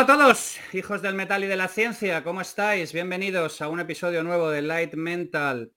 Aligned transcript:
Hola 0.00 0.14
a 0.14 0.18
todos, 0.18 0.56
hijos 0.72 1.02
del 1.02 1.14
metal 1.14 1.44
y 1.44 1.46
de 1.46 1.58
la 1.58 1.68
ciencia, 1.68 2.24
¿cómo 2.24 2.40
estáis? 2.40 2.94
Bienvenidos 2.94 3.60
a 3.60 3.68
un 3.68 3.80
episodio 3.80 4.22
nuevo 4.22 4.48
de 4.48 4.62
Light 4.62 4.94
Mental, 4.94 5.72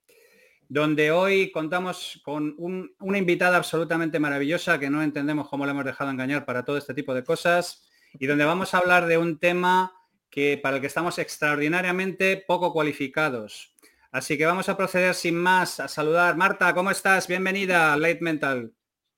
donde 0.69 1.11
hoy 1.11 1.51
contamos 1.51 2.21
con 2.23 2.55
una 2.57 3.17
invitada 3.17 3.57
absolutamente 3.57 4.21
maravillosa 4.21 4.79
que 4.79 4.89
no 4.89 5.03
entendemos 5.03 5.49
cómo 5.49 5.65
le 5.65 5.71
hemos 5.71 5.83
dejado 5.83 6.09
engañar 6.09 6.45
para 6.45 6.63
todo 6.63 6.77
este 6.77 6.93
tipo 6.93 7.13
de 7.13 7.25
cosas 7.25 7.85
y 8.13 8.25
donde 8.25 8.45
vamos 8.45 8.73
a 8.73 8.77
hablar 8.77 9.07
de 9.07 9.17
un 9.17 9.39
tema 9.39 9.91
que 10.29 10.57
para 10.57 10.77
el 10.77 10.81
que 10.81 10.87
estamos 10.87 11.19
extraordinariamente 11.19 12.41
poco 12.47 12.71
cualificados. 12.71 13.75
Así 14.09 14.37
que 14.37 14.45
vamos 14.45 14.69
a 14.69 14.77
proceder 14.77 15.15
sin 15.15 15.35
más 15.35 15.81
a 15.81 15.89
saludar. 15.89 16.37
Marta, 16.37 16.73
¿cómo 16.73 16.91
estás? 16.91 17.27
Bienvenida 17.27 17.91
a 17.91 17.97
Light 17.97 18.21
Mental. 18.21 18.71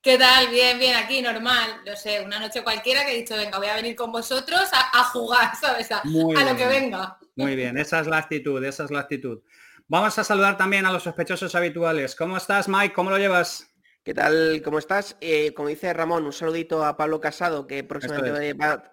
¿Qué 0.05 0.19
tal? 0.19 0.49
Bien, 0.49 0.77
bien, 0.77 0.95
aquí 0.95 1.19
normal. 1.19 1.81
No 1.83 1.95
sé, 1.95 2.21
una 2.21 2.39
noche 2.39 2.61
cualquiera 2.61 3.03
que 3.03 3.11
he 3.11 3.17
dicho, 3.17 3.35
venga, 3.35 3.57
voy 3.57 3.65
a 3.65 3.75
venir 3.75 3.95
con 3.95 4.11
vosotros 4.11 4.69
a, 4.71 5.03
jugar, 5.05 5.55
¿sabes? 5.59 5.91
A, 5.91 6.03
lo 6.05 6.55
que 6.55 6.67
venga. 6.67 7.17
Muy 7.35 7.55
bien, 7.55 7.75
esa 7.75 8.01
es 8.01 8.05
la 8.05 8.17
actitud, 8.17 8.63
esa 8.63 8.83
es 8.83 8.91
la 8.91 8.99
actitud. 8.99 9.41
Vamos 9.87 10.15
a 10.19 10.23
saludar 10.23 10.57
también 10.57 10.85
a 10.85 10.91
los 10.91 11.01
sospechosos 11.01 11.55
habituales. 11.55 12.15
¿Cómo 12.15 12.37
estás, 12.37 12.67
Mike? 12.69 12.93
¿Cómo 12.93 13.09
lo 13.09 13.17
llevas? 13.17 13.74
¿Qué 14.05 14.13
tal? 14.13 14.61
¿Cómo 14.63 14.77
estás? 14.77 15.17
Eh, 15.19 15.51
como 15.55 15.69
dice 15.69 15.91
Ramón, 15.91 16.25
un 16.25 16.31
saludito 16.31 16.85
a 16.85 16.95
Pablo 16.95 17.19
Casado, 17.19 17.65
que 17.65 17.83
próximamente 17.83 18.53
va, 18.53 18.83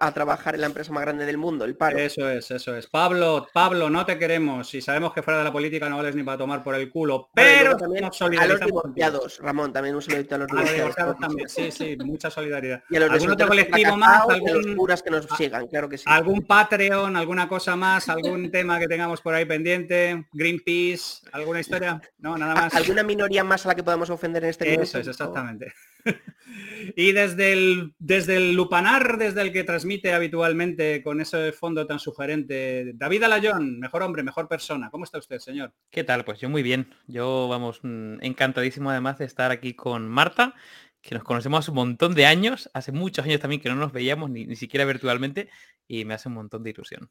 a, 0.00 0.12
trabajar 0.12 0.56
en 0.56 0.62
la 0.62 0.66
empresa 0.66 0.92
más 0.92 1.04
grande 1.04 1.26
del 1.26 1.38
mundo, 1.38 1.64
el 1.64 1.76
paro. 1.76 1.96
Eso 1.96 2.28
es, 2.28 2.50
eso 2.50 2.74
es. 2.74 2.88
Pablo, 2.88 3.46
Pablo, 3.52 3.88
no 3.88 4.04
te 4.04 4.18
queremos. 4.18 4.74
Y 4.74 4.80
sabemos 4.80 5.12
que 5.12 5.22
fuera 5.22 5.38
de 5.38 5.44
la 5.44 5.52
política 5.52 5.88
no 5.88 5.98
vales 5.98 6.16
ni 6.16 6.24
para 6.24 6.38
tomar 6.38 6.64
por 6.64 6.74
el 6.74 6.90
culo. 6.90 7.30
Pero 7.34 7.76
también 7.76 8.06
a 8.06 8.46
los 8.48 8.60
divorciados, 8.60 9.38
Ramón, 9.38 9.72
también 9.72 9.94
un 9.94 10.02
saludito 10.02 10.34
a 10.34 10.38
los 10.38 10.48
divorciados. 10.48 11.16
también, 11.20 11.48
sí, 11.48 11.70
sí, 11.70 11.96
mucha 12.04 12.28
solidaridad. 12.28 12.82
Y 12.90 12.96
a 12.96 13.00
los 13.00 13.10
¿Algún 13.12 13.30
otro 13.30 13.46
colectivo 13.46 13.96
más? 13.96 14.28
Algún, 14.28 14.76
los 14.88 15.02
que 15.04 15.10
nos 15.10 15.28
sigan, 15.36 15.68
claro 15.68 15.88
que 15.88 15.98
sí. 15.98 16.04
¿Algún 16.08 16.42
Patreon, 16.44 17.14
alguna 17.14 17.48
cosa 17.48 17.76
más? 17.76 18.08
¿Algún 18.08 18.50
tema 18.50 18.80
que 18.80 18.88
tengamos 18.88 19.20
por 19.20 19.34
ahí 19.34 19.44
pendiente? 19.44 20.26
¿Greenpeace? 20.32 21.28
¿Alguna 21.30 21.60
historia? 21.60 22.02
No, 22.18 22.36
nada 22.36 22.56
más. 22.56 22.74
¿Alguna 22.74 23.04
minoría 23.04 23.44
más 23.44 23.64
a 23.64 23.68
la 23.68 23.76
que 23.76 23.84
podamos 23.84 24.10
ofender 24.10 24.47
este 24.48 24.74
Eso 24.74 24.98
es, 24.98 25.08
exactamente. 25.08 25.72
y 26.96 27.12
desde 27.12 27.52
el, 27.52 27.94
desde 27.98 28.36
el 28.36 28.54
lupanar, 28.54 29.18
desde 29.18 29.42
el 29.42 29.52
que 29.52 29.64
transmite 29.64 30.12
habitualmente 30.12 31.02
con 31.02 31.20
ese 31.20 31.52
fondo 31.52 31.86
tan 31.86 31.98
sugerente, 31.98 32.92
David 32.94 33.24
Alayón, 33.24 33.78
mejor 33.78 34.02
hombre, 34.02 34.22
mejor 34.22 34.48
persona. 34.48 34.90
¿Cómo 34.90 35.04
está 35.04 35.18
usted, 35.18 35.38
señor? 35.38 35.72
¿Qué 35.90 36.04
tal? 36.04 36.24
Pues 36.24 36.40
yo 36.40 36.48
muy 36.48 36.62
bien. 36.62 36.94
Yo, 37.06 37.48
vamos, 37.48 37.80
mm, 37.82 38.22
encantadísimo 38.22 38.90
además 38.90 39.18
de 39.18 39.24
estar 39.24 39.50
aquí 39.50 39.74
con 39.74 40.08
Marta, 40.08 40.54
que 41.02 41.14
nos 41.14 41.24
conocemos 41.24 41.60
hace 41.60 41.70
un 41.70 41.76
montón 41.76 42.14
de 42.14 42.26
años, 42.26 42.70
hace 42.74 42.92
muchos 42.92 43.24
años 43.24 43.40
también 43.40 43.60
que 43.60 43.68
no 43.68 43.76
nos 43.76 43.92
veíamos 43.92 44.30
ni, 44.30 44.54
siquiera 44.56 44.84
virtualmente, 44.84 45.48
y 45.86 46.04
me 46.04 46.14
hace 46.14 46.28
un 46.28 46.34
montón 46.34 46.62
de 46.62 46.70
ilusión. 46.70 47.10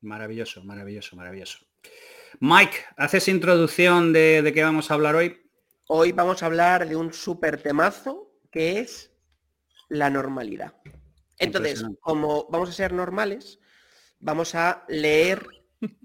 Maravilloso, 0.00 0.64
maravilloso, 0.64 1.16
maravilloso. 1.16 1.58
Mike, 2.40 2.76
¿haces 2.96 3.28
introducción 3.28 4.12
de, 4.12 4.42
de 4.42 4.52
qué 4.52 4.62
vamos 4.62 4.90
a 4.90 4.94
hablar 4.94 5.14
hoy? 5.14 5.41
Hoy 5.94 6.12
vamos 6.12 6.42
a 6.42 6.46
hablar 6.46 6.88
de 6.88 6.96
un 6.96 7.12
súper 7.12 7.60
temazo 7.60 8.32
que 8.50 8.80
es 8.80 9.10
la 9.90 10.08
normalidad. 10.08 10.72
Entonces, 11.36 11.84
como 12.00 12.46
vamos 12.48 12.70
a 12.70 12.72
ser 12.72 12.94
normales, 12.94 13.58
vamos 14.18 14.54
a 14.54 14.86
leer, 14.88 15.46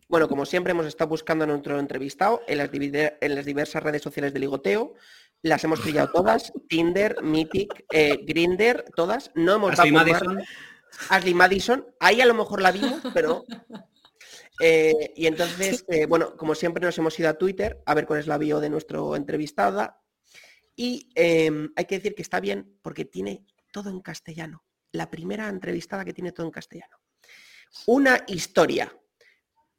bueno, 0.10 0.28
como 0.28 0.46
siempre 0.46 0.72
hemos 0.72 0.88
estado 0.88 1.10
buscando 1.10 1.46
a 1.46 1.48
nuestro 1.48 1.80
entrevistado 1.80 2.42
en 2.50 2.58
las, 2.58 2.70
en 2.74 3.36
las 3.36 3.46
diversas 3.46 3.82
redes 3.82 4.02
sociales 4.02 4.34
de 4.34 4.42
ligoteo, 4.42 4.94
las 5.42 5.64
hemos 5.64 5.80
pillado 5.80 6.12
todas, 6.12 6.52
Tinder, 6.68 7.24
Mythic, 7.24 7.86
eh, 7.90 8.20
Grinder, 8.26 8.84
todas, 8.94 9.32
no 9.36 9.54
hemos 9.54 9.80
Ashley 9.80 9.94
Madison. 9.94 10.44
Ashley 11.08 11.34
Madison, 11.34 11.88
ahí 12.02 12.20
a 12.20 12.26
lo 12.26 12.34
mejor 12.34 12.62
la 12.62 12.74
vimos, 12.74 13.00
pero 13.14 13.46
eh, 14.60 15.14
y 15.16 15.28
entonces, 15.28 15.86
eh, 15.90 16.06
bueno, 16.06 16.36
como 16.36 16.56
siempre 16.56 16.84
nos 16.84 16.98
hemos 16.98 17.18
ido 17.20 17.30
a 17.30 17.38
Twitter 17.38 17.82
a 17.86 17.94
ver 17.94 18.06
cuál 18.06 18.20
es 18.20 18.28
la 18.28 18.38
bio 18.38 18.60
de 18.60 18.70
nuestro 18.70 19.16
entrevistada. 19.16 20.02
Y 20.76 21.10
em, 21.16 21.72
hay 21.76 21.86
que 21.86 21.96
decir 21.96 22.16
que 22.16 22.22
está 22.22 22.40
bien 22.40 22.78
porque 22.82 23.06
tiene 23.06 23.46
todo 23.72 23.90
en 23.90 24.02
castellano. 24.02 24.64
La 24.92 25.10
primera 25.10 25.48
entrevistada 25.48 26.06
que 26.06 26.14
tiene 26.14 26.32
todo 26.32 26.46
en 26.46 26.52
castellano. 26.52 26.98
Una 27.86 28.24
historia 28.28 28.96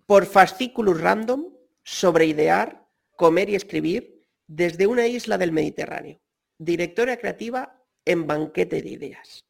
por 0.07 0.27
fascículos 0.27 1.01
random 1.01 1.53
sobre 1.83 2.27
idear, 2.27 2.87
comer 3.17 3.51
y 3.51 3.55
escribir 3.55 4.27
desde 4.47 4.87
una 4.87 5.07
isla 5.07 5.39
del 5.39 5.53
Mediterráneo. 5.53 6.21
Directora 6.59 7.17
creativa 7.17 7.85
en 8.05 8.27
Banquete 8.27 8.83
de 8.83 8.89
Ideas. 8.89 9.45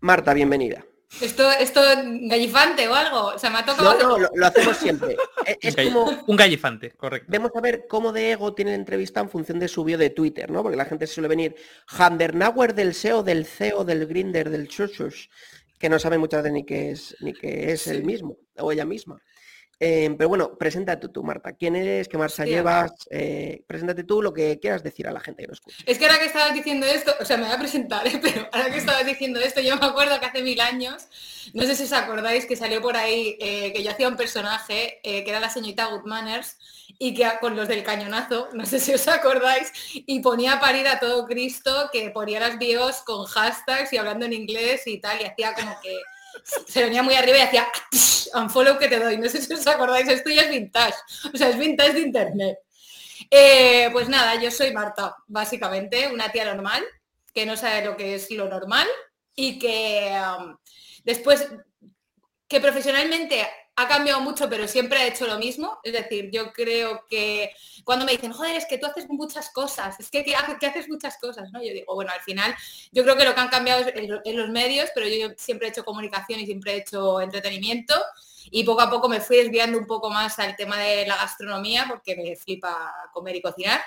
Marta, 0.00 0.32
bienvenida. 0.32 0.84
Esto, 1.20 1.50
esto 1.50 1.80
gallifante 2.22 2.86
o 2.86 2.94
algo. 2.94 3.26
O 3.34 3.38
sea, 3.38 3.50
me 3.50 3.58
ha 3.58 3.64
tocado. 3.64 3.98
No, 3.98 4.18
no, 4.18 4.28
lo, 4.32 4.46
hacemos 4.46 4.76
siempre. 4.76 5.16
Es, 5.60 5.74
como. 5.74 6.04
Un 6.26 6.36
gallifante, 6.36 6.92
correcto. 6.92 7.26
Vamos 7.32 7.50
a 7.54 7.60
ver 7.60 7.86
cómo 7.88 8.12
de 8.12 8.32
ego 8.32 8.54
tiene 8.54 8.70
la 8.70 8.76
entrevista 8.76 9.20
en 9.20 9.28
función 9.28 9.58
de 9.58 9.68
su 9.68 9.82
bio 9.82 9.98
de 9.98 10.10
Twitter, 10.10 10.50
¿no? 10.50 10.62
Porque 10.62 10.76
la 10.76 10.84
gente 10.84 11.06
suele 11.06 11.28
venir 11.28 11.56
Handernauer 11.88 12.74
del 12.74 12.94
SEO, 12.94 13.22
del 13.22 13.44
CEO, 13.46 13.84
del 13.84 14.06
Grinder, 14.06 14.50
del 14.50 14.68
Chuchus, 14.68 15.28
que 15.78 15.88
no 15.88 15.98
sabe 15.98 16.18
muchas 16.18 16.42
veces 16.42 16.52
ni 16.52 16.64
que 16.64 16.90
es, 16.90 17.16
ni 17.20 17.32
que 17.32 17.72
es 17.72 17.86
el 17.88 18.04
mismo, 18.04 18.36
o 18.58 18.70
ella 18.70 18.84
misma. 18.84 19.20
Em, 19.82 20.14
pero 20.18 20.28
bueno, 20.28 20.58
preséntate 20.58 21.08
tú, 21.08 21.22
Marta. 21.22 21.54
¿Quién 21.54 21.74
eres? 21.74 22.06
¿Qué 22.06 22.18
marcha 22.18 22.44
llevas? 22.44 22.92
Eh, 23.10 23.64
preséntate 23.66 24.04
tú 24.04 24.20
lo 24.20 24.34
que 24.34 24.60
quieras 24.60 24.82
decir 24.82 25.08
a 25.08 25.10
la 25.10 25.20
gente 25.20 25.42
que 25.42 25.48
nos 25.48 25.56
escucha. 25.56 25.78
Es 25.86 25.98
que 25.98 26.04
ahora 26.04 26.18
que 26.18 26.26
estabas 26.26 26.52
diciendo 26.52 26.84
esto, 26.84 27.14
o 27.18 27.24
sea, 27.24 27.38
me 27.38 27.44
voy 27.44 27.54
a 27.54 27.58
presentar, 27.58 28.06
¿eh? 28.06 28.20
pero 28.20 28.46
ahora 28.52 28.70
que 28.70 28.76
estabas 28.76 29.06
diciendo 29.06 29.40
esto, 29.40 29.62
yo 29.62 29.78
me 29.78 29.86
acuerdo 29.86 30.20
que 30.20 30.26
hace 30.26 30.42
mil 30.42 30.60
años, 30.60 31.08
no 31.54 31.62
sé 31.62 31.74
si 31.74 31.84
os 31.84 31.92
acordáis 31.94 32.44
que 32.44 32.56
salió 32.56 32.82
por 32.82 32.94
ahí 32.94 33.38
eh, 33.40 33.72
que 33.72 33.82
yo 33.82 33.90
hacía 33.90 34.08
un 34.08 34.16
personaje 34.16 35.00
que 35.02 35.24
era 35.26 35.40
la 35.40 35.48
señorita 35.48 35.86
Good 35.86 36.04
Manners 36.04 36.58
y 36.98 37.14
que 37.14 37.26
con 37.40 37.56
los 37.56 37.66
del 37.66 37.82
cañonazo, 37.82 38.50
no 38.52 38.66
sé 38.66 38.78
si 38.80 38.92
os 38.92 39.08
acordáis, 39.08 39.72
y 39.94 40.20
ponía 40.20 40.54
a 40.54 40.60
parir 40.60 40.86
a 40.88 41.00
todo 41.00 41.26
Cristo, 41.26 41.88
que 41.90 42.10
ponía 42.10 42.38
las 42.38 42.58
bios 42.58 43.00
con 43.00 43.24
hashtags 43.24 43.94
y 43.94 43.96
hablando 43.96 44.26
en 44.26 44.34
inglés 44.34 44.86
y 44.86 44.98
tal, 44.98 45.22
y 45.22 45.24
hacía 45.24 45.54
como 45.54 45.80
que 45.80 45.96
se 46.66 46.82
venía 46.82 47.02
muy 47.02 47.14
arriba 47.14 47.38
y 47.38 47.42
hacía 47.42 47.68
unfollow 48.34 48.78
que 48.78 48.88
te 48.88 48.98
doy. 48.98 49.18
No 49.18 49.28
sé 49.28 49.40
si 49.42 49.52
os 49.52 49.66
acordáis, 49.66 50.08
esto 50.08 50.30
ya 50.30 50.42
es 50.42 50.50
vintage. 50.50 50.96
O 51.32 51.36
sea, 51.36 51.48
es 51.48 51.58
vintage 51.58 51.92
de 51.94 52.00
internet. 52.00 52.58
Eh, 53.30 53.88
pues 53.92 54.08
nada, 54.08 54.40
yo 54.40 54.50
soy 54.50 54.72
Marta, 54.72 55.16
básicamente, 55.26 56.08
una 56.08 56.32
tía 56.32 56.44
normal, 56.44 56.84
que 57.32 57.46
no 57.46 57.56
sabe 57.56 57.84
lo 57.84 57.96
que 57.96 58.14
es 58.14 58.30
lo 58.30 58.48
normal 58.48 58.88
y 59.34 59.58
que 59.58 60.20
um, 60.38 60.56
después, 61.04 61.48
que 62.48 62.60
profesionalmente 62.60 63.46
ha 63.76 63.88
cambiado 63.88 64.20
mucho, 64.20 64.48
pero 64.48 64.68
siempre 64.68 64.98
ha 64.98 65.06
hecho 65.06 65.26
lo 65.26 65.38
mismo. 65.38 65.78
Es 65.82 65.92
decir, 65.92 66.30
yo 66.30 66.52
creo 66.52 67.04
que 67.08 67.50
cuando 67.84 68.04
me 68.04 68.12
dicen, 68.12 68.32
joder, 68.32 68.56
es 68.56 68.66
que 68.66 68.78
tú 68.78 68.86
haces 68.86 69.08
muchas 69.08 69.50
cosas, 69.50 69.98
es 69.98 70.10
que, 70.10 70.24
que, 70.24 70.34
haces 70.34 70.88
muchas 70.88 71.16
cosas, 71.18 71.50
¿no? 71.52 71.62
Yo 71.62 71.72
digo, 71.72 71.94
bueno, 71.94 72.12
al 72.12 72.20
final 72.20 72.54
yo 72.92 73.02
creo 73.02 73.16
que 73.16 73.24
lo 73.24 73.34
que 73.34 73.40
han 73.40 73.48
cambiado 73.48 73.82
es 73.82 74.34
los 74.34 74.50
medios, 74.50 74.90
pero 74.94 75.06
yo 75.08 75.28
siempre 75.36 75.68
he 75.68 75.70
hecho 75.70 75.84
comunicación 75.84 76.40
y 76.40 76.46
siempre 76.46 76.74
he 76.74 76.76
hecho 76.78 77.20
entretenimiento 77.20 77.94
y 78.50 78.64
poco 78.64 78.82
a 78.82 78.90
poco 78.90 79.08
me 79.08 79.20
fui 79.20 79.36
desviando 79.38 79.78
un 79.78 79.86
poco 79.86 80.10
más 80.10 80.38
al 80.38 80.56
tema 80.56 80.78
de 80.78 81.06
la 81.06 81.16
gastronomía 81.16 81.86
porque 81.88 82.16
me 82.16 82.36
flipa 82.36 82.92
comer 83.12 83.36
y 83.36 83.42
cocinar. 83.42 83.80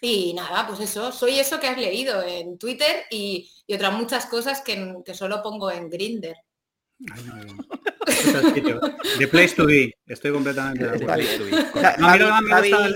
Y 0.00 0.32
nada, 0.34 0.66
pues 0.66 0.80
eso, 0.80 1.10
soy 1.10 1.40
eso 1.40 1.58
que 1.58 1.66
has 1.66 1.76
leído 1.76 2.22
en 2.22 2.56
Twitter 2.56 3.04
y, 3.10 3.50
otras 3.74 3.92
muchas 3.92 4.26
cosas 4.26 4.62
que, 4.62 4.96
que 5.04 5.14
solo 5.14 5.42
pongo 5.42 5.70
en 5.70 5.90
Grinder. 5.90 6.36
The 9.18 9.28
place 9.28 9.54
to 9.54 9.66
be. 9.66 9.94
Estoy 10.06 10.32
completamente 10.32 10.84
de 10.84 10.96
acuerdo. 10.96 11.22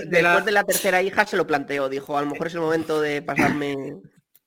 después 0.07 0.45
de 0.45 0.51
la 0.51 0.63
tercera 0.63 1.01
hija 1.01 1.25
se 1.25 1.37
lo 1.37 1.47
planteó. 1.47 1.87
Dijo, 1.89 2.17
a 2.17 2.21
lo 2.21 2.31
mejor 2.31 2.47
es 2.47 2.53
el 2.55 2.61
momento 2.61 3.01
de 3.01 3.21
pasarme... 3.21 3.97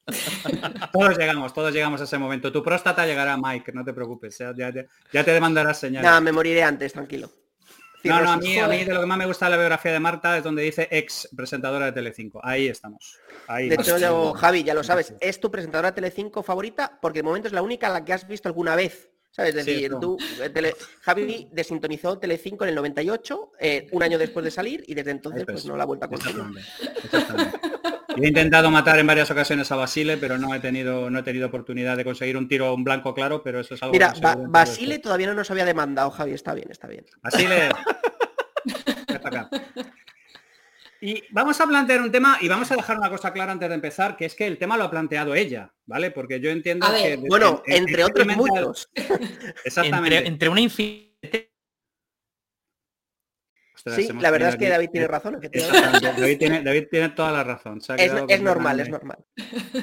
todos 0.93 1.19
llegamos, 1.19 1.53
todos 1.53 1.73
llegamos 1.73 2.01
a 2.01 2.05
ese 2.05 2.19
momento. 2.19 2.53
Tu 2.53 2.63
próstata 2.63 3.07
llegará, 3.07 3.37
Mike, 3.37 3.73
no 3.73 3.85
te 3.85 3.93
preocupes. 3.93 4.39
Ya, 4.39 4.73
te 5.25 5.31
demandarás 5.33 5.81
señales. 5.81 6.05
Nada, 6.05 6.21
me 6.21 6.33
moriré 6.33 6.63
antes, 6.63 6.93
tranquilo. 6.93 7.31
No, 8.05 8.23
no, 8.23 8.31
a 8.31 8.37
mí, 8.37 8.57
a 8.57 8.69
mí 8.69 8.85
de 8.85 8.95
lo 8.95 9.01
que 9.01 9.07
más 9.07 9.19
me 9.19 9.27
gusta 9.27 9.47
de 9.47 9.51
la 9.53 9.57
biografía 9.57 9.93
de 9.93 9.99
Marta 9.99 10.39
es 10.39 10.45
donde 10.45 10.63
dice 10.63 10.87
ex 10.93 11.29
presentadora 11.35 11.87
de 11.87 11.93
Telecinco. 11.93 12.41
Ahí 12.45 12.69
estamos. 12.69 13.19
Ahí 13.49 13.69
de 13.69 13.75
hecho, 13.75 14.33
Javi, 14.35 14.63
ya 14.63 14.75
lo 14.75 14.85
sabes, 14.85 15.15
es 15.19 15.41
tu 15.41 15.51
presentadora 15.51 15.91
de 15.91 15.97
Telecinco 15.97 16.45
favorita 16.45 17.01
porque 17.03 17.21
de 17.21 17.23
momento 17.25 17.49
es 17.49 17.55
la 17.55 17.63
única 17.63 17.89
a 17.89 17.91
la 17.91 18.05
que 18.05 18.13
has 18.13 18.29
visto 18.29 18.49
alguna 18.49 18.77
vez. 18.77 19.11
¿Sabes? 19.37 19.55
Es 19.55 19.67
decir, 19.67 19.93
tú, 20.01 20.17
eh, 20.41 20.73
Javi 21.03 21.49
desintonizó 21.53 22.17
Telecinco 22.19 22.65
en 22.65 22.71
el 22.71 22.75
98, 22.77 23.53
eh, 23.61 23.87
un 23.93 24.03
año 24.03 24.17
después 24.17 24.43
de 24.43 24.51
salir, 24.51 24.83
y 24.87 24.95
desde 24.95 25.11
entonces 25.11 25.45
pues 25.45 25.67
no 25.67 25.77
la 25.77 25.83
ha 25.83 25.87
vuelto 25.87 26.07
a 26.07 26.09
conseguir. 26.09 26.43
He 28.17 28.29
intentado 28.29 28.71
matar 28.71 28.99
en 28.99 29.07
varias 29.07 29.31
ocasiones 29.31 29.71
a 29.71 29.77
Basile, 29.77 30.17
pero 30.17 30.39
no 30.39 30.55
he 30.55 30.61
tenido, 30.61 31.11
no 31.11 31.19
he 31.19 31.23
tenido 31.23 31.49
oportunidad 31.49 31.99
de 31.99 32.05
conseguir 32.05 32.39
un 32.39 32.49
tiro 32.49 32.73
un 32.73 32.83
blanco 32.83 33.13
claro, 33.13 33.43
pero 33.43 33.61
eso 33.61 33.75
es 33.75 33.83
algo 33.83 33.93
Mira, 33.93 34.15
Basile 34.49 35.01
todavía 35.01 35.27
no 35.27 35.35
nos 35.35 35.51
había 35.51 35.67
demandado, 35.67 36.11
Javi, 36.11 36.33
está 36.33 36.55
bien, 36.55 36.69
está 36.71 36.89
bien. 36.89 37.05
Basile. 37.21 37.69
Y 41.01 41.23
vamos 41.31 41.61
a 41.61 41.67
plantear 41.67 42.01
un 42.01 42.11
tema 42.11 42.39
y 42.41 42.49
vamos 42.49 42.71
a 42.73 42.77
dejar 42.77 42.97
una 42.99 43.11
cosa 43.11 43.33
clara 43.33 43.53
antes 43.53 43.69
de 43.69 43.75
empezar, 43.75 44.17
que 44.17 44.25
es 44.25 44.35
que 44.35 44.47
el 44.47 44.57
tema 44.59 44.77
lo 44.77 44.85
ha 44.85 44.91
planteado 44.91 45.35
ella, 45.35 45.73
¿vale? 45.85 46.11
Porque 46.11 46.41
yo 46.41 46.51
entiendo 46.51 46.87
A 46.87 46.93
ver. 46.93 47.21
que... 47.21 47.29
Bueno, 47.29 47.63
en- 47.67 47.75
en- 47.75 47.83
entre 47.89 48.03
en 48.03 48.09
otros 48.09 48.27
muchos. 48.37 48.91
Exactamente. 49.65 50.17
Entre, 50.17 50.29
entre 50.29 50.49
una 50.49 50.61
infinidad 50.61 51.07
Sí, 53.95 54.09
la 54.21 54.33
verdad 54.33 54.49
es 54.49 54.57
que 54.57 54.65
aquí- 54.65 54.73
David 54.73 54.89
tiene 54.91 55.07
razón. 55.07 55.35
efectivamente. 55.37 55.79
Exactamente, 55.79 56.21
David 56.21 56.39
tiene, 56.39 56.63
David 56.63 56.85
tiene 56.91 57.09
toda 57.11 57.31
la 57.31 57.45
razón. 57.45 57.81
se 57.81 57.93
ha 57.93 57.97
Es, 57.97 58.43
normal, 58.43 58.81
es 58.81 58.89
normal. 58.89 59.19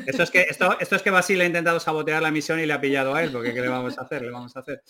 Esto 0.06 0.24
es 0.24 0.30
que 0.30 0.42
esto, 0.42 0.78
esto 0.78 0.98
es 0.98 1.02
que 1.02 1.10
Basile 1.10 1.46
ha 1.46 1.48
intentado 1.48 1.80
sabotear 1.80 2.22
la 2.22 2.30
misión 2.30 2.60
y 2.60 2.66
le 2.66 2.74
ha 2.74 2.82
pillado 2.82 3.16
a 3.16 3.24
él, 3.24 3.32
porque 3.32 3.54
¿qué 3.54 3.62
le 3.62 3.70
vamos 3.70 3.98
a 3.98 4.02
hacer? 4.02 4.24
Le 4.24 4.32
vamos 4.32 4.54
a 4.58 4.60
hacer. 4.60 4.84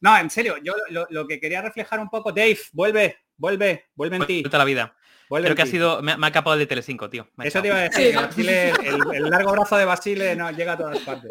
No, 0.00 0.16
en 0.16 0.30
serio, 0.30 0.56
yo 0.62 0.74
lo, 0.88 1.06
lo 1.10 1.26
que 1.26 1.38
quería 1.40 1.60
reflejar 1.60 2.00
un 2.00 2.08
poco, 2.08 2.32
Dave, 2.32 2.56
vuelve, 2.72 3.18
vuelve, 3.36 3.84
vuelve 3.94 4.16
en 4.16 4.26
ti. 4.26 4.42
toda 4.44 4.58
la 4.58 4.64
vida. 4.64 4.96
Vuelve 5.34 5.48
Creo 5.48 5.56
que 5.56 5.62
ha 5.62 5.66
sido. 5.66 6.00
Me, 6.00 6.16
me 6.16 6.28
ha 6.28 6.30
capado 6.30 6.54
el 6.54 6.60
de 6.60 6.68
Telecinco, 6.68 7.10
tío. 7.10 7.26
Eso 7.42 7.60
te 7.60 7.66
iba 7.66 7.76
a 7.76 7.80
decir. 7.80 8.14
Basile, 8.14 8.70
el, 8.70 9.00
el 9.14 9.30
largo 9.30 9.50
brazo 9.50 9.76
de 9.76 9.84
Basile 9.84 10.36
no 10.36 10.48
llega 10.52 10.74
a 10.74 10.76
todas 10.76 11.00
partes. 11.00 11.28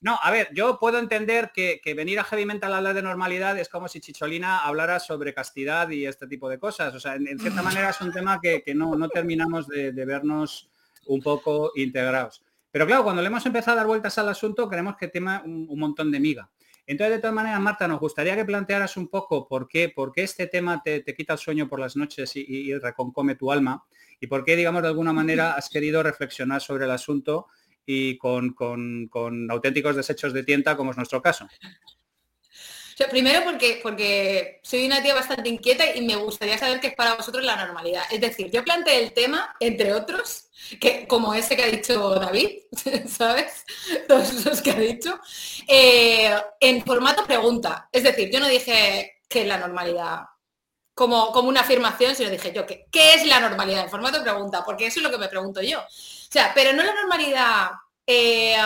No, 0.00 0.16
a 0.22 0.30
ver, 0.30 0.50
yo 0.54 0.78
puedo 0.78 1.00
entender 1.00 1.50
que, 1.52 1.80
que 1.82 1.94
venir 1.94 2.20
a 2.20 2.22
Heavy 2.22 2.46
Mental 2.46 2.72
a 2.72 2.76
hablar 2.76 2.94
de 2.94 3.02
normalidad 3.02 3.58
es 3.58 3.68
como 3.68 3.88
si 3.88 4.00
Chicholina 4.00 4.60
hablara 4.60 5.00
sobre 5.00 5.34
castidad 5.34 5.90
y 5.90 6.06
este 6.06 6.28
tipo 6.28 6.48
de 6.48 6.60
cosas. 6.60 6.94
O 6.94 7.00
sea, 7.00 7.16
en, 7.16 7.26
en 7.26 7.40
cierta 7.40 7.62
manera 7.62 7.90
es 7.90 8.00
un 8.00 8.12
tema 8.12 8.38
que, 8.40 8.62
que 8.62 8.76
no, 8.76 8.94
no 8.94 9.08
terminamos 9.08 9.66
de, 9.66 9.90
de 9.90 10.04
vernos 10.04 10.70
un 11.06 11.20
poco 11.20 11.72
integrados. 11.74 12.44
Pero 12.70 12.86
claro, 12.86 13.02
cuando 13.02 13.22
le 13.22 13.26
hemos 13.26 13.44
empezado 13.44 13.72
a 13.72 13.78
dar 13.78 13.88
vueltas 13.88 14.16
al 14.18 14.28
asunto, 14.28 14.68
creemos 14.68 14.96
que 14.96 15.08
tema 15.08 15.42
un, 15.44 15.66
un 15.68 15.78
montón 15.80 16.12
de 16.12 16.20
miga. 16.20 16.48
Entonces, 16.86 17.16
de 17.16 17.20
todas 17.20 17.34
maneras, 17.34 17.60
Marta, 17.60 17.88
nos 17.88 17.98
gustaría 18.00 18.36
que 18.36 18.44
plantearas 18.44 18.96
un 18.96 19.08
poco 19.08 19.48
por 19.48 19.66
qué, 19.68 19.88
por 19.88 20.12
qué 20.12 20.22
este 20.22 20.46
tema 20.46 20.80
te, 20.84 21.00
te 21.00 21.14
quita 21.14 21.32
el 21.32 21.38
sueño 21.38 21.68
por 21.68 21.80
las 21.80 21.96
noches 21.96 22.34
y, 22.36 22.40
y- 22.46 22.70
y 22.72 22.78
reconcome 22.78 23.34
tu 23.34 23.50
alma 23.50 23.84
y 24.20 24.26
por 24.28 24.44
qué, 24.44 24.54
digamos, 24.56 24.82
de 24.82 24.88
alguna 24.88 25.12
manera 25.12 25.52
has 25.54 25.68
querido 25.68 26.02
reflexionar 26.02 26.60
sobre 26.62 26.84
el 26.84 26.90
asunto 26.92 27.48
y 27.84 28.16
con, 28.18 28.52
con- 28.54 29.08
con 29.08 29.50
auténticos 29.50 29.96
desechos 29.96 30.32
de 30.32 30.44
tienta, 30.44 30.76
como 30.76 30.92
es 30.92 30.96
nuestro 30.96 31.20
caso. 31.20 31.44
O 31.44 32.96
sea, 32.96 33.08
primero 33.10 33.42
porque, 33.44 33.80
porque 33.82 34.60
soy 34.62 34.86
una 34.86 35.02
tía 35.02 35.14
bastante 35.14 35.48
inquieta 35.50 35.94
y 35.94 36.00
me 36.06 36.16
gustaría 36.16 36.56
saber 36.56 36.80
qué 36.80 36.86
es 36.88 36.94
para 36.94 37.14
vosotros 37.14 37.44
la 37.44 37.56
normalidad. 37.56 38.04
Es 38.10 38.20
decir, 38.22 38.50
yo 38.50 38.64
planteé 38.64 39.02
el 39.04 39.12
tema, 39.12 39.54
entre 39.60 39.92
otros, 39.92 40.45
que 40.80 41.06
como 41.06 41.34
ese 41.34 41.56
que 41.56 41.62
ha 41.64 41.66
dicho 41.66 42.14
David, 42.16 42.60
¿sabes? 43.08 43.64
Todos 44.08 44.44
los 44.44 44.62
que 44.62 44.70
ha 44.70 44.78
dicho, 44.78 45.18
eh, 45.66 46.34
en 46.60 46.84
formato 46.84 47.24
pregunta. 47.24 47.88
Es 47.92 48.02
decir, 48.02 48.30
yo 48.30 48.40
no 48.40 48.48
dije 48.48 49.20
que 49.28 49.42
es 49.42 49.46
la 49.46 49.58
normalidad 49.58 50.20
como, 50.94 51.30
como 51.30 51.48
una 51.50 51.60
afirmación, 51.60 52.14
sino 52.14 52.30
dije 52.30 52.52
yo, 52.52 52.64
¿qué, 52.64 52.86
¿qué 52.90 53.14
es 53.14 53.26
la 53.26 53.38
normalidad? 53.40 53.84
En 53.84 53.90
formato 53.90 54.22
pregunta, 54.22 54.64
porque 54.64 54.86
eso 54.86 55.00
es 55.00 55.04
lo 55.04 55.10
que 55.10 55.18
me 55.18 55.28
pregunto 55.28 55.60
yo. 55.60 55.80
O 55.80 55.84
sea, 56.30 56.52
pero 56.54 56.72
no 56.72 56.82
la 56.82 56.94
normalidad 56.94 57.70
eh, 58.06 58.56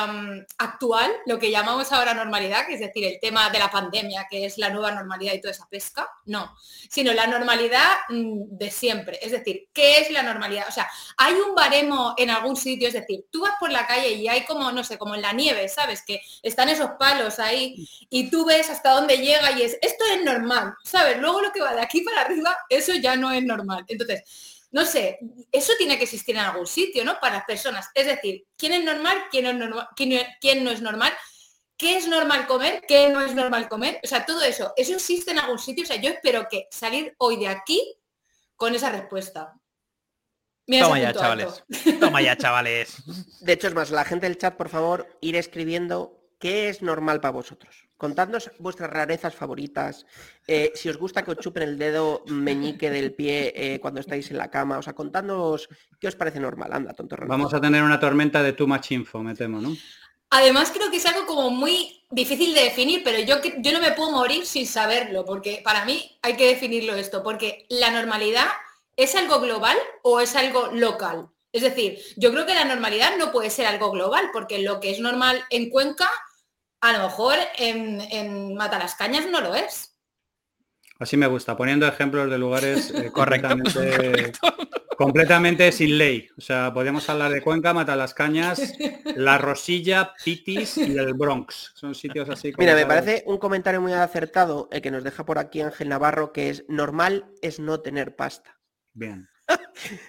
actual, 0.58 1.10
lo 1.24 1.38
que 1.38 1.50
llamamos 1.50 1.90
ahora 1.92 2.12
normalidad, 2.12 2.66
que 2.66 2.74
es 2.74 2.80
decir, 2.80 3.04
el 3.04 3.18
tema 3.20 3.48
de 3.48 3.58
la 3.58 3.70
pandemia, 3.70 4.26
que 4.30 4.44
es 4.44 4.58
la 4.58 4.68
nueva 4.68 4.92
normalidad 4.92 5.32
y 5.32 5.40
toda 5.40 5.52
esa 5.52 5.66
pesca, 5.68 6.08
no, 6.26 6.54
sino 6.90 7.12
la 7.14 7.26
normalidad 7.26 7.88
mm, 8.10 8.56
de 8.58 8.70
siempre. 8.70 9.18
Es 9.22 9.32
decir, 9.32 9.68
¿qué 9.72 9.98
es 10.00 10.10
la 10.10 10.22
normalidad? 10.22 10.66
O 10.68 10.72
sea, 10.72 10.90
hay 11.16 11.34
un 11.34 11.54
baremo 11.54 12.14
en 12.18 12.28
algún 12.30 12.54
sitio, 12.54 12.88
es 12.88 12.94
decir, 12.94 13.24
tú 13.30 13.40
vas 13.40 13.54
por 13.58 13.70
la 13.70 13.86
calle 13.86 14.12
y 14.12 14.28
hay 14.28 14.44
como, 14.44 14.70
no 14.72 14.84
sé, 14.84 14.98
como 14.98 15.14
en 15.14 15.22
la 15.22 15.32
nieve, 15.32 15.68
¿sabes? 15.68 16.02
Que 16.06 16.20
están 16.42 16.68
esos 16.68 16.90
palos 16.98 17.38
ahí 17.38 17.88
y 18.10 18.30
tú 18.30 18.44
ves 18.44 18.68
hasta 18.68 18.90
dónde 18.90 19.16
llega 19.16 19.52
y 19.52 19.62
es, 19.62 19.78
esto 19.80 20.04
es 20.12 20.22
normal, 20.22 20.74
¿sabes? 20.84 21.18
Luego 21.18 21.40
lo 21.40 21.52
que 21.52 21.62
va 21.62 21.74
de 21.74 21.80
aquí 21.80 22.02
para 22.02 22.22
arriba, 22.22 22.56
eso 22.68 22.92
ya 22.94 23.16
no 23.16 23.32
es 23.32 23.42
normal. 23.42 23.84
Entonces, 23.88 24.49
no 24.72 24.84
sé, 24.84 25.18
eso 25.50 25.72
tiene 25.78 25.96
que 25.98 26.04
existir 26.04 26.36
en 26.36 26.42
algún 26.42 26.66
sitio, 26.66 27.04
¿no? 27.04 27.18
Para 27.20 27.36
las 27.36 27.44
personas. 27.44 27.88
Es 27.94 28.06
decir, 28.06 28.44
¿quién 28.56 28.72
es 28.72 28.84
normal? 28.84 29.24
¿Quién, 29.30 29.46
es 29.46 29.54
normal? 29.56 29.88
¿Quién, 29.96 30.10
no- 30.10 30.22
quién 30.40 30.62
no 30.64 30.70
es 30.70 30.80
normal? 30.80 31.12
¿Qué 31.76 31.96
es 31.96 32.06
normal 32.06 32.46
comer? 32.46 32.82
¿Qué 32.86 33.08
no 33.08 33.20
es 33.22 33.34
normal 33.34 33.68
comer? 33.68 34.00
O 34.04 34.06
sea, 34.06 34.24
todo 34.26 34.42
eso, 34.42 34.72
eso 34.76 34.94
existe 34.94 35.30
en 35.30 35.38
algún 35.38 35.58
sitio. 35.58 35.82
O 35.84 35.86
sea, 35.86 35.96
yo 35.96 36.10
espero 36.10 36.46
que 36.48 36.68
salir 36.70 37.14
hoy 37.18 37.36
de 37.38 37.48
aquí 37.48 37.82
con 38.54 38.74
esa 38.74 38.90
respuesta. 38.90 39.54
Mira 40.66 40.84
Toma 40.84 41.00
ya, 41.00 41.12
chavales. 41.14 41.46
alto. 41.46 41.98
Toma 42.00 42.22
ya, 42.22 42.36
chavales. 42.36 42.96
De 43.40 43.52
hecho, 43.54 43.66
es 43.66 43.74
más, 43.74 43.90
la 43.90 44.04
gente 44.04 44.26
del 44.26 44.38
chat, 44.38 44.56
por 44.56 44.68
favor, 44.68 45.08
ir 45.20 45.34
escribiendo 45.36 46.20
qué 46.38 46.68
es 46.68 46.80
normal 46.82 47.20
para 47.20 47.32
vosotros. 47.32 47.88
Contadnos 48.00 48.50
vuestras 48.58 48.88
rarezas 48.88 49.34
favoritas. 49.34 50.06
eh, 50.46 50.72
si 50.74 50.88
os 50.88 50.96
gusta 50.96 51.22
que 51.22 51.32
os 51.32 51.38
chupen 51.38 51.64
el 51.64 51.76
dedo 51.76 52.24
meñique 52.28 52.88
del 52.88 53.12
pie 53.12 53.52
eh, 53.54 53.78
cuando 53.78 54.00
estáis 54.00 54.30
en 54.30 54.38
la 54.38 54.50
cama. 54.50 54.78
O 54.78 54.82
sea, 54.82 54.94
contadnos 54.94 55.68
qué 56.00 56.08
os 56.08 56.16
parece 56.16 56.40
normal. 56.40 56.72
Anda, 56.72 56.94
tonto. 56.94 57.14
Vamos 57.26 57.52
a 57.52 57.60
tener 57.60 57.82
una 57.82 58.00
tormenta 58.00 58.42
de 58.42 58.54
too 58.54 58.66
much 58.66 58.92
info, 58.92 59.22
me 59.22 59.34
temo, 59.34 59.60
¿no? 59.60 59.76
Además 60.30 60.72
creo 60.72 60.90
que 60.90 60.96
es 60.96 61.04
algo 61.04 61.26
como 61.26 61.50
muy 61.50 62.02
difícil 62.10 62.54
de 62.54 62.62
definir, 62.62 63.02
pero 63.04 63.18
yo, 63.18 63.36
yo 63.58 63.72
no 63.72 63.80
me 63.80 63.92
puedo 63.92 64.12
morir 64.12 64.46
sin 64.46 64.66
saberlo, 64.66 65.26
porque 65.26 65.60
para 65.62 65.84
mí 65.84 66.18
hay 66.22 66.36
que 66.36 66.46
definirlo 66.46 66.94
esto, 66.94 67.22
porque 67.22 67.66
la 67.68 67.90
normalidad 67.90 68.46
es 68.96 69.14
algo 69.14 69.40
global 69.40 69.76
o 70.02 70.20
es 70.20 70.34
algo 70.36 70.68
local. 70.72 71.28
Es 71.52 71.62
decir, 71.62 71.98
yo 72.16 72.30
creo 72.32 72.46
que 72.46 72.54
la 72.54 72.64
normalidad 72.64 73.18
no 73.18 73.30
puede 73.30 73.50
ser 73.50 73.66
algo 73.66 73.90
global, 73.90 74.30
porque 74.32 74.60
lo 74.60 74.80
que 74.80 74.90
es 74.90 75.00
normal 75.00 75.44
en 75.50 75.68
Cuenca, 75.68 76.08
a 76.80 76.92
lo 76.92 77.02
mejor 77.04 77.36
en, 77.56 78.00
en 78.00 78.54
Matalascañas 78.54 79.26
no 79.28 79.40
lo 79.40 79.54
es. 79.54 79.96
Así 80.98 81.16
me 81.16 81.26
gusta, 81.26 81.56
poniendo 81.56 81.86
ejemplos 81.86 82.30
de 82.30 82.36
lugares 82.38 82.90
eh, 82.90 83.10
Correcto. 83.12 83.48
completamente, 84.96 85.72
sin 85.72 85.96
ley. 85.96 86.28
O 86.36 86.40
sea, 86.42 86.72
podemos 86.74 87.08
hablar 87.08 87.32
de 87.32 87.40
Cuenca, 87.40 87.72
Matalascañas, 87.72 88.74
La 89.16 89.38
Rosilla, 89.38 90.12
Pitis 90.22 90.76
y 90.76 90.96
el 90.98 91.14
Bronx. 91.14 91.72
Son 91.74 91.94
sitios 91.94 92.28
así 92.28 92.52
como... 92.52 92.62
Mira, 92.62 92.74
me 92.74 92.82
¿sabes? 92.82 92.96
parece 93.04 93.24
un 93.26 93.38
comentario 93.38 93.80
muy 93.80 93.94
acertado 93.94 94.68
el 94.70 94.82
que 94.82 94.90
nos 94.90 95.02
deja 95.02 95.24
por 95.24 95.38
aquí 95.38 95.62
Ángel 95.62 95.88
Navarro, 95.88 96.32
que 96.32 96.50
es 96.50 96.64
normal 96.68 97.32
es 97.40 97.60
no 97.60 97.80
tener 97.80 98.14
pasta. 98.16 98.58
Bien. 98.92 99.28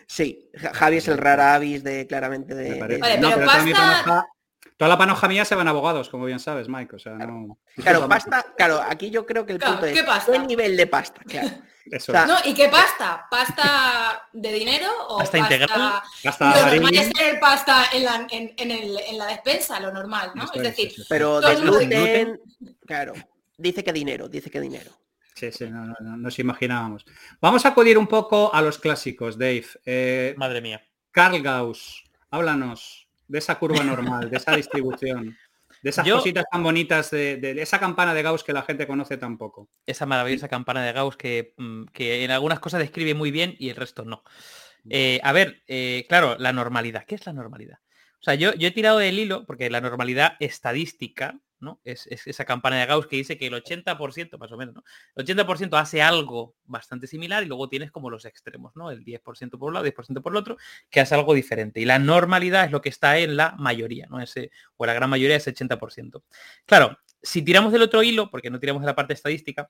Sí, 0.08 0.50
Ja- 0.56 0.74
Javi 0.74 0.98
es 0.98 1.08
el 1.08 1.18
rara 1.18 1.56
avis 1.56 1.84
de 1.84 2.06
claramente 2.06 2.54
me 2.54 2.62
de, 2.64 2.76
parece. 2.76 2.96
de- 2.96 3.02
Vale, 3.02 3.18
No, 3.20 3.30
pero 3.30 3.40
pero 3.40 3.48
pasta- 3.52 4.26
toda 4.82 4.90
la 4.90 4.98
panoja 4.98 5.28
mía 5.28 5.46
se 5.46 5.54
van 5.54 5.68
abogados, 5.68 6.10
como 6.10 6.26
bien 6.26 6.40
sabes, 6.40 6.68
Mike. 6.68 6.96
O 6.96 6.98
sea, 6.98 7.12
no... 7.14 7.60
Claro, 7.76 8.10
pasta, 8.10 8.48
claro, 8.58 8.82
aquí 8.82 9.12
yo 9.12 9.28
creo 9.28 9.46
que 9.46 9.52
el 9.54 9.60
Claro, 9.60 9.74
punto 9.76 9.86
es. 9.86 10.26
¿qué 10.26 10.40
nivel 10.40 10.76
de 10.76 10.88
pasta? 10.88 11.22
Claro. 11.28 11.50
Eso. 11.86 12.12
O 12.12 12.16
sea, 12.16 12.26
No, 12.26 12.36
¿y 12.46 12.56
qué 12.56 12.68
pasta? 12.68 13.28
¿Pasta 13.30 14.28
de 14.34 14.54
dinero 14.54 14.88
o 15.10 15.20
¿Pasta 15.20 15.38
integral? 15.38 15.70
Lo 16.40 16.66
normal 16.66 16.96
es 16.96 17.14
tener 17.14 17.40
pasta 17.40 17.86
en 17.94 18.06
la, 18.06 18.28
en, 18.32 18.54
en 18.58 18.72
el- 18.72 19.00
en 19.08 19.18
la 19.20 19.28
despensa, 19.28 19.80
lo 19.80 19.92
normal, 19.94 20.32
¿no? 20.34 20.46
Eso 20.46 20.54
es 20.56 20.64
decir, 20.64 20.88
eso. 20.88 21.04
Pero 21.08 21.40
de 21.42 21.52
el 21.52 21.62
gluten, 21.62 22.42
claro, 22.88 23.14
dice 23.56 23.84
que 23.84 23.94
dinero, 23.94 24.28
dice 24.30 24.50
que 24.50 24.60
dinero. 24.60 24.90
Sí, 25.36 25.52
sí, 25.52 25.70
no, 25.70 25.86
no, 25.86 25.96
no, 26.00 26.18
nos 26.18 26.40
imaginábamos. 26.40 27.06
Vamos 27.40 27.66
a 27.66 27.70
acudir 27.70 28.00
un 28.00 28.08
poco 28.08 28.52
a 28.52 28.64
los 28.64 28.80
clásicos, 28.80 29.38
Dave. 29.38 29.66
Eh, 29.86 30.34
Madre 30.38 30.62
mía. 30.62 30.84
Carl 31.12 31.40
Gauss, 31.42 32.04
háblanos 32.32 33.08
de 33.32 33.40
esa 33.40 33.58
curva 33.58 33.84
normal, 33.84 34.30
de 34.30 34.38
esa 34.38 34.56
distribución, 34.56 35.38
de 35.82 35.90
esas 35.90 36.06
Yo- 36.06 36.18
cositas 36.18 36.46
tan 36.52 36.62
bonitas, 36.64 37.10
de, 37.12 37.38
de 37.38 37.62
esa 37.62 37.80
campana 37.80 38.14
de 38.14 38.22
Gauss 38.22 38.44
que 38.44 38.54
la 38.54 38.62
gente 38.64 38.86
conoce 38.86 39.18
tan 39.18 39.38
poco. 39.38 39.70
Esa 39.86 40.06
maravillosa 40.06 40.48
campana 40.48 40.84
de 40.84 40.92
Gauss 40.92 41.16
que, 41.18 41.54
mm, 41.58 41.86
que 41.94 42.24
en 42.24 42.32
algunas 42.32 42.60
cosas 42.60 42.82
describe 42.82 43.14
muy 43.14 43.32
bien 43.32 43.56
y 43.58 43.70
el 43.70 43.76
resto 43.78 44.04
no. 44.06 44.24
Eh, 44.90 45.20
a 45.24 45.32
ver, 45.32 45.64
eh, 45.68 46.06
claro, 46.10 46.36
la 46.40 46.52
normalidad. 46.54 47.06
¿Qué 47.08 47.16
es 47.16 47.26
la 47.26 47.34
normalidad? 47.34 47.80
O 48.20 48.24
sea, 48.24 48.36
yo, 48.36 48.54
yo 48.54 48.68
he 48.68 48.72
tirado 48.72 48.98
del 49.00 49.18
hilo 49.18 49.46
porque 49.46 49.70
la 49.70 49.80
normalidad 49.82 50.34
estadística, 50.40 51.40
¿no? 51.62 51.80
Es, 51.84 52.08
es 52.08 52.28
esa 52.28 52.46
campana 52.46 52.80
de 52.80 52.86
Gauss 52.86 53.08
que 53.08 53.16
dice 53.16 53.38
que 53.38 53.48
el 53.48 53.54
80%, 53.54 54.38
más 54.38 54.52
o 54.52 54.58
menos, 54.58 54.76
¿no? 54.76 54.84
El 55.16 55.26
80% 55.26 55.80
hace 55.80 56.02
algo 56.02 56.56
bastante 56.66 57.08
similar 57.08 57.44
y 57.44 57.48
luego 57.48 57.70
tienes 57.70 57.92
como 57.92 58.10
los 58.10 58.26
extremos, 58.26 58.76
¿no? 58.76 58.92
El 58.92 59.04
10% 59.04 59.58
por 59.58 59.70
un 59.70 59.74
lado, 59.74 59.86
10% 59.86 60.22
por 60.22 60.34
el 60.34 60.38
otro, 60.38 60.58
que 60.90 61.00
hace 61.00 61.16
algo 61.16 61.34
diferente. 61.34 61.80
Y 61.80 61.86
la 61.86 62.00
normalidad 62.00 62.66
es 62.66 62.72
lo 62.72 62.82
que 62.82 62.90
está 62.90 63.18
en 63.20 63.38
la 63.38 63.56
mayoría, 63.58 64.08
¿no? 64.08 64.20
Ese, 64.20 64.52
o 64.78 64.86
la 64.86 64.94
gran 64.94 65.10
mayoría 65.10 65.38
es 65.38 65.48
80%. 65.48 66.24
Claro, 66.66 66.98
si 67.22 67.42
tiramos 67.42 67.72
del 67.72 67.84
otro 67.84 68.04
hilo, 68.04 68.30
porque 68.30 68.50
no 68.50 68.60
tiramos 68.60 68.82
de 68.82 68.88
la 68.88 68.96
parte 68.96 69.14
estadística, 69.14 69.70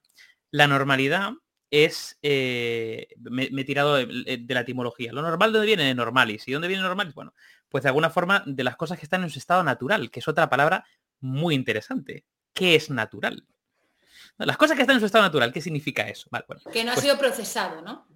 la 0.51 0.67
normalidad 0.67 1.33
es, 1.71 2.19
eh, 2.21 3.07
me, 3.17 3.43
he 3.45 3.63
tirado 3.63 3.95
de, 3.95 4.05
de 4.41 4.53
la 4.53 4.59
etimología. 4.61 5.13
Lo 5.13 5.21
normal, 5.21 5.53
¿de 5.53 5.59
dónde 5.59 5.67
viene? 5.67 5.83
De 5.85 5.95
normalis. 5.95 6.47
¿Y 6.47 6.51
dónde 6.51 6.67
viene 6.67 6.83
normalis? 6.83 7.13
Bueno, 7.13 7.33
pues 7.69 7.83
de 7.83 7.89
alguna 7.89 8.09
forma 8.09 8.43
de 8.45 8.63
las 8.65 8.75
cosas 8.75 8.99
que 8.99 9.05
están 9.05 9.23
en 9.23 9.29
su 9.29 9.39
estado 9.39 9.63
natural, 9.63 10.11
que 10.11 10.19
es 10.19 10.27
otra 10.27 10.49
palabra 10.49 10.85
muy 11.21 11.55
interesante. 11.55 12.25
¿Qué 12.53 12.75
es 12.75 12.89
natural? 12.89 13.45
No, 14.37 14.45
Las 14.45 14.57
cosas 14.57 14.75
que 14.75 14.81
están 14.81 14.95
en 14.95 14.99
su 14.99 15.05
estado 15.05 15.23
natural, 15.23 15.53
¿qué 15.53 15.61
significa 15.61 16.07
eso? 16.07 16.27
Vale, 16.31 16.45
bueno, 16.47 16.61
que 16.71 16.83
no 16.83 16.91
ha 16.91 16.93
Pues- 16.95 17.03
sido 17.05 17.17
procesado, 17.17 17.81
¿no? 17.81 18.07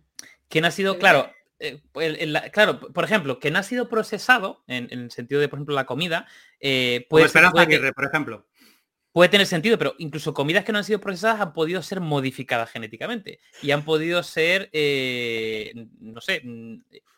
que 0.50 0.62
no 0.62 0.68
ha 0.68 0.72
sido, 0.72 1.00
claro, 1.00 1.32
eh, 1.60 1.82
el- 1.96 2.16
el- 2.18 2.34
la- 2.34 2.50
claro, 2.52 2.80
por 2.80 3.04
ejemplo, 3.04 3.40
que 3.40 3.50
no 3.50 3.58
ha 3.60 3.64
sido 3.64 3.90
procesado, 3.90 4.64
en, 4.68 4.88
en 4.92 5.00
el 5.00 5.12
sentido 5.12 5.42
de, 5.42 5.48
por 5.50 5.58
ejemplo, 5.58 5.74
la 5.74 5.86
comida, 5.86 6.28
eh, 6.60 7.00
Como 7.06 7.10
puede, 7.10 7.26
Esperanza 7.26 7.52
puede 7.54 7.68
que- 7.68 7.76
Aguirre, 7.76 7.94
por 7.94 8.06
ejemplo. 8.06 8.48
puede 9.12 9.30
tener 9.30 9.48
sentido, 9.48 9.78
pero 9.78 9.96
incluso 9.98 10.34
comidas 10.34 10.64
que 10.66 10.72
no 10.72 10.78
han 10.78 10.84
sido 10.84 11.00
procesadas 11.00 11.40
han 11.42 11.54
podido 11.54 11.82
ser 11.82 12.00
modificadas 12.02 12.70
genéticamente 12.70 13.40
y 13.64 13.72
han 13.72 13.84
podido 13.86 14.22
ser, 14.24 14.70
eh, 14.74 15.74
no 16.00 16.22
sé, 16.22 16.42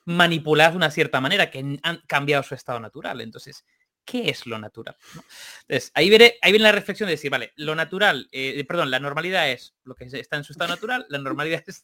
manipuladas 0.06 0.74
de 0.74 0.77
una 0.77 0.91
cierta 0.91 1.20
manera, 1.20 1.51
que 1.51 1.79
han 1.84 1.98
cambiado 2.08 2.44
su 2.44 2.56
estado 2.56 2.79
natural. 2.79 3.20
Entonces, 3.22 3.65
¿qué 4.07 4.29
es 4.29 4.47
lo 4.47 4.57
natural? 4.57 4.95
Entonces, 5.67 5.91
ahí, 5.93 6.09
viene, 6.09 6.35
ahí 6.41 6.51
viene 6.51 6.63
la 6.63 6.71
reflexión 6.71 7.07
de 7.07 7.15
decir, 7.15 7.29
vale, 7.29 7.51
lo 7.57 7.75
natural, 7.75 8.27
eh, 8.31 8.63
perdón, 8.67 8.89
la 8.89 8.99
normalidad 8.99 9.51
es 9.51 9.75
lo 9.83 9.93
que 9.93 10.05
está 10.05 10.37
en 10.37 10.43
su 10.43 10.53
estado 10.53 10.69
natural, 10.69 11.05
la 11.09 11.19
normalidad 11.19 11.63
es... 11.67 11.83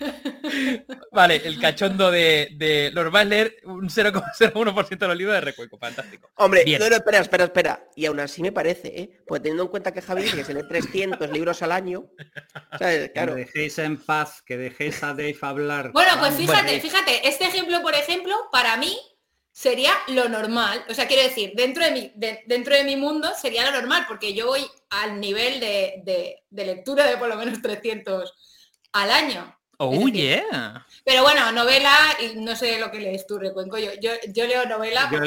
Vale, 1.12 1.42
el 1.44 1.60
cachondo 1.60 2.10
de, 2.10 2.48
de 2.56 2.90
normal 2.94 3.28
leer 3.28 3.58
un 3.64 3.88
0,01% 3.88 4.98
de 4.98 5.06
los 5.06 5.16
libros 5.16 5.34
de 5.34 5.40
Recueco. 5.42 5.78
Fantástico. 5.78 6.30
Hombre, 6.36 6.64
no, 6.78 6.88
no, 6.88 6.96
espera, 6.96 7.18
espera, 7.20 7.44
espera. 7.44 7.84
Y 7.94 8.06
aún 8.06 8.18
así 8.18 8.42
me 8.42 8.52
parece, 8.52 8.88
¿eh? 9.00 9.20
Pues 9.26 9.42
teniendo 9.42 9.64
en 9.64 9.68
cuenta 9.68 9.92
que 9.92 10.00
Javi 10.00 10.22
dice 10.22 10.36
que 10.36 10.44
se 10.44 10.54
lee 10.54 10.66
300 10.66 11.30
libros 11.30 11.62
al 11.62 11.72
año. 11.72 12.06
Claro. 13.12 13.34
Que 13.34 13.44
dejéis 13.44 13.78
en 13.78 13.98
paz, 13.98 14.42
que 14.42 14.56
dejéis 14.56 15.02
a 15.02 15.08
Dave 15.08 15.36
hablar. 15.42 15.92
Bueno, 15.92 16.12
pues 16.18 16.34
fíjate, 16.34 16.80
fíjate, 16.80 17.28
este 17.28 17.44
ejemplo, 17.44 17.82
por 17.82 17.94
ejemplo, 17.94 18.34
para 18.50 18.76
mí 18.76 18.98
sería 19.52 19.92
lo 20.08 20.28
normal. 20.28 20.84
O 20.88 20.94
sea, 20.94 21.06
quiero 21.06 21.22
decir, 21.22 21.52
dentro 21.54 21.84
de 21.84 21.90
mi, 21.92 22.12
dentro 22.46 22.74
de 22.74 22.84
mi 22.84 22.96
mundo 22.96 23.30
sería 23.40 23.70
lo 23.70 23.78
normal, 23.78 24.06
porque 24.08 24.34
yo 24.34 24.46
voy 24.46 24.66
al 24.90 25.20
nivel 25.20 25.60
de, 25.60 26.42
de 26.50 26.64
lectura 26.64 27.06
de 27.06 27.16
por 27.16 27.28
lo 27.28 27.36
menos 27.36 27.62
300 27.62 28.34
al 28.92 29.10
año. 29.10 29.56
Oh, 29.84 30.06
yeah. 30.06 30.86
Pero 31.04 31.22
bueno, 31.22 31.50
novela, 31.50 31.92
y 32.20 32.38
no 32.38 32.54
sé 32.54 32.78
lo 32.78 32.88
que 32.92 33.00
lees 33.00 33.26
tú, 33.26 33.36
Recuenco. 33.36 33.78
Yo, 33.78 33.90
yo, 34.00 34.12
yo 34.28 34.46
leo 34.46 34.64
novela 34.66 35.08
porque 35.10 35.26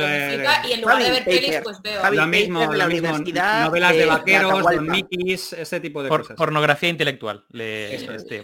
y 0.69 0.71
en 0.71 0.81
lugar 0.81 1.03
de 1.03 1.11
ver 1.11 1.25
pelis, 1.25 1.59
pues 1.61 1.81
veo. 1.81 2.09
lo 2.11 2.27
mismo, 2.27 2.73
la 2.73 2.85
universidad, 2.85 3.65
novelas 3.65 3.95
de, 3.95 4.05
vaqueros, 4.05 4.63
Don 4.63 4.87
Mickeys, 4.87 5.51
ese 5.53 5.81
tipo 5.81 6.01
de 6.01 6.07
cosas. 6.07 6.37
Pornografía 6.37 6.87
intelectual. 6.87 7.43
Este, 7.51 8.43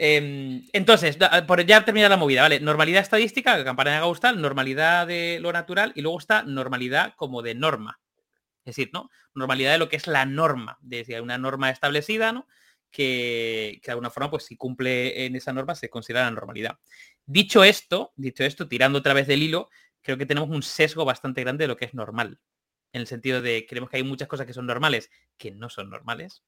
em, 0.00 0.66
entonces, 0.72 1.18
por 1.46 1.64
ya 1.66 1.84
terminar 1.84 2.10
la 2.10 2.16
movida, 2.16 2.42
¿vale? 2.42 2.60
Normalidad 2.60 3.02
estadística, 3.02 3.62
campana 3.64 3.92
de 3.92 4.00
Gaustal, 4.00 4.40
normalidad 4.40 5.06
de 5.06 5.38
lo 5.40 5.52
natural 5.52 5.92
y 5.94 6.02
luego 6.02 6.18
está 6.18 6.42
normalidad 6.42 7.14
como 7.16 7.42
de 7.42 7.54
norma. 7.54 8.00
Es 8.64 8.76
decir, 8.76 8.90
¿no? 8.92 9.10
Normalidad 9.34 9.72
de 9.72 9.78
lo 9.78 9.88
que 9.88 9.96
es 9.96 10.06
la 10.06 10.26
norma, 10.26 10.78
de 10.80 11.20
una 11.20 11.38
norma 11.38 11.70
establecida, 11.70 12.32
¿no? 12.32 12.46
que, 12.90 13.80
de 13.84 13.92
alguna 13.92 14.10
forma, 14.10 14.30
pues 14.30 14.44
si 14.44 14.56
cumple 14.56 15.26
en 15.26 15.36
esa 15.36 15.52
norma, 15.52 15.74
se 15.74 15.88
considera 15.88 16.24
la 16.24 16.30
normalidad. 16.30 16.78
Dicho 17.26 17.64
esto, 17.64 18.12
dicho 18.16 18.44
esto, 18.44 18.68
tirando 18.68 18.98
otra 18.98 19.14
vez 19.14 19.26
del 19.26 19.42
hilo, 19.42 19.70
creo 20.02 20.18
que 20.18 20.26
tenemos 20.26 20.50
un 20.50 20.62
sesgo 20.62 21.04
bastante 21.04 21.42
grande 21.42 21.64
de 21.64 21.68
lo 21.68 21.76
que 21.76 21.84
es 21.84 21.94
normal. 21.94 22.40
En 22.92 23.00
el 23.00 23.06
sentido 23.06 23.40
de 23.40 23.66
creemos 23.68 23.90
que 23.90 23.98
hay 23.98 24.02
muchas 24.02 24.28
cosas 24.28 24.46
que 24.46 24.52
son 24.52 24.66
normales 24.66 25.10
que 25.36 25.50
no 25.50 25.70
son 25.70 25.90
normales. 25.90 26.44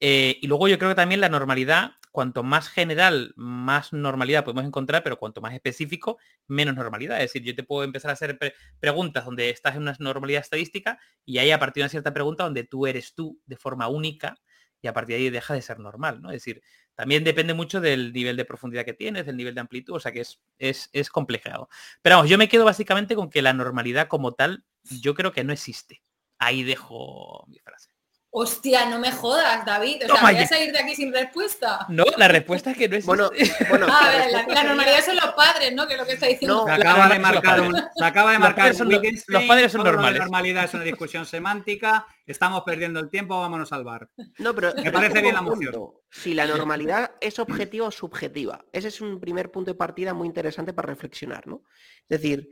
Eh, 0.00 0.38
y 0.40 0.46
luego 0.46 0.68
yo 0.68 0.78
creo 0.78 0.90
que 0.90 0.94
también 0.94 1.20
la 1.20 1.28
normalidad, 1.28 1.92
cuanto 2.12 2.42
más 2.42 2.68
general, 2.68 3.32
más 3.36 3.92
normalidad 3.92 4.44
podemos 4.44 4.64
encontrar, 4.64 5.02
pero 5.02 5.18
cuanto 5.18 5.40
más 5.40 5.52
específico, 5.52 6.18
menos 6.46 6.76
normalidad. 6.76 7.16
Es 7.18 7.32
decir, 7.32 7.42
yo 7.42 7.54
te 7.54 7.64
puedo 7.64 7.84
empezar 7.84 8.10
a 8.10 8.14
hacer 8.14 8.38
preguntas 8.78 9.24
donde 9.24 9.50
estás 9.50 9.74
en 9.74 9.82
una 9.82 9.96
normalidad 9.98 10.42
estadística 10.42 10.98
y 11.24 11.38
ahí 11.38 11.50
a 11.50 11.58
partir 11.58 11.80
de 11.80 11.84
una 11.84 11.90
cierta 11.90 12.14
pregunta 12.14 12.44
donde 12.44 12.64
tú 12.64 12.86
eres 12.86 13.14
tú 13.14 13.40
de 13.46 13.56
forma 13.56 13.88
única 13.88 14.36
y 14.80 14.86
a 14.86 14.92
partir 14.92 15.16
de 15.16 15.22
ahí 15.22 15.30
deja 15.30 15.54
de 15.54 15.62
ser 15.62 15.80
normal, 15.80 16.20
¿no? 16.20 16.28
Es 16.28 16.36
decir, 16.36 16.62
también 16.94 17.24
depende 17.24 17.54
mucho 17.54 17.80
del 17.80 18.12
nivel 18.12 18.36
de 18.36 18.44
profundidad 18.44 18.84
que 18.84 18.92
tienes, 18.92 19.26
del 19.26 19.36
nivel 19.36 19.54
de 19.54 19.60
amplitud, 19.60 19.94
o 19.94 20.00
sea 20.00 20.12
que 20.12 20.20
es, 20.20 20.40
es, 20.58 20.90
es 20.92 21.10
complejado. 21.10 21.68
Pero 22.02 22.16
vamos, 22.16 22.30
yo 22.30 22.38
me 22.38 22.48
quedo 22.48 22.64
básicamente 22.64 23.16
con 23.16 23.30
que 23.30 23.42
la 23.42 23.52
normalidad 23.52 24.08
como 24.08 24.32
tal, 24.32 24.64
yo 25.00 25.14
creo 25.14 25.32
que 25.32 25.44
no 25.44 25.52
existe. 25.52 26.02
Ahí 26.38 26.62
dejo 26.62 27.44
mi 27.48 27.58
frase. 27.58 27.93
Hostia, 28.36 28.86
no 28.86 28.98
me 28.98 29.12
jodas, 29.12 29.64
David. 29.64 30.02
O 30.06 30.12
sea, 30.12 30.20
voy 30.20 30.36
a 30.36 30.44
salir 30.48 30.72
de 30.72 30.80
aquí 30.80 30.96
sin 30.96 31.12
respuesta. 31.12 31.86
No, 31.88 32.02
la 32.16 32.26
respuesta 32.26 32.72
es 32.72 32.76
que 32.76 32.88
no 32.88 32.96
es. 32.96 33.06
Bueno, 33.06 33.30
bueno 33.70 33.86
ah, 33.88 34.10
la, 34.28 34.64
normalidad 34.64 35.04
son 35.04 35.14
los 35.14 35.34
padres, 35.34 35.72
¿no? 35.72 35.86
Que 35.86 35.92
es 35.92 36.00
lo 36.00 36.04
que 36.04 36.14
está 36.14 36.26
diciendo. 36.26 36.64
se 36.66 36.72
acaba 36.72 37.06
de 37.06 37.18
marcar 37.20 37.60
un, 37.60 37.76
se 37.94 38.04
acaba 38.04 38.32
de 38.32 38.40
marcar 38.40 38.70
los, 38.70 38.78
padres 38.78 39.24
los 39.28 39.44
padres 39.44 39.70
son 39.70 39.84
normales. 39.84 40.18
La 40.18 40.24
normalidad 40.24 40.64
es 40.64 40.74
una 40.74 40.82
discusión 40.82 41.26
semántica. 41.26 42.08
Estamos 42.26 42.64
perdiendo 42.64 42.98
el 42.98 43.08
tiempo, 43.08 43.38
vámonos 43.38 43.72
al 43.72 43.84
bar. 43.84 44.10
No, 44.38 44.52
pero 44.52 44.74
me 44.82 44.90
parece 44.90 45.22
bien 45.22 45.34
la 45.36 45.42
moción. 45.42 45.92
Si 46.10 46.34
la 46.34 46.48
normalidad 46.48 47.12
es 47.20 47.38
objetiva 47.38 47.86
o 47.86 47.92
subjetiva. 47.92 48.64
Ese 48.72 48.88
es 48.88 49.00
un 49.00 49.20
primer 49.20 49.52
punto 49.52 49.70
de 49.70 49.76
partida 49.76 50.12
muy 50.12 50.26
interesante 50.26 50.72
para 50.72 50.88
reflexionar, 50.88 51.46
¿no? 51.46 51.62
Es 52.08 52.20
decir, 52.20 52.50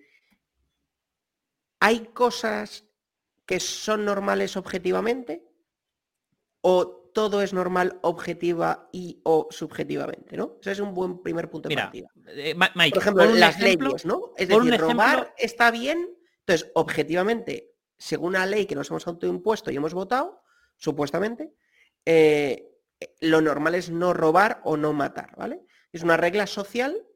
hay 1.80 2.06
cosas 2.14 2.84
que 3.44 3.58
son 3.58 4.04
normales 4.04 4.56
objetivamente 4.56 5.48
o 6.62 7.10
todo 7.12 7.42
es 7.42 7.52
normal 7.52 7.98
objetiva 8.02 8.88
y 8.92 9.20
o 9.24 9.48
subjetivamente, 9.50 10.36
¿no? 10.36 10.56
Ese 10.60 10.72
es 10.72 10.80
un 10.80 10.94
buen 10.94 11.22
primer 11.22 11.50
punto 11.50 11.68
de 11.68 11.76
partida. 11.76 12.08
Eh, 12.28 12.54
Mike, 12.54 12.94
por 12.94 13.02
ejemplo, 13.02 13.24
las 13.34 13.60
leyes, 13.60 14.06
¿no? 14.06 14.32
Es 14.36 14.48
decir, 14.48 14.80
robar 14.80 15.34
está 15.36 15.70
bien, 15.70 16.08
entonces, 16.40 16.70
objetivamente, 16.74 17.74
según 17.98 18.32
la 18.32 18.46
ley 18.46 18.66
que 18.66 18.74
nos 18.74 18.90
hemos 18.90 19.06
autoimpuesto 19.06 19.70
y 19.70 19.76
hemos 19.76 19.94
votado, 19.94 20.42
supuestamente, 20.76 21.52
eh, 22.04 22.68
lo 23.20 23.40
normal 23.40 23.74
es 23.74 23.90
no 23.90 24.12
robar 24.12 24.60
o 24.64 24.76
no 24.76 24.92
matar, 24.92 25.36
¿vale? 25.36 25.64
Es 25.92 26.02
una 26.02 26.16
regla 26.16 26.46
social 26.46 27.06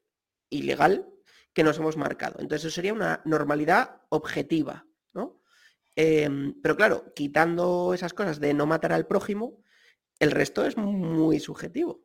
y 0.51 0.63
legal 0.63 1.09
que 1.53 1.65
nos 1.65 1.79
hemos 1.79 1.97
marcado. 1.97 2.39
Entonces, 2.41 2.67
eso 2.67 2.75
sería 2.75 2.93
una 2.93 3.23
normalidad 3.25 4.03
objetiva. 4.11 4.86
Em, 5.97 6.55
pero 6.63 6.77
claro, 6.77 7.13
quitando 7.15 7.95
esas 7.95 8.13
cosas 8.13 8.39
de 8.39 8.53
no 8.53 8.67
matar 8.67 8.93
al 8.93 9.07
prójimo, 9.07 9.65
el 10.19 10.31
resto 10.31 10.65
es 10.65 10.77
muy 10.77 11.41
subjetivo. 11.41 12.03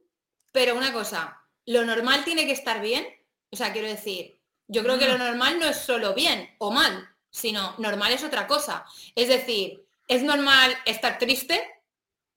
Pero 0.52 0.76
una 0.76 0.94
cosa, 0.94 1.42
¿lo 1.66 1.86
normal 1.86 2.24
tiene 2.24 2.46
que 2.46 2.54
estar 2.54 2.82
bien? 2.82 3.06
O 3.52 3.58
sea, 3.58 3.74
quiero 3.74 3.88
decir, 3.88 4.42
yo 4.68 4.84
creo 4.84 4.98
que 4.98 5.08
lo 5.08 5.18
normal 5.18 5.60
no 5.60 5.66
es 5.66 5.78
solo 5.78 6.14
bien 6.14 6.50
o 6.58 6.72
mal, 6.72 7.10
sino 7.30 7.76
normal 7.78 8.14
es 8.14 8.24
otra 8.24 8.48
cosa. 8.48 8.86
Es 9.16 9.28
decir, 9.28 9.86
¿es 10.08 10.24
normal 10.24 10.74
estar 10.86 11.18
triste? 11.18 11.62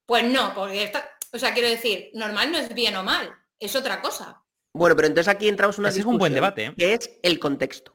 Pues 0.07 0.25
no, 0.25 0.53
porque 0.55 0.93
o 1.33 1.39
sea, 1.39 1.55
quiero 1.55 1.69
decir, 1.69 2.11
normal 2.15 2.53
no 2.53 2.59
es 2.59 2.73
bien 2.75 2.97
o 2.97 3.03
mal, 3.03 3.33
es 3.59 3.75
otra 3.77 4.01
cosa. 4.01 4.43
Bueno, 4.73 4.97
pero 4.97 5.07
entonces 5.07 5.33
aquí 5.33 5.49
entramos 5.49 5.77
en 5.77 5.83
una 5.83 5.89
discusión 5.91 6.15
un 6.15 6.19
buen 6.19 6.35
debate, 6.35 6.67
¿eh? 6.67 6.75
que 6.77 6.95
es 6.95 7.11
el 7.23 7.39
contexto. 7.39 7.94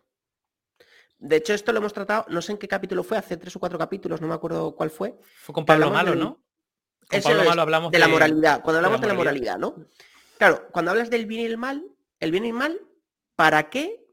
De 1.19 1.35
hecho, 1.35 1.53
esto 1.53 1.73
lo 1.73 1.79
hemos 1.79 1.91
tratado, 1.91 2.25
no 2.29 2.41
sé 2.41 2.53
en 2.53 2.57
qué 2.57 2.67
capítulo 2.67 3.03
fue, 3.03 3.17
hace 3.17 3.35
tres 3.35 3.53
o 3.55 3.59
cuatro 3.59 3.77
capítulos, 3.77 4.21
no 4.21 4.27
me 4.27 4.33
acuerdo 4.33 4.73
cuál 4.73 4.89
fue. 4.89 5.19
Fue 5.35 5.53
con 5.53 5.65
Pablo 5.65 5.91
Malo, 5.91 6.15
¿no? 6.15 6.41
Con 7.07 7.21
Pablo 7.21 7.43
Malo 7.43 7.61
hablamos 7.61 7.91
de, 7.91 7.99
la 7.99 8.07
moralidad. 8.07 8.61
Cuando 8.61 8.77
hablamos 8.77 9.01
de 9.01 9.07
la, 9.07 9.13
moralidad, 9.13 9.57
¿no? 9.57 9.75
Claro, 10.38 10.69
cuando 10.71 10.91
hablas 10.91 11.09
del 11.09 11.25
bien 11.25 11.41
y 11.41 11.45
el 11.45 11.57
mal, 11.57 11.85
el 12.21 12.31
bien 12.31 12.45
y 12.45 12.47
el 12.49 12.53
mal, 12.53 12.79
¿para 13.35 13.69
qué? 13.69 14.07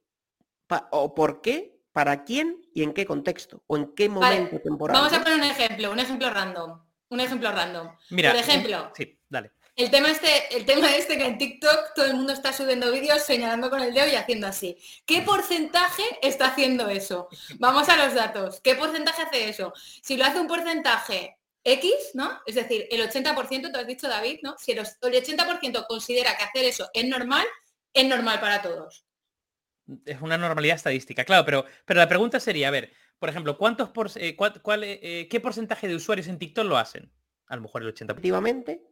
¿O 0.91 1.15
por 1.15 1.41
qué? 1.41 1.81
¿Para 1.93 2.25
quién? 2.25 2.61
¿Y 2.75 2.83
en 2.83 2.93
qué 2.93 3.07
contexto? 3.07 3.63
¿O 3.69 3.77
en 3.77 3.95
qué 3.95 4.09
momento 4.09 4.61
temporal? 4.61 4.97
Vamos 4.97 5.13
a 5.13 5.23
poner 5.23 5.39
un 5.39 5.45
ejemplo, 5.45 5.93
un 5.93 6.01
ejemplo 6.01 6.29
random. 6.29 6.81
Un 7.09 7.21
ejemplo 7.21 7.53
random. 7.53 7.89
Mira, 8.11 8.33
por 8.33 8.41
ejemplo. 8.41 8.93
Sí, 8.97 9.17
dale. 9.29 9.53
El 9.77 9.91
tema, 9.91 10.11
este, 10.11 10.57
el 10.57 10.65
tema 10.65 10.97
este 10.97 11.19
que 11.19 11.27
en 11.27 11.37
TikTok 11.37 11.93
todo 11.95 12.07
el 12.07 12.15
mundo 12.15 12.33
está 12.33 12.51
subiendo 12.51 12.91
vídeos 12.91 13.23
señalando 13.23 13.69
con 13.69 13.83
el 13.83 13.93
dedo 13.93 14.09
y 14.09 14.15
haciendo 14.15 14.47
así. 14.47 14.79
¿Qué 15.05 15.21
porcentaje 15.21 16.03
está 16.23 16.47
haciendo 16.47 16.89
eso? 16.89 17.29
Vamos 17.59 17.87
a 17.91 18.03
los 18.03 18.15
datos. 18.15 18.63
¿Qué 18.63 18.75
porcentaje 18.75 19.21
hace 19.21 19.51
eso? 19.51 19.75
Si 19.77 20.17
lo 20.17 20.25
hace 20.25 20.41
un 20.41 20.47
porcentaje 20.47 21.37
X, 21.63 21.93
¿no? 22.15 22.41
Es 22.47 22.55
decir, 22.55 22.87
el 22.91 23.03
80%, 23.03 23.71
tú 23.71 23.79
has 23.79 23.87
dicho 23.87 24.09
David, 24.09 24.39
¿no? 24.43 24.57
Si 24.57 24.73
el 24.73 24.79
80% 24.79 25.87
considera 25.87 26.35
que 26.39 26.45
hacer 26.45 26.65
eso 26.65 26.89
es 26.95 27.05
normal, 27.05 27.47
es 27.93 28.07
normal 28.07 28.41
para 28.41 28.63
todos. 28.63 29.05
Es 30.07 30.23
una 30.23 30.39
normalidad 30.39 30.77
estadística, 30.77 31.25
claro, 31.25 31.45
pero, 31.45 31.67
pero 31.85 32.01
la 32.01 32.09
pregunta 32.09 32.41
sería, 32.41 32.69
a 32.69 32.71
ver, 32.71 32.95
por 33.19 33.29
ejemplo, 33.29 33.59
¿cuántos 33.59 33.91
por, 33.91 34.11
eh, 34.17 34.37
cuál, 34.37 34.85
eh, 34.85 35.29
¿qué 35.31 35.39
porcentaje 35.39 35.87
de 35.87 35.97
usuarios 35.97 36.29
en 36.29 36.39
TikTok 36.39 36.65
lo 36.65 36.79
hacen? 36.79 37.13
A 37.47 37.57
lo 37.57 37.63
mejor 37.63 37.83
el 37.83 37.95
80%. 37.95 38.11
Efectivamente, 38.13 38.83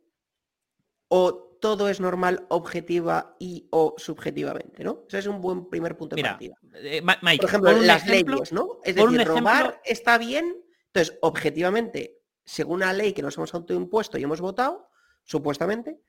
o 1.17 1.59
todo 1.61 1.89
es 1.89 2.01
normal 2.01 2.45
objetiva 2.49 3.37
y 3.39 3.69
o 3.71 3.95
subjetivamente, 3.99 4.83
¿no? 4.83 5.05
Ese 5.07 5.21
es 5.21 5.27
un 5.29 5.41
buen 5.41 5.71
primer 5.71 5.97
punto 5.97 6.17
de 6.17 6.23
partida. 6.25 6.57
Eh, 6.75 7.01
Mike, 7.01 7.41
por 7.41 7.49
ejemplo, 7.49 7.73
las 7.83 8.05
leyes, 8.09 8.53
¿no? 8.53 8.81
Es 8.83 8.97
decir, 8.97 9.25
robar 9.25 9.81
está 9.85 10.19
bien, 10.19 10.57
entonces, 10.93 11.17
objetivamente, 11.23 12.19
según 12.45 12.81
la 12.81 12.93
ley 12.93 13.13
que 13.13 13.23
nos 13.23 13.37
hemos 13.37 13.55
autoimpuesto 13.55 14.19
y 14.19 14.25
hemos 14.25 14.41
votado, 14.41 14.91
supuestamente, 15.23 16.01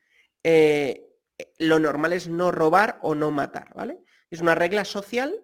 eh, 0.41 1.05
lo 1.59 1.77
normal 1.77 2.13
es 2.13 2.27
no 2.27 2.51
robar 2.51 2.97
o 3.03 3.13
no 3.13 3.29
matar, 3.29 3.75
¿vale? 3.75 3.99
Es 4.31 4.41
una 4.41 4.55
regla 4.55 4.85
social 4.85 5.39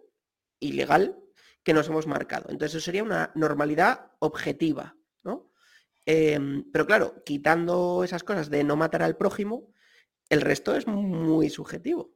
y 0.60 0.72
legal 0.72 1.20
que 1.62 1.76
nos 1.76 1.88
hemos 1.88 2.08
marcado. 2.08 2.50
Entonces, 2.50 2.78
eso 2.78 2.86
sería 2.86 3.04
una 3.04 3.32
normalidad 3.36 4.12
objetiva, 4.18 4.96
Em, 6.06 6.64
pero 6.72 6.86
claro, 6.86 7.24
quitando 7.26 8.04
esas 8.04 8.24
cosas 8.24 8.50
de 8.50 8.64
no 8.64 8.76
matar 8.76 9.04
al 9.04 9.18
prójimo, 9.18 9.72
el 10.30 10.42
resto 10.42 10.76
es 10.76 10.88
muy 10.88 11.50
subjetivo. 11.50 12.12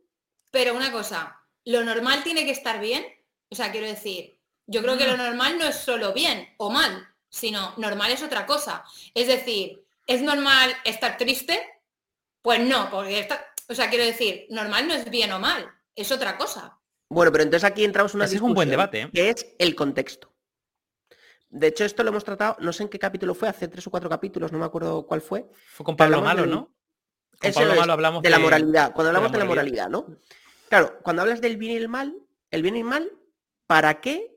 Pero 0.51 0.75
una 0.75 0.91
cosa, 0.91 1.41
¿lo 1.65 1.83
normal 1.83 2.23
tiene 2.23 2.45
que 2.45 2.51
estar 2.51 2.79
bien? 2.79 3.05
O 3.49 3.55
sea, 3.55 3.71
quiero 3.71 3.87
decir, 3.87 4.39
yo 4.67 4.81
creo 4.81 4.97
que 4.97 5.05
lo 5.05 5.17
normal 5.17 5.57
no 5.57 5.65
es 5.65 5.75
solo 5.75 6.13
bien 6.13 6.47
o 6.57 6.69
mal, 6.69 7.07
sino 7.29 7.73
normal 7.77 8.11
es 8.11 8.23
otra 8.23 8.45
cosa. 8.45 8.83
Es 9.13 9.27
decir, 9.27 9.85
¿es 10.07 10.21
normal 10.21 10.73
estar 10.85 11.17
triste? 11.17 11.59
Pues 12.41 12.61
no, 12.61 12.89
porque 12.89 13.19
está, 13.19 13.45
o 13.67 13.75
sea, 13.75 13.89
quiero 13.89 14.05
decir, 14.05 14.45
normal 14.49 14.87
no 14.87 14.93
es 14.93 15.09
bien 15.09 15.31
o 15.31 15.39
mal, 15.39 15.69
es 15.95 16.11
otra 16.11 16.37
cosa. 16.37 16.79
Bueno, 17.09 17.31
pero 17.31 17.43
entonces 17.43 17.69
aquí 17.69 17.83
entramos 17.83 18.13
en 18.13 18.17
una 18.17 18.25
Ese 18.25 18.35
es 18.35 18.41
un 18.41 18.53
buen 18.53 18.69
debate, 18.69 19.01
¿eh? 19.01 19.09
que 19.13 19.29
es 19.29 19.55
el 19.59 19.75
contexto. 19.75 20.34
De 21.55 21.67
hecho, 21.67 21.85
esto 21.85 22.03
lo 22.03 22.09
hemos 22.09 22.25
tratado, 22.25 22.57
no 22.59 22.73
sé 22.73 22.83
en 22.83 22.89
qué 22.89 22.99
capítulo 22.99 23.33
fue, 23.33 23.47
hace 23.47 23.69
tres 23.69 23.87
o 23.87 23.89
cuatro 23.89 24.09
capítulos, 24.09 24.51
no 24.51 24.59
me 24.59 24.65
acuerdo 24.65 25.05
cuál 25.07 25.21
fue. 25.21 25.49
Fue 25.69 25.85
con 25.85 25.95
Pablo 25.95 26.21
Malo, 26.21 26.45
¿no? 26.45 26.75
Con 27.39 27.49
Eso 27.49 27.59
Pablo 27.61 27.73
es, 27.73 27.79
Malo 27.79 27.93
hablamos 27.93 28.23
de 28.23 28.29
la 28.29 28.39
moralidad. 28.39 28.91
Cuando 28.93 29.03
de 29.07 29.13
la 29.13 29.17
hablamos 29.19 29.31
de 29.31 29.37
la 29.39 29.45
moralidad. 29.45 29.89
¿no? 29.89 30.05
Claro, 30.67 30.99
cuando 31.01 31.21
hablas 31.21 31.39
del 31.39 31.55
bien 31.55 31.71
y 31.71 31.75
el 31.77 31.87
mal, 31.87 32.13
el 32.51 32.61
bien 32.61 32.75
y 32.75 32.79
el 32.79 32.85
mal, 32.85 33.09
¿para 33.67 34.01
qué? 34.01 34.35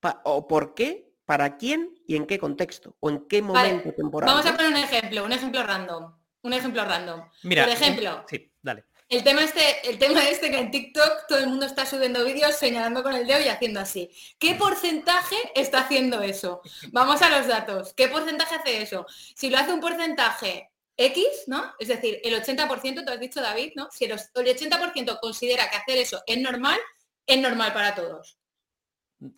Pa- 0.00 0.20
¿O 0.24 0.46
por 0.46 0.74
qué? 0.74 1.14
¿Para 1.24 1.56
quién? 1.56 1.94
¿Y 2.06 2.16
en 2.16 2.26
qué 2.26 2.38
contexto? 2.38 2.94
¿O 3.00 3.08
en 3.08 3.26
qué 3.26 3.40
momento 3.40 3.94
temporal? 3.94 4.28
Vamos 4.28 4.44
a 4.44 4.52
poner 4.54 4.70
un 4.70 4.76
ejemplo, 4.76 5.24
un 5.24 5.32
ejemplo 5.32 5.62
random. 5.62 6.14
Un 6.42 6.52
ejemplo 6.52 6.84
random. 6.84 7.22
Mira, 7.44 7.64
Por 7.64 7.72
ejemplo, 7.72 8.22
Sí, 8.28 8.52
dale. 8.60 8.84
El 9.08 9.22
tema 9.22 9.42
este, 9.44 9.88
el 9.88 9.98
tema 9.98 10.26
este 10.28 10.50
que 10.50 10.58
en 10.58 10.70
TikTok 10.70 11.26
todo 11.28 11.38
el 11.38 11.46
mundo 11.48 11.66
está 11.66 11.84
subiendo 11.86 12.24
vídeos 12.24 12.56
señalando 12.56 13.02
con 13.02 13.14
el 13.14 13.26
dedo 13.26 13.40
y 13.40 13.48
haciendo 13.48 13.80
así. 13.80 14.10
¿Qué 14.38 14.54
porcentaje 14.54 15.36
está 15.54 15.80
haciendo 15.80 16.22
eso? 16.22 16.62
Vamos 16.92 17.20
a 17.22 17.28
los 17.38 17.46
datos. 17.46 17.92
¿Qué 17.94 18.08
porcentaje 18.08 18.54
hace 18.56 18.82
eso? 18.82 19.06
Si 19.36 19.50
lo 19.50 19.58
hace 19.58 19.72
un 19.72 19.80
porcentaje 19.80 20.70
X, 20.96 21.26
¿no? 21.48 21.74
Es 21.78 21.88
decir, 21.88 22.20
el 22.24 22.34
80%, 22.34 23.04
tú 23.04 23.12
has 23.12 23.20
dicho 23.20 23.40
David, 23.40 23.72
¿no? 23.76 23.88
Si 23.90 24.04
el 24.04 24.12
os- 24.12 24.30
el 24.34 24.46
80% 24.48 25.18
considera 25.20 25.68
que 25.68 25.76
hacer 25.76 25.98
eso 25.98 26.22
es 26.26 26.38
normal, 26.38 26.78
es 27.26 27.38
normal 27.38 27.72
para 27.72 27.94
todos. 27.94 28.38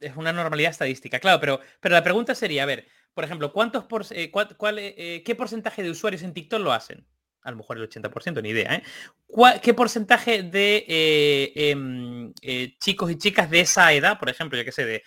Es 0.00 0.16
una 0.16 0.32
normalidad 0.32 0.70
estadística, 0.70 1.18
claro, 1.20 1.38
pero, 1.40 1.60
pero 1.80 1.94
la 1.94 2.02
pregunta 2.02 2.34
sería, 2.34 2.62
a 2.62 2.66
ver, 2.66 2.88
por 3.14 3.24
ejemplo, 3.24 3.52
¿cuántos 3.52 3.84
por, 3.84 4.04
eh, 4.10 4.30
cuál- 4.30 4.56
cuál, 4.56 4.78
eh, 4.78 4.94
eh, 4.96 5.22
¿qué 5.24 5.34
porcentaje 5.34 5.82
de 5.82 5.90
usuarios 5.90 6.22
en 6.22 6.34
TikTok 6.34 6.60
lo 6.60 6.72
hacen? 6.72 7.06
A 7.46 7.50
lo 7.52 7.58
mejor 7.58 7.76
el 7.76 7.84
80%, 7.84 8.42
ni 8.42 8.48
idea, 8.50 8.74
¿eh? 8.74 8.82
¿Cuál- 9.26 9.60
¿Qué 9.60 9.72
porcentaje 9.72 10.42
de 10.42 10.84
eh, 10.88 11.52
em, 11.70 12.32
eh, 12.42 12.76
chicos 12.80 13.08
y 13.10 13.16
chicas 13.18 13.48
de 13.48 13.60
esa 13.60 13.92
edad, 13.92 14.18
por 14.18 14.28
ejemplo, 14.28 14.58
yo 14.58 14.64
qué 14.64 14.72
sé, 14.72 14.84
de 14.84 15.02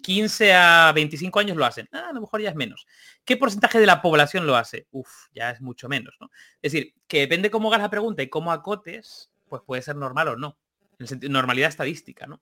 15 0.00 0.54
a 0.54 0.90
25 0.94 1.38
años 1.38 1.56
lo 1.56 1.66
hacen? 1.66 1.88
Ah, 1.92 2.08
a 2.08 2.12
lo 2.14 2.22
mejor 2.22 2.40
ya 2.40 2.48
es 2.48 2.56
menos. 2.56 2.86
¿Qué 3.26 3.36
porcentaje 3.36 3.78
de 3.78 3.84
la 3.86 4.00
población 4.00 4.46
lo 4.46 4.56
hace? 4.56 4.86
Uf, 4.90 5.10
ya 5.34 5.50
es 5.50 5.60
mucho 5.60 5.86
menos, 5.88 6.14
¿no? 6.18 6.30
Es 6.62 6.72
decir, 6.72 6.94
que 7.06 7.20
depende 7.20 7.50
cómo 7.50 7.68
hagas 7.68 7.82
la 7.82 7.90
pregunta 7.90 8.22
y 8.22 8.28
cómo 8.30 8.52
acotes, 8.52 9.30
pues 9.48 9.60
puede 9.66 9.82
ser 9.82 9.96
normal 9.96 10.28
o 10.28 10.36
no. 10.36 10.58
En 10.92 10.96
el 11.00 11.08
sentido, 11.08 11.30
normalidad 11.32 11.68
estadística, 11.68 12.26
¿no? 12.26 12.40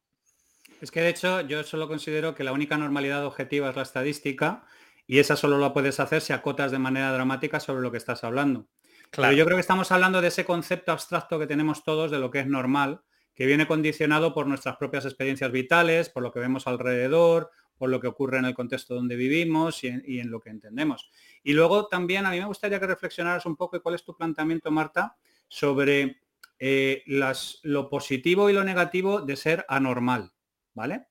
Es 0.81 0.93
que 0.93 1.01
de 1.01 1.09
hecho 1.09 1.41
yo 1.41 1.65
solo 1.65 1.89
considero 1.89 2.37
que 2.37 2.45
la 2.45 2.53
única 2.53 2.79
normalidad 2.79 3.27
objetiva 3.27 3.69
es 3.71 3.75
la 3.77 3.83
estadística 3.83 4.65
y 5.09 5.19
esa 5.19 5.35
solo 5.35 5.59
la 5.59 5.73
puedes 5.73 5.99
hacer 5.99 6.21
si 6.23 6.33
acotas 6.33 6.71
de 6.71 6.79
manera 6.79 7.13
dramática 7.13 7.59
sobre 7.59 7.83
lo 7.83 7.91
que 7.91 7.99
estás 7.99 8.23
hablando. 8.23 8.69
Claro. 9.11 9.31
Pero 9.31 9.39
yo 9.39 9.45
creo 9.45 9.57
que 9.57 9.61
estamos 9.63 9.91
hablando 9.93 10.21
de 10.21 10.29
ese 10.29 10.45
concepto 10.45 10.93
abstracto 10.93 11.39
que 11.39 11.47
tenemos 11.47 11.83
todos 11.85 12.11
de 12.11 12.19
lo 12.19 12.31
que 12.31 12.41
es 12.41 12.47
normal, 12.47 13.01
que 13.35 13.47
viene 13.47 13.67
condicionado 13.67 14.33
por 14.35 14.47
nuestras 14.47 14.77
propias 14.77 15.05
experiencias 15.05 15.51
vitales, 15.51 16.09
por 16.11 16.23
lo 16.23 16.31
que 16.33 16.41
vemos 16.41 16.67
alrededor, 16.67 17.51
por 17.77 17.89
lo 17.89 17.99
que 18.01 18.07
ocurre 18.09 18.39
en 18.39 18.45
el 18.45 18.55
contexto 18.55 18.95
donde 18.95 19.17
vivimos 19.17 19.83
y 19.85 19.89
en, 19.89 20.03
y 20.07 20.21
en 20.21 20.31
lo 20.31 20.39
que 20.41 20.51
entendemos. 20.51 21.11
Y 21.43 21.55
luego 21.55 21.87
también 21.89 22.27
a 22.27 22.31
mí 22.31 22.39
me 22.39 22.45
gustaría 22.47 22.79
que 22.79 22.87
reflexionaras 22.87 23.47
un 23.47 23.57
poco 23.57 23.77
y 23.77 23.81
cuál 23.81 23.95
es 23.95 24.05
tu 24.05 24.15
planteamiento, 24.15 24.71
Marta, 24.71 25.17
sobre 25.49 26.21
eh, 26.59 27.03
las, 27.07 27.59
lo 27.63 27.89
positivo 27.89 28.51
y 28.51 28.53
lo 28.53 28.63
negativo 28.65 29.23
de 29.23 29.35
ser 29.37 29.65
anormal, 29.69 30.31
¿vale? 30.75 31.07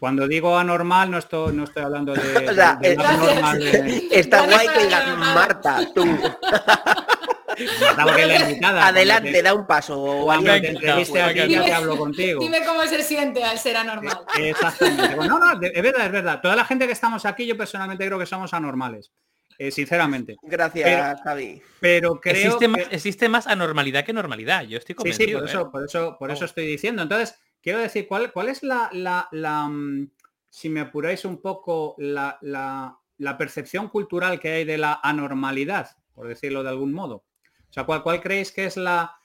Cuando 0.00 0.26
digo 0.26 0.56
anormal 0.58 1.10
no 1.10 1.18
estoy, 1.18 1.54
no 1.54 1.64
estoy 1.64 1.82
hablando 1.82 2.14
de, 2.14 2.20
O 2.50 2.54
sea, 2.54 2.76
de- 2.76 2.88
de 2.90 2.96
más 2.96 3.18
normal 3.18 3.58
de- 3.58 4.08
Está 4.12 4.46
guay 4.46 4.66
que 4.68 4.90
la 4.90 5.00
digas. 5.04 5.18
Marta, 5.18 5.80
tú, 5.94 6.06
Marta, 6.06 6.38
porque 6.40 6.46
es 6.46 6.46
la 6.46 6.76
invitada, 6.76 7.47
adelante, 7.96 9.32
te- 9.32 9.42
da 9.42 9.54
un 9.54 9.66
paso. 9.66 9.96
Cuando 10.24 10.46
valiente. 10.50 10.68
te 10.68 10.74
entreviste 10.86 11.18
ya 11.18 11.28
dime- 11.46 11.64
te 11.64 11.72
hablo 11.72 11.96
contigo. 11.96 12.40
Dime 12.40 12.64
cómo 12.64 12.82
se 12.86 13.02
siente 13.02 13.42
al 13.44 13.58
ser 13.58 13.76
anormal. 13.76 14.20
Exactamente. 14.38 15.14
Bueno, 15.16 15.38
no, 15.38 15.54
no, 15.54 15.58
de- 15.60 15.72
es 15.74 15.82
verdad, 15.82 16.06
es 16.06 16.12
verdad. 16.12 16.40
Toda 16.40 16.56
la 16.56 16.64
gente 16.64 16.86
que 16.86 16.92
estamos 16.92 17.24
aquí, 17.24 17.46
yo 17.46 17.56
personalmente 17.56 18.04
creo 18.06 18.18
que 18.18 18.26
somos 18.26 18.52
anormales, 18.54 19.12
eh, 19.58 19.70
sinceramente. 19.70 20.36
Gracias, 20.42 20.88
Pero- 20.88 21.22
Javi. 21.24 21.62
Pero 21.80 22.20
creo 22.20 22.34
existe, 22.34 22.58
que- 22.58 22.68
más, 22.68 22.80
existe 22.90 23.28
más 23.28 23.46
anormalidad 23.46 24.04
que 24.04 24.12
normalidad. 24.12 24.62
Yo 24.62 24.78
estoy 24.78 24.92
Sí, 24.94 24.96
convencido. 24.96 25.26
sí, 25.28 25.34
por 25.34 25.42
¿eh? 25.42 25.50
eso, 25.50 25.70
por 25.70 25.84
eso, 25.84 26.16
por 26.18 26.30
eso 26.30 26.40
Vamos. 26.40 26.50
estoy 26.50 26.66
diciendo. 26.66 27.02
Entonces, 27.02 27.38
quiero 27.62 27.78
decir, 27.78 28.06
¿cuál, 28.08 28.32
cuál 28.32 28.48
es 28.48 28.62
la, 28.62 28.88
la, 28.92 29.28
la, 29.32 29.68
mm, 29.68 30.10
si 30.50 30.68
me 30.68 30.80
apuráis 30.80 31.24
un 31.24 31.40
poco, 31.42 31.94
la, 31.98 32.38
la- 32.40 32.96
la 33.18 33.36
percepción 33.36 33.88
cultural 33.88 34.38
que 34.38 34.52
hay 34.52 34.64
de 34.64 34.78
la 34.78 35.00
anormalidad, 35.02 35.90
por 36.14 36.28
decirlo 36.28 36.62
de 36.62 36.68
algún 36.70 36.92
modo? 36.92 37.24
O 37.70 37.72
sea, 37.72 37.84
¿cuál, 37.84 38.20
creéis 38.20 38.52
que 38.52 38.64
es 38.64 38.76
la, 38.76 39.18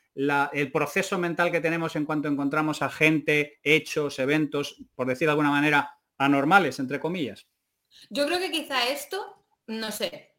el 0.53 0.71
proceso 0.71 1.17
mental 1.17 1.51
que 1.51 1.61
tenemos 1.61 1.95
en 1.95 2.05
cuanto 2.05 2.27
encontramos 2.27 2.81
a 2.81 2.89
gente, 2.89 3.59
hechos, 3.63 4.19
eventos, 4.19 4.77
por 4.95 5.07
decir 5.07 5.27
de 5.27 5.31
alguna 5.31 5.49
manera, 5.49 5.97
anormales, 6.17 6.79
entre 6.79 6.99
comillas? 6.99 7.47
Yo 8.09 8.25
creo 8.25 8.39
que 8.39 8.51
quizá 8.51 8.87
esto, 8.87 9.45
no 9.67 9.91
sé, 9.91 10.35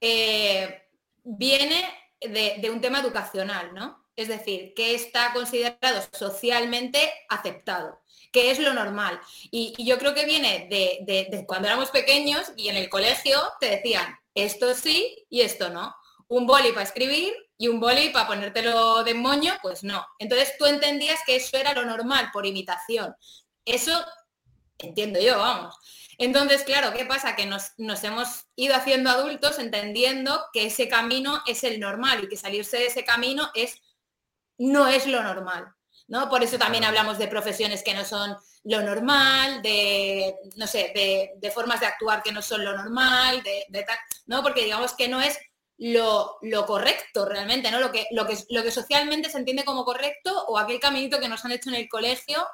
eh, 0.00 0.88
viene 1.24 1.84
de, 2.20 2.70
un 2.70 2.80
tema 2.80 3.00
educacional, 3.00 3.72
¿no? 3.74 4.04
Es 4.16 4.28
decir, 4.28 4.72
que 4.74 4.94
está 4.94 5.32
considerado 5.34 6.02
socialmente 6.12 6.98
aceptado, 7.28 8.00
que 8.32 8.50
es 8.50 8.58
lo 8.58 8.72
normal. 8.72 9.20
Y, 9.50 9.74
yo 9.84 9.98
creo 9.98 10.14
que 10.14 10.24
viene 10.24 10.68
de- 10.70 11.28
de 11.30 11.46
cuando 11.46 11.68
éramos 11.68 11.90
pequeños 11.90 12.52
y 12.56 12.68
en 12.68 12.76
el 12.76 12.88
colegio 12.88 13.38
te 13.60 13.70
decían, 13.70 14.18
esto 14.34 14.74
sí 14.74 15.26
y 15.28 15.42
esto 15.42 15.68
no. 15.70 15.94
Un 16.28 16.46
boli 16.46 16.70
para 16.70 16.82
escribir 16.82 17.34
y 17.58 17.68
un 17.68 17.80
boli 17.80 18.10
para 18.10 18.26
ponértelo 18.26 19.02
de 19.04 19.14
moño, 19.14 19.54
pues 19.62 19.82
no. 19.82 20.06
Entonces 20.18 20.54
tú 20.58 20.66
entendías 20.66 21.20
que 21.26 21.36
eso 21.36 21.56
era 21.56 21.72
lo 21.72 21.84
normal 21.84 22.30
por 22.32 22.46
imitación. 22.46 23.14
Eso 23.64 24.04
entiendo 24.78 25.20
yo, 25.20 25.38
vamos. 25.38 25.74
Entonces, 26.18 26.62
claro, 26.64 26.92
¿qué 26.96 27.04
pasa? 27.04 27.36
Que 27.36 27.46
nos, 27.46 27.72
nos 27.76 28.02
hemos 28.04 28.46
ido 28.56 28.74
haciendo 28.74 29.10
adultos 29.10 29.58
entendiendo 29.58 30.44
que 30.52 30.66
ese 30.66 30.88
camino 30.88 31.42
es 31.46 31.64
el 31.64 31.80
normal 31.80 32.24
y 32.24 32.28
que 32.28 32.36
salirse 32.36 32.78
de 32.78 32.86
ese 32.86 33.04
camino 33.04 33.50
es 33.54 33.82
no 34.58 34.88
es 34.88 35.06
lo 35.06 35.22
normal. 35.22 35.76
¿no? 36.08 36.28
Por 36.28 36.42
eso 36.42 36.58
también 36.58 36.84
hablamos 36.84 37.18
de 37.18 37.28
profesiones 37.28 37.82
que 37.82 37.94
no 37.94 38.04
son 38.04 38.36
lo 38.64 38.82
normal, 38.82 39.62
de, 39.62 40.36
no 40.56 40.66
sé, 40.66 40.92
de, 40.94 41.32
de 41.36 41.50
formas 41.50 41.80
de 41.80 41.86
actuar 41.86 42.22
que 42.22 42.32
no 42.32 42.42
son 42.42 42.64
lo 42.64 42.76
normal, 42.76 43.42
de, 43.42 43.64
de 43.68 43.82
tal, 43.82 43.98
¿no? 44.26 44.42
Porque 44.42 44.64
digamos 44.64 44.94
que 44.94 45.08
no 45.08 45.20
es 45.20 45.38
lo, 45.78 46.38
lo 46.42 46.66
correcto 46.66 47.26
realmente, 47.26 47.70
¿no? 47.70 47.80
Lo 47.80 47.92
que, 47.92 48.06
lo, 48.10 48.26
que, 48.26 48.36
lo 48.50 48.62
que 48.62 48.70
socialmente 48.70 49.28
se 49.28 49.38
entiende 49.38 49.64
como 49.64 49.84
correcto 49.84 50.46
o 50.46 50.58
aquel 50.58 50.80
caminito 50.80 51.20
que 51.20 51.28
nos 51.28 51.44
han 51.44 51.52
hecho 51.52 51.70
en 51.70 51.76
el 51.76 51.88
colegio 51.88 52.46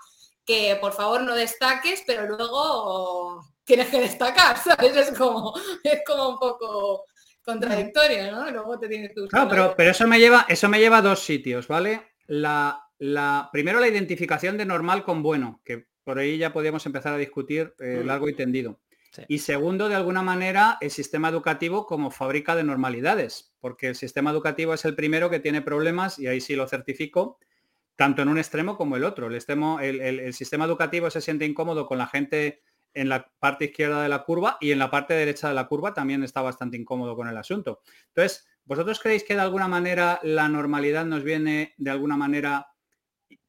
que 0.44 0.76
por 0.80 0.92
favor 0.92 1.22
no 1.22 1.35
destaques, 1.35 2.02
pero 2.06 2.26
luego 2.26 3.44
tienes 3.64 3.88
que 3.88 4.00
destacar, 4.00 4.56
¿sabes? 4.64 4.96
Es 4.96 5.16
como, 5.16 5.54
es 5.85 6.00
como 6.06 6.30
un 6.30 6.38
poco 6.38 7.04
contradictorio, 7.44 8.30
¿no? 8.32 8.50
Luego 8.50 8.78
te 8.78 8.88
tienes 8.88 9.12
que 9.14 9.20
buscar 9.20 9.46
Claro, 9.48 9.50
la 9.50 9.68
pero, 9.68 9.76
pero 9.76 9.90
eso 9.90 10.06
me 10.06 10.18
lleva, 10.18 10.46
eso 10.48 10.68
me 10.68 10.78
lleva 10.78 10.98
a 10.98 11.02
dos 11.02 11.24
sitios, 11.24 11.68
¿vale? 11.68 12.12
La, 12.26 12.88
la, 12.98 13.48
primero 13.52 13.80
la 13.80 13.88
identificación 13.88 14.56
de 14.56 14.64
normal 14.64 15.04
con 15.04 15.22
bueno, 15.22 15.61
que 15.64 15.87
por 16.04 16.18
ahí 16.18 16.38
ya 16.38 16.52
podríamos 16.52 16.85
empezar 16.87 17.14
a 17.14 17.18
discutir 17.18 17.74
eh, 17.78 18.02
largo 18.04 18.28
y 18.28 18.35
tendido. 18.35 18.80
Y 19.29 19.38
segundo, 19.38 19.88
de 19.88 19.94
alguna 19.94 20.22
manera, 20.22 20.79
el 20.81 20.90
sistema 20.90 21.29
educativo 21.29 21.87
como 21.87 22.11
fábrica 22.11 22.57
de 22.57 22.64
normalidades, 22.64 23.55
porque 23.61 23.88
el 23.88 23.94
sistema 23.94 24.31
educativo 24.31 24.75
es 24.75 24.85
el 24.85 24.94
primero 24.94 25.29
que 25.29 25.40
tiene 25.40 25.62
problemas, 25.62 26.18
y 26.18 26.27
ahí 26.27 26.40
sí 26.40 26.57
lo 26.57 26.66
certifico, 26.66 27.38
tanto 27.96 28.22
en 28.22 28.29
un 28.29 28.38
extremo 28.38 28.77
como 28.77 28.96
el 28.96 29.05
otro. 29.05 29.27
El, 29.27 29.35
extremo, 29.35 29.81
el 29.81 30.33
sistema 30.35 30.64
educativo 30.64 31.11
se 31.11 31.20
siente 31.20 31.44
incómodo 31.44 31.87
con 31.87 31.98
la 31.98 32.07
gente 32.07 32.62
en 32.94 33.09
la 33.09 33.31
parte 33.38 33.66
izquierda 33.66 34.03
de 34.03 34.09
la 34.09 34.25
curva 34.25 34.59
y 34.61 34.70
en 34.72 34.79
la 34.79 34.90
parte 34.90 35.14
derecha 35.14 35.48
de 35.48 35.55
la 35.55 35.66
curva 35.66 35.94
también 35.94 36.22
está 36.22 36.42
bastante 36.42 36.77
incómodo 36.77 37.16
con 37.16 37.29
el 37.29 37.37
asunto. 37.37 37.81
Entonces, 38.09 38.46
¿vosotros 38.64 39.01
creéis 39.01 39.25
que 39.25 39.35
de 39.35 39.40
alguna 39.40 39.68
manera 39.68 40.20
la 40.22 40.48
normalidad 40.48 41.05
nos 41.05 41.22
viene 41.22 41.75
de 41.79 41.90
alguna 41.90 42.16
manera 42.16 42.68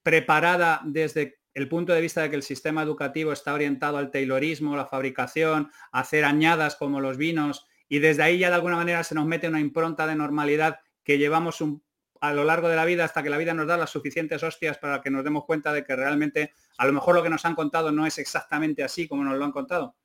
preparada 0.01 0.81
desde 0.85 1.39
el 1.53 1.67
punto 1.69 1.93
de 1.93 2.01
vista 2.01 2.21
de 2.21 2.29
que 2.29 2.35
el 2.35 2.43
sistema 2.43 2.81
educativo 2.83 3.31
está 3.31 3.53
orientado 3.53 3.97
al 3.97 4.11
taylorismo, 4.11 4.75
la 4.75 4.85
fabricación, 4.85 5.71
hacer 5.91 6.25
añadas 6.25 6.75
como 6.75 6.99
los 6.99 7.17
vinos, 7.17 7.67
y 7.87 7.99
desde 7.99 8.23
ahí 8.23 8.39
ya 8.39 8.49
de 8.49 8.55
alguna 8.55 8.75
manera 8.77 9.03
se 9.03 9.13
nos 9.15 9.25
mete 9.25 9.47
una 9.47 9.59
impronta 9.59 10.07
de 10.07 10.15
normalidad 10.15 10.79
que 11.03 11.17
llevamos 11.17 11.61
un- 11.61 11.83
a 12.21 12.33
lo 12.33 12.43
largo 12.43 12.69
de 12.69 12.75
la 12.77 12.85
vida 12.85 13.03
hasta 13.03 13.21
que 13.21 13.29
la 13.29 13.37
vida 13.37 13.53
nos 13.53 13.67
da 13.67 13.77
las 13.77 13.89
suficientes 13.89 14.41
hostias 14.41 14.77
para 14.77 15.01
que 15.01 15.09
nos 15.11 15.23
demos 15.23 15.43
cuenta 15.45 15.73
de 15.73 15.83
que 15.83 15.95
realmente 15.95 16.53
a 16.77 16.87
lo 16.87 16.93
mejor 16.93 17.15
lo 17.15 17.21
que 17.21 17.29
nos 17.29 17.43
han 17.45 17.53
contado 17.53 17.91
no 17.91 18.05
es 18.07 18.17
exactamente 18.17 18.81
así 18.81 19.07
como 19.07 19.23
nos 19.23 19.37
lo 19.37 19.43
han 19.43 19.51
contado. 19.51 19.95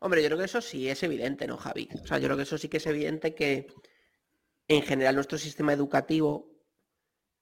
Hombre, 0.00 0.22
yo 0.22 0.28
creo 0.28 0.38
que 0.38 0.44
eso 0.44 0.60
sí 0.60 0.88
es 0.88 1.02
evidente, 1.02 1.46
¿no, 1.46 1.56
Javi? 1.56 1.88
O 2.02 2.06
sea, 2.06 2.18
yo 2.18 2.26
creo 2.26 2.36
que 2.36 2.42
eso 2.42 2.58
sí 2.58 2.68
que 2.68 2.76
es 2.76 2.86
evidente 2.86 3.34
que 3.34 3.66
en 4.68 4.82
general 4.82 5.14
nuestro 5.14 5.38
sistema 5.38 5.72
educativo 5.72 6.50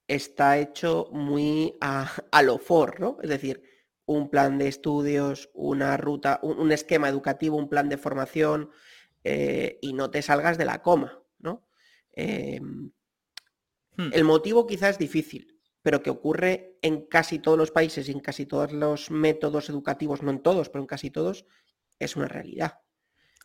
está 0.09 0.59
hecho 0.59 1.09
muy 1.13 1.77
a, 1.81 2.11
a 2.31 2.43
lo 2.43 2.59
for, 2.59 3.01
¿no? 3.01 3.19
Es 3.23 3.31
decir, 3.31 3.63
un 4.07 4.31
plan 4.31 4.59
de 4.59 4.69
estudios, 4.69 5.51
una 5.53 5.97
ruta, 5.97 6.39
un, 6.43 6.71
esquema 6.71 7.09
educativo, 7.09 7.57
un 7.57 7.69
plan 7.69 7.89
de 7.89 7.99
formación 7.99 8.71
eh, 9.25 9.79
y 9.83 9.93
no 9.93 10.11
te 10.11 10.23
salgas 10.23 10.59
de 10.59 10.65
la 10.65 10.81
coma, 10.81 11.21
¿no? 11.41 11.69
Em, 12.13 12.93
hmm. 13.97 14.11
El 14.13 14.25
motivo 14.25 14.67
quizás 14.67 14.91
es 14.91 14.99
difícil, 14.99 15.61
pero 15.83 16.03
que 16.03 16.11
ocurre 16.11 16.79
en 16.83 17.07
casi 17.07 17.41
todos 17.41 17.59
los 17.59 17.73
países 17.73 18.09
y 18.09 18.13
en 18.13 18.21
casi 18.21 18.47
todos 18.47 18.73
los 18.73 19.11
métodos 19.11 19.69
educativos, 19.69 20.23
no 20.23 20.31
en 20.31 20.41
todos, 20.41 20.69
pero 20.69 20.83
en 20.83 20.87
casi 20.87 21.11
todos, 21.11 21.45
es 21.99 22.15
una 22.15 22.29
realidad. 22.29 22.79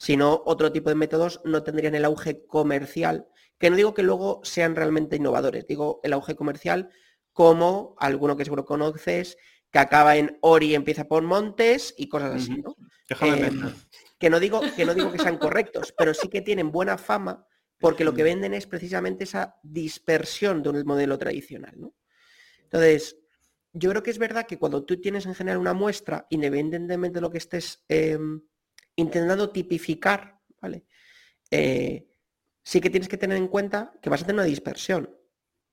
Si 0.02 0.18
no, 0.18 0.42
otro 0.48 0.72
tipo 0.72 0.90
de 0.90 0.96
métodos 0.96 1.42
no 1.46 1.62
tendrían 1.62 1.94
el 1.94 2.06
auge 2.06 2.44
comercial, 2.48 3.28
que 3.60 3.70
no 3.70 3.76
digo 3.76 3.94
que 3.94 4.02
luego 4.02 4.42
sean 4.44 4.76
realmente 4.76 5.18
innovadores, 5.18 5.68
digo 5.68 6.00
el 6.02 6.14
auge 6.14 6.34
comercial 6.34 6.90
como 7.34 7.94
alguno 8.00 8.36
que 8.36 8.44
seguro 8.44 8.66
conoces, 8.66 9.38
que 9.70 9.78
acaba 9.78 10.16
en 10.16 10.40
Ori 10.42 10.72
y 10.72 10.74
empieza 10.74 11.08
por 11.08 11.22
Montes 11.22 11.94
y 11.98 12.10
cosas 12.10 12.34
así, 12.34 12.64
¿no? 12.64 12.76
Em, 13.22 13.76
que 14.18 14.32
no 14.32 14.40
digo 14.40 14.62
que 14.76 14.86
no 14.86 14.96
digo 14.96 15.12
que 15.12 15.20
sean 15.20 15.38
correctos, 15.38 15.94
pero 15.96 16.16
sí 16.16 16.30
que 16.30 16.42
tienen 16.42 16.72
buena 16.72 16.98
fama 16.98 17.46
porque 17.80 18.04
lo 18.04 18.16
que 18.16 18.24
venden 18.24 18.56
es 18.56 18.66
precisamente 18.66 19.26
esa 19.26 19.60
dispersión 19.62 20.64
de 20.64 20.70
un 20.70 20.84
modelo 20.84 21.20
tradicional, 21.20 21.76
¿no? 21.80 21.94
Entonces, 22.64 23.18
yo 23.72 23.92
creo 23.92 24.02
que 24.02 24.10
es 24.10 24.18
verdad 24.18 24.48
que 24.48 24.58
cuando 24.58 24.84
tú 24.84 25.00
tienes 25.00 25.28
en 25.28 25.36
general 25.36 25.60
una 25.60 25.76
muestra, 25.76 26.26
independientemente 26.32 27.18
de 27.18 27.22
lo 27.22 27.30
que 27.30 27.38
estés 27.38 27.86
em, 27.88 28.42
intentando 28.96 29.52
tipificar, 29.52 30.40
¿vale? 30.62 30.86
Eh, 31.50 32.08
sí 32.64 32.82
que 32.82 32.90
tienes 32.90 33.10
que 33.10 33.18
tener 33.18 33.38
en 33.38 33.48
cuenta 33.48 33.94
que 34.02 34.10
vas 34.10 34.22
a 34.22 34.26
tener 34.26 34.36
una 34.36 34.46
dispersión 34.46 35.18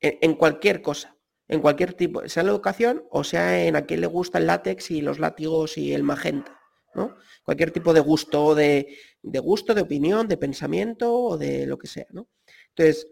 en 0.00 0.34
cualquier 0.34 0.80
cosa 0.80 1.18
en 1.48 1.60
cualquier 1.60 1.94
tipo, 1.94 2.28
sea 2.28 2.42
en 2.42 2.46
la 2.46 2.52
educación 2.52 3.04
o 3.10 3.24
sea 3.24 3.64
en 3.64 3.74
a 3.74 3.86
quien 3.86 4.02
le 4.02 4.06
gusta 4.06 4.38
el 4.38 4.46
látex 4.46 4.90
y 4.90 5.00
los 5.00 5.18
látigos 5.18 5.78
y 5.78 5.94
el 5.94 6.02
magenta, 6.02 6.60
¿no? 6.94 7.16
Cualquier 7.42 7.70
tipo 7.70 7.94
de 7.94 8.00
gusto, 8.00 8.54
de, 8.54 8.98
de 9.22 9.38
gusto, 9.38 9.74
de 9.74 9.80
opinión, 9.80 10.28
de 10.28 10.36
pensamiento 10.36 11.12
o 11.14 11.38
de 11.38 11.66
lo 11.66 11.78
que 11.78 11.86
sea, 11.86 12.06
¿no? 12.10 12.28
Entonces, 12.68 13.08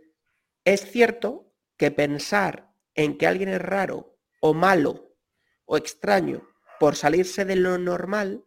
es 0.65 0.91
cierto 0.91 1.51
que 1.79 1.91
pensar 1.91 2.71
en 2.95 3.17
que 3.17 3.27
alguien 3.27 3.49
es 3.49 3.61
raro 3.61 4.19
o 4.41 4.53
malo 4.53 5.17
o 5.65 5.77
extraño 5.77 6.47
por 6.79 6.95
salirse 6.95 7.45
de 7.45 7.57
lo 7.57 7.79
normal 7.79 8.45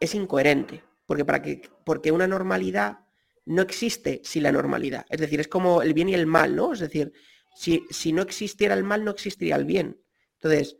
es 0.00 0.14
incoherente, 0.14 0.84
porque, 1.06 1.24
para 1.24 1.42
que, 1.42 1.62
porque 1.84 2.12
una 2.12 2.26
normalidad 2.26 3.00
no 3.46 3.62
existe 3.62 4.20
sin 4.24 4.42
la 4.42 4.52
normalidad. 4.52 5.06
Es 5.08 5.20
decir, 5.20 5.40
es 5.40 5.48
como 5.48 5.82
el 5.82 5.94
bien 5.94 6.10
y 6.10 6.14
el 6.14 6.26
mal, 6.26 6.54
¿no? 6.54 6.72
Es 6.72 6.80
decir, 6.80 7.12
si, 7.54 8.12
no 8.12 8.22
existiera 8.22 8.74
el 8.74 8.84
mal, 8.84 9.04
no 9.04 9.10
existiría 9.10 9.56
el 9.56 9.64
bien. 9.64 10.00
Entonces, 10.34 10.76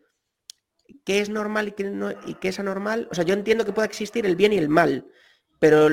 ¿qué 1.04 1.20
es 1.20 1.30
normal 1.30 1.68
y 1.68 1.72
qué, 1.72 1.84
no, 1.84 2.10
y 2.26 2.34
qué 2.34 2.48
es 2.48 2.60
anormal? 2.60 3.08
O 3.10 3.14
sea, 3.14 3.24
yo 3.24 3.34
entiendo 3.34 3.64
que 3.64 3.72
pueda 3.72 3.86
existir 3.86 4.26
el 4.26 4.36
bien 4.36 4.52
y 4.52 4.58
el 4.58 4.68
mal, 4.68 5.06
pero 5.58 5.88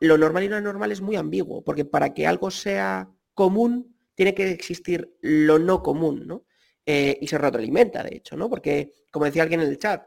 lo 0.00 0.18
normal 0.18 0.44
y 0.44 0.48
lo 0.48 0.56
anormal 0.56 0.92
es 0.92 1.00
muy 1.00 1.16
ambiguo, 1.16 1.64
porque 1.64 1.84
para 1.84 2.12
que 2.12 2.26
algo 2.26 2.50
sea 2.50 3.08
común, 3.32 3.96
tiene 4.14 4.34
que 4.34 4.50
existir 4.50 5.16
lo 5.20 5.58
no 5.58 5.82
común, 5.82 6.26
¿no? 6.26 6.44
Eh, 6.84 7.18
y 7.20 7.26
se 7.26 7.38
retroalimenta, 7.38 8.02
de 8.02 8.16
hecho, 8.16 8.36
¿no? 8.36 8.48
Porque, 8.48 8.92
como 9.10 9.26
decía 9.26 9.42
alguien 9.42 9.60
en 9.60 9.68
el 9.68 9.78
chat, 9.78 10.06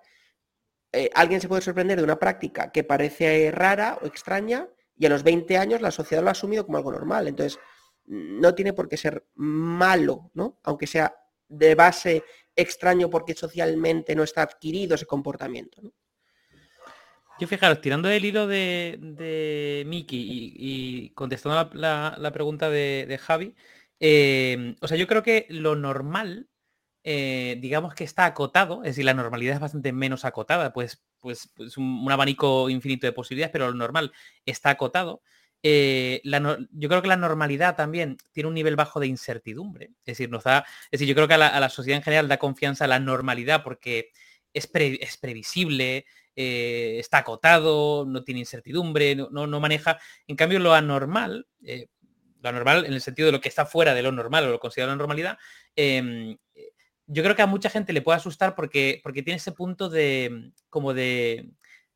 eh, 0.91 1.09
alguien 1.13 1.39
se 1.41 1.47
puede 1.47 1.61
sorprender 1.61 1.97
de 1.97 2.03
una 2.03 2.19
práctica 2.19 2.71
que 2.71 2.83
parece 2.83 3.51
rara 3.51 3.99
o 4.01 4.07
extraña 4.07 4.67
y 4.97 5.05
a 5.05 5.09
los 5.09 5.23
20 5.23 5.57
años 5.57 5.81
la 5.81 5.91
sociedad 5.91 6.23
lo 6.23 6.29
ha 6.29 6.31
asumido 6.31 6.65
como 6.65 6.77
algo 6.77 6.91
normal. 6.91 7.27
Entonces, 7.27 7.59
no 8.05 8.55
tiene 8.55 8.73
por 8.73 8.89
qué 8.89 8.97
ser 8.97 9.25
malo, 9.35 10.31
¿no? 10.33 10.59
Aunque 10.63 10.87
sea 10.87 11.15
de 11.47 11.75
base 11.75 12.23
extraño 12.55 13.09
porque 13.09 13.35
socialmente 13.35 14.15
no 14.15 14.23
está 14.23 14.41
adquirido 14.41 14.95
ese 14.95 15.05
comportamiento. 15.05 15.81
Yo 17.39 17.47
fijaros, 17.47 17.79
tirando 17.79 18.09
del 18.09 18.25
hilo 18.25 18.47
de, 18.47 18.97
de 18.99 19.83
Miki 19.87 20.53
y, 20.57 21.09
contestando 21.11 21.69
la, 21.73 22.31
pregunta 22.33 22.69
de, 22.69 23.17
Javi, 23.21 23.55
eh, 23.99 24.75
o 24.81 24.87
sea, 24.87 24.97
yo 24.97 25.07
creo 25.07 25.23
que 25.23 25.45
lo 25.49 25.75
normal, 25.75 26.49
eh, 27.03 27.57
digamos 27.61 27.93
que 27.93 28.03
está 28.03 28.25
acotado, 28.25 28.83
es 28.83 28.89
decir, 28.91 29.05
la 29.05 29.13
normalidad 29.13 29.55
es 29.55 29.61
bastante 29.61 29.93
menos 29.93 30.25
acotada, 30.25 30.73
pues, 30.73 31.01
pues, 31.19 31.49
pues 31.55 31.77
un, 31.77 32.05
abanico 32.11 32.69
infinito 32.69 33.07
de 33.07 33.13
posibilidades, 33.13 33.51
pero 33.51 33.67
lo 33.67 33.73
normal 33.73 34.11
está 34.45 34.71
acotado. 34.71 35.21
Eh, 35.63 36.21
yo 36.71 36.89
creo 36.89 37.01
que 37.01 37.07
la 37.07 37.17
normalidad 37.17 37.75
también 37.75 38.17
tiene 38.31 38.47
un 38.47 38.53
nivel 38.55 38.75
bajo 38.75 38.99
de 38.99 39.07
incertidumbre. 39.07 39.91
Es 39.99 40.17
decir, 40.17 40.29
nos 40.29 40.43
da, 40.43 40.65
es 40.91 40.99
decir, 40.99 41.07
yo 41.07 41.15
creo 41.15 41.27
que 41.27 41.33
a 41.35 41.37
la, 41.37 41.69
sociedad 41.69 41.97
en 41.97 42.03
general 42.03 42.27
da 42.27 42.37
confianza 42.37 42.85
a 42.85 42.87
la 42.87 42.99
normalidad 42.99 43.63
porque 43.63 44.11
es, 44.53 44.67
previsible, 44.67 46.05
eh, 46.35 46.97
está 46.99 47.19
acotado, 47.19 48.05
no 48.05 48.23
tiene 48.23 48.41
incertidumbre, 48.41 49.15
no, 49.15 49.47
no, 49.47 49.59
maneja. 49.59 49.99
En 50.27 50.35
cambio, 50.35 50.59
lo 50.59 50.73
anormal, 50.73 51.47
lo 52.41 52.49
anormal 52.49 52.85
en 52.85 52.93
el 52.93 53.01
sentido 53.01 53.27
de 53.27 53.31
lo 53.33 53.41
que 53.41 53.49
está 53.49 53.65
fuera 53.65 53.93
de 53.93 54.01
lo 54.01 54.11
normal 54.11 54.45
o 54.45 54.51
lo 54.51 54.59
considerado 54.59 54.91
la 54.93 54.97
normalidad, 54.97 55.37
em, 55.75 56.37
yo 57.11 57.23
creo 57.23 57.35
que 57.35 57.41
a 57.41 57.47
mucha 57.47 57.69
gente 57.69 57.91
le 57.91 58.01
puede 58.01 58.17
asustar 58.17 58.55
porque, 58.55 58.99
porque 59.03 59.23
tiene 59.23 59.37
ese 59.37 59.51
punto 59.51 59.89
de 59.89 60.51
como 60.69 60.93
de 60.93 61.49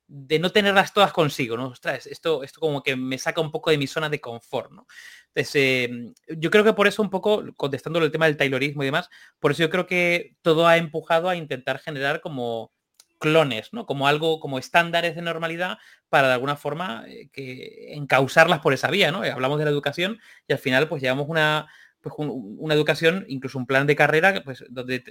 no 0.07 0.51
tenerlas 0.51 0.93
todas 0.93 1.13
consigo, 1.13 1.55
¿no? 1.55 1.67
Ostras, 1.67 2.07
esto, 2.07 2.43
esto 2.43 2.59
como 2.59 2.83
que 2.83 2.95
me 2.95 3.17
saca 3.17 3.41
un 3.41 3.51
poco 3.51 3.69
de 3.69 3.77
mi 3.77 3.87
zona 3.87 4.09
de 4.09 4.19
confort, 4.19 4.71
¿no? 4.71 4.85
Entonces, 5.33 5.55
em, 5.55 6.13
yo 6.37 6.51
creo 6.51 6.63
que 6.63 6.73
por 6.73 6.87
eso 6.87 7.01
un 7.01 7.09
poco, 7.09 7.43
contestando 7.55 7.99
el 7.99 8.11
tema 8.11 8.25
del 8.25 8.37
taylorismo 8.37 8.83
y 8.83 8.87
demás, 8.87 9.09
por 9.39 9.51
eso 9.51 9.63
yo 9.63 9.69
creo 9.69 9.87
que 9.87 10.35
todo 10.41 10.67
ha 10.67 10.77
empujado 10.77 11.29
a 11.29 11.35
intentar 11.35 11.79
generar 11.79 12.21
como 12.21 12.71
clones, 13.19 13.71
¿no? 13.71 13.85
Como 13.85 14.07
algo, 14.07 14.39
como 14.39 14.59
estándares 14.59 15.15
de 15.15 15.21
normalidad 15.21 15.77
para 16.09 16.27
de 16.27 16.33
alguna 16.33 16.57
forma 16.57 17.05
eh, 17.07 17.29
que 17.31 17.93
encausarlas 17.93 18.59
por 18.59 18.73
esa 18.73 18.91
vía, 18.91 19.11
¿no? 19.11 19.23
Hablamos 19.23 19.59
de 19.59 19.65
la 19.65 19.71
educación 19.71 20.19
y 20.47 20.53
al 20.53 20.59
final 20.59 20.89
pues 20.89 21.01
llevamos 21.01 21.27
una, 21.29 21.67
pues, 22.03 22.15
una 22.17 22.73
educación, 22.73 23.25
incluso 23.29 23.57
un 23.57 23.65
plan 23.65 23.87
de 23.87 23.95
carrera, 23.95 24.43
pues 24.43 24.63
donde 24.69 25.03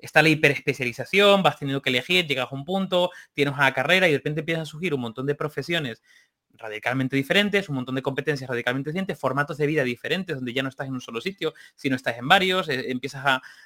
está 0.00 0.22
la 0.22 0.30
hiperespecialización, 0.30 1.42
vas 1.42 1.58
teniendo 1.58 1.82
que 1.82 1.90
elegir, 1.90 2.26
llegas 2.26 2.50
a 2.50 2.54
un 2.54 2.64
punto, 2.64 3.10
tienes 3.34 3.54
una 3.54 3.72
carrera 3.74 4.08
y 4.08 4.12
de 4.12 4.18
repente 4.18 4.40
empiezan 4.40 4.62
a 4.62 4.66
surgir 4.66 4.94
un 4.94 5.02
montón 5.02 5.26
de 5.26 5.34
profesiones 5.34 6.02
radicalmente 6.54 7.14
diferentes, 7.14 7.68
un 7.68 7.76
montón 7.76 7.94
de 7.94 8.02
competencias 8.02 8.48
radicalmente 8.48 8.90
diferentes, 8.90 9.18
formatos 9.18 9.58
de 9.58 9.66
vida 9.66 9.84
diferentes, 9.84 10.36
donde 10.36 10.52
ya 10.54 10.62
no 10.62 10.70
estás 10.70 10.88
en 10.88 10.94
un 10.94 11.00
solo 11.00 11.20
sitio, 11.20 11.52
sino 11.76 11.94
estás 11.94 12.16
en 12.18 12.26
varios, 12.26 12.68
eh, 12.70 12.90
empiezas 12.90 13.24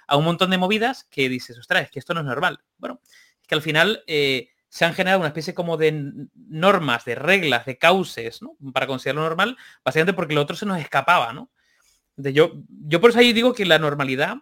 a, 0.09 0.17
un 0.17 0.25
montón 0.25 0.51
de 0.51 0.59
movidas 0.59 1.05
que 1.05 1.29
dices, 1.29 1.57
ostras, 1.57 1.85
es 1.85 1.91
que 1.91 2.01
esto 2.01 2.13
no 2.13 2.21
es 2.21 2.27
normal. 2.27 2.61
Bueno, 2.79 3.01
es 3.41 3.47
que 3.47 3.55
al 3.55 3.63
final 3.63 4.03
eh, 4.09 4.49
se 4.69 4.85
han 4.85 4.95
generado 4.95 5.21
una 5.21 5.29
especie 5.29 5.55
como 5.55 5.77
de 5.77 6.27
normas, 6.35 7.05
de 7.05 7.15
reglas, 7.15 7.67
de 7.67 7.79
cauces, 7.79 8.43
¿no? 8.43 8.57
Para 8.73 8.89
considerarlo 8.89 9.23
normal, 9.23 9.57
básicamente 9.85 10.15
porque 10.15 10.35
lo 10.35 10.43
otro 10.43 10.57
se 10.57 10.67
nos 10.67 10.81
escapaba, 10.81 11.33
¿no? 11.33 11.51
Yo, 12.17 12.53
yo 12.69 13.01
por 13.01 13.11
eso 13.11 13.19
ahí 13.19 13.33
digo 13.33 13.53
que 13.53 13.65
la 13.65 13.79
normalidad 13.79 14.37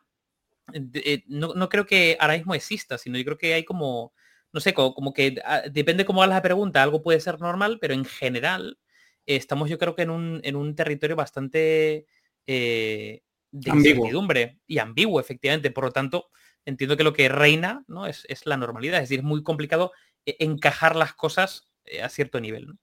eh, 0.72 1.24
no, 1.26 1.68
creo 1.68 1.86
que 1.86 2.16
ahora 2.20 2.36
mismo 2.36 2.54
exista, 2.54 2.98
sino 2.98 3.18
yo 3.18 3.24
creo 3.24 3.38
que 3.38 3.54
hay 3.54 3.64
como, 3.64 4.12
no 4.52 4.60
sé, 4.60 4.74
como, 4.74 5.12
que 5.12 5.40
ah, 5.44 5.62
depende 5.70 6.04
cómo 6.04 6.22
hagas 6.22 6.36
la 6.36 6.42
pregunta, 6.42 6.82
algo 6.82 7.02
puede 7.02 7.20
ser 7.20 7.40
normal, 7.40 7.78
pero 7.80 7.94
en 7.94 8.04
general 8.04 8.78
estamos 9.26 9.70
yo 9.70 9.78
creo 9.78 9.94
que 9.94 10.02
en 10.02 10.10
un, 10.10 10.40
en 10.44 10.56
un 10.56 10.74
territorio 10.74 11.16
bastante 11.16 12.06
eh, 12.46 13.22
de 13.50 13.70
incertidumbre 13.70 14.58
y 14.66 14.78
ambiguo, 14.78 15.20
efectivamente. 15.20 15.70
Por 15.70 15.84
lo 15.84 15.90
tanto, 15.92 16.30
entiendo 16.64 16.96
que 16.96 17.04
lo 17.04 17.12
que 17.12 17.28
reina 17.28 17.84
¿no? 17.86 18.06
es, 18.06 18.24
es 18.28 18.46
la 18.46 18.56
normalidad, 18.56 18.96
es 18.96 19.08
decir, 19.08 19.20
es 19.20 19.24
muy 19.24 19.42
complicado 19.42 19.92
eh, 20.26 20.36
encajar 20.40 20.96
las 20.96 21.14
cosas 21.14 21.68
a 22.02 22.08
cierto 22.08 22.40
nivel. 22.40 22.66
¿no? 22.68 22.78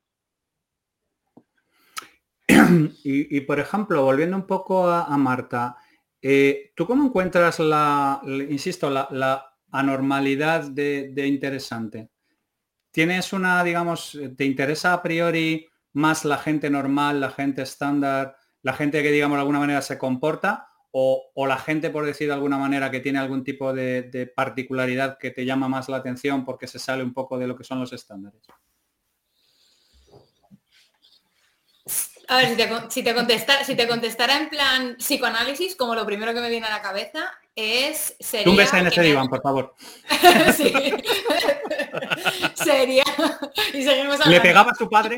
Y, 3.04 3.42
por 3.42 3.60
ejemplo, 3.60 4.04
volviendo 4.04 4.36
un 4.36 4.48
poco 4.48 4.90
a, 4.90 5.18
Marta, 5.18 5.78
eh, 6.22 6.72
¿tú 6.76 6.86
cómo 6.86 7.06
encuentras 7.06 7.60
la, 7.60 8.22
insisto, 8.26 8.90
la, 8.90 9.46
anormalidad 9.72 10.64
de, 10.64 11.28
interesante? 11.28 12.10
¿Tienes 12.92 13.34
una, 13.34 13.64
digamos, 13.64 14.18
te 14.36 14.46
interesa 14.46 14.94
a 14.94 15.04
priori 15.04 15.68
más 15.94 16.26
la 16.26 16.38
gente 16.38 16.70
normal, 16.70 17.22
la 17.22 17.30
gente 17.30 17.62
estándar, 17.62 18.36
la 18.64 18.74
gente 18.74 19.04
que, 19.04 19.12
digamos, 19.12 19.36
de 19.36 19.42
alguna 19.42 19.60
manera 19.60 19.82
se 19.82 19.98
comporta? 19.98 20.68
O, 20.92 21.32
la 21.48 21.58
gente, 21.58 21.92
por 21.92 22.04
decir 22.04 22.28
de 22.28 22.34
alguna 22.34 22.58
manera, 22.58 22.90
que 22.90 23.00
tiene 23.00 23.20
algún 23.20 23.44
tipo 23.44 23.74
de 23.74 24.34
particularidad 24.36 25.20
que 25.20 25.30
te 25.30 25.46
llama 25.46 25.68
más 25.68 25.88
la 25.88 25.98
atención 25.98 26.44
porque 26.46 26.66
se 26.68 26.80
sale 26.80 27.04
un 27.04 27.14
poco 27.14 27.38
de 27.38 27.48
lo 27.48 27.56
que 27.56 27.64
son 27.64 27.80
los 27.80 27.94
estándares? 27.94 28.42
A 32.30 32.38
ver, 32.38 32.50
si 32.90 33.04
te, 33.04 33.14
contesta, 33.14 33.64
si 33.64 33.76
te 33.76 33.88
contestara 33.88 34.38
en 34.38 34.50
plan 34.50 34.96
psicoanálisis, 34.98 35.76
como 35.76 35.96
lo 35.96 36.06
primero 36.06 36.32
que 36.32 36.42
me 36.42 36.50
viene 36.50 36.68
a 36.68 36.70
la 36.70 36.82
cabeza 36.82 37.32
es... 37.56 38.16
Sería 38.20 38.52
un 38.52 38.56
beso 38.56 38.78
en 38.78 38.86
ese 38.86 39.02
diván, 39.02 39.28
por 39.28 39.42
favor. 39.42 39.76
sí. 40.56 40.72
sería... 42.54 43.04
Y 43.74 43.84
seguimos 43.84 44.26
¿Le 44.28 44.40
pegaba 44.42 44.72
a 44.72 44.76
su 44.76 44.88
padre? 44.88 45.18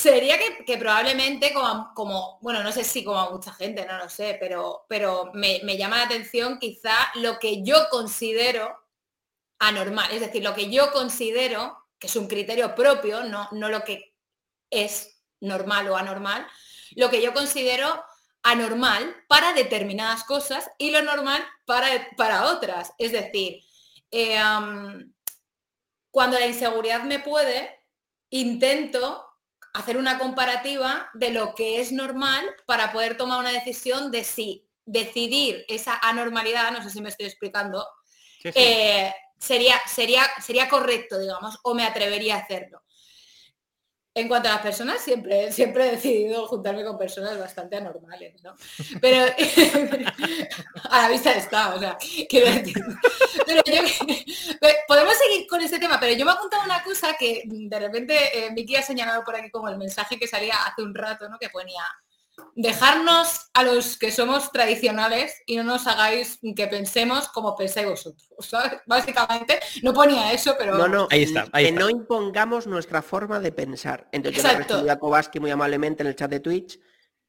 sería 0.00 0.38
que, 0.64 0.78
probablemente 0.78 1.52
como, 1.52 2.38
bueno, 2.40 2.62
no 2.62 2.72
sé 2.72 2.84
si 2.84 3.04
como 3.04 3.18
a 3.18 3.30
mucha 3.30 3.52
gente, 3.52 3.84
no 3.84 3.98
lo 3.98 4.08
sé, 4.08 4.36
pero, 4.40 4.86
pero 4.88 5.30
me, 5.34 5.76
llama 5.76 5.98
la 5.98 6.04
atención 6.04 6.58
quizá 6.58 6.94
lo 7.16 7.38
que 7.38 7.62
yo 7.62 7.88
considero 7.90 8.78
anormal, 9.58 10.10
es 10.12 10.20
decir, 10.20 10.42
lo 10.42 10.54
que 10.54 10.70
yo 10.70 10.90
considero 10.92 11.79
que 12.00 12.08
es 12.08 12.16
un 12.16 12.26
criterio 12.26 12.74
propio, 12.74 13.22
no, 13.22 13.48
no 13.52 13.68
lo 13.68 13.84
que 13.84 14.16
es 14.70 15.22
normal 15.40 15.88
o 15.88 15.96
anormal, 15.96 16.46
lo 16.96 17.10
que 17.10 17.22
yo 17.22 17.32
considero 17.32 18.02
anormal 18.42 19.24
para 19.28 19.52
determinadas 19.52 20.24
cosas 20.24 20.70
y 20.78 20.90
lo 20.90 21.02
normal 21.02 21.46
para, 21.66 21.86
para 22.16 22.46
otras. 22.46 22.92
Es 22.98 23.12
decir, 23.12 23.62
eh, 24.10 24.40
cuando 26.10 26.38
la 26.38 26.46
inseguridad 26.46 27.02
me 27.02 27.20
puede, 27.20 27.84
intento 28.30 29.26
hacer 29.72 29.96
una 29.96 30.18
comparativa 30.18 31.10
de 31.14 31.30
lo 31.30 31.54
que 31.54 31.80
es 31.80 31.92
normal 31.92 32.44
para 32.66 32.92
poder 32.92 33.16
tomar 33.16 33.38
una 33.38 33.52
decisión 33.52 34.10
de 34.10 34.24
si 34.24 34.66
decidir 34.84 35.64
esa 35.68 35.96
anormalidad, 36.02 36.72
no 36.72 36.82
sé 36.82 36.90
si 36.90 37.00
me 37.00 37.10
estoy 37.10 37.26
explicando, 37.26 37.86
eh, 38.42 39.14
sería, 39.40 39.74
sería, 39.86 40.22
sería 40.40 40.68
correcto, 40.68 41.18
digamos, 41.18 41.58
o 41.62 41.74
me 41.74 41.84
atrevería 41.84 42.36
a 42.36 42.40
hacerlo. 42.40 42.82
En 44.12 44.26
cuanto 44.26 44.48
a 44.48 44.52
las 44.54 44.62
personas, 44.62 45.00
siempre, 45.00 45.52
siempre 45.52 45.86
he 45.86 45.92
decidido 45.92 46.46
juntarme 46.48 46.84
con 46.84 46.98
personas 46.98 47.38
bastante 47.38 47.76
anormales, 47.76 48.42
¿no? 48.42 48.54
Pero 49.00 49.24
a 50.90 51.02
la 51.02 51.08
vista 51.08 51.32
está, 51.32 51.74
o 51.76 51.78
sea, 51.78 51.96
quiero 52.28 52.52
decir. 52.52 52.74
Pero 53.46 53.62
yo, 53.64 53.82
podemos 54.88 55.14
seguir 55.16 55.46
con 55.46 55.60
este 55.60 55.78
tema, 55.78 56.00
pero 56.00 56.12
yo 56.16 56.24
me 56.24 56.32
he 56.32 56.34
apuntado 56.34 56.64
una 56.64 56.82
cosa 56.82 57.14
que 57.16 57.42
de 57.46 57.78
repente 57.78 58.46
eh, 58.46 58.76
ha 58.76 58.82
señalado 58.82 59.22
por 59.22 59.36
aquí 59.36 59.48
como 59.48 59.68
el 59.68 59.78
mensaje 59.78 60.18
que 60.18 60.26
salía 60.26 60.56
hace 60.66 60.82
un 60.82 60.94
rato, 60.94 61.28
¿no? 61.28 61.38
Que 61.38 61.48
ponía, 61.48 61.84
dejarnos 62.54 63.50
a 63.54 63.62
los 63.62 63.96
que 63.98 64.10
somos 64.10 64.50
tradicionales 64.52 65.34
y 65.46 65.56
no 65.56 65.64
nos 65.64 65.86
hagáis 65.86 66.38
que 66.56 66.66
pensemos 66.66 67.28
como 67.28 67.56
pensáis 67.56 67.88
vosotros. 67.88 68.28
Básicamente, 68.86 69.60
no 69.82 69.92
ponía 69.92 70.32
eso, 70.32 70.54
pero... 70.58 70.76
No, 70.76 70.88
no, 70.88 71.08
ahí 71.10 71.22
está. 71.22 71.46
que 71.52 71.72
no 71.72 71.88
impongamos 71.90 72.66
nuestra 72.66 73.02
forma 73.02 73.40
de 73.40 73.52
pensar. 73.52 74.08
Entonces 74.12 74.42
yo 74.68 74.82
le 74.82 74.90
a 74.90 74.98
Kovaski 74.98 75.40
muy 75.40 75.50
amablemente 75.50 76.02
en 76.02 76.08
el 76.08 76.16
chat 76.16 76.30
de 76.30 76.40
Twitch 76.40 76.80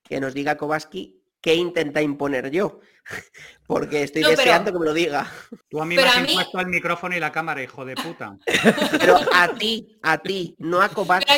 que 0.04 0.19
nos 0.19 0.34
diga 0.34 0.58
Kovaski 0.58 1.21
qué 1.41 1.56
intenta 1.56 2.02
imponer 2.02 2.52
yo. 2.52 2.80
Porque 3.67 4.04
estoy 4.04 4.24
deseando 4.24 4.71
que 4.71 4.80
me 4.80 4.86
lo 4.86 4.93
diga. 4.93 5.30
Tú 5.69 5.82
a 5.82 5.86
mí 5.86 5.95
me 5.95 6.04
has 6.04 6.30
impuesto 6.30 6.60
el 6.60 6.67
micrófono 6.67 7.15
y 7.15 7.19
la 7.19 7.32
cámara, 7.32 7.63
hijo 7.63 7.84
de 7.84 7.95
puta. 7.95 8.38
Pero 9.00 9.17
a 9.34 9.47
ti, 9.50 9.97
a 10.04 10.17
ti, 10.17 10.56
no 10.60 10.82
a 10.82 10.89
Kovaski. 10.89 11.34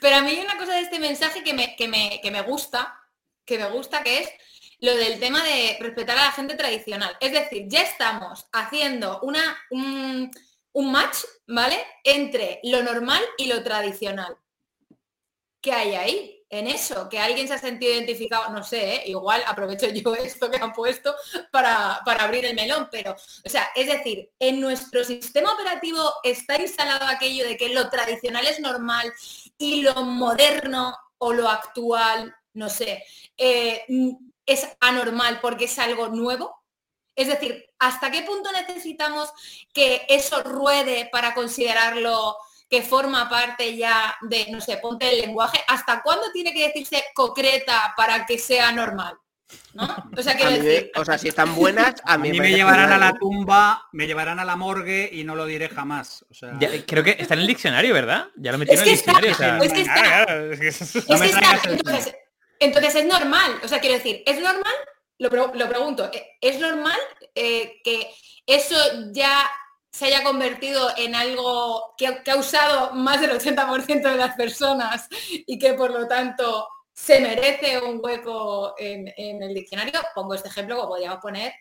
Pero, 0.00 0.16
a 0.16 0.20
mí 0.20 0.30
hay 0.30 0.40
una 0.40 0.56
cosa 0.56 0.74
de 0.74 0.82
este 0.82 1.00
mensaje 1.00 1.42
que 1.42 1.52
me, 1.52 1.74
que 1.76 1.88
me, 1.88 2.20
que 2.22 2.30
me 2.30 2.42
gusta, 2.42 2.99
que 3.50 3.58
me 3.58 3.70
gusta, 3.70 4.02
que 4.02 4.20
es 4.20 4.30
lo 4.80 4.94
del 4.96 5.18
tema 5.18 5.42
de 5.42 5.76
respetar 5.80 6.16
a 6.16 6.26
la 6.26 6.32
gente 6.32 6.54
tradicional. 6.54 7.16
Es 7.20 7.32
decir, 7.32 7.64
ya 7.66 7.82
estamos 7.82 8.46
haciendo 8.52 9.20
una, 9.22 9.58
un, 9.70 10.30
match, 10.72 11.18
¿vale? 11.46 11.84
Entre 12.04 12.60
lo 12.62 12.82
normal 12.82 13.22
y 13.36 13.46
lo 13.46 13.62
tradicional. 13.62 14.36
¿Qué 15.60 15.72
hay 15.72 15.94
ahí? 15.94 16.36
en 16.52 16.66
eso, 16.66 17.08
que 17.08 17.20
alguien 17.20 17.46
se 17.46 17.54
ha 17.54 17.58
sentido 17.58 17.92
identificado, 17.92 18.52
no 18.52 18.64
sé, 18.64 18.96
¿eh? 18.96 19.02
igual 19.06 19.40
aprovecho 19.46 19.86
yo 19.86 20.14
esto 20.16 20.50
que 20.50 20.56
han 20.56 20.72
puesto 20.72 21.14
para, 21.52 22.00
para, 22.04 22.24
abrir 22.24 22.44
el 22.44 22.56
melón, 22.56 22.88
pero, 22.90 23.12
o 23.12 23.48
sea, 23.48 23.68
es 23.76 23.86
decir, 23.86 24.32
en 24.40 24.60
nuestro 24.60 25.04
sistema 25.04 25.52
operativo 25.52 26.12
está 26.24 26.60
instalado 26.60 27.06
aquello 27.06 27.46
de 27.46 27.56
que 27.56 27.68
lo 27.68 27.88
tradicional 27.88 28.48
es 28.48 28.58
normal 28.58 29.12
y 29.58 29.82
lo 29.82 29.94
moderno 30.02 30.92
o 31.18 31.32
lo 31.32 31.48
actual 31.48 32.34
no 32.54 32.68
sé, 32.68 33.04
eh, 33.36 33.84
es 34.46 34.68
anormal 34.80 35.40
porque 35.40 35.66
es 35.66 35.78
algo 35.78 36.08
nuevo? 36.08 36.60
Es 37.14 37.28
decir, 37.28 37.66
¿hasta 37.78 38.10
qué 38.10 38.22
punto 38.22 38.50
necesitamos 38.52 39.30
que 39.72 40.06
eso 40.08 40.42
ruede 40.42 41.08
para 41.12 41.34
considerarlo 41.34 42.36
que 42.68 42.82
forma 42.82 43.28
parte 43.28 43.76
ya 43.76 44.16
de, 44.22 44.46
no 44.50 44.60
sé, 44.60 44.78
ponte 44.78 45.10
el 45.10 45.20
lenguaje? 45.20 45.60
¿Hasta 45.68 46.02
cuándo 46.02 46.30
tiene 46.32 46.52
que 46.52 46.68
decirse 46.68 47.04
concreta 47.14 47.92
para 47.96 48.24
que 48.26 48.38
sea 48.38 48.72
normal? 48.72 49.18
O 50.16 50.22
sea, 50.22 50.36
o 50.96 51.04
sea, 51.04 51.18
si 51.18 51.28
están 51.28 51.54
buenas, 51.54 51.94
a 52.04 52.18
mí, 52.18 52.32
me, 52.32 52.50
llevarán 52.50 52.92
a 52.92 52.98
la 52.98 53.12
tumba, 53.14 53.88
me 53.92 54.06
llevarán 54.06 54.38
a 54.38 54.44
la 54.44 54.56
morgue 54.56 55.08
y 55.12 55.24
no 55.24 55.34
lo 55.34 55.46
diré 55.46 55.68
jamás. 55.68 56.24
creo 56.86 57.04
que 57.04 57.16
está 57.18 57.34
en 57.34 57.40
el 57.40 57.46
diccionario, 57.46 57.94
¿verdad? 57.94 58.28
Ya 58.36 58.52
lo 58.52 58.58
metieron 58.58 58.84
en 58.84 58.90
el 58.90 58.96
diccionario. 58.96 59.30
es 59.62 59.72
que 59.72 60.68
está. 60.68 62.16
Entonces 62.60 62.94
es 62.94 63.06
normal, 63.06 63.58
o 63.64 63.68
sea, 63.68 63.80
quiero 63.80 63.96
decir, 63.96 64.22
¿es 64.26 64.38
normal? 64.38 64.72
Lo, 65.18 65.30
pregunto, 65.68 66.10
¿e-, 66.12 66.38
¿es 66.40 66.60
normal 66.60 66.98
eh, 67.34 67.80
que 67.82 68.14
eso 68.46 68.76
ya 69.12 69.50
se 69.90 70.06
haya 70.06 70.22
convertido 70.22 70.90
en 70.96 71.14
algo 71.14 71.94
que 71.96 72.06
ha 72.06 72.22
causado 72.22 72.92
más 72.92 73.20
del 73.20 73.32
80% 73.32 74.02
de 74.02 74.16
las 74.16 74.36
personas 74.36 75.08
y 75.30 75.58
que 75.58 75.74
por 75.74 75.90
lo 75.90 76.06
tanto 76.06 76.68
se 76.92 77.20
merece 77.20 77.80
un 77.80 77.98
hueco 78.02 78.74
en, 78.78 79.08
el 79.42 79.54
diccionario? 79.54 80.00
Pongo 80.14 80.34
este 80.34 80.48
ejemplo, 80.48 80.76
como 80.76 80.90
podríamos 80.90 81.20
poner 81.20 81.52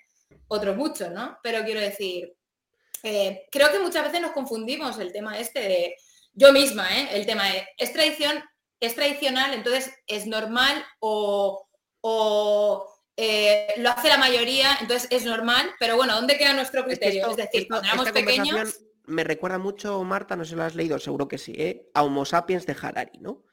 otros 0.48 0.76
muchos, 0.76 1.10
¿no? 1.12 1.40
Pero 1.42 1.64
quiero 1.64 1.80
decir, 1.80 2.34
eh, 3.04 3.48
creo 3.52 3.72
que 3.72 3.80
muchas 3.80 4.04
veces 4.04 4.22
nos 4.22 4.32
confundimos 4.32 5.00
el 5.00 5.12
tema 5.12 5.40
este 5.40 5.62
de, 5.62 5.96
yo 6.34 6.54
misma, 6.54 6.88
¿eh? 6.96 7.10
el 7.14 7.26
tema 7.26 7.46
de, 7.46 7.68
es 7.78 7.92
tradición, 7.94 8.44
es 8.80 8.96
tradicional, 8.96 9.54
entonces 9.54 9.94
es 10.08 10.26
normal 10.26 10.84
o, 11.00 11.66
eh, 13.18 13.74
lo 13.78 13.90
hace 13.90 14.08
la 14.08 14.18
mayoría, 14.18 14.78
entonces 14.80 15.08
es 15.12 15.26
normal, 15.26 15.72
pero 15.80 15.96
bueno, 15.96 16.16
¿dónde 16.16 16.38
queda 16.38 16.54
nuestro 16.54 16.86
criterio? 16.86 17.30
Es, 17.30 17.38
decir, 17.38 17.68
cuando 17.68 17.88
éramos 17.88 18.12
pequeños... 18.12 18.82
Me 19.06 19.24
recuerda 19.24 19.58
mucho, 19.58 20.04
Marta, 20.04 20.36
no 20.36 20.46
sé 20.46 20.52
si 20.52 20.56
lo 20.56 20.64
has 20.64 20.76
leído, 20.76 21.00
seguro 21.00 21.28
que 21.28 21.40
sí, 21.40 21.54
¿eh? 21.58 21.90
a 21.96 22.04
Homo 22.04 22.26
sapiens 22.26 22.68
de 22.68 22.76
Harari, 22.80 23.18
¿no? 23.20 23.44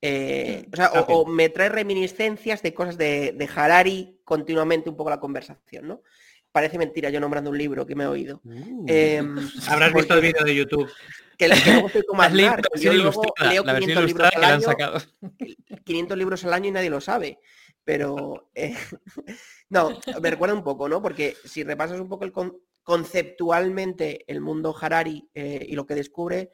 Eh, 0.00 0.64
mm, 0.66 0.72
o, 0.72 0.76
sea, 0.76 0.90
o, 0.90 1.26
me 1.26 1.48
trae 1.50 1.68
reminiscencias 1.68 2.62
de 2.62 2.74
cosas 2.74 2.96
de, 2.96 3.32
de, 3.32 3.48
Harari 3.54 4.20
continuamente 4.24 4.90
un 4.90 4.96
poco 4.96 5.10
la 5.10 5.20
conversación, 5.20 5.86
¿no? 5.86 6.02
Parece 6.52 6.78
mentira 6.78 7.10
yo 7.10 7.18
nombrando 7.18 7.50
un 7.50 7.58
libro 7.58 7.86
que 7.86 7.94
me 7.94 8.04
he 8.04 8.06
oído. 8.06 8.40
Uh. 8.44 8.84
Em, 8.86 9.36
Habrás 9.68 9.92
visto 9.92 10.14
el 10.14 10.20
vídeo 10.20 10.44
de 10.44 10.54
YouTube 10.54 10.90
que, 11.36 11.48
luego 11.48 11.86
estoy 11.88 12.02
como 12.02 12.22
leo 12.28 12.56
500 12.56 14.04
libros 14.04 14.30
al 14.34 14.44
año, 14.44 14.68
500 15.84 16.18
libros 16.18 16.44
al 16.44 16.52
año 16.52 16.68
y 16.68 16.72
nadie 16.72 16.90
lo 16.90 17.00
sabe. 17.00 17.38
Pero 17.84 18.50
eh, 18.54 18.76
no, 19.68 19.98
me 20.20 20.30
recuerda 20.30 20.54
un 20.54 20.62
poco, 20.62 20.88
¿no? 20.88 21.02
Porque 21.02 21.36
si 21.44 21.64
repasas 21.64 22.00
un 22.00 22.08
poco 22.08 22.24
el 22.24 22.32
conceptualmente 22.82 24.24
el 24.30 24.40
mundo 24.40 24.74
Harari 24.78 25.28
eh, 25.34 25.64
y 25.68 25.74
lo 25.74 25.86
que 25.86 25.94
descubre, 25.94 26.50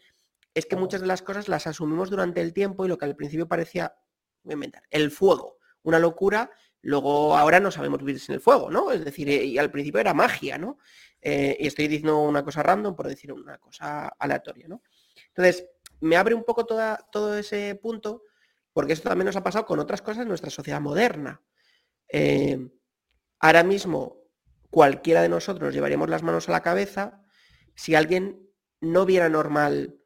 es 0.54 0.66
que 0.66 0.76
muchas 0.76 1.00
de 1.00 1.06
las 1.06 1.22
cosas 1.22 1.48
las 1.48 1.66
asumimos 1.66 2.10
durante 2.10 2.40
el 2.40 2.52
tiempo 2.52 2.84
y 2.84 2.88
lo 2.88 2.98
que 2.98 3.04
al 3.04 3.16
principio 3.16 3.46
parecía, 3.46 3.94
voy 4.42 4.52
a 4.52 4.54
inventar, 4.54 4.82
el 4.90 5.10
fuego, 5.10 5.58
una 5.82 5.98
locura, 5.98 6.50
luego 6.82 7.36
ahora 7.36 7.60
no 7.60 7.70
sabemos 7.70 8.00
vivir 8.00 8.20
sin 8.20 8.34
el 8.34 8.40
fuego, 8.40 8.70
¿no? 8.70 8.92
Es 8.92 9.04
decir, 9.04 9.28
eh, 9.28 9.44
y 9.44 9.58
al 9.58 9.70
principio 9.70 10.00
era 10.00 10.14
magia, 10.14 10.58
¿no? 10.58 10.78
Eh, 11.20 11.56
y 11.58 11.66
estoy 11.66 11.88
diciendo 11.88 12.18
una 12.20 12.44
cosa 12.44 12.62
random 12.62 12.94
por 12.94 13.08
decir 13.08 13.32
una 13.32 13.58
cosa 13.58 14.08
aleatoria, 14.18 14.68
¿no? 14.68 14.82
Entonces, 15.28 15.68
me 16.00 16.16
abre 16.16 16.34
un 16.34 16.44
poco 16.44 16.64
todo 16.64 17.36
ese 17.36 17.74
punto, 17.74 18.22
porque 18.72 18.92
esto 18.92 19.08
también 19.08 19.26
nos 19.26 19.36
ha 19.36 19.42
pasado 19.42 19.66
con 19.66 19.80
otras 19.80 20.02
cosas 20.02 20.22
en 20.22 20.28
nuestra 20.28 20.50
sociedad 20.50 20.80
moderna. 20.80 21.42
Eh, 22.08 22.70
ahora 23.40 23.64
mismo, 23.64 24.22
cualquiera 24.70 25.22
de 25.22 25.28
nosotros 25.28 25.74
llevaríamos 25.74 26.08
las 26.08 26.22
manos 26.22 26.48
a 26.48 26.52
la 26.52 26.62
cabeza 26.62 27.22
si 27.74 27.94
alguien 27.94 28.48
no 28.80 29.06
viera 29.06 29.28
normal 29.28 29.96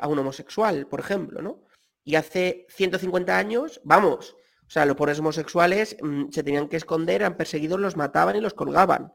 a 0.00 0.06
un 0.06 0.18
homosexual, 0.18 0.86
por 0.86 1.00
ejemplo, 1.00 1.40
¿no? 1.40 1.64
Y 2.04 2.14
hace 2.14 2.66
150 2.68 3.36
años, 3.36 3.80
vamos, 3.84 4.36
o 4.66 4.70
sea, 4.70 4.84
los 4.84 4.96
pobres 4.96 5.18
homosexuales 5.20 5.96
mm, 6.02 6.30
se 6.30 6.42
tenían 6.42 6.68
que 6.68 6.76
esconder, 6.76 7.22
eran 7.22 7.36
perseguidos, 7.36 7.78
los 7.78 7.96
mataban 7.96 8.36
y 8.36 8.40
los 8.40 8.54
colgaban. 8.54 9.12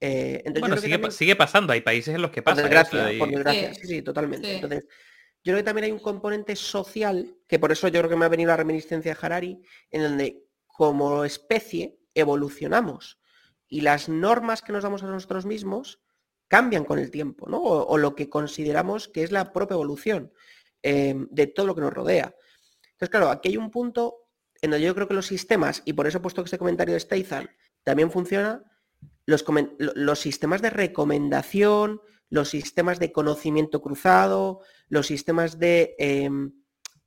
Eh, 0.00 0.44
bueno, 0.60 0.76
sigue, 0.76 1.36
pasando, 1.36 1.72
hay 1.72 1.80
países 1.80 2.14
en 2.14 2.22
los 2.22 2.30
que 2.30 2.42
pasa. 2.42 2.62
Por 2.62 2.64
desgracia, 2.64 3.18
por 3.18 3.28
desgracia. 3.28 3.74
Sí, 3.74 3.86
sí, 3.86 4.02
totalmente. 4.02 4.54
Entonces, 4.54 4.84
yo 5.44 5.52
creo 5.52 5.58
que 5.58 5.64
también 5.64 5.86
hay 5.86 5.92
un 5.92 5.98
componente 5.98 6.54
social, 6.56 7.34
que 7.46 7.58
por 7.58 7.72
eso 7.72 7.88
yo 7.88 8.00
creo 8.00 8.10
que 8.10 8.16
me 8.16 8.24
ha 8.24 8.28
venido 8.28 8.48
la 8.48 8.56
reminiscencia 8.56 9.12
de 9.12 9.18
Harari, 9.20 9.60
en 9.90 10.02
donde 10.02 10.44
como 10.66 11.24
especie 11.24 11.98
evolucionamos 12.14 13.18
y 13.68 13.82
las 13.82 14.08
normas 14.08 14.62
que 14.62 14.72
nos 14.72 14.82
damos 14.82 15.02
a 15.02 15.06
nosotros 15.06 15.46
mismos 15.46 16.00
cambian 16.48 16.84
con 16.84 16.98
el 16.98 17.10
tiempo, 17.10 17.48
¿no? 17.48 17.60
O, 17.60 17.98
lo 17.98 18.14
que 18.14 18.30
consideramos 18.30 19.08
que 19.08 19.22
es 19.22 19.32
la 19.32 19.52
propia 19.52 19.74
evolución 19.74 20.32
eh, 20.82 21.14
de 21.30 21.46
todo 21.46 21.66
lo 21.66 21.74
que 21.74 21.82
nos 21.82 21.92
rodea. 21.92 22.34
Entonces, 22.92 23.10
claro, 23.10 23.30
aquí 23.30 23.50
hay 23.50 23.56
un 23.58 23.70
punto 23.70 24.27
en 24.62 24.70
donde 24.70 24.86
yo 24.86 24.94
creo 24.94 25.08
que 25.08 25.14
los 25.14 25.26
sistemas, 25.26 25.82
y 25.84 25.92
por 25.92 26.06
eso 26.06 26.18
he 26.18 26.20
puesto 26.20 26.42
este 26.42 26.58
comentario 26.58 26.94
de 26.94 27.00
Statham, 27.00 27.48
también 27.84 28.10
funciona, 28.10 28.62
los, 29.26 30.18
sistemas 30.18 30.62
de 30.62 30.70
recomendación, 30.70 32.00
los 32.30 32.48
sistemas 32.48 32.98
de 32.98 33.12
conocimiento 33.12 33.80
cruzado, 33.80 34.60
los 34.88 35.06
sistemas 35.06 35.58
de 35.58 35.94
em, 35.98 36.52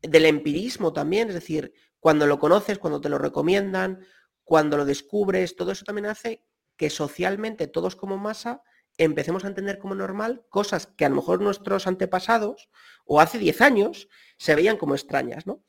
del 0.02 0.26
empirismo 0.26 0.94
también, 0.94 1.30
es 1.30 1.36
decir, 1.36 1.74
cuando 2.00 2.26
lo 2.26 2.40
conoces, 2.40 2.80
cuando 2.80 3.02
te 3.02 3.10
lo 3.10 3.18
recomiendan, 3.18 4.06
cuando 4.44 4.78
lo 4.78 4.86
descubres, 4.86 5.56
todo 5.56 5.72
eso 5.72 5.86
también 5.86 6.08
hace 6.08 6.44
que 6.76 6.90
socialmente 6.90 7.68
todos 7.68 7.96
como 7.96 8.18
masa 8.18 8.64
empecemos 8.98 9.46
a 9.46 9.48
entender 9.48 9.78
como 9.80 9.96
normal 9.96 10.44
cosas 10.50 10.88
que 10.88 11.06
a 11.06 11.10
lo 11.10 11.16
mejor 11.16 11.42
nuestros 11.42 11.88
antepasados 11.88 12.70
o 13.06 13.22
hace 13.22 13.38
10 13.38 13.62
años 13.62 14.10
se 14.38 14.56
veían 14.56 14.78
como 14.78 14.96
extrañas, 14.96 15.46
¿no? 15.46 15.64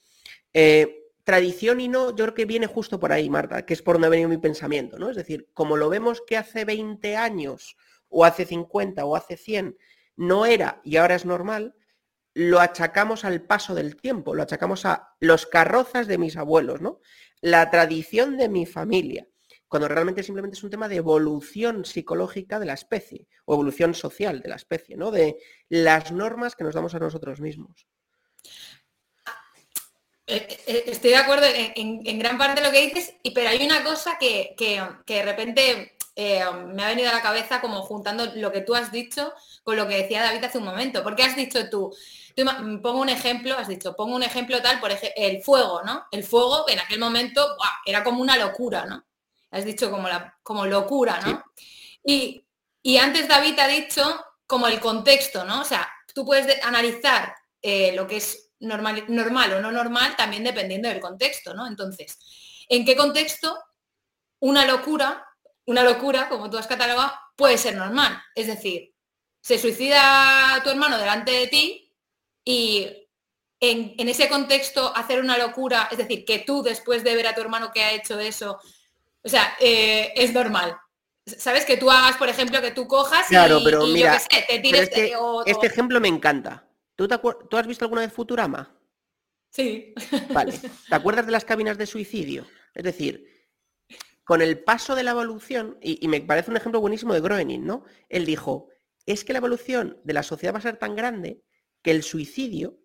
Eh, 0.55 1.02
tradición 1.25 1.81
y 1.81 1.89
no, 1.89 2.11
yo 2.11 2.25
creo 2.25 2.35
que 2.35 2.45
viene 2.45 2.67
justo 2.67 2.99
por 2.99 3.13
ahí, 3.13 3.31
Marta, 3.31 3.65
que 3.65 3.75
es 3.75 3.83
por 3.83 3.95
donde 3.95 4.07
ha 4.09 4.11
venido 4.11 4.29
mi 4.29 4.39
pensamiento, 4.39 4.99
¿no? 4.99 5.11
Es 5.11 5.17
decir, 5.17 5.49
como 5.55 5.77
lo 5.77 5.89
vemos 5.89 6.23
que 6.27 6.37
hace 6.37 6.65
20 6.65 7.17
años 7.17 7.77
o 8.09 8.25
hace 8.25 8.45
50 8.45 9.05
o 9.05 9.17
hace 9.17 9.37
100 9.37 9.77
no 10.17 10.47
era 10.47 10.81
y 10.85 10.97
ahora 10.97 11.15
es 11.15 11.25
normal, 11.25 11.75
lo 12.35 12.61
achacamos 12.61 13.25
al 13.25 13.43
paso 13.43 13.75
del 13.75 13.97
tiempo, 13.97 14.35
lo 14.35 14.43
achacamos 14.43 14.85
a 14.87 15.15
los 15.21 15.47
carrozas 15.47 16.07
de 16.07 16.19
mis 16.19 16.37
abuelos, 16.37 16.81
¿no? 16.81 17.01
La 17.41 17.71
tradición 17.71 18.37
de 18.37 18.49
mi 18.49 18.67
familia, 18.67 19.29
cuando 19.69 19.89
realmente 19.89 20.23
simplemente 20.23 20.57
es 20.57 20.65
un 20.65 20.71
tema 20.71 20.89
de 20.89 20.97
evolución 20.97 21.85
psicológica 21.85 22.59
de 22.59 22.67
la 22.67 22.75
especie 22.75 23.27
o 23.45 23.55
evolución 23.55 23.95
social 23.95 24.41
de 24.41 24.49
la 24.49 24.57
especie, 24.57 24.97
¿no? 24.97 25.11
De 25.11 25.39
las 25.69 26.13
normas 26.13 26.57
que 26.57 26.65
nos 26.65 26.75
damos 26.75 26.95
a 26.95 26.99
nosotros 26.99 27.41
mismos. 27.41 27.87
Eh, 30.27 30.47
eh, 30.67 30.85
estoy 30.87 31.11
de 31.11 31.17
acuerdo 31.17 31.47
en, 31.47 32.19
gran 32.19 32.39
parte 32.39 32.61
de 32.61 32.67
lo 32.67 32.73
que 32.73 32.87
dices, 32.87 33.15
pero 33.35 33.49
hay 33.49 33.65
una 33.65 33.83
cosa 33.83 34.19
que, 34.19 34.55
de 35.07 35.23
repente 35.23 35.97
eh, 36.15 36.45
me 36.67 36.85
ha 36.85 36.89
venido 36.89 37.11
a 37.11 37.15
la 37.15 37.23
cabeza 37.23 37.61
como 37.61 37.83
juntando 37.83 38.27
lo 38.37 38.53
que 38.53 38.61
tú 38.61 38.75
has 38.75 38.93
dicho 38.93 39.33
con 39.65 39.77
lo 39.77 39.89
que 39.89 40.03
decía 40.03 40.23
David 40.23 40.45
hace 40.45 40.59
un 40.59 40.65
momento. 40.65 41.03
Porque 41.03 41.25
has 41.25 41.37
dicho 41.37 41.69
tú, 41.69 41.95
pongo 42.83 43.01
un 43.01 43.09
ejemplo, 43.09 43.57
has 43.59 43.69
dicho, 43.69 43.97
pongo 43.97 44.15
un 44.15 44.23
ejemplo 44.23 44.63
tal, 44.63 44.81
por 44.81 44.93
ejemplo, 44.93 45.13
el 45.17 45.43
fuego, 45.43 45.83
¿no? 45.83 46.07
El 46.13 46.23
fuego 46.25 46.69
en 46.69 46.79
aquel 46.79 47.01
momento 47.01 47.57
era 47.85 48.05
como 48.05 48.23
una 48.23 48.37
locura, 48.37 48.87
¿no? 48.87 49.05
Has 49.51 49.65
dicho 49.65 49.91
como, 49.91 50.09
la, 50.09 50.39
como 50.43 50.67
locura, 50.67 51.21
¿no? 51.21 51.45
Y, 52.05 52.47
y, 52.83 52.97
antes 52.97 53.29
David 53.29 53.59
ha 53.59 53.69
dicho 53.69 54.25
como 54.47 54.67
el 54.67 54.81
contexto, 54.81 55.45
¿no? 55.45 55.61
O 55.61 55.65
sea, 55.65 55.89
tú 56.15 56.25
puedes 56.25 56.65
analizar 56.65 57.35
lo 57.63 58.07
que 58.07 58.17
es 58.17 58.52
normal, 58.63 59.05
normal 59.09 59.53
o 59.55 59.61
no 59.61 59.71
normal 59.71 60.17
también 60.17 60.45
dependiendo 60.45 60.89
del 60.89 61.01
contexto, 61.01 61.55
¿no? 61.55 61.67
Entonces, 61.67 62.19
¿en 62.69 62.85
qué 62.85 62.97
contexto 62.97 63.59
una 64.41 64.65
locura, 64.65 65.27
una 65.67 65.83
locura, 65.83 66.29
como 66.29 66.49
tú 66.49 66.59
has 66.59 66.67
catalogado, 66.67 67.13
puede 67.37 67.59
ser 67.59 67.77
normal? 67.77 68.21
Es 68.35 68.47
decir, 68.47 68.95
se 69.41 69.59
suicida 69.59 70.61
tu 70.63 70.71
hermano 70.71 70.99
delante 70.99 71.33
de 71.33 71.47
ti 71.49 71.95
y 72.45 73.09
en, 73.61 74.09
ese 74.09 74.29
contexto 74.29 74.93
hacer 74.97 75.21
una 75.21 75.39
locura, 75.39 75.89
es 75.91 75.99
decir, 75.99 76.25
que 76.25 76.41
tú 76.41 76.63
después 76.63 77.05
de 77.05 77.15
ver 77.15 77.27
a 77.29 77.35
tu 77.35 77.41
hermano 77.41 77.71
que 77.73 77.83
ha 77.83 77.93
hecho 77.93 78.19
eso, 78.19 78.59
o 79.23 79.29
sea, 79.29 79.57
eh, 79.61 80.13
es 80.17 80.33
normal. 80.33 80.77
¿Sabes? 81.25 81.65
Que 81.65 81.77
tú 81.77 81.89
hagas, 81.89 82.17
por 82.17 82.29
ejemplo, 82.29 82.61
que 82.61 82.73
tú 82.73 82.89
cojas 82.89 83.29
claro, 83.29 83.61
pero 83.63 83.87
mira, 83.87 84.21
te 84.49 84.59
tires... 84.59 84.91
este 85.47 85.67
ejemplo 85.69 86.01
me 86.01 86.09
encanta. 86.09 86.67
¿Tú, 86.97 87.09
has 87.57 87.67
visto 87.67 87.85
alguna 87.85 88.03
vez 88.03 88.13
Futurama? 88.13 88.79
Sí. 89.51 89.95
Vale. 90.33 90.53
¿Te 90.89 90.95
acuerdas 90.95 91.27
de 91.27 91.33
las 91.33 91.45
cabinas 91.45 91.79
de 91.79 91.87
suicidio? 91.87 92.47
Es 92.75 92.85
decir, 92.85 93.27
con 94.25 94.41
el 94.43 94.63
paso 94.63 94.95
de 94.95 95.03
la 95.03 95.13
evolución, 95.13 95.79
y, 95.83 96.07
me 96.09 96.21
parece 96.21 96.51
un 96.51 96.57
ejemplo 96.57 96.81
buenísimo 96.81 97.13
de 97.15 97.21
Groening, 97.21 97.65
¿no? 97.65 97.85
Él 98.09 98.25
dijo, 98.25 98.69
es 99.07 99.25
que 99.25 99.33
la 99.33 99.39
evolución 99.39 100.01
de 100.05 100.15
la 100.15 100.23
sociedad 100.23 100.55
va 100.55 100.59
a 100.59 100.63
ser 100.63 100.77
tan 100.77 100.95
grande 100.95 101.43
que 101.83 101.91
el 101.91 102.03
suicidio, 102.03 102.79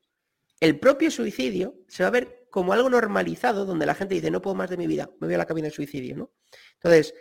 el 0.60 0.80
propio 0.80 1.12
suicidio, 1.12 1.76
se 1.88 2.04
va 2.04 2.08
a 2.08 2.12
ver 2.12 2.48
como 2.50 2.74
algo 2.74 2.90
normalizado, 2.90 3.66
donde 3.66 3.86
la 3.86 3.94
gente 3.94 4.16
dice, 4.16 4.32
no 4.32 4.42
puedo 4.42 4.56
más 4.56 4.70
de 4.70 4.78
mi 4.78 4.88
vida, 4.88 5.12
me 5.20 5.28
voy 5.28 5.36
a 5.36 5.38
la 5.38 5.46
cabina 5.46 5.68
de 5.68 5.74
suicidio, 5.74 6.16
¿no? 6.16 6.34
Entonces, 6.76 7.14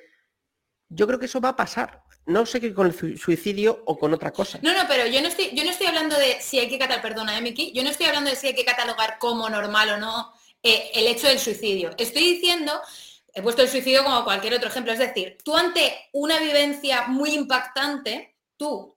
yo 0.88 1.06
creo 1.06 1.18
que 1.18 1.26
eso 1.26 1.40
va 1.40 1.50
a 1.50 1.56
pasar. 1.56 2.02
No 2.26 2.44
sé 2.44 2.60
qué 2.60 2.74
con 2.74 2.88
el 2.88 3.18
suicidio 3.18 3.82
o 3.86 3.96
con 3.96 4.12
otra 4.12 4.32
cosa. 4.32 4.58
No, 4.60 4.72
no, 4.72 4.80
pero 4.88 5.06
yo 5.06 5.20
no 5.22 5.28
estoy, 5.28 5.50
yo 5.54 5.62
no 5.64 5.70
estoy 5.70 5.86
hablando 5.86 6.18
de 6.18 6.38
si 6.40 6.58
hay 6.58 6.68
que 6.68 6.78
catalogar, 6.78 7.02
perdona, 7.02 7.38
¿eh, 7.38 7.72
yo 7.72 7.84
no 7.84 7.90
estoy 7.90 8.06
hablando 8.06 8.30
de 8.30 8.36
si 8.36 8.48
hay 8.48 8.54
que 8.54 8.64
catalogar 8.64 9.18
como 9.18 9.48
normal 9.48 9.90
o 9.90 9.96
no 9.98 10.32
eh, 10.62 10.90
el 10.94 11.06
hecho 11.06 11.28
del 11.28 11.38
suicidio. 11.38 11.92
Estoy 11.96 12.34
diciendo, 12.34 12.72
he 13.32 13.42
puesto 13.42 13.62
el 13.62 13.68
suicidio 13.68 14.02
como 14.02 14.24
cualquier 14.24 14.54
otro 14.54 14.68
ejemplo, 14.68 14.92
es 14.92 14.98
decir, 14.98 15.38
tú 15.44 15.56
ante 15.56 16.08
una 16.12 16.40
vivencia 16.40 17.06
muy 17.06 17.30
impactante, 17.32 18.36
tú 18.56 18.96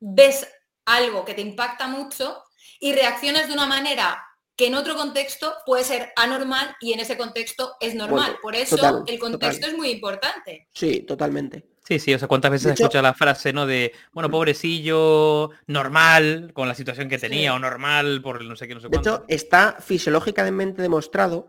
ves 0.00 0.48
algo 0.86 1.24
que 1.24 1.34
te 1.34 1.42
impacta 1.42 1.86
mucho 1.86 2.42
y 2.80 2.92
reaccionas 2.92 3.46
de 3.46 3.54
una 3.54 3.66
manera 3.66 4.24
que 4.56 4.66
en 4.66 4.74
otro 4.74 4.96
contexto 4.96 5.54
puede 5.64 5.84
ser 5.84 6.12
anormal 6.16 6.76
y 6.80 6.92
en 6.92 7.00
ese 7.00 7.16
contexto 7.16 7.76
es 7.80 7.94
normal. 7.94 8.38
Por 8.42 8.56
eso 8.56 9.04
el 9.06 9.18
contexto 9.18 9.66
es 9.66 9.76
muy 9.76 9.90
importante. 9.90 10.68
Sí, 10.74 11.00
totalmente. 11.02 11.64
Sí, 11.90 11.98
sí, 11.98 12.14
o 12.14 12.20
sea, 12.20 12.28
¿cuántas 12.28 12.52
veces 12.52 12.74
escucha 12.74 13.02
la 13.02 13.14
frase, 13.14 13.52
no? 13.52 13.66
De, 13.66 13.92
bueno, 14.12 14.30
pobrecillo, 14.30 15.50
normal, 15.66 16.52
con 16.54 16.68
la 16.68 16.76
situación 16.76 17.08
que 17.08 17.18
tenía, 17.18 17.52
o 17.52 17.58
normal, 17.58 18.22
por 18.22 18.44
no 18.44 18.54
sé 18.54 18.68
qué, 18.68 18.76
no 18.76 18.80
sé 18.80 18.88
cuánto. 18.88 19.10
De 19.10 19.16
hecho, 19.16 19.24
está 19.26 19.76
fisiológicamente 19.80 20.82
demostrado 20.82 21.48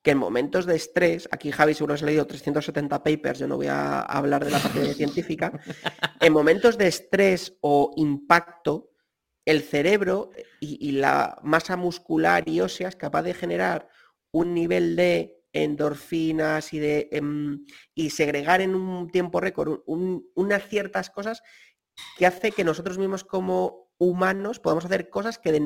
que 0.00 0.12
en 0.12 0.16
momentos 0.16 0.64
de 0.64 0.76
estrés, 0.76 1.28
aquí 1.30 1.52
Javi 1.52 1.74
seguro 1.74 1.92
has 1.92 2.00
leído 2.00 2.26
370 2.26 3.02
papers, 3.02 3.40
yo 3.40 3.46
no 3.46 3.56
voy 3.56 3.66
a 3.66 4.00
hablar 4.00 4.46
de 4.46 4.52
la 4.52 4.60
parte 4.60 4.94
científica, 4.94 5.60
en 6.18 6.32
momentos 6.32 6.78
de 6.78 6.86
estrés 6.86 7.58
o 7.60 7.92
impacto, 7.98 8.92
el 9.44 9.60
cerebro 9.60 10.30
y, 10.58 10.92
la 10.92 11.38
masa 11.42 11.76
muscular 11.76 12.48
y 12.48 12.62
ósea 12.62 12.88
es 12.88 12.96
capaz 12.96 13.24
de 13.24 13.34
generar 13.34 13.90
un 14.30 14.54
nivel 14.54 14.96
de 14.96 15.41
endorfinas 15.52 16.72
y 16.72 16.78
de 16.78 17.08
em, 17.12 17.66
y 17.94 18.10
segregar 18.10 18.60
en 18.60 18.74
un 18.74 19.10
tiempo 19.10 19.40
récord 19.40 19.80
unas 19.86 20.68
ciertas 20.68 21.10
cosas 21.10 21.42
que 22.16 22.26
hace 22.26 22.52
que 22.52 22.64
nosotros 22.64 22.98
mismos 22.98 23.24
como 23.24 23.90
humanos 23.98 24.58
podamos 24.58 24.84
hacer 24.84 25.10
cosas 25.10 25.38
que, 25.38 25.52
de 25.52 25.60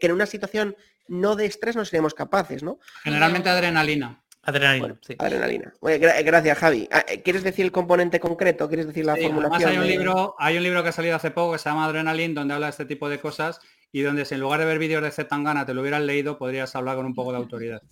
que 0.00 0.06
en 0.06 0.12
una 0.12 0.26
situación 0.26 0.76
no 1.06 1.36
de 1.36 1.46
estrés 1.46 1.76
no 1.76 1.84
seríamos 1.84 2.14
capaces, 2.14 2.62
¿no? 2.62 2.78
Generalmente 3.02 3.48
adrenalina. 3.48 4.22
Adrenalina, 4.42 4.98
sí. 5.06 5.14
Adrenalina. 5.18 5.74
gracias, 6.24 6.58
Javi. 6.58 6.88
Ah, 6.90 7.04
eh, 7.06 7.22
¿Quieres 7.22 7.42
decir 7.42 7.66
el 7.66 7.72
componente 7.72 8.18
concreto? 8.18 8.66
¿Quieres 8.68 8.86
decir 8.86 9.04
la 9.04 9.16
formulación? 9.16 9.70
hay 9.70 9.78
un, 9.78 9.86
libro, 9.86 10.34
hay 10.38 10.56
un 10.56 10.62
libro 10.62 10.82
que 10.82 10.88
ha 10.88 10.92
salido 10.92 11.16
hace 11.16 11.30
poco 11.30 11.52
que 11.52 11.58
se 11.58 11.68
llama 11.68 11.84
Adrenaline, 11.84 12.34
donde 12.34 12.54
habla 12.54 12.66
de 12.66 12.70
este 12.70 12.86
tipo 12.86 13.10
de 13.10 13.20
cosas 13.20 13.60
y 13.92 14.00
donde 14.02 14.24
si 14.24 14.34
en 14.34 14.40
lugar 14.40 14.60
de 14.60 14.66
ver 14.66 14.78
vídeos 14.78 15.02
de 15.02 15.10
Zetangana 15.10 15.66
te 15.66 15.74
lo 15.74 15.82
hubieras 15.82 16.02
leído, 16.02 16.38
podrías 16.38 16.74
hablar 16.76 16.96
con 16.96 17.06
un 17.06 17.14
poco 17.14 17.32
de 17.32 17.38
autoridad. 17.38 17.82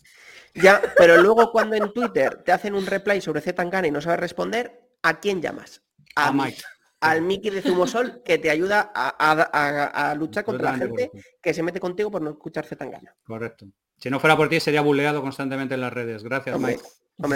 Ya, 0.56 0.80
pero 0.96 1.20
luego 1.20 1.52
cuando 1.52 1.76
en 1.76 1.92
Twitter 1.92 2.42
te 2.44 2.52
hacen 2.52 2.74
un 2.74 2.86
reply 2.86 3.20
sobre 3.20 3.40
Zetangana 3.40 3.86
y 3.86 3.90
no 3.90 4.00
sabes 4.00 4.20
responder, 4.20 4.80
¿a 5.02 5.20
quién 5.20 5.42
llamas? 5.42 5.82
A, 6.14 6.32
Mike. 6.32 6.62
Al 7.00 7.22
Mickey 7.22 7.50
de 7.50 7.62
Zumosol 7.62 8.22
que 8.24 8.38
te 8.38 8.50
ayuda 8.50 8.90
a, 8.94 10.14
luchar 10.16 10.44
contra 10.44 10.72
la 10.72 10.78
gente 10.78 11.10
que 11.42 11.54
se 11.54 11.62
mete 11.62 11.78
contigo 11.78 12.10
por 12.10 12.22
no 12.22 12.30
escuchar 12.30 12.64
Zetangana. 12.64 13.14
Correcto. 13.24 13.66
Si 13.98 14.10
no 14.10 14.18
fuera 14.18 14.36
por 14.36 14.48
ti, 14.48 14.60
sería 14.60 14.80
buleado 14.80 15.22
constantemente 15.22 15.74
en 15.74 15.82
las 15.82 15.92
redes. 15.92 16.22
Gracias, 16.22 16.58
Mike. 16.58 16.82
o 17.18 17.28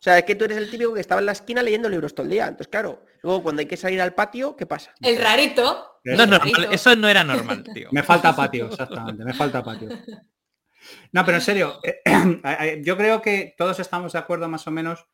sea, 0.00 0.18
es 0.18 0.24
que 0.24 0.34
tú 0.34 0.44
eres 0.44 0.56
el 0.56 0.70
típico 0.70 0.94
que 0.94 1.00
estaba 1.00 1.20
en 1.20 1.26
la 1.26 1.32
esquina 1.32 1.62
leyendo 1.62 1.88
libros 1.88 2.14
todo 2.14 2.24
el 2.24 2.30
día. 2.30 2.44
Entonces, 2.44 2.68
claro, 2.68 3.04
luego 3.22 3.42
cuando 3.42 3.60
hay 3.60 3.66
que 3.66 3.76
salir 3.76 4.00
al 4.00 4.14
patio, 4.14 4.56
¿qué 4.56 4.66
pasa? 4.66 4.94
El 5.00 5.18
rarito. 5.18 6.00
No, 6.04 6.26
no, 6.26 6.38
eso 6.70 6.94
no 6.96 7.08
era 7.08 7.24
normal, 7.24 7.64
tío. 7.72 7.88
Me 7.90 8.02
falta 8.02 8.36
patio, 8.36 8.66
exactamente, 8.66 9.24
me 9.24 9.32
falta 9.32 9.62
patio. 9.62 9.88
No, 11.12 11.24
pero 11.24 11.38
en 11.38 11.42
serio, 11.42 11.80
eh, 11.82 12.80
yo 12.84 12.96
creo 12.96 13.22
que 13.22 13.54
todos 13.56 13.80
estamos 13.80 14.12
de 14.12 14.18
acuerdo 14.18 14.48
más 14.48 14.66
o 14.66 14.70
menos 14.70 15.06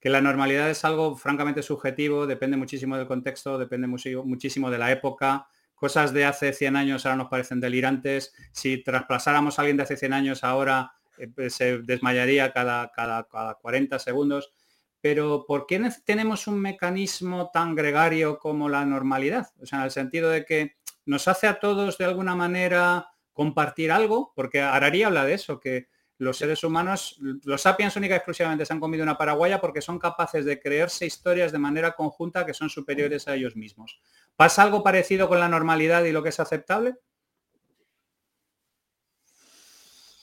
que 0.00 0.10
la 0.10 0.20
normalidad 0.20 0.70
es 0.70 0.84
algo 0.84 1.16
francamente 1.16 1.62
subjetivo, 1.62 2.26
depende 2.26 2.56
muchísimo 2.56 2.96
del 2.96 3.06
contexto, 3.06 3.58
depende 3.58 3.86
muchísimo 3.86 4.70
de 4.70 4.78
la 4.78 4.92
época, 4.92 5.48
cosas 5.76 6.12
de 6.12 6.24
hace 6.24 6.52
100 6.52 6.76
años 6.76 7.06
ahora 7.06 7.16
nos 7.16 7.28
parecen 7.28 7.60
delirantes. 7.60 8.34
Si 8.50 8.82
trasplazáramos 8.82 9.58
a 9.58 9.62
alguien 9.62 9.76
de 9.76 9.84
hace 9.84 9.96
100 9.96 10.12
años 10.12 10.42
ahora 10.42 10.92
eh, 11.18 11.28
pues, 11.28 11.54
se 11.54 11.78
desmayaría 11.78 12.52
cada, 12.52 12.90
cada, 12.90 13.24
40 13.54 13.98
segundos. 13.98 14.52
Pero 15.00 15.44
¿por 15.46 15.66
qué 15.66 15.88
tenemos 16.04 16.48
un 16.48 16.58
mecanismo 16.58 17.50
tan 17.52 17.74
gregario 17.74 18.38
como 18.38 18.68
la 18.68 18.84
normalidad? 18.84 19.46
O 19.60 19.66
sea, 19.66 19.78
en 19.78 19.84
el 19.84 19.90
sentido 19.90 20.30
de 20.30 20.44
que 20.44 20.76
nos 21.04 21.28
hace 21.28 21.46
a 21.46 21.60
todos 21.60 21.98
de 21.98 22.06
alguna 22.06 22.34
manera 22.34 23.08
compartir 23.36 23.92
algo, 23.92 24.32
porque 24.34 24.62
Arari 24.62 25.02
habla 25.02 25.26
de 25.26 25.34
eso, 25.34 25.60
que 25.60 25.88
los 26.16 26.38
seres 26.38 26.64
humanos, 26.64 27.18
los 27.44 27.60
sapiens 27.60 27.94
única 27.96 28.14
y 28.14 28.16
exclusivamente 28.16 28.64
se 28.64 28.72
han 28.72 28.80
comido 28.80 29.02
una 29.02 29.18
paraguaya 29.18 29.60
porque 29.60 29.82
son 29.82 29.98
capaces 29.98 30.46
de 30.46 30.58
creerse 30.58 31.04
historias 31.04 31.52
de 31.52 31.58
manera 31.58 31.92
conjunta 31.92 32.46
que 32.46 32.54
son 32.54 32.70
superiores 32.70 33.28
a 33.28 33.34
ellos 33.34 33.54
mismos. 33.54 34.00
¿Pasa 34.36 34.62
algo 34.62 34.82
parecido 34.82 35.28
con 35.28 35.38
la 35.38 35.50
normalidad 35.50 36.02
y 36.04 36.12
lo 36.12 36.22
que 36.22 36.30
es 36.30 36.40
aceptable? 36.40 36.94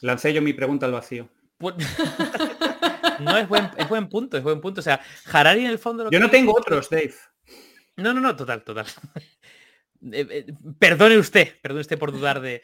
Lancé 0.01 0.33
yo 0.33 0.41
mi 0.41 0.53
pregunta 0.53 0.87
al 0.87 0.93
vacío. 0.93 1.29
No, 3.19 3.37
es 3.37 3.47
buen, 3.47 3.69
es 3.77 3.87
buen 3.87 4.09
punto, 4.09 4.37
es 4.37 4.43
buen 4.43 4.59
punto. 4.59 4.81
O 4.81 4.83
sea, 4.83 4.99
Harari 5.31 5.65
en 5.65 5.71
el 5.71 5.77
fondo... 5.77 6.09
yo 6.09 6.19
no 6.19 6.31
tengo 6.31 6.51
otros, 6.57 6.89
Dave. 6.89 7.13
No, 7.95 8.11
no, 8.11 8.19
no, 8.19 8.35
total, 8.35 8.63
total. 8.63 8.87
Eh, 10.11 10.27
eh, 10.29 10.53
perdone 10.79 11.17
usted, 11.17 11.61
perdone 11.61 11.79
usted 11.79 11.97
por 11.97 12.11
dudar 12.11 12.41
de... 12.41 12.61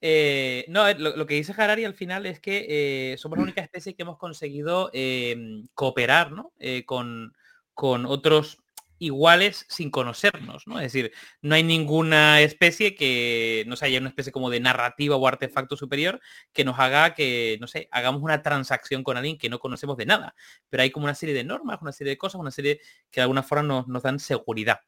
Eh, 0.00 0.64
no, 0.68 0.92
lo, 0.94 1.26
que 1.26 1.34
dice 1.34 1.52
Harari 1.56 1.84
al 1.84 1.94
final 1.94 2.24
es 2.26 2.40
que 2.40 3.16
somos 3.18 3.38
la 3.38 3.44
única 3.44 3.60
especie 3.60 3.94
que 3.94 4.02
hemos 4.02 4.18
conseguido 4.18 4.90
em, 4.92 5.66
cooperar 5.74 6.30
¿no? 6.30 6.52
con, 6.86 7.34
con 7.74 8.06
otros 8.06 8.58
iguales 8.98 9.64
sin 9.68 9.90
conocernos, 9.90 10.66
¿no? 10.66 10.78
Es 10.80 10.92
decir, 10.92 11.12
no 11.40 11.54
hay 11.54 11.62
ninguna 11.62 12.40
especie 12.40 12.94
que, 12.94 13.64
no 13.66 13.76
sé, 13.76 13.86
haya 13.86 14.00
una 14.00 14.08
especie 14.08 14.32
como 14.32 14.50
de 14.50 14.60
narrativa 14.60 15.16
o 15.16 15.26
artefacto 15.26 15.76
superior 15.76 16.20
que 16.52 16.64
nos 16.64 16.78
haga 16.78 17.14
que, 17.14 17.58
no 17.60 17.66
sé, 17.66 17.88
hagamos 17.90 18.22
una 18.22 18.42
transacción 18.42 19.04
con 19.04 19.16
alguien 19.16 19.38
que 19.38 19.48
no 19.48 19.58
conocemos 19.58 19.96
de 19.96 20.06
nada. 20.06 20.34
Pero 20.68 20.82
hay 20.82 20.90
como 20.90 21.04
una 21.04 21.14
serie 21.14 21.34
de 21.34 21.44
normas, 21.44 21.78
una 21.80 21.92
serie 21.92 22.12
de 22.12 22.18
cosas, 22.18 22.40
una 22.40 22.50
serie 22.50 22.80
que 23.10 23.20
de 23.20 23.22
alguna 23.22 23.42
forma 23.42 23.84
nos, 23.86 24.02
dan 24.02 24.18
seguridad. 24.18 24.80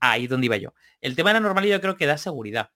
Ahí 0.00 0.24
es 0.24 0.30
donde 0.30 0.46
iba 0.46 0.56
yo. 0.56 0.74
El 1.00 1.16
tema 1.16 1.30
de 1.30 1.34
la 1.34 1.40
normalidad 1.40 1.80
creo 1.80 1.96
que 1.96 2.06
da 2.06 2.18
seguridad. 2.18 2.70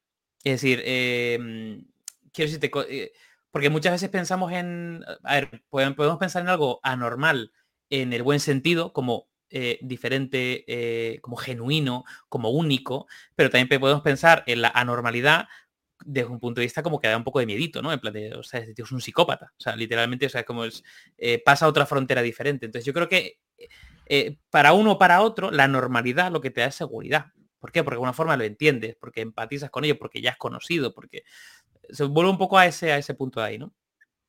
Es 0.44 0.60
decir, 0.62 0.82
em, 0.84 1.84
quiero 2.32 2.50
decirte, 2.52 2.70
eh, 2.88 3.12
porque 3.50 3.70
muchas 3.70 3.92
veces 3.92 4.08
pensamos 4.08 4.52
en, 4.52 5.04
a 5.22 5.34
ver, 5.34 5.62
podemos 5.68 6.18
pensar 6.18 6.42
en 6.42 6.48
algo 6.48 6.80
anormal 6.82 7.52
en 7.90 8.12
el 8.12 8.22
buen 8.22 8.40
sentido, 8.40 8.92
como 8.92 9.28
eh, 9.50 9.78
diferente, 9.82 10.64
eh, 10.68 11.20
como 11.20 11.36
genuino, 11.36 12.04
como 12.28 12.50
único, 12.50 13.06
pero 13.34 13.50
también 13.50 13.80
podemos 13.80 14.02
pensar 14.02 14.44
en 14.46 14.62
la 14.62 14.68
anormalidad 14.68 15.48
desde 16.04 16.28
un 16.28 16.38
punto 16.38 16.60
de 16.60 16.66
vista 16.66 16.82
como 16.82 17.00
que 17.00 17.08
da 17.08 17.16
un 17.16 17.24
poco 17.24 17.40
de 17.40 17.46
miedito, 17.46 17.82
¿no? 17.82 17.92
En 17.92 17.98
plan 17.98 18.12
de, 18.12 18.32
o 18.34 18.42
sea, 18.42 18.60
este 18.60 18.82
es 18.82 18.92
un 18.92 19.00
psicópata. 19.00 19.52
O 19.58 19.60
sea, 19.60 19.74
literalmente, 19.74 20.26
o 20.26 20.28
sea, 20.28 20.44
como 20.44 20.64
es, 20.64 20.84
pasa 21.44 21.66
a 21.66 21.68
otra 21.68 21.86
frontera 21.86 22.22
diferente. 22.22 22.66
Entonces 22.66 22.86
yo 22.86 22.92
creo 22.92 23.08
que 23.08 23.40
para 24.50 24.74
uno 24.74 24.92
o 24.92 24.98
para 24.98 25.22
otro, 25.22 25.50
la 25.50 25.66
normalidad 25.66 26.30
lo 26.30 26.40
que 26.40 26.50
te 26.50 26.60
da 26.60 26.68
es 26.68 26.76
seguridad. 26.76 27.32
¿Por 27.58 27.72
qué? 27.72 27.82
Porque 27.82 27.94
de 27.94 27.96
alguna 27.96 28.12
forma 28.12 28.36
lo 28.36 28.44
entiendes, 28.44 28.96
porque 28.98 29.20
empatizas 29.20 29.70
con 29.70 29.84
ello, 29.84 29.98
porque 29.98 30.20
ya 30.20 30.30
has 30.30 30.36
conocido, 30.36 30.94
porque 30.94 31.24
se 31.90 32.04
vuelve 32.04 32.30
un 32.30 32.38
poco 32.38 32.58
a 32.58 32.66
ese, 32.66 32.92
a 32.92 32.98
ese 32.98 33.14
punto 33.14 33.40
de 33.40 33.46
ahí, 33.46 33.58
¿no? 33.58 33.72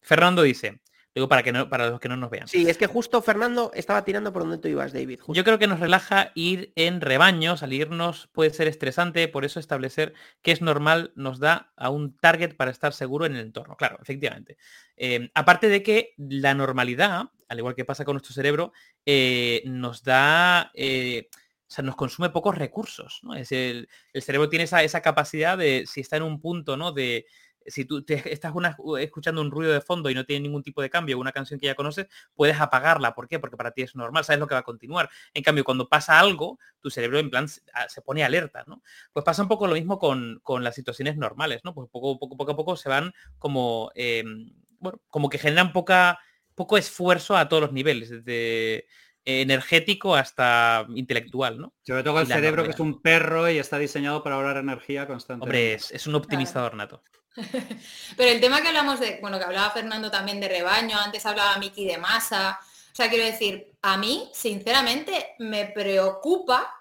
Fernando 0.01 0.41
dice, 0.41 0.81
Digo, 1.15 1.27
para, 1.27 1.41
que 1.41 1.51
no, 1.51 1.67
para 1.69 1.89
los 1.89 1.99
que 1.99 2.07
no 2.07 2.15
nos 2.17 2.29
vean. 2.29 2.47
Sí, 2.47 2.69
es 2.69 2.77
que 2.77 2.85
justo 2.85 3.21
Fernando 3.23 3.71
estaba 3.73 4.05
tirando 4.05 4.31
por 4.31 4.43
donde 4.43 4.59
tú 4.59 4.67
ibas, 4.67 4.93
David. 4.93 5.21
Yo 5.27 5.43
creo 5.43 5.57
que 5.57 5.65
nos 5.65 5.79
relaja 5.79 6.31
ir 6.35 6.71
en 6.75 7.01
rebaño, 7.01 7.57
salirnos 7.57 8.27
puede 8.27 8.51
ser 8.51 8.67
estresante, 8.67 9.27
por 9.27 9.43
eso 9.43 9.59
establecer 9.59 10.13
que 10.43 10.51
es 10.51 10.61
normal 10.61 11.11
nos 11.15 11.39
da 11.39 11.73
a 11.75 11.89
un 11.89 12.15
target 12.15 12.55
para 12.55 12.69
estar 12.69 12.93
seguro 12.93 13.25
en 13.25 13.35
el 13.35 13.41
entorno. 13.41 13.75
Claro, 13.75 13.97
efectivamente. 14.01 14.57
Em, 14.95 15.29
aparte 15.33 15.67
de 15.67 15.81
que 15.81 16.13
la 16.17 16.53
normalidad, 16.53 17.31
al 17.47 17.57
igual 17.57 17.73
que 17.73 17.85
pasa 17.85 18.05
con 18.05 18.13
nuestro 18.13 18.33
cerebro, 18.33 18.71
eh, 19.05 19.63
nos 19.65 20.03
da... 20.03 20.71
Eh, 20.75 21.29
o 21.69 21.71
sea, 21.71 21.83
nos 21.83 21.95
consume 21.95 22.31
pocos 22.31 22.57
recursos, 22.57 23.19
¿no? 23.21 23.35
Es 23.35 23.51
el, 23.51 23.87
cerebro 24.15 24.49
tiene 24.49 24.63
esa, 24.63 25.01
capacidad 25.01 25.55
de, 25.55 25.85
si 25.85 26.01
está 26.01 26.17
en 26.17 26.23
un 26.23 26.41
punto, 26.41 26.77
¿no? 26.77 26.91
De, 26.91 27.27
si 27.67 27.85
tú 27.85 28.03
te 28.03 28.33
estás 28.33 28.51
escuchando 28.99 29.39
un 29.39 29.51
ruido 29.51 29.71
de 29.71 29.81
fondo 29.81 30.09
y 30.09 30.15
no 30.15 30.25
tiene 30.25 30.41
ningún 30.41 30.63
tipo 30.63 30.81
de 30.81 30.89
cambio, 30.89 31.19
una 31.19 31.31
canción 31.31 31.59
que 31.59 31.67
ya 31.67 31.75
conoces, 31.75 32.07
puedes 32.33 32.59
apagarla. 32.59 33.13
¿Por 33.13 33.27
qué? 33.27 33.37
Porque 33.37 33.55
para 33.55 33.69
ti 33.69 33.83
es 33.83 33.95
normal, 33.95 34.25
sabes 34.25 34.39
lo 34.39 34.47
que 34.47 34.55
va 34.55 34.61
a 34.61 34.63
continuar. 34.63 35.11
En 35.35 35.43
cambio, 35.43 35.63
cuando 35.63 35.87
pasa 35.87 36.19
algo, 36.19 36.57
tu 36.81 36.89
cerebro 36.89 37.19
en 37.19 37.29
plan 37.29 37.47
se 37.47 37.61
ah, 37.75 37.85
pone 38.03 38.23
alerta, 38.23 38.63
¿no? 38.65 38.81
Pues 39.13 39.23
pasa 39.23 39.43
un 39.43 39.47
poco 39.47 39.67
lo 39.67 39.75
mismo 39.75 39.99
con, 39.99 40.41
las 40.63 40.73
situaciones 40.73 41.17
normales, 41.17 41.61
¿no? 41.63 41.75
Pues 41.75 41.87
poco, 41.91 42.17
poco, 42.17 42.35
poco 42.35 42.51
a 42.51 42.55
poco 42.55 42.75
se 42.77 42.89
van 42.89 43.13
como, 43.37 43.91
em, 43.93 44.51
bueno, 44.79 44.99
como 45.11 45.29
que 45.29 45.37
generan 45.37 45.71
poca, 45.71 46.17
poco 46.55 46.79
esfuerzo 46.79 47.37
a 47.37 47.47
todos 47.47 47.61
los 47.61 47.73
niveles, 47.73 48.09
desde 48.09 48.87
energético 49.25 50.15
hasta 50.15 50.85
intelectual, 50.95 51.59
¿no? 51.59 51.73
Sobre 51.85 52.03
todo 52.03 52.21
el 52.21 52.27
cerebro 52.27 52.63
que 52.63 52.71
es 52.71 52.79
un 52.79 53.01
perro 53.01 53.49
y 53.49 53.57
está 53.57 53.77
diseñado 53.77 54.23
para 54.23 54.35
ahorrar 54.35 54.57
energía 54.57 55.07
constantemente. 55.07 55.45
Hombre, 55.45 55.73
es, 55.73 55.91
es 55.91 56.07
un 56.07 56.15
optimizador 56.15 56.75
nato. 56.75 57.03
Pero 58.17 58.31
el 58.31 58.41
tema 58.41 58.61
que 58.61 58.69
hablamos 58.69 58.99
de, 58.99 59.19
bueno, 59.21 59.37
que 59.37 59.45
hablaba 59.45 59.71
Fernando 59.71 60.09
también 60.09 60.39
de 60.39 60.49
rebaño, 60.49 60.97
antes 60.97 61.25
hablaba 61.25 61.57
Miki 61.57 61.85
de 61.85 61.97
masa, 61.97 62.59
o 62.91 62.95
sea, 62.95 63.09
quiero 63.09 63.25
decir, 63.25 63.71
a 63.81 63.97
mí, 63.97 64.29
sinceramente, 64.33 65.35
me 65.39 65.67
preocupa 65.67 66.75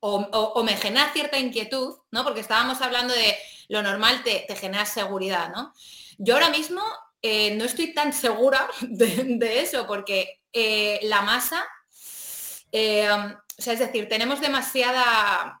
o, 0.00 0.62
me 0.64 0.76
genera 0.76 1.12
cierta 1.12 1.38
inquietud, 1.38 1.96
¿no? 2.10 2.24
Porque 2.24 2.40
estábamos 2.40 2.80
hablando 2.80 3.12
de 3.12 3.36
lo 3.68 3.82
normal 3.82 4.22
te, 4.22 4.46
genera 4.56 4.86
seguridad, 4.86 5.50
¿no? 5.54 5.74
Yo 6.18 6.34
ahora 6.34 6.50
mismo 6.50 6.80
eh, 7.20 7.54
no 7.56 7.64
estoy 7.64 7.92
tan 7.92 8.12
segura 8.12 8.68
de, 8.80 9.60
eso, 9.60 9.86
porque 9.86 10.39
eh, 10.52 11.00
la 11.04 11.22
masa, 11.22 11.64
eh, 12.72 13.08
o 13.10 13.62
sea, 13.62 13.72
es 13.72 13.78
decir, 13.78 14.08
tenemos 14.08 14.40
demasiada 14.40 15.60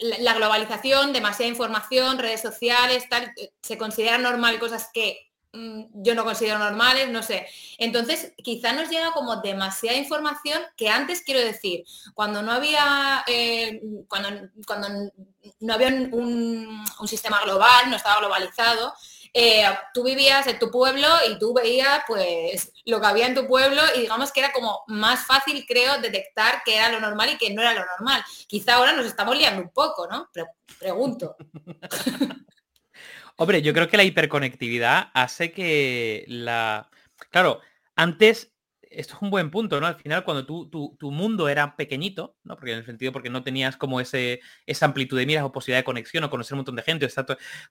la 0.00 0.34
globalización, 0.34 1.12
demasiada 1.12 1.50
información, 1.50 2.18
redes 2.18 2.40
sociales, 2.40 3.08
tal, 3.08 3.32
eh, 3.36 3.52
se 3.62 3.78
considera 3.78 4.18
normal 4.18 4.58
cosas 4.58 4.88
que 4.92 5.30
mm, 5.52 5.84
yo 6.02 6.14
no 6.14 6.24
considero 6.24 6.58
normales, 6.58 7.10
no 7.10 7.22
sé. 7.22 7.46
Entonces, 7.78 8.32
quizá 8.42 8.72
nos 8.72 8.88
llega 8.88 9.12
como 9.12 9.36
demasiada 9.36 9.98
información 9.98 10.62
que 10.76 10.88
antes 10.88 11.22
quiero 11.22 11.40
decir, 11.40 11.84
cuando 12.14 12.42
no 12.42 12.50
había, 12.50 13.24
cuando, 14.08 14.30
no 15.60 15.74
había 15.74 15.88
un, 15.88 16.84
sistema 17.06 17.40
global, 17.44 17.90
no 17.90 17.96
estaba 17.96 18.20
globalizado, 18.20 18.94
eh, 19.36 19.64
tú 19.92 20.04
vivías 20.04 20.46
en 20.46 20.60
tu 20.60 20.70
pueblo 20.70 21.08
y 21.28 21.36
tú 21.40 21.52
veías 21.52 22.04
pues 22.06 22.72
lo 22.84 23.00
que 23.00 23.06
había 23.06 23.26
en 23.26 23.34
tu 23.34 23.48
pueblo 23.48 23.82
y 23.96 24.02
digamos 24.02 24.30
que 24.30 24.38
era 24.38 24.52
como 24.52 24.84
más 24.86 25.26
fácil, 25.26 25.64
creo, 25.66 26.00
detectar 26.00 26.62
qué 26.64 26.76
era 26.76 26.88
lo 26.88 27.00
normal 27.00 27.30
y 27.30 27.36
qué 27.36 27.52
no 27.52 27.60
era 27.60 27.74
lo 27.74 27.84
normal. 27.84 28.22
Quizá 28.46 28.74
ahora 28.74 28.92
nos 28.92 29.06
estamos 29.06 29.36
liando 29.36 29.60
un 29.60 29.70
poco, 29.70 30.06
¿no? 30.06 30.30
Pregunto. 30.78 31.36
Hombre, 33.36 33.60
yo 33.60 33.74
creo 33.74 33.88
que 33.88 33.96
la 33.96 34.04
hiperconectividad 34.04 35.10
hace 35.12 35.50
que 35.50 36.24
la... 36.28 36.88
Claro, 37.30 37.60
antes 37.96 38.53
esto 38.96 39.14
es 39.16 39.22
un 39.22 39.30
buen 39.30 39.50
punto, 39.50 39.80
¿no? 39.80 39.86
Al 39.86 39.96
final, 39.96 40.24
cuando 40.24 40.46
tú, 40.46 40.68
tu, 40.68 41.10
mundo 41.10 41.48
era 41.48 41.76
pequeñito, 41.76 42.36
¿no? 42.44 42.56
Porque 42.56 42.72
en 42.72 42.78
el 42.78 42.86
sentido, 42.86 43.12
porque 43.12 43.30
no 43.30 43.42
tenías 43.42 43.76
como 43.76 44.00
ese, 44.00 44.40
esa 44.66 44.86
amplitud 44.86 45.18
de 45.18 45.26
miras 45.26 45.44
o 45.44 45.52
posibilidad 45.52 45.80
de 45.80 45.84
conexión 45.84 46.24
o 46.24 46.30
conocer 46.30 46.54
un 46.54 46.58
montón 46.58 46.76
de 46.76 46.82
gente, 46.82 47.08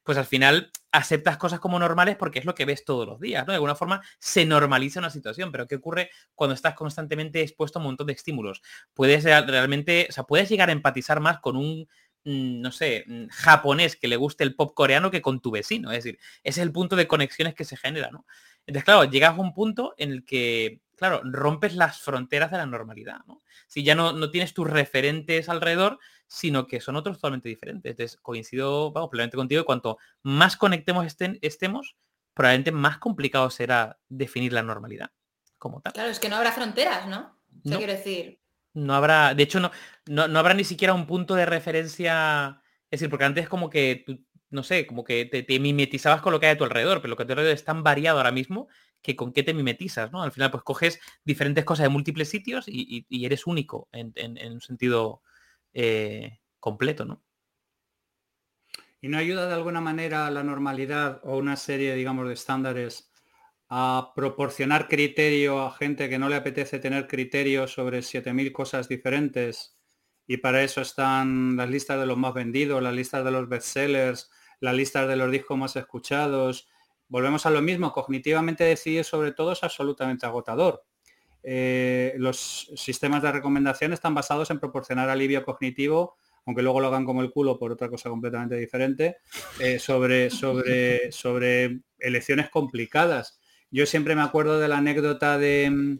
pues 0.03 0.17
al 0.17 0.25
final 0.25 0.71
aceptas 0.91 1.37
cosas 1.37 1.59
como 1.59 1.79
normales 1.79 2.15
porque 2.15 2.39
es 2.39 2.45
lo 2.45 2.55
que 2.55 2.65
ves 2.65 2.85
todos 2.85 3.07
los 3.07 3.19
días, 3.19 3.45
¿no? 3.45 3.51
De 3.51 3.55
alguna 3.55 3.75
forma 3.75 4.01
se 4.19 4.45
normaliza 4.45 4.99
una 4.99 5.09
situación, 5.09 5.51
pero 5.51 5.67
¿qué 5.67 5.75
ocurre 5.75 6.11
cuando 6.35 6.53
estás 6.53 6.75
constantemente 6.75 7.41
expuesto 7.41 7.79
a 7.79 7.81
un 7.81 7.87
montón 7.87 8.07
de 8.07 8.13
estímulos? 8.13 8.61
Puedes 8.93 9.23
realmente, 9.23 10.07
o 10.09 10.11
sea, 10.11 10.23
puedes 10.23 10.49
llegar 10.49 10.69
a 10.69 10.73
empatizar 10.73 11.19
más 11.19 11.39
con 11.39 11.57
un 11.57 11.87
mm, 12.25 12.61
no 12.61 12.71
sé, 12.71 13.03
mm, 13.07 13.27
japonés 13.29 13.95
que 13.95 14.07
le 14.07 14.15
guste 14.15 14.43
el 14.43 14.55
pop 14.55 14.73
coreano 14.73 15.11
que 15.11 15.21
con 15.21 15.41
tu 15.41 15.51
vecino. 15.51 15.91
Es 15.91 16.03
decir, 16.03 16.19
ese 16.43 16.61
es 16.61 16.65
el 16.65 16.71
punto 16.71 16.95
de 16.95 17.07
conexiones 17.07 17.55
que 17.55 17.65
se 17.65 17.77
genera, 17.77 18.09
¿no? 18.11 18.25
Entonces, 18.65 18.85
claro, 18.85 19.03
llegas 19.05 19.31
a 19.37 19.41
un 19.41 19.53
punto 19.53 19.93
en 19.97 20.11
el 20.11 20.25
que 20.25 20.81
claro, 20.95 21.21
rompes 21.23 21.75
las 21.75 21.99
fronteras 21.99 22.51
de 22.51 22.57
la 22.57 22.65
normalidad, 22.65 23.19
¿no? 23.27 23.41
Si 23.67 23.83
ya 23.83 23.95
no, 23.95 24.13
no 24.13 24.29
tienes 24.29 24.53
tus 24.53 24.69
referentes 24.69 25.49
alrededor, 25.49 25.99
sino 26.27 26.67
que 26.67 26.81
son 26.81 26.95
otros 26.95 27.17
totalmente 27.17 27.49
diferentes. 27.49 27.91
Entonces, 27.91 28.17
coincido, 28.21 28.91
vamos, 28.91 29.09
plenamente 29.09 29.37
contigo, 29.37 29.65
cuanto 29.65 29.97
más 30.21 30.57
conectemos 30.57 31.05
estén, 31.05 31.39
estemos, 31.41 31.95
probablemente 32.33 32.71
más 32.71 32.97
complicado 32.97 33.49
será 33.49 33.99
definir 34.09 34.53
la 34.53 34.63
normalidad 34.63 35.11
como 35.57 35.81
tal. 35.81 35.93
Claro, 35.93 36.09
es 36.09 36.19
que 36.19 36.29
no 36.29 36.35
habrá 36.35 36.51
fronteras, 36.51 37.07
¿no? 37.07 37.39
no 37.63 37.77
quiero 37.77 37.93
decir. 37.93 38.39
No 38.73 38.95
habrá, 38.95 39.35
de 39.35 39.43
hecho, 39.43 39.59
no, 39.59 39.71
no, 40.07 40.39
habrá 40.39 40.55
ni 40.55 40.63
siquiera 40.63 40.93
un 40.93 41.05
punto 41.05 41.35
de 41.35 41.45
referencia. 41.45 42.61
Es 42.89 42.99
decir, 42.99 43.09
porque 43.09 43.25
antes 43.25 43.47
como 43.47 43.69
que 43.69 44.03
no 44.49 44.61
sé, 44.61 44.85
como 44.85 45.03
que 45.03 45.25
te, 45.25 45.41
te, 45.41 45.59
mimetizabas 45.59 46.21
con 46.21 46.31
lo 46.31 46.39
que 46.39 46.45
hay 46.45 46.53
a 46.53 46.57
tu 46.57 46.63
alrededor, 46.63 47.01
pero 47.01 47.09
lo 47.09 47.17
que 47.17 47.23
a 47.23 47.25
tu 47.25 47.31
alrededor 47.33 47.55
es 47.55 47.63
tan 47.63 47.83
variado 47.83 48.17
ahora 48.17 48.31
mismo 48.31 48.67
que 49.03 49.15
con 49.15 49.33
qué 49.33 49.43
te 49.43 49.53
mimetizas, 49.53 50.11
¿no? 50.11 50.23
Al 50.23 50.31
final, 50.31 50.49
pues 50.49 50.63
coges 50.63 50.99
diferentes 51.23 51.65
cosas 51.65 51.83
de 51.83 51.89
múltiples 51.89 52.29
sitios 52.29 52.65
y, 52.67 53.05
eres 53.09 53.45
único 53.45 53.89
en, 53.91 54.13
un 54.53 54.61
sentido 54.61 55.21
eh, 55.73 56.39
completo, 56.59 57.05
¿no? 57.05 57.21
¿Y 59.01 59.09
no 59.09 59.17
ayuda 59.17 59.47
de 59.47 59.53
alguna 59.53 59.81
manera 59.81 60.31
la 60.31 60.43
normalidad 60.43 61.19
o 61.23 61.35
una 61.35 61.57
serie, 61.57 61.93
digamos, 61.93 62.25
de 62.25 62.35
estándares 62.35 63.11
a 63.67 64.13
proporcionar 64.15 64.87
criterio 64.87 65.61
a 65.61 65.73
gente 65.73 66.07
que 66.07 66.17
no 66.17 66.29
le 66.29 66.37
apetece 66.37 66.79
tener 66.79 67.07
criterio 67.07 67.67
sobre 67.67 67.99
7.000 67.99 68.53
cosas 68.53 68.87
diferentes? 68.87 69.77
Y 70.25 70.37
para 70.37 70.63
eso 70.63 70.79
están 70.79 71.57
las 71.57 71.69
listas 71.69 71.99
de 71.99 72.05
los 72.05 72.17
más 72.17 72.33
vendidos, 72.33 72.81
las 72.81 72.95
listas 72.95 73.25
de 73.25 73.31
los 73.31 73.49
bestsellers, 73.49 74.31
las 74.61 74.73
listas 74.73 75.09
de 75.09 75.17
los 75.17 75.29
discos 75.29 75.57
más 75.57 75.75
escuchados, 75.75 76.69
volvemos 77.07 77.45
a 77.45 77.49
lo 77.49 77.61
mismo, 77.61 77.91
cognitivamente 77.91 78.63
decidir 78.63 79.03
sobre 79.03 79.31
todo 79.31 79.51
es 79.51 79.63
absolutamente 79.63 80.25
agotador. 80.25 80.83
Eh, 81.43 82.13
los 82.17 82.71
sistemas 82.75 83.21
de 83.21 83.31
recomendación 83.31 83.91
están 83.91 84.15
basados 84.15 84.49
en 84.49 84.59
proporcionar 84.59 85.09
alivio 85.09 85.43
cognitivo, 85.43 86.15
aunque 86.45 86.61
luego 86.61 86.79
lo 86.79 86.87
hagan 86.87 87.05
como 87.05 87.21
el 87.21 87.31
culo 87.31 87.59
por 87.59 87.71
otra 87.71 87.89
cosa 87.89 88.09
completamente 88.09 88.55
diferente, 88.55 89.17
eh, 89.59 89.79
sobre, 89.79 90.29
sobre, 90.29 91.11
sobre 91.11 91.81
elecciones 91.99 92.49
complicadas. 92.49 93.39
Yo 93.71 93.85
siempre 93.85 94.15
me 94.15 94.21
acuerdo 94.21 94.59
de 94.59 94.67
la 94.67 94.77
anécdota 94.77 95.37
de, 95.37 95.97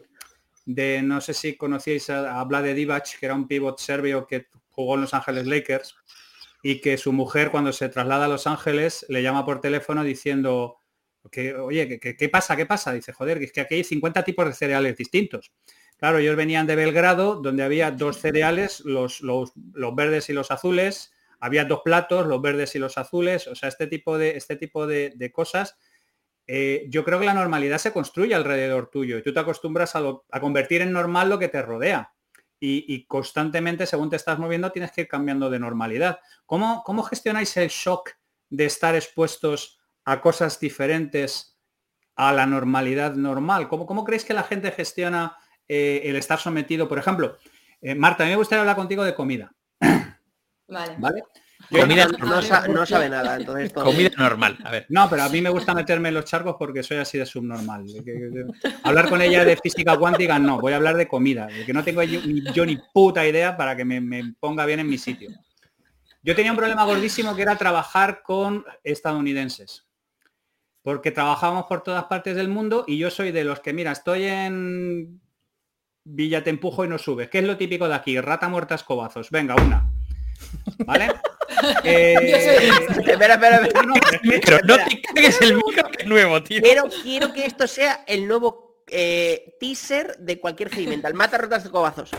de 0.64 1.02
no 1.02 1.20
sé 1.20 1.34
si 1.34 1.56
conocíais, 1.56 2.08
habla 2.10 2.62
de 2.62 2.74
Divac, 2.74 3.18
que 3.18 3.26
era 3.26 3.34
un 3.34 3.46
pivot 3.46 3.78
serbio 3.78 4.26
que 4.26 4.46
jugó 4.70 4.94
en 4.94 5.02
Los 5.02 5.14
Ángeles 5.14 5.46
Lakers 5.46 5.94
y 6.62 6.80
que 6.80 6.96
su 6.96 7.12
mujer 7.12 7.50
cuando 7.50 7.72
se 7.72 7.88
traslada 7.88 8.24
a 8.24 8.28
Los 8.28 8.46
Ángeles 8.46 9.04
le 9.08 9.22
llama 9.22 9.44
por 9.44 9.60
teléfono 9.60 10.02
diciendo 10.02 10.78
que, 11.30 11.54
oye, 11.54 11.98
¿qué, 11.98 12.28
pasa? 12.28 12.56
¿Qué 12.56 12.66
pasa? 12.66 12.92
Dice, 12.92 13.12
joder, 13.12 13.42
es 13.42 13.52
que 13.52 13.60
aquí 13.60 13.76
hay 13.76 13.84
50 13.84 14.24
tipos 14.24 14.46
de 14.46 14.52
cereales 14.52 14.96
distintos. 14.96 15.52
Claro, 15.96 16.18
ellos 16.18 16.36
venían 16.36 16.66
de 16.66 16.76
Belgrado, 16.76 17.36
donde 17.36 17.62
había 17.62 17.90
dos 17.90 18.18
cereales, 18.18 18.80
los, 18.80 19.20
los, 19.20 19.52
verdes 19.94 20.28
y 20.28 20.32
los 20.32 20.50
azules, 20.50 21.12
había 21.40 21.64
dos 21.64 21.80
platos, 21.84 22.26
los 22.26 22.42
verdes 22.42 22.74
y 22.74 22.78
los 22.78 22.98
azules, 22.98 23.46
o 23.46 23.54
sea, 23.54 23.68
este 23.68 23.86
tipo 23.86 24.18
de, 24.18 24.36
este 24.36 24.56
tipo 24.56 24.86
de, 24.86 25.30
cosas. 25.32 25.78
Eh, 26.46 26.86
yo 26.90 27.04
creo 27.04 27.18
que 27.18 27.26
la 27.26 27.34
normalidad 27.34 27.78
se 27.78 27.92
construye 27.92 28.34
alrededor 28.34 28.90
tuyo 28.90 29.16
y 29.16 29.22
tú 29.22 29.32
te 29.32 29.40
acostumbras 29.40 29.96
a, 29.96 30.02
a 30.30 30.40
convertir 30.40 30.82
en 30.82 30.92
normal 30.92 31.30
lo 31.30 31.38
que 31.38 31.48
te 31.48 31.62
rodea. 31.62 32.14
Y, 32.66 33.04
constantemente, 33.04 33.84
según 33.84 34.08
te 34.08 34.16
estás 34.16 34.38
moviendo, 34.38 34.72
tienes 34.72 34.90
que 34.90 35.02
ir 35.02 35.08
cambiando 35.08 35.50
de 35.50 35.58
normalidad. 35.58 36.20
¿Cómo, 36.46 36.82
cómo 36.82 37.02
gestionáis 37.02 37.54
el 37.58 37.68
shock 37.68 38.12
de 38.48 38.64
estar 38.64 38.94
expuestos 38.94 39.78
a 40.04 40.20
cosas 40.20 40.60
diferentes 40.60 41.58
a 42.16 42.32
la 42.32 42.46
normalidad 42.46 43.14
normal? 43.14 43.68
¿Cómo, 43.68 43.86
cómo 43.86 44.04
creéis 44.04 44.24
que 44.24 44.34
la 44.34 44.42
gente 44.42 44.70
gestiona 44.70 45.36
eh, 45.68 46.02
el 46.04 46.16
estar 46.16 46.38
sometido, 46.38 46.88
por 46.88 46.98
ejemplo, 46.98 47.38
eh, 47.80 47.94
Marta, 47.94 48.22
a 48.22 48.26
mí 48.26 48.32
me 48.32 48.36
gustaría 48.36 48.60
hablar 48.60 48.76
contigo 48.76 49.02
de 49.04 49.14
comida. 49.14 49.52
Vale. 50.68 50.96
¿Vale? 50.98 51.22
comida 51.70 52.06
no, 52.68 52.84
sabe 52.84 53.08
nada, 53.08 53.36
entonces 53.36 53.72
Comida 53.74 54.10
normal, 54.18 54.58
a 54.64 54.70
ver. 54.70 54.86
No, 54.90 55.08
pero 55.08 55.22
a 55.22 55.28
mí 55.28 55.40
me 55.40 55.48
gusta 55.48 55.72
meterme 55.72 56.08
en 56.08 56.14
los 56.14 56.24
charcos 56.24 56.56
porque 56.58 56.82
soy 56.82 56.98
así 56.98 57.16
de 57.16 57.24
subnormal. 57.24 57.86
hablar 58.82 59.08
con 59.08 59.22
ella 59.22 59.44
de 59.44 59.56
física 59.56 59.96
cuántica, 59.96 60.38
no, 60.38 60.60
voy 60.60 60.74
a 60.74 60.76
hablar 60.76 60.96
de 60.96 61.08
comida, 61.08 61.48
que 61.64 61.72
no 61.72 61.82
tengo 61.82 62.02
yo, 62.02 62.66
ni 62.66 62.78
puta 62.92 63.26
idea 63.26 63.56
para 63.56 63.76
que 63.76 63.84
me, 63.84 64.00
me 64.00 64.34
ponga 64.38 64.66
bien 64.66 64.80
en 64.80 64.88
mi 64.88 64.98
sitio. 64.98 65.30
Yo 66.22 66.34
tenía 66.34 66.52
un 66.52 66.58
problema 66.58 66.84
gordísimo 66.84 67.34
que 67.34 67.42
era 67.42 67.56
trabajar 67.56 68.22
con 68.22 68.64
estadounidenses 68.82 69.83
porque 70.84 71.10
trabajábamos 71.10 71.64
por 71.64 71.82
todas 71.82 72.04
partes 72.04 72.36
del 72.36 72.48
mundo 72.48 72.84
y 72.86 72.98
yo 72.98 73.10
soy 73.10 73.32
de 73.32 73.42
los 73.42 73.60
que, 73.60 73.72
mira, 73.72 73.90
estoy 73.90 74.24
en 74.24 75.18
Villa 76.04 76.44
te 76.44 76.50
empujo 76.50 76.84
y 76.84 76.88
no 76.88 76.98
subes. 76.98 77.30
¿Qué 77.30 77.38
es 77.38 77.44
lo 77.44 77.56
típico 77.56 77.88
de 77.88 77.94
aquí? 77.94 78.20
Rata 78.20 78.50
muerta 78.50 78.74
escobazos. 78.74 79.30
Venga, 79.30 79.56
una. 79.56 79.90
¿Vale? 80.86 81.08
Eh, 81.84 82.14
espera, 82.14 83.34
espera, 83.34 83.34
espera. 83.34 83.82
No, 83.82 83.94
pero 84.44 84.58
no 84.64 84.76
te 84.76 85.00
cargues 85.00 85.40
el 85.40 85.56
micro 85.56 85.88
que 85.90 86.02
es 86.02 86.08
nuevo, 86.08 86.42
tío. 86.42 86.60
Quiero, 86.60 86.84
quiero 87.02 87.32
que 87.32 87.46
esto 87.46 87.66
sea 87.66 88.02
el 88.06 88.26
nuevo 88.26 88.63
eh, 88.96 89.56
teaser 89.58 90.16
de 90.18 90.38
cualquier 90.38 90.70
heavy. 90.70 91.02
Mata 91.14 91.36
ratas 91.36 91.64
escobazos. 91.64 92.10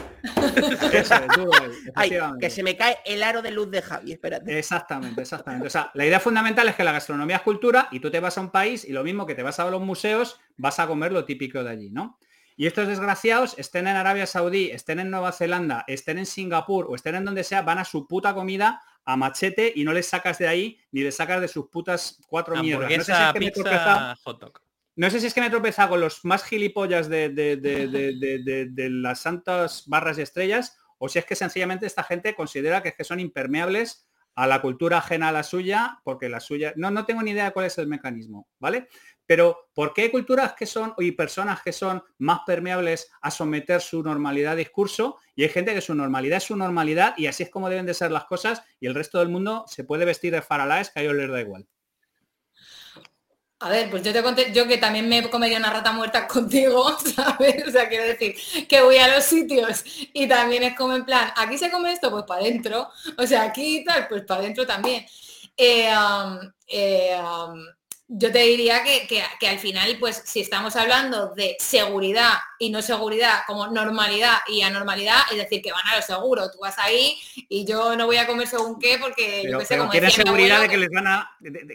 que 2.40 2.50
se 2.50 2.64
me 2.64 2.76
cae 2.76 2.98
el 3.06 3.24
aro 3.24 3.42
de 3.42 3.52
luz 3.52 3.72
de 3.72 3.82
Javi, 3.82 4.12
espérate. 4.12 4.60
Exactamente, 4.60 5.22
exactamente. 5.22 5.68
O 5.68 5.70
sea, 5.70 5.90
la 5.94 6.06
idea 6.06 6.20
fundamental 6.20 6.68
es 6.68 6.76
que 6.76 6.84
la 6.84 6.92
gastronomía 6.92 7.38
es 7.38 7.42
cultura 7.44 7.88
y 7.92 8.02
tú 8.02 8.12
te 8.12 8.20
vas 8.20 8.38
a 8.38 8.42
un 8.42 8.52
país 8.52 8.84
y 8.84 8.92
lo 8.92 9.06
mismo 9.06 9.26
que 9.26 9.36
te 9.36 9.44
vas 9.44 9.58
a 9.60 9.70
los 9.70 9.82
museos, 9.82 10.38
vas 10.58 10.80
a 10.80 10.88
comer 10.88 11.14
lo 11.14 11.24
típico 11.24 11.64
de 11.64 11.70
allí, 11.70 11.90
¿no? 11.92 12.20
Y 12.58 12.68
estos 12.68 12.90
desgraciados 12.90 13.58
estén 13.58 13.88
en 13.88 13.96
Arabia 13.96 14.26
Saudí, 14.26 14.70
estén 14.72 15.00
en 15.00 15.10
Nueva 15.10 15.32
Zelanda, 15.32 15.86
estén 15.88 16.18
en 16.18 16.26
Singapur 16.26 16.88
o 16.90 16.96
estén 16.96 17.16
en 17.16 17.24
donde 17.24 17.46
sea, 17.46 17.62
van 17.62 17.80
a 17.80 17.86
su 17.86 18.06
puta 18.06 18.34
comida 18.34 18.82
a 19.06 19.16
machete 19.16 19.72
y 19.74 19.86
no 19.86 19.94
les 19.94 20.08
sacas 20.08 20.38
de 20.40 20.48
ahí 20.48 20.80
ni 20.92 21.02
les 21.02 21.16
sacas 21.16 21.40
de 21.40 21.48
sus 21.48 21.68
putas 21.68 22.20
cuatro 22.28 22.62
mierdas. 22.62 22.90
No 22.90 23.04
sé, 23.04 23.14
si 23.16 23.22
es 23.22 23.34
que 23.34 23.40
me 23.40 23.52
no 24.96 25.10
sé 25.10 25.20
si 25.20 25.28
es 25.28 25.34
que 25.34 25.42
me 25.42 25.50
tropezado 25.50 25.90
con 25.90 26.00
los 26.00 26.24
más 26.24 26.44
gilipollas 26.44 27.10
de, 27.10 27.30
de, 27.30 28.90
las 28.90 29.20
santas 29.20 29.84
barras 29.88 30.18
y 30.18 30.22
estrellas 30.22 30.78
o 30.98 31.10
si 31.10 31.20
es 31.20 31.26
que 31.26 31.36
sencillamente 31.36 31.86
esta 31.86 32.04
gente 32.04 32.36
considera 32.36 32.82
que, 32.82 32.90
es 32.90 32.96
que 32.96 33.04
son 33.04 33.20
impermeables 33.20 34.08
a 34.36 34.48
la 34.48 34.62
cultura 34.62 34.98
ajena 34.98 35.30
a 35.30 35.32
la 35.32 35.44
suya, 35.44 36.00
porque 36.04 36.28
la 36.28 36.42
suya... 36.42 36.74
No, 36.76 36.92
no 36.92 37.06
tengo 37.06 37.22
ni 37.22 37.32
idea 37.32 37.46
de 37.46 37.52
cuál 37.52 37.66
es 37.66 37.78
el 37.78 37.88
mecanismo, 37.88 38.50
¿vale? 38.60 38.90
Pero 39.26 39.70
¿por 39.74 39.94
qué 39.94 40.04
hay 40.04 40.12
culturas 40.12 40.54
que 40.54 40.66
son 40.66 40.94
y 40.98 41.12
personas 41.14 41.62
que 41.62 41.72
son 41.72 42.04
más 42.18 42.42
permeables 42.46 43.10
a 43.22 43.32
someter 43.32 43.82
su 43.82 44.04
normalidad 44.04 44.54
a 44.54 44.58
discurso 44.58 45.18
y 45.36 45.44
hay 45.44 45.50
gente 45.50 45.74
que 45.74 45.82
su 45.82 45.96
normalidad 45.96 46.38
es 46.38 46.44
su 46.44 46.56
normalidad 46.56 47.16
y 47.18 47.28
así 47.28 47.44
es 47.44 47.50
como 47.50 47.70
deben 47.70 47.86
de 47.86 47.94
ser 47.94 48.12
las 48.12 48.26
cosas 48.26 48.62
y 48.80 48.88
el 48.88 48.96
resto 48.96 49.20
del 49.20 49.30
mundo 49.30 49.66
se 49.68 49.84
puede 49.84 50.06
vestir 50.06 50.32
de 50.32 50.42
faralaes 50.42 50.90
que 50.90 51.00
a 51.00 51.04
ellos 51.04 51.16
les 51.16 51.30
da 51.30 51.42
igual? 51.42 51.68
A 53.66 53.70
ver, 53.70 53.90
pues 53.90 54.04
yo 54.04 54.14
te 54.14 54.22
conté, 54.22 54.54
yo 54.54 54.68
que 54.68 54.78
también 54.78 55.10
me 55.10 55.18
he 55.18 55.30
comido 55.30 55.58
una 55.58 55.72
rata 55.74 55.92
muerta 55.92 56.28
contigo, 56.30 56.96
¿sabes? 57.16 57.68
O 57.68 57.72
sea, 57.72 57.90
quiero 57.90 58.06
decir, 58.06 58.36
que 58.68 58.82
voy 58.84 58.98
a 58.98 59.08
los 59.08 59.24
sitios 59.24 59.84
y 60.14 60.28
también 60.28 60.62
es 60.62 60.76
como 60.78 60.94
en 60.94 61.04
plan, 61.04 61.32
aquí 61.36 61.58
se 61.58 61.72
come 61.72 61.92
esto, 61.92 62.12
pues 62.12 62.26
para 62.26 62.42
adentro. 62.42 62.88
O 63.18 63.26
sea, 63.26 63.42
aquí 63.42 63.84
tal, 63.84 64.08
pues 64.08 64.22
para 64.22 64.42
adentro 64.42 64.68
también. 64.68 65.04
Eh, 65.58 65.90
eh, 66.68 67.18
yo 68.08 68.32
te 68.32 68.40
diría 68.40 68.84
que, 68.84 69.48
al 69.48 69.60
final, 69.60 69.98
pues 70.00 70.22
si 70.26 70.40
estamos 70.40 70.76
hablando 70.76 71.34
de 71.34 71.56
seguridad 71.60 72.34
y 72.60 72.70
no 72.70 72.82
seguridad 72.84 73.40
como 73.48 73.68
normalidad 73.68 74.38
y 74.48 74.62
anormalidad, 74.62 75.22
es 75.32 75.38
decir, 75.38 75.62
que 75.62 75.72
van 75.72 75.88
a 75.88 75.96
lo 75.96 76.02
seguro, 76.04 76.52
tú 76.52 76.60
vas 76.60 76.78
ahí 76.78 77.18
y 77.50 77.66
yo 77.66 77.96
no 77.96 78.06
voy 78.06 78.18
a 78.18 78.28
comer 78.28 78.48
según 78.48 78.80
qué 78.80 79.00
porque 79.00 79.44
yo 79.50 79.60
sé, 79.62 79.78
como 79.78 79.90
quieren 79.90 80.12
seguridad 80.12 80.62
de 80.62 80.70
que 80.70 80.78
les 80.78 80.90
van 80.90 81.08
a 81.08 81.32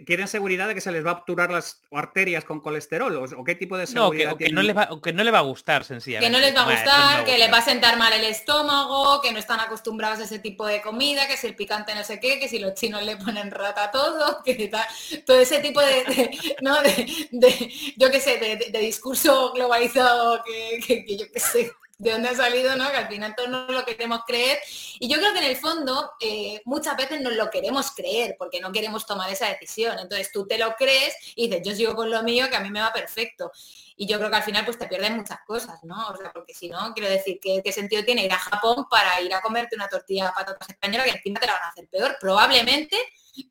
quieren 0.06 0.28
seguridad 0.28 0.68
de 0.68 0.74
que 0.74 0.80
se 0.80 0.92
les 0.92 1.04
va 1.04 1.10
a 1.10 1.14
obturar 1.14 1.50
las 1.50 1.82
arterias 1.90 2.44
con 2.44 2.60
colesterol 2.60 3.28
o, 3.36 3.44
qué 3.44 3.56
tipo 3.56 3.76
de 3.76 3.86
seguridad 3.86 4.30
no, 4.30 4.36
que, 4.36 4.50
no 4.50 4.62
les 4.62 4.76
va, 4.76 4.88
que 5.02 5.12
no 5.12 5.24
le 5.24 5.30
va 5.30 5.38
a 5.38 5.42
gustar 5.42 5.84
sencillamente. 5.84 6.26
Que 6.26 6.32
no 6.32 6.38
les 6.38 6.56
va 6.56 6.62
a 6.62 6.70
gustar, 6.70 7.24
que 7.24 7.38
les 7.38 7.52
va 7.52 7.58
a 7.58 7.62
sentar 7.62 7.98
mal 7.98 8.12
el 8.12 8.24
estómago, 8.24 9.20
que 9.20 9.32
no 9.32 9.38
están 9.38 9.60
acostumbrados 9.60 10.20
a 10.20 10.24
ese 10.24 10.38
tipo 10.38 10.64
de 10.66 10.80
comida, 10.80 11.26
que 11.26 11.36
si 11.36 11.48
el 11.48 11.56
picante 11.56 11.94
no 11.94 12.04
sé 12.04 12.20
qué, 12.20 12.38
que 12.38 12.48
si 12.48 12.60
los 12.60 12.74
chinos 12.74 13.02
le 13.02 13.16
ponen 13.16 13.50
rata 13.50 13.90
todo, 13.90 14.42
que 14.44 14.68
tal, 14.68 14.86
todo 15.26 15.38
ese 15.38 15.58
tipo 15.58 15.80
de 15.80 16.19
¿no? 16.60 16.80
De, 16.82 17.72
yo 17.96 18.10
qué 18.10 18.20
sé, 18.20 18.38
de, 18.38 18.78
discurso 18.80 19.52
globalizado 19.52 20.42
que, 20.44 21.04
yo 21.16 21.26
qué 21.32 21.40
sé, 21.40 21.72
de 21.98 22.12
dónde 22.12 22.30
ha 22.30 22.34
salido, 22.34 22.74
¿no? 22.76 22.90
Que 22.90 22.96
al 22.96 23.08
final 23.08 23.34
todos 23.36 23.50
no 23.50 23.66
lo 23.66 23.84
queremos 23.84 24.20
creer. 24.26 24.58
Y 24.98 25.08
yo 25.08 25.18
creo 25.18 25.32
que 25.32 25.40
en 25.40 25.44
el 25.44 25.56
fondo 25.56 26.12
eh, 26.20 26.62
muchas 26.64 26.96
veces 26.96 27.20
nos 27.20 27.34
lo 27.34 27.50
queremos 27.50 27.90
creer 27.90 28.36
porque 28.38 28.60
no 28.60 28.72
queremos 28.72 29.04
tomar 29.04 29.30
esa 29.30 29.48
decisión. 29.48 29.98
Entonces 29.98 30.30
tú 30.32 30.46
te 30.46 30.56
lo 30.56 30.74
crees 30.76 31.14
y 31.36 31.48
dices, 31.48 31.66
yo 31.66 31.74
sigo 31.74 31.94
con 31.94 32.10
lo 32.10 32.22
mío, 32.22 32.48
que 32.48 32.56
a 32.56 32.60
mí 32.60 32.70
me 32.70 32.80
va 32.80 32.92
perfecto. 32.92 33.52
Y 33.96 34.06
yo 34.06 34.16
creo 34.16 34.30
que 34.30 34.36
al 34.36 34.42
final 34.42 34.64
pues 34.64 34.78
te 34.78 34.88
pierdes 34.88 35.10
muchas 35.10 35.40
cosas, 35.46 35.84
¿no? 35.84 36.08
O 36.08 36.16
sea, 36.16 36.32
porque 36.32 36.54
si 36.54 36.70
no, 36.70 36.94
quiero 36.94 37.10
decir, 37.10 37.38
¿qué, 37.40 37.60
¿qué, 37.62 37.70
sentido 37.70 38.02
tiene 38.02 38.24
ir 38.24 38.32
a 38.32 38.38
Japón 38.38 38.86
para 38.90 39.20
ir 39.20 39.34
a 39.34 39.42
comerte 39.42 39.76
una 39.76 39.88
tortilla 39.88 40.26
de 40.26 40.32
patatas 40.32 40.70
española 40.70 41.04
que 41.04 41.10
encima 41.10 41.38
te 41.38 41.46
la 41.46 41.52
van 41.52 41.62
a 41.64 41.68
hacer 41.68 41.86
peor? 41.86 42.16
Probablemente 42.18 42.96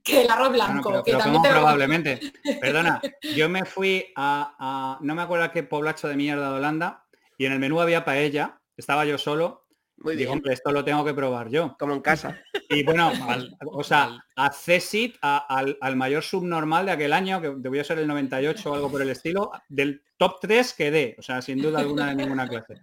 que 0.03 0.21
el 0.23 0.29
arroz 0.29 0.51
blanco. 0.51 1.03
probablemente. 1.03 2.19
Perdona, 2.59 3.01
yo 3.35 3.49
me 3.49 3.65
fui 3.65 4.05
a, 4.15 4.97
no 5.01 5.15
me 5.15 5.21
acuerdo 5.21 5.45
a 5.45 5.51
qué 5.51 5.63
poblacho 5.63 6.07
de 6.07 6.15
mierda 6.15 6.49
de 6.49 6.57
Holanda 6.57 7.05
y 7.37 7.45
en 7.45 7.53
el 7.53 7.59
menú 7.59 7.79
había 7.79 8.05
paella, 8.05 8.59
estaba 8.77 9.05
yo 9.05 9.17
solo. 9.17 9.65
Muy 10.01 10.15
digo, 10.15 10.31
hombre, 10.31 10.53
esto 10.53 10.71
lo 10.71 10.85
tengo 10.85 11.03
que 11.03 11.13
probar 11.13 11.49
yo. 11.49 11.75
Como 11.77 11.93
en 11.93 11.99
casa. 12.01 12.41
Y 12.69 12.83
bueno, 12.83 13.11
o 13.65 13.83
sea, 13.83 14.23
a 14.35 14.51
CESIT, 14.51 15.17
al, 15.21 15.95
mayor 15.95 16.23
subnormal 16.23 16.85
de 16.85 16.93
aquel 16.93 17.11
año, 17.11 17.41
que 17.41 17.53
debió 17.57 17.83
ser 17.83 17.99
el 17.99 18.07
98 18.07 18.71
o 18.71 18.75
algo 18.75 18.89
por 18.89 19.01
el 19.01 19.09
estilo, 19.09 19.51
del 19.67 20.01
top 20.17 20.39
3 20.41 20.73
quedé, 20.73 21.15
o 21.17 21.21
sea, 21.21 21.41
sin 21.41 21.61
duda 21.61 21.79
alguna 21.79 22.07
de 22.07 22.15
ninguna 22.15 22.47
clase. 22.47 22.75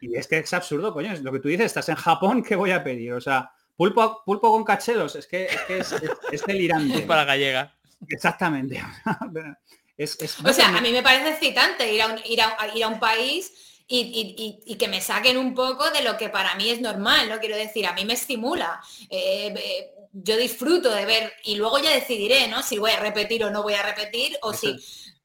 Y 0.00 0.16
es 0.16 0.28
que 0.28 0.38
es 0.38 0.54
absurdo, 0.54 0.92
coño, 0.92 1.12
es 1.12 1.22
lo 1.22 1.32
que 1.32 1.40
tú 1.40 1.48
dices, 1.48 1.66
estás 1.66 1.88
en 1.88 1.96
Japón, 1.96 2.42
¿qué 2.42 2.54
voy 2.54 2.70
a 2.70 2.84
pedir? 2.84 3.12
O 3.12 3.20
sea, 3.20 3.50
Pulpo, 3.76 4.22
pulpo 4.24 4.52
con 4.52 4.64
cachelos, 4.64 5.16
es 5.16 5.26
que 5.26 5.48
es, 5.68 5.92
es, 6.30 6.44
delirante. 6.44 7.00
para 7.06 7.24
gallega. 7.24 7.74
Exactamente. 8.08 8.82
o 10.44 10.52
sea, 10.52 10.76
a 10.76 10.80
mí 10.80 10.92
me 10.92 11.02
parece 11.02 11.30
excitante 11.30 11.92
ir 11.92 12.02
a 12.02 12.06
un, 12.06 12.20
ir 12.24 12.40
a, 12.40 12.56
ir 12.74 12.84
a 12.84 12.88
un 12.88 13.00
país 13.00 13.52
y, 13.86 14.76
que 14.78 14.88
me 14.88 15.00
saquen 15.00 15.36
un 15.36 15.54
poco 15.54 15.90
de 15.90 16.02
lo 16.02 16.16
que 16.16 16.28
para 16.28 16.54
mí 16.54 16.70
es 16.70 16.80
normal, 16.80 17.28
¿no? 17.28 17.38
Quiero 17.38 17.56
decir, 17.56 17.86
a 17.86 17.92
mí 17.92 18.04
me 18.04 18.14
estimula. 18.14 18.80
Eh, 19.10 19.52
eh, 19.56 19.90
yo 20.12 20.36
disfruto 20.36 20.90
de 20.90 21.04
ver 21.06 21.32
y 21.42 21.56
luego 21.56 21.78
ya 21.78 21.90
decidiré, 21.90 22.46
¿no? 22.46 22.62
Si 22.62 22.78
voy 22.78 22.92
a 22.92 23.00
repetir 23.00 23.44
o 23.44 23.50
no 23.50 23.62
voy 23.62 23.74
a 23.74 23.82
repetir 23.82 24.36
o 24.42 24.52
si 24.52 24.76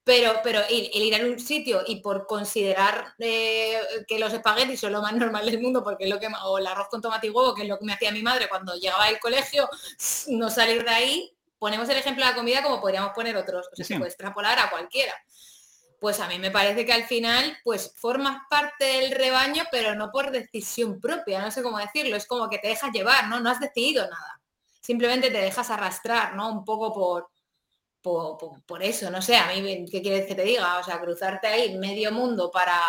pero, 0.09 0.39
pero 0.43 0.61
el, 0.67 0.89
ir 0.91 1.21
a 1.21 1.23
un 1.23 1.39
sitio 1.39 1.83
y 1.85 1.97
por 2.01 2.25
considerar 2.25 3.13
eh, 3.19 3.79
que 4.07 4.17
los 4.17 4.33
espaguetis 4.33 4.79
son 4.79 4.93
lo 4.93 5.03
más 5.03 5.13
normal 5.13 5.45
del 5.45 5.61
mundo, 5.61 5.83
porque 5.83 6.05
es 6.05 6.09
lo 6.09 6.19
que, 6.19 6.27
o 6.45 6.57
el 6.57 6.65
arroz 6.65 6.87
con 6.89 6.99
tomate 6.99 7.27
y 7.27 7.29
huevo, 7.29 7.53
que 7.53 7.61
es 7.61 7.67
lo 7.67 7.77
que 7.77 7.85
me 7.85 7.93
hacía 7.93 8.11
mi 8.11 8.23
madre 8.23 8.49
cuando 8.49 8.73
llegaba 8.73 9.03
al 9.03 9.19
colegio, 9.19 9.69
no 10.29 10.49
salir 10.49 10.83
de 10.83 10.89
ahí, 10.89 11.31
ponemos 11.59 11.87
el 11.89 11.97
ejemplo 11.97 12.25
de 12.25 12.31
la 12.31 12.35
comida 12.35 12.63
como 12.63 12.81
podríamos 12.81 13.11
poner 13.13 13.37
otros, 13.37 13.69
o 13.71 13.75
sea, 13.75 13.85
se 13.85 13.97
puede 13.97 14.09
extrapolar 14.09 14.57
a 14.57 14.71
cualquiera. 14.71 15.13
Pues 15.99 16.19
a 16.19 16.27
mí 16.27 16.39
me 16.39 16.49
parece 16.49 16.87
que 16.87 16.93
al 16.93 17.03
final, 17.03 17.59
pues 17.63 17.93
formas 17.95 18.41
parte 18.49 18.85
del 18.85 19.11
rebaño, 19.11 19.65
pero 19.69 19.93
no 19.93 20.09
por 20.09 20.31
decisión 20.31 20.99
propia, 20.99 21.39
no 21.39 21.51
sé 21.51 21.61
cómo 21.61 21.77
decirlo, 21.77 22.15
es 22.15 22.25
como 22.25 22.49
que 22.49 22.57
te 22.57 22.69
dejas 22.69 22.91
llevar, 22.91 23.27
¿no? 23.27 23.41
No 23.41 23.51
has 23.51 23.59
decidido 23.59 24.09
nada. 24.09 24.41
Simplemente 24.81 25.29
te 25.29 25.37
dejas 25.37 25.69
arrastrar, 25.69 26.33
¿no? 26.33 26.51
Un 26.51 26.65
poco 26.65 26.91
por, 26.95 27.29
por, 28.01 28.83
eso, 28.83 29.09
no 29.11 29.21
sé, 29.21 29.35
a 29.35 29.47
mí, 29.47 29.85
¿qué 29.91 30.01
quieres 30.01 30.25
que 30.25 30.35
te 30.35 30.43
diga? 30.43 30.79
O 30.79 30.83
sea, 30.83 30.99
cruzarte 30.99 31.47
ahí 31.47 31.77
medio 31.77 32.11
mundo 32.11 32.49
para, 32.51 32.79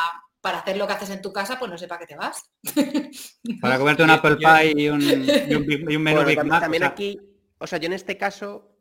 para 0.41 0.59
hacer 0.61 0.77
lo 0.77 0.87
que 0.87 0.93
haces 0.93 1.11
en 1.11 1.23
tu 1.23 1.33
casa, 1.33 1.59
pues 1.59 1.71
no 1.71 1.77
sé 1.79 1.89
para 1.89 2.01
qué 2.01 2.07
te 2.07 2.17
vas. 2.17 2.43
Para 3.61 3.79
comerte 3.79 4.03
un 4.05 4.11
apple 4.11 4.37
pie 4.37 4.73
y 4.77 4.89
un, 4.89 5.01
y 5.03 5.95
un, 5.95 6.03
menú 6.03 6.25
También 6.61 6.85
aquí, 6.85 7.19
o 7.59 7.67
sea, 7.67 7.79
yo 7.79 7.87
en 7.87 7.95
este 7.95 8.17
caso 8.17 8.77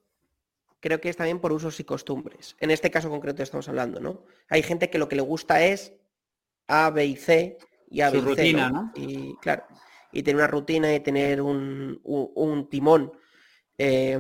creo 0.80 1.02
que 1.02 1.10
es 1.10 1.18
también 1.18 1.40
por 1.40 1.52
usos 1.52 1.80
y 1.80 1.84
costumbres. 1.84 2.56
En 2.60 2.72
este 2.72 2.92
caso 2.92 3.10
concreto 3.10 3.44
estamos 3.44 3.68
hablando, 3.68 4.00
¿no? 4.00 4.24
Hay 4.50 4.64
gente 4.64 4.90
que 4.90 5.00
lo 5.00 5.10
que 5.10 5.16
le 5.16 5.22
gusta 5.22 5.64
es 5.64 5.94
A, 6.68 6.90
B 6.92 7.06
y 7.06 7.16
C 7.16 7.58
y 7.90 8.02
A, 8.02 8.10
B 8.10 8.20
Su 8.22 8.32
y 8.32 8.36
C, 8.36 8.42
rutina, 8.42 8.70
¿no? 8.70 8.92
Y 8.96 9.36
claro, 9.38 9.66
y 10.12 10.24
tener 10.24 10.38
una 10.38 10.48
rutina 10.48 10.94
y 10.94 11.00
tener 11.00 11.42
un, 11.42 12.00
un- 12.04 12.32
un 12.36 12.70
timón. 12.70 13.12
Eh, 13.78 14.20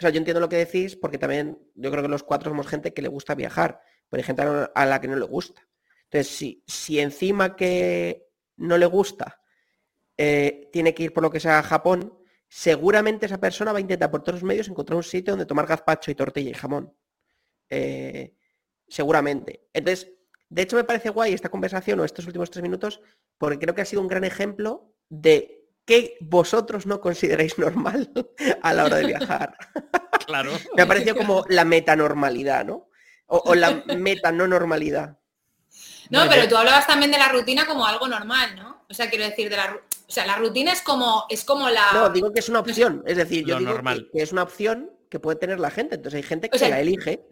o 0.00 0.02
sea, 0.02 0.08
yo 0.08 0.16
entiendo 0.16 0.40
lo 0.40 0.48
que 0.48 0.56
decís 0.56 0.96
porque 0.96 1.18
también 1.18 1.58
yo 1.74 1.90
creo 1.90 2.02
que 2.02 2.08
los 2.08 2.22
cuatro 2.22 2.50
somos 2.50 2.66
gente 2.66 2.94
que 2.94 3.02
le 3.02 3.08
gusta 3.08 3.34
viajar, 3.34 3.82
pero 4.08 4.20
hay 4.20 4.24
gente 4.24 4.40
a 4.74 4.86
la 4.86 4.98
que 4.98 5.08
no 5.08 5.16
le 5.16 5.26
gusta. 5.26 5.68
Entonces, 6.04 6.34
si, 6.34 6.64
si 6.66 7.00
encima 7.00 7.54
que 7.54 8.30
no 8.56 8.78
le 8.78 8.86
gusta 8.86 9.42
eh, 10.16 10.70
tiene 10.72 10.94
que 10.94 11.02
ir 11.02 11.12
por 11.12 11.22
lo 11.22 11.30
que 11.30 11.38
sea 11.38 11.58
a 11.58 11.62
Japón, 11.62 12.18
seguramente 12.48 13.26
esa 13.26 13.38
persona 13.38 13.72
va 13.72 13.78
a 13.78 13.82
intentar 13.82 14.10
por 14.10 14.22
todos 14.22 14.36
los 14.40 14.48
medios 14.48 14.68
encontrar 14.68 14.96
un 14.96 15.02
sitio 15.02 15.32
donde 15.32 15.44
tomar 15.44 15.66
gazpacho 15.66 16.10
y 16.10 16.14
tortilla 16.14 16.50
y 16.50 16.54
jamón. 16.54 16.96
Eh, 17.68 18.34
seguramente. 18.88 19.68
Entonces, 19.74 20.14
de 20.48 20.62
hecho 20.62 20.76
me 20.76 20.84
parece 20.84 21.10
guay 21.10 21.34
esta 21.34 21.50
conversación 21.50 22.00
o 22.00 22.04
estos 22.06 22.26
últimos 22.26 22.50
tres 22.50 22.62
minutos 22.62 23.02
porque 23.36 23.58
creo 23.58 23.74
que 23.74 23.82
ha 23.82 23.84
sido 23.84 24.00
un 24.00 24.08
gran 24.08 24.24
ejemplo 24.24 24.94
de 25.10 25.59
qué 25.90 26.16
vosotros 26.20 26.86
no 26.86 27.00
consideráis 27.00 27.58
normal 27.58 28.12
a 28.62 28.72
la 28.72 28.84
hora 28.84 28.96
de 28.98 29.06
viajar. 29.06 29.56
Claro. 30.26 30.52
Me 30.76 30.82
ha 30.82 30.86
parecido 30.86 31.16
como 31.16 31.44
la 31.48 31.64
metanormalidad, 31.64 32.64
¿no? 32.64 32.88
O, 33.26 33.38
o 33.38 33.54
la 33.56 33.82
meta 33.96 34.30
no 34.30 34.46
normalidad. 34.46 35.18
No, 36.08 36.28
pero 36.28 36.46
tú 36.46 36.56
hablabas 36.56 36.86
también 36.86 37.10
de 37.10 37.18
la 37.18 37.30
rutina 37.30 37.66
como 37.66 37.84
algo 37.84 38.06
normal, 38.06 38.54
¿no? 38.54 38.84
O 38.88 38.94
sea, 38.94 39.10
quiero 39.10 39.24
decir, 39.24 39.50
de 39.50 39.56
la, 39.56 39.74
o 39.74 40.12
sea, 40.12 40.26
la 40.26 40.36
rutina 40.36 40.72
es 40.72 40.82
como, 40.82 41.24
es 41.30 41.42
como 41.42 41.68
la... 41.68 41.92
No, 41.94 42.10
digo 42.10 42.32
que 42.32 42.38
es 42.38 42.48
una 42.48 42.60
opción. 42.60 43.02
Es 43.06 43.16
decir, 43.16 43.44
yo 43.44 43.54
Lo 43.54 43.60
digo 43.60 43.72
normal. 43.72 44.08
que, 44.12 44.18
que 44.18 44.22
es 44.22 44.30
una 44.30 44.44
opción 44.44 44.92
que 45.08 45.18
puede 45.18 45.38
tener 45.38 45.58
la 45.58 45.70
gente. 45.70 45.96
Entonces 45.96 46.18
hay 46.18 46.22
gente 46.22 46.48
que 46.48 46.56
O 46.56 46.58
sea, 46.60 46.68
la 46.68 46.80
elige. 46.80 47.26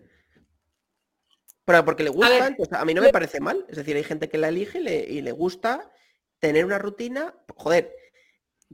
Pero 1.65 1.85
porque 1.85 2.03
le 2.03 2.11
gusta, 2.11 2.31
ver, 2.31 2.43
entonces 2.49 2.77
a 2.77 2.85
mí 2.85 2.95
no 2.95 3.03
me 3.03 3.11
parece 3.11 3.39
mal. 3.39 3.65
Es 3.69 3.77
decir, 3.77 3.97
hay 3.97 4.05
gente 4.05 4.29
que 4.29 4.39
la 4.39 4.49
elige 4.49 4.81
y 4.81 4.83
le, 4.83 4.97
y 5.05 5.21
le 5.23 5.31
gusta 5.31 5.93
tener 6.41 6.65
una 6.65 6.79
rutina. 6.79 7.35
Joder, 7.55 7.95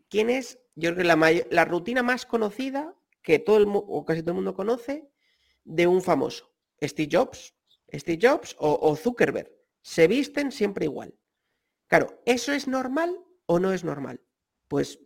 ¿quién 0.08 0.30
es? 0.30 0.58
Yo 0.74 0.90
creo 0.94 0.96
que 0.98 1.04
la, 1.04 1.42
la 1.50 1.64
rutina 1.64 2.02
más 2.02 2.26
conocida 2.26 2.94
que 3.22 3.38
todo 3.38 3.56
el 3.58 3.66
o 3.68 4.04
casi 4.04 4.20
todo 4.22 4.32
el 4.32 4.36
mundo 4.36 4.54
conoce 4.54 5.08
de 5.64 5.86
un 5.86 6.02
famoso. 6.02 6.52
Steve 6.82 7.08
Jobs. 7.10 7.54
Steve 7.92 8.18
Jobs 8.20 8.56
o, 8.58 8.78
o 8.82 8.96
Zuckerberg. 8.96 9.50
Se 9.82 10.08
visten 10.08 10.50
siempre 10.52 10.84
igual. 10.86 11.14
Claro, 11.86 12.20
¿eso 12.26 12.52
es 12.52 12.66
normal 12.66 13.16
o 13.46 13.58
no 13.60 13.72
es 13.72 13.84
normal? 13.84 14.20
Pues 14.68 14.98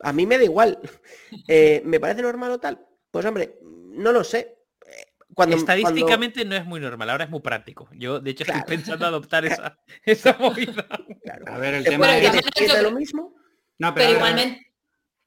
a 0.00 0.12
mí 0.12 0.26
me 0.26 0.38
da 0.38 0.44
igual. 0.44 0.78
Eh, 1.48 1.82
¿Me 1.84 1.98
parece 2.00 2.22
normal 2.22 2.52
o 2.52 2.60
tal? 2.60 2.86
Pues 3.10 3.24
hombre, 3.26 3.58
no 3.62 4.12
lo 4.12 4.22
sé. 4.24 4.38
Eh, 4.86 5.06
Cuando, 5.34 5.56
cuando- 5.56 5.56
Estadísticamente 5.56 6.44
no 6.44 6.54
es 6.56 6.64
muy 6.64 6.78
normal, 6.80 7.10
ahora 7.10 7.24
es 7.24 7.30
muy 7.30 7.40
práctico. 7.40 7.88
Yo, 7.94 8.20
de 8.20 8.30
hecho, 8.30 8.44
Claro. 8.44 8.60
estoy 8.60 8.76
pensando 8.76 9.06
adoptar 9.06 9.44
esa, 9.46 9.78
esa 10.04 10.36
movida. 10.38 10.86
claro, 11.22 11.44
A 11.48 11.58
ver, 11.58 11.74
el 11.74 11.84
¿te 11.84 11.90
tema 11.90 12.16
es... 12.18 12.82
lo 12.82 12.92
mismo? 12.92 13.34
No, 13.78 13.94
pero 13.94 14.06
igualmente... 14.16 14.66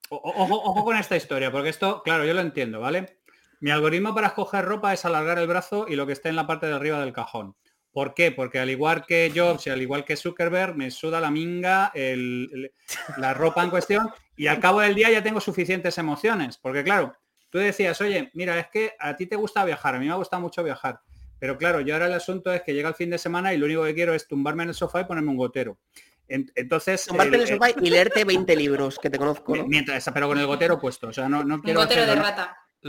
Ojo, 0.10 0.56
ojo 0.62 0.84
con 0.84 0.98
esta 0.98 1.16
historia, 1.16 1.52
porque 1.52 1.70
esto, 1.70 2.02
claro, 2.04 2.26
yo 2.26 2.34
lo 2.34 2.42
entiendo, 2.42 2.82
¿vale? 2.82 3.18
Mi 3.62 3.72
algoritmo 3.72 4.14
para 4.14 4.28
escoger 4.28 4.66
ropa 4.66 4.92
es 4.94 5.06
alargar 5.06 5.38
el 5.40 5.48
brazo 5.48 5.86
y 5.88 5.96
lo 5.96 6.06
que 6.06 6.14
esté 6.14 6.30
en 6.30 6.36
la 6.36 6.48
parte 6.48 6.66
de 6.68 6.74
arriba 6.74 7.00
del 7.00 7.14
cajón. 7.14 7.56
¿Por 7.94 8.14
qué? 8.14 8.32
Porque 8.32 8.60
al 8.60 8.70
igual 8.70 9.06
que 9.06 9.32
Jobs 9.34 9.68
y 9.68 9.70
al 9.70 9.82
igual 9.82 10.04
que 10.04 10.18
Zuckerberg, 10.18 10.76
me 10.76 10.92
suda 10.92 11.20
la 11.22 11.30
minga 11.32 11.92
el- 11.94 12.50
el- 12.54 12.72
la 13.18 13.34
ropa 13.34 13.64
en 13.64 13.70
cuestión 13.70 14.10
y 14.36 14.48
al 14.48 14.60
cabo 14.60 14.80
del 14.82 14.96
día 14.96 15.10
ya 15.12 15.24
tengo 15.24 15.40
suficientes 15.40 15.98
emociones. 15.98 16.58
Porque 16.58 16.84
claro, 16.84 17.16
tú 17.50 17.58
decías, 17.60 18.00
oye, 18.02 18.32
mira, 18.34 18.58
es 18.60 18.68
que 18.68 18.94
a 19.00 19.16
ti 19.16 19.28
te 19.28 19.36
gusta 19.36 19.64
viajar, 19.66 19.96
a 19.96 20.00
mí 20.00 20.08
me 20.08 20.16
gusta 20.16 20.40
mucho 20.40 20.64
viajar. 20.64 21.00
Pero 21.40 21.58
claro, 21.58 21.82
yo 21.82 21.94
ahora 21.94 22.08
el 22.08 22.14
asunto 22.14 22.52
es 22.54 22.62
que 22.64 22.74
llega 22.74 22.90
el 22.90 22.96
fin 22.96 23.10
de 23.10 23.18
semana 23.18 23.54
y 23.54 23.58
lo 23.58 23.66
único 23.66 23.84
que 23.84 23.94
quiero 23.96 24.14
es 24.14 24.28
tumbarme 24.28 24.64
en 24.64 24.70
el 24.70 24.76
sofá 24.76 25.02
y 25.02 25.06
ponerme 25.06 25.32
un 25.32 25.38
gotero. 25.38 25.78
En- 26.34 26.52
Entonces, 26.56 27.06
Tumbarte 27.06 27.36
en 27.36 27.42
el- 27.42 27.48
el 27.50 27.54
sofá 27.56 27.70
y 27.82 27.90
leerte 27.90 28.24
20 28.24 28.56
libros 28.56 28.98
que 29.00 29.10
te 29.10 29.18
conozco. 29.18 29.56
¿no? 29.56 29.68
Mientras, 29.68 30.10
pero 30.14 30.28
con 30.28 30.38
el 30.40 30.46
gotero 30.48 30.80
puesto. 30.80 31.08
O 31.10 31.14
sea, 31.14 31.28
no, 31.30 31.44
no 31.44 31.56
Un 31.56 31.62
quiero 31.62 31.80
normal. 31.82 32.24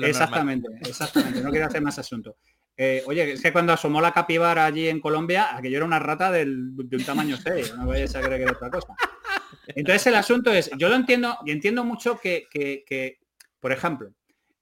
Exactamente, 0.08 0.68
exactamente. 0.88 1.40
No 1.42 1.50
quiero 1.50 1.66
hacer 1.66 1.82
más 1.82 1.98
asunto. 1.98 2.36
Eh, 2.76 3.02
oye, 3.06 3.32
es 3.32 3.42
que 3.42 3.52
cuando 3.52 3.72
asomó 3.74 4.00
la 4.00 4.12
capibara 4.12 4.64
allí 4.64 4.88
en 4.88 5.00
Colombia, 5.00 5.54
aquello 5.56 5.76
era 5.76 5.84
una 5.86 5.98
rata 5.98 6.30
del- 6.30 6.74
de 6.74 6.96
un 6.96 7.04
tamaño 7.04 7.36
serio, 7.36 7.76
no 7.76 7.86
vayáis 7.86 8.14
a 8.16 8.20
creer 8.22 8.38
que 8.38 8.42
era 8.44 8.52
otra 8.52 8.70
cosa. 8.70 8.94
Entonces 9.66 10.06
el 10.06 10.14
asunto 10.14 10.50
es, 10.50 10.70
yo 10.78 10.88
lo 10.88 10.94
entiendo 10.96 11.36
y 11.44 11.50
entiendo 11.50 11.84
mucho 11.84 12.18
que, 12.18 12.46
que- 12.50 12.84
que, 12.86 13.18
por 13.60 13.72
ejemplo, 13.72 14.10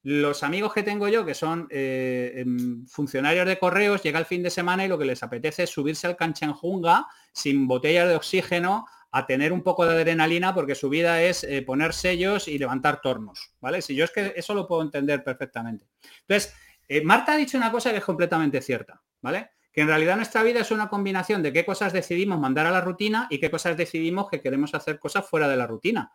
los 0.02 0.42
amigos 0.42 0.72
que 0.72 0.82
tengo 0.82 1.08
yo, 1.08 1.26
que 1.26 1.34
son 1.34 1.66
eh, 1.70 2.32
em, 2.36 2.86
funcionarios 2.86 3.46
de 3.46 3.58
correos, 3.58 4.02
llega 4.02 4.18
el 4.18 4.24
fin 4.24 4.42
de 4.42 4.50
semana 4.50 4.84
y 4.84 4.88
lo 4.88 4.98
que 4.98 5.04
les 5.04 5.22
apetece 5.22 5.64
es 5.64 5.70
subirse 5.70 6.06
al 6.06 6.16
Canchenjunga 6.16 7.06
sin 7.32 7.66
botellas 7.66 8.08
de 8.08 8.16
oxígeno 8.16 8.86
a 9.12 9.26
tener 9.26 9.52
un 9.52 9.62
poco 9.62 9.84
de 9.84 9.92
adrenalina 9.92 10.54
porque 10.54 10.74
su 10.74 10.88
vida 10.88 11.20
es 11.22 11.44
eh, 11.44 11.62
poner 11.62 11.92
sellos 11.92 12.48
y 12.48 12.58
levantar 12.58 13.00
tornos, 13.00 13.52
¿vale? 13.60 13.82
Si 13.82 13.94
yo 13.94 14.04
es 14.04 14.12
que 14.12 14.32
eso 14.36 14.54
lo 14.54 14.66
puedo 14.66 14.82
entender 14.82 15.22
perfectamente. 15.22 15.86
Entonces, 16.20 16.54
eh, 16.88 17.02
Marta 17.02 17.32
ha 17.32 17.36
dicho 17.36 17.58
una 17.58 17.70
cosa 17.70 17.90
que 17.90 17.98
es 17.98 18.04
completamente 18.04 18.62
cierta, 18.62 19.02
¿vale? 19.20 19.50
Que 19.72 19.82
en 19.82 19.88
realidad 19.88 20.16
nuestra 20.16 20.42
vida 20.42 20.60
es 20.60 20.70
una 20.70 20.88
combinación 20.88 21.42
de 21.42 21.52
qué 21.52 21.64
cosas 21.64 21.92
decidimos 21.92 22.38
mandar 22.38 22.66
a 22.66 22.70
la 22.70 22.80
rutina 22.80 23.26
y 23.30 23.38
qué 23.38 23.50
cosas 23.50 23.76
decidimos 23.76 24.28
que 24.30 24.40
queremos 24.40 24.74
hacer 24.74 24.98
cosas 24.98 25.28
fuera 25.28 25.48
de 25.48 25.56
la 25.56 25.66
rutina. 25.66 26.12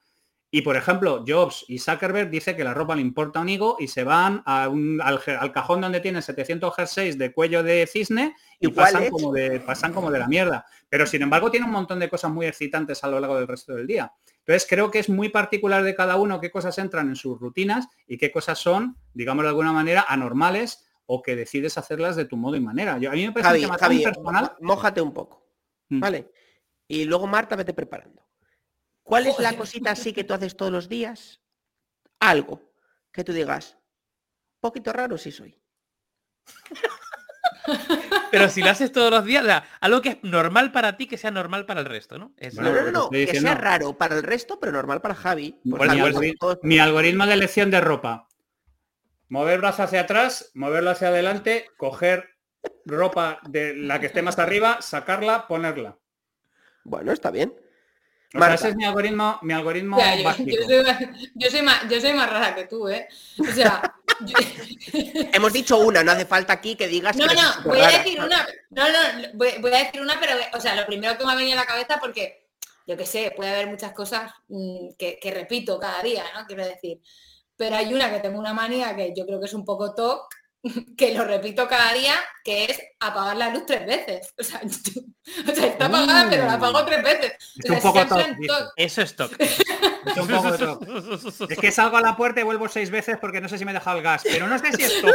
Y 0.55 0.61
por 0.61 0.77
ejemplo, 0.77 1.21
Jobs 1.27 1.65
y 1.67 1.79
Zuckerberg 1.79 2.29
dice 2.29 2.55
que 2.55 2.63
la 2.63 2.73
ropa 2.73 2.95
le 2.95 3.01
importa 3.01 3.41
un 3.41 3.49
higo 3.49 3.75
y 3.77 3.89
se 3.89 4.05
van 4.05 4.41
a 4.45 4.69
un- 4.69 5.01
al, 5.01 5.21
cajón 5.51 5.81
donde 5.81 5.99
tienen 5.99 6.21
700 6.21 6.73
jerseys 6.73 7.17
de 7.17 7.33
cuello 7.33 7.61
de 7.61 7.85
cisne 7.85 8.37
y 8.61 8.69
pasan 8.69 9.09
como, 9.09 9.33
de, 9.33 9.59
pasan 9.59 9.91
como 9.91 10.09
de 10.09 10.19
la 10.19 10.29
mierda. 10.29 10.65
Pero 10.87 11.05
sin 11.07 11.23
embargo 11.23 11.51
tiene 11.51 11.65
un 11.65 11.73
montón 11.73 11.99
de 11.99 12.09
cosas 12.09 12.31
muy 12.31 12.45
excitantes 12.45 13.03
a 13.03 13.09
lo 13.09 13.19
largo 13.19 13.35
del 13.35 13.49
resto 13.49 13.75
del 13.75 13.85
día. 13.85 14.13
Entonces 14.31 14.65
creo 14.69 14.89
que 14.89 14.99
es 14.99 15.09
muy 15.09 15.27
particular 15.27 15.83
de 15.83 15.93
cada 15.93 16.15
uno 16.15 16.39
qué 16.39 16.49
cosas 16.51 16.77
entran 16.77 17.09
en 17.09 17.17
sus 17.17 17.37
rutinas 17.37 17.89
y 18.07 18.17
qué 18.17 18.31
cosas 18.31 18.57
son, 18.57 18.95
digamos 19.13 19.43
de 19.43 19.49
alguna 19.49 19.73
manera, 19.73 20.05
anormales 20.07 20.87
o 21.05 21.21
que 21.21 21.35
decides 21.35 21.77
hacerlas 21.77 22.15
de 22.15 22.23
tu 22.23 22.37
modo 22.37 22.55
y 22.55 22.61
manera. 22.61 22.97
Yo, 22.97 23.11
a 23.11 23.13
mí 23.13 23.25
me 23.25 23.33
parece 23.33 23.49
Javi, 23.49 23.61
que 23.65 23.77
Javi, 23.77 24.03
personal. 24.03 24.53
mójate 24.61 25.01
un 25.01 25.13
poco. 25.13 25.49
Mm. 25.89 25.99
¿Vale? 25.99 26.31
Y 26.87 27.03
luego 27.03 27.27
Marta, 27.27 27.57
vete 27.57 27.73
preparando. 27.73 28.24
¿Cuál 29.05 29.27
es 29.27 29.39
la 29.39 29.55
cosita 29.55 29.91
así 29.91 30.11
que 30.13 30.23
tú 30.23 30.33
haces 30.33 30.57
todos 30.57 30.71
los 30.71 30.89
días? 30.89 31.39
Algo 32.19 32.59
que 33.11 33.23
tú 33.23 33.33
digas, 33.33 33.77
poquito 34.59 34.91
raro 34.91 35.17
sí 35.19 35.31
soy. 35.31 35.61
Pero 38.31 38.49
si 38.49 38.61
lo 38.61 38.69
haces 38.71 38.91
todos 38.91 39.11
los 39.11 39.23
días, 39.25 39.43
o 39.43 39.45
sea, 39.47 39.63
algo 39.79 40.01
que 40.01 40.09
es 40.09 40.17
normal 40.23 40.71
para 40.71 40.97
ti, 40.97 41.05
que 41.07 41.17
sea 41.17 41.29
normal 41.31 41.65
para 41.67 41.81
el 41.81 41.85
resto, 41.85 42.17
¿no? 42.17 42.33
Es 42.37 42.55
Bueno, 42.55 42.71
no, 42.73 42.81
no, 42.81 42.91
no, 42.91 43.09
que 43.11 43.39
sea 43.39 43.53
raro 43.55 43.95
para 43.97 44.15
el 44.15 44.23
resto, 44.23 44.59
pero 44.59 44.71
normal 44.71 45.01
para 45.01 45.13
Javi. 45.15 45.59
Pues 45.69 45.91
Javi, 45.91 46.35
todos- 46.35 46.59
mi 46.63 46.79
algoritmo 46.79 47.27
de 47.27 47.33
elección 47.33 47.69
de 47.69 47.81
ropa. 47.81 48.27
Mover 49.29 49.59
brazo 49.59 49.83
hacia 49.83 50.01
atrás, 50.01 50.51
moverlo 50.55 50.89
hacia 50.91 51.09
adelante, 51.09 51.67
coger 51.77 52.29
ropa 52.85 53.39
de 53.47 53.75
la 53.75 53.99
que 53.99 54.07
esté 54.07 54.23
más 54.23 54.37
arriba, 54.39 54.81
sacarla, 54.81 55.47
ponerla. 55.47 55.97
Bueno, 56.83 57.11
está 57.11 57.29
bien. 57.31 57.53
Marta. 58.39 58.55
ese 58.55 58.69
es 58.69 58.75
mi 58.75 58.85
algoritmo, 58.85 59.39
mi 59.41 59.53
algoritmo 59.53 59.97
yo, 59.97 60.23
básico. 60.23 60.49
yo 60.51 60.63
soy, 60.67 60.83
más- 60.83 60.99
yo 61.35 61.49
soy 61.49 61.61
más, 61.61 61.89
yo 61.89 62.01
soy 62.01 62.13
más 62.13 62.29
rara 62.29 62.55
que 62.55 62.65
tú, 62.65 62.87
¿eh? 62.89 63.07
O 63.39 63.53
sea, 63.53 63.95
yo- 64.21 64.37
Hemos 65.33 65.53
dicho 65.53 65.77
una, 65.77 66.03
no 66.03 66.11
hace 66.11 66.25
falta 66.25 66.53
aquí 66.53 66.75
que 66.75 66.87
digas 66.87 67.15
no, 67.15 67.27
que 67.27 67.35
no, 67.35 67.41
voy 67.65 67.79
a 67.81 67.87
decir 67.89 68.19
una, 68.21 68.45
no, 68.69 68.83
no, 68.87 69.27
voy, 69.33 69.49
voy 69.59 69.73
a 69.73 69.79
decir 69.85 70.01
una, 70.01 70.19
pero, 70.19 70.33
o 70.53 70.59
sea, 70.59 70.75
lo 70.75 70.85
primero 70.85 71.17
que 71.17 71.25
me 71.25 71.31
ha 71.31 71.35
venido 71.35 71.57
a 71.57 71.61
la 71.61 71.67
cabeza 71.67 71.97
porque, 71.99 72.47
yo 72.87 72.95
qué 72.95 73.05
sé, 73.05 73.33
puede 73.35 73.51
haber 73.51 73.67
muchas 73.67 73.93
cosas 73.93 74.31
mm, 74.47 74.89
que, 74.97 75.17
que 75.21 75.31
repito 75.31 75.79
cada 75.79 76.01
día, 76.01 76.23
¿no? 76.37 76.45
Quiero 76.45 76.65
decir, 76.65 76.99
pero 77.57 77.75
hay 77.77 77.93
una 77.93 78.11
que 78.11 78.19
tengo 78.19 78.39
una 78.39 78.53
manía 78.53 78.95
que 78.95 79.13
yo 79.15 79.25
creo 79.25 79.39
que 79.39 79.45
es 79.47 79.53
un 79.53 79.65
poco 79.65 79.93
toc, 79.95 80.27
que 80.97 81.13
lo 81.13 81.23
repito 81.25 81.67
cada 81.67 81.93
día, 81.93 82.15
que 82.43 82.65
es 82.65 82.81
apagar 82.99 83.37
la 83.37 83.49
luz 83.49 83.65
tres 83.65 83.85
veces. 83.85 84.33
O 84.39 84.43
sea, 84.43 84.61
o 85.51 85.55
sea, 85.55 85.65
está 85.67 85.85
apagada, 85.87 86.29
pero 86.29 86.45
la 86.45 86.53
apago 86.53 86.85
tres 86.85 87.03
veces. 87.03 87.33
Es 87.63 87.69
un 87.71 87.79
poco. 87.81 87.99
Eso 88.75 89.01
es 89.01 89.15
toc. 89.15 89.31
Es 89.39 90.17
un 90.17 90.27
poco 90.27 90.51
de 90.51 90.57
toc. 90.59 91.49
Es 91.51 91.57
que 91.57 91.71
salgo 91.71 91.97
a 91.97 92.01
la 92.01 92.15
puerta 92.15 92.41
y 92.41 92.43
vuelvo 92.43 92.67
seis 92.67 92.91
veces 92.91 93.17
porque 93.19 93.41
no 93.41 93.49
sé 93.49 93.57
si 93.57 93.65
me 93.65 93.71
he 93.71 93.73
dejado 93.73 93.97
el 93.97 94.03
gas, 94.03 94.21
pero 94.23 94.47
no 94.47 94.57
sé 94.59 94.71
si 94.73 94.83
esto. 94.83 95.07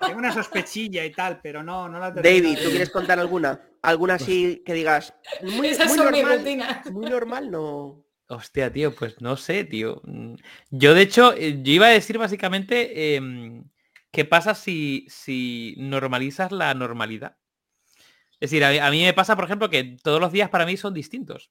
Tengo 0.00 0.18
una 0.18 0.32
sospechilla 0.32 1.04
y 1.04 1.12
tal, 1.12 1.40
pero 1.42 1.62
no, 1.62 1.88
no 1.88 1.98
la 1.98 2.12
termino 2.12 2.34
David, 2.44 2.58
de- 2.58 2.64
¿tú 2.64 2.70
quieres 2.70 2.90
contar 2.90 3.18
alguna? 3.18 3.60
¿Alguna 3.82 4.14
así 4.14 4.62
que 4.64 4.74
digas? 4.74 5.14
Muy, 5.42 5.68
Esas 5.68 5.88
muy 5.88 5.98
son 5.98 6.10
normal, 6.12 6.38
rutinas. 6.38 6.86
muy 6.90 7.06
normal, 7.08 7.50
no. 7.50 8.04
Hostia, 8.30 8.70
tío, 8.72 8.94
pues 8.94 9.20
no 9.22 9.36
sé, 9.36 9.64
tío. 9.64 10.02
Mm, 10.04 10.34
Yo, 10.70 10.94
de 10.94 11.02
hecho, 11.02 11.32
eh, 11.34 11.60
yo 11.62 11.72
iba 11.72 11.86
a 11.86 11.90
decir 11.90 12.18
básicamente 12.18 13.16
em, 13.16 13.64
qué 14.12 14.24
pasa 14.26 14.54
si, 14.54 15.06
si 15.08 15.74
normalizas 15.78 16.52
la 16.52 16.74
normalidad. 16.74 17.36
Es 18.40 18.50
decir, 18.50 18.64
a, 18.64 18.70
mí- 18.70 18.78
a 18.78 18.90
mí 18.90 19.02
me 19.02 19.14
pasa, 19.14 19.34
por 19.34 19.44
ejemplo, 19.46 19.70
que 19.70 19.96
todos 20.02 20.20
los 20.20 20.30
días 20.30 20.50
para 20.50 20.66
mí 20.66 20.76
son 20.76 20.92
distintos. 20.94 21.50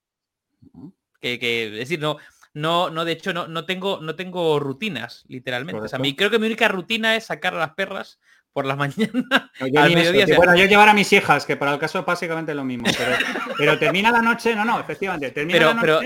Que, 1.20 1.40
que- 1.40 1.66
es 1.66 1.72
decir, 1.90 2.00
no, 2.00 2.18
no, 2.54 2.90
no, 2.92 3.06
de 3.06 3.14
hecho, 3.14 3.34
no, 3.34 3.48
no 3.48 3.66
tengo, 3.66 4.00
no 4.02 4.16
tengo 4.16 4.60
rutinas, 4.60 5.24
literalmente. 5.28 5.82
O 5.82 5.88
sea, 5.88 5.98
Correcto. 5.98 6.02
mi, 6.04 6.16
creo 6.16 6.30
que 6.30 6.40
mi 6.40 6.46
única 6.46 6.68
rutina 6.68 7.16
es 7.16 7.26
sacar 7.26 7.56
a 7.56 7.60
las 7.60 7.74
perras 7.74 8.20
por 8.54 8.66
las 8.68 8.78
mañanas 8.78 9.12
No, 9.60 9.68
yo 9.68 9.82
al 9.82 9.88
eso, 9.92 9.98
mediodía. 9.98 10.26
tío. 10.26 10.36
o 10.36 10.38
sea, 10.38 10.38
bueno, 10.38 10.56
yo 10.56 10.66
llevar 10.68 10.90
a 10.90 10.94
mis 10.94 11.12
hijas, 11.12 11.44
que 11.48 11.58
para 11.58 11.74
el 11.74 11.80
caso 11.80 12.00
es 12.00 12.06
básicamente 12.06 12.54
lo 12.54 12.64
mismo. 12.64 12.86
Pero, 12.96 13.16
pero 13.58 13.80
termina 13.80 14.12
la 14.12 14.22
noche, 14.22 14.56
no, 14.56 14.64
no, 14.64 14.80
efectivamente, 14.80 15.32
termina 15.32 15.58
Pero- 15.58 15.74
la 15.74 15.82
pero- 15.82 16.02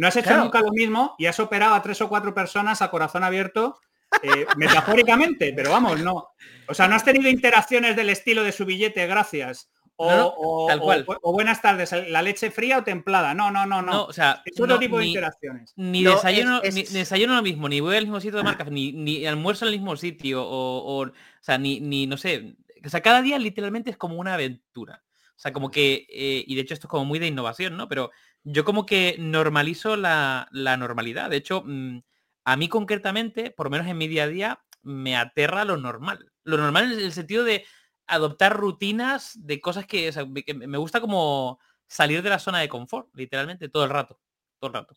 no 0.00 0.08
has 0.08 0.16
hecho 0.16 0.28
claro. 0.28 0.44
nunca 0.44 0.60
lo 0.60 0.72
mismo 0.72 1.14
y 1.18 1.26
has 1.26 1.38
operado 1.40 1.74
a 1.74 1.82
tres 1.82 2.00
o 2.00 2.08
cuatro 2.08 2.34
personas 2.34 2.82
a 2.82 2.90
corazón 2.90 3.22
abierto, 3.24 3.78
eh, 4.22 4.46
metafóricamente, 4.56 5.52
pero 5.54 5.70
vamos, 5.70 6.00
no. 6.00 6.28
O 6.68 6.74
sea, 6.74 6.88
no 6.88 6.94
has 6.96 7.04
tenido 7.04 7.28
interacciones 7.28 7.96
del 7.96 8.10
estilo 8.10 8.42
de 8.44 8.52
su 8.52 8.64
billete, 8.64 9.06
gracias. 9.06 9.70
O, 10.02 10.10
No, 10.10 10.16
no, 10.16 10.32
o- 10.36 10.66
tal 10.66 10.80
cual. 10.80 11.04
o 11.06 11.32
buenas 11.32 11.60
tardes, 11.60 11.92
la 12.08 12.22
leche 12.22 12.50
fría 12.50 12.78
o 12.78 12.82
templada. 12.84 13.34
No, 13.34 13.50
no, 13.50 13.66
no, 13.66 13.82
no. 13.82 13.92
no, 13.92 14.04
o 14.04 14.12
sea, 14.14 14.40
es 14.46 14.58
otro 14.58 14.74
no, 14.76 14.78
tipo 14.80 14.96
de 14.96 15.02
ni- 15.04 15.08
interacciones. 15.10 15.74
Ni 15.76 16.02
No, 16.02 16.12
desayuno, 16.12 16.62
es- 16.62 16.74
es- 16.74 16.92
ni 16.92 16.98
desayuno 17.00 17.34
lo 17.34 17.42
mismo, 17.42 17.68
ni 17.68 17.80
voy 17.80 17.96
al 17.96 18.04
mismo 18.04 18.18
sitio 18.20 18.38
de 18.38 18.44
marcas, 18.44 18.70
ni, 18.70 18.92
ni 18.92 19.26
almuerzo 19.26 19.66
en 19.66 19.74
el 19.74 19.78
mismo 19.78 19.94
sitio, 19.96 20.42
o, 20.42 20.78
o, 20.78 21.06
o 21.06 21.12
sea, 21.42 21.58
ni, 21.58 21.80
ni, 21.80 22.06
no 22.06 22.16
sé. 22.16 22.54
O 22.82 22.88
sea, 22.88 23.02
cada 23.02 23.20
día 23.20 23.38
literalmente 23.38 23.90
es 23.90 23.98
como 23.98 24.14
una 24.16 24.32
aventura. 24.32 25.02
O 25.36 25.42
sea, 25.42 25.52
como 25.52 25.70
que, 25.70 26.06
eh, 26.10 26.44
y 26.46 26.54
de 26.54 26.62
hecho 26.62 26.72
esto 26.74 26.86
es 26.86 26.90
como 26.90 27.04
muy 27.04 27.18
de 27.18 27.26
innovación, 27.26 27.76
¿no? 27.76 27.86
Pero 27.88 28.10
yo 28.44 28.64
como 28.64 28.86
que 28.86 29.16
normalizo 29.18 29.96
la, 29.96 30.48
la 30.52 30.76
normalidad. 30.76 31.30
De 31.30 31.36
hecho, 31.36 31.62
mm, 31.64 31.98
a 32.44 32.56
mí 32.56 32.68
concretamente, 32.68 33.50
por 33.50 33.66
lo 33.66 33.70
menos 33.70 33.86
en 33.86 33.98
mi 33.98 34.08
día 34.08 34.24
a 34.24 34.28
día, 34.28 34.60
me 34.82 35.16
aterra 35.16 35.64
lo 35.64 35.76
normal. 35.76 36.32
Lo 36.44 36.56
normal 36.56 36.92
en 36.92 36.98
el 37.00 37.12
sentido 37.12 37.44
de 37.44 37.66
adoptar 38.06 38.56
rutinas 38.56 39.32
de 39.36 39.60
cosas 39.60 39.86
que, 39.86 40.08
o 40.08 40.12
sea, 40.12 40.24
que 40.44 40.54
me 40.54 40.78
gusta 40.78 41.00
como 41.00 41.60
salir 41.86 42.22
de 42.22 42.30
la 42.30 42.38
zona 42.38 42.58
de 42.60 42.68
confort, 42.68 43.08
literalmente, 43.14 43.68
todo 43.68 43.84
el 43.84 43.90
rato. 43.90 44.20
Todo 44.58 44.68
el 44.68 44.74
rato. 44.74 44.94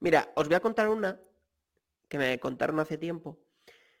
Mira, 0.00 0.32
os 0.34 0.46
voy 0.48 0.54
a 0.56 0.60
contar 0.60 0.88
una 0.88 1.20
que 2.08 2.18
me 2.18 2.38
contaron 2.40 2.80
hace 2.80 2.98
tiempo. 2.98 3.38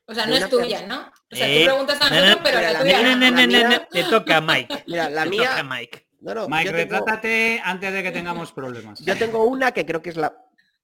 O 0.06 0.14
sea, 0.14 0.24
De 0.26 0.30
no 0.30 0.36
es 0.36 0.48
tuya, 0.50 0.86
¿no? 0.86 1.10
O 1.32 1.34
sea, 1.36 1.48
Eh, 1.48 1.60
tú 1.60 1.64
preguntas 1.64 2.00
a 2.02 2.10
no, 2.10 2.16
nosotros, 2.16 2.36
no, 2.36 2.42
pero 2.42 2.60
la 2.60 2.72
la 2.72 2.80
tuya 2.80 2.98
mía- 3.46 3.68
no. 3.68 3.86
Te 3.90 4.04
toca 4.04 4.40
Mike. 4.40 4.84
Mira, 4.86 5.08
la 5.10 5.24
Te 5.24 5.30
mía. 5.30 5.50
toca 5.50 5.62
Mike. 5.64 6.08
No, 6.24 6.34
no, 6.34 6.48
Mike, 6.48 6.64
yo 6.70 6.70
tengo, 6.76 6.94
retrátate 6.96 7.60
antes 7.62 7.92
de 7.92 8.02
que 8.02 8.10
tengamos 8.10 8.50
problemas. 8.52 8.98
yo 9.00 9.16
tengo 9.18 9.44
una 9.44 9.72
que 9.72 9.84
creo 9.84 10.00
que 10.00 10.08
es 10.10 10.16
la, 10.16 10.34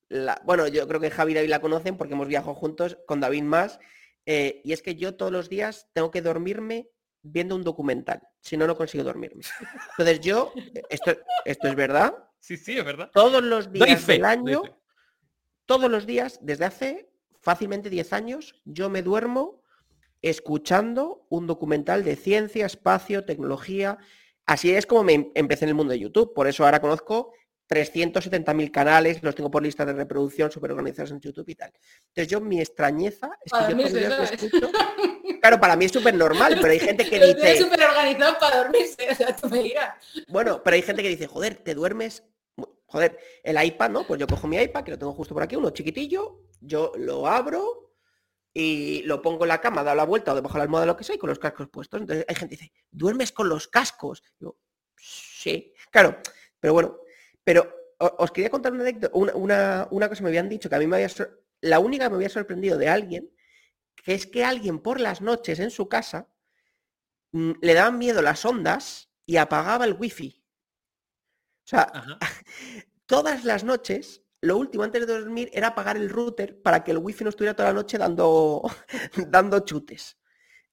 la- 0.08 0.40
Bueno, 0.44 0.68
yo 0.68 0.86
creo 0.86 1.00
que 1.00 1.10
Javi 1.10 1.32
y 1.32 1.34
David 1.34 1.48
la 1.48 1.60
conocen 1.60 1.96
porque 1.96 2.12
hemos 2.14 2.28
viajado 2.28 2.54
juntos 2.54 2.98
con 3.06 3.20
David 3.20 3.42
más. 3.44 3.78
eh, 4.26 4.60
y 4.64 4.72
es 4.74 4.82
que 4.82 4.96
yo 4.96 5.16
todos 5.16 5.32
los 5.32 5.48
días 5.48 5.88
tengo 5.94 6.10
que 6.10 6.20
dormirme 6.20 6.88
viendo 7.22 7.56
un 7.56 7.64
documental. 7.64 8.20
Si 8.42 8.56
no, 8.58 8.66
no 8.66 8.76
consigo 8.76 9.02
dormirme. 9.02 9.42
Entonces 9.92 10.20
yo, 10.20 10.52
esto, 10.90 11.12
esto 11.46 11.68
es 11.68 11.74
verdad, 11.74 12.14
Sí, 12.38 12.56
sí, 12.58 12.76
es 12.78 12.84
verdad. 12.84 13.10
todos 13.12 13.42
los 13.42 13.72
Doy 13.72 13.88
días 13.88 14.04
fe. 14.04 14.12
del 14.14 14.22
doy 14.22 14.30
año, 14.30 14.62
fe. 14.64 14.74
todos 15.66 15.90
los 15.90 16.04
días, 16.06 16.38
desde 16.42 16.66
hace 16.66 17.10
fácilmente 17.40 17.88
10 17.88 18.12
años, 18.12 18.60
yo 18.66 18.90
me 18.90 19.00
duermo 19.02 19.62
escuchando 20.22 21.26
un 21.30 21.46
documental 21.46 22.04
de 22.04 22.16
ciencia, 22.16 22.66
espacio, 22.66 23.24
tecnología. 23.24 23.96
Así 24.50 24.72
es 24.74 24.84
como 24.84 25.04
me 25.04 25.12
em- 25.12 25.30
empecé 25.36 25.64
en 25.64 25.68
el 25.68 25.74
mundo 25.76 25.92
de 25.92 26.00
YouTube. 26.00 26.34
Por 26.34 26.48
eso 26.48 26.64
ahora 26.64 26.80
conozco 26.80 27.32
370.000 27.68 28.72
canales, 28.72 29.22
los 29.22 29.32
tengo 29.36 29.48
por 29.48 29.62
listas 29.62 29.86
de 29.86 29.92
reproducción 29.92 30.50
súper 30.50 30.72
organizados 30.72 31.12
en 31.12 31.20
YouTube 31.20 31.48
y 31.50 31.54
tal. 31.54 31.72
Entonces 32.08 32.26
yo 32.26 32.40
mi 32.40 32.58
extrañeza 32.60 33.30
es 33.44 33.44
que 33.44 33.50
Para 33.50 33.62
yo 33.70 33.76
dormirse, 33.76 34.00
me 34.00 34.08
¿sabes? 34.08 34.32
escucho. 34.42 34.70
Claro, 35.40 35.58
para 35.58 35.74
mí 35.74 35.86
es 35.86 35.92
súper 35.92 36.12
normal, 36.14 36.58
pero 36.60 36.72
hay 36.72 36.80
gente 36.80 37.08
que 37.08 37.18
dice, 37.18 37.56
súper 37.62 37.80
organizados 37.82 38.36
para 38.38 38.58
dormirse, 38.64 39.08
o 39.10 39.14
sea, 39.14 39.34
tú 39.34 39.48
me 39.48 39.62
dirás. 39.62 39.94
bueno, 40.28 40.60
pero 40.62 40.74
hay 40.74 40.82
gente 40.82 41.02
que 41.02 41.08
dice, 41.08 41.26
joder, 41.28 41.54
te 41.54 41.74
duermes. 41.74 42.24
Joder, 42.84 43.18
el 43.42 43.64
iPad, 43.64 43.88
¿no? 43.90 44.06
Pues 44.06 44.20
yo 44.20 44.26
cojo 44.26 44.46
mi 44.48 44.58
iPad, 44.58 44.82
que 44.84 44.90
lo 44.90 44.98
tengo 44.98 45.12
justo 45.14 45.32
por 45.32 45.42
aquí, 45.44 45.56
uno 45.56 45.70
chiquitillo, 45.70 46.42
yo 46.60 46.92
lo 46.96 47.26
abro 47.26 47.89
y 48.52 49.02
lo 49.02 49.22
pongo 49.22 49.44
en 49.44 49.48
la 49.48 49.60
cama, 49.60 49.84
da 49.84 49.94
la 49.94 50.04
vuelta 50.04 50.32
o 50.32 50.34
debajo 50.34 50.54
de 50.54 50.58
la 50.58 50.64
almohada, 50.64 50.86
lo 50.86 50.96
que 50.96 51.04
sea, 51.04 51.14
y 51.14 51.18
con 51.18 51.28
los 51.28 51.38
cascos 51.38 51.68
puestos. 51.68 52.00
Entonces 52.00 52.24
hay 52.28 52.34
gente 52.34 52.56
que 52.56 52.62
dice, 52.62 52.72
¿duermes 52.90 53.32
con 53.32 53.48
los 53.48 53.68
cascos? 53.68 54.22
Yo, 54.38 54.56
sí, 54.96 55.72
claro, 55.90 56.18
pero 56.58 56.72
bueno, 56.72 56.98
pero 57.44 57.72
os 57.98 58.30
quería 58.32 58.50
contar 58.50 58.72
una 58.72 58.84
una, 59.12 59.34
una, 59.34 59.88
una 59.90 60.08
cosa 60.08 60.18
que 60.18 60.24
me 60.24 60.28
habían 60.30 60.48
dicho 60.48 60.68
que 60.68 60.74
a 60.74 60.78
mí 60.78 60.86
me 60.86 60.96
había, 60.96 61.08
la 61.60 61.78
única 61.78 62.04
que 62.04 62.10
me 62.10 62.16
había 62.16 62.28
sorprendido 62.28 62.78
de 62.78 62.88
alguien, 62.88 63.30
que 63.94 64.14
es 64.14 64.26
que 64.26 64.44
alguien 64.44 64.80
por 64.80 65.00
las 65.00 65.20
noches 65.20 65.60
en 65.60 65.70
su 65.70 65.88
casa 65.88 66.28
mm, 67.32 67.52
le 67.60 67.74
daban 67.74 67.98
miedo 67.98 68.22
las 68.22 68.44
ondas 68.44 69.10
y 69.26 69.36
apagaba 69.36 69.84
el 69.84 69.94
wifi. 69.94 70.42
O 71.64 71.68
sea, 71.70 71.82
Ajá. 71.92 72.18
todas 73.06 73.44
las 73.44 73.64
noches, 73.64 74.22
lo 74.42 74.56
último 74.56 74.84
antes 74.84 75.06
de 75.06 75.12
dormir 75.12 75.50
era 75.52 75.68
apagar 75.68 75.96
el 75.96 76.08
router 76.08 76.60
para 76.62 76.82
que 76.82 76.92
el 76.92 76.98
wifi 76.98 77.24
no 77.24 77.30
estuviera 77.30 77.54
toda 77.54 77.70
la 77.70 77.74
noche 77.74 77.98
dando, 77.98 78.62
dando 79.28 79.60
chutes. 79.60 80.16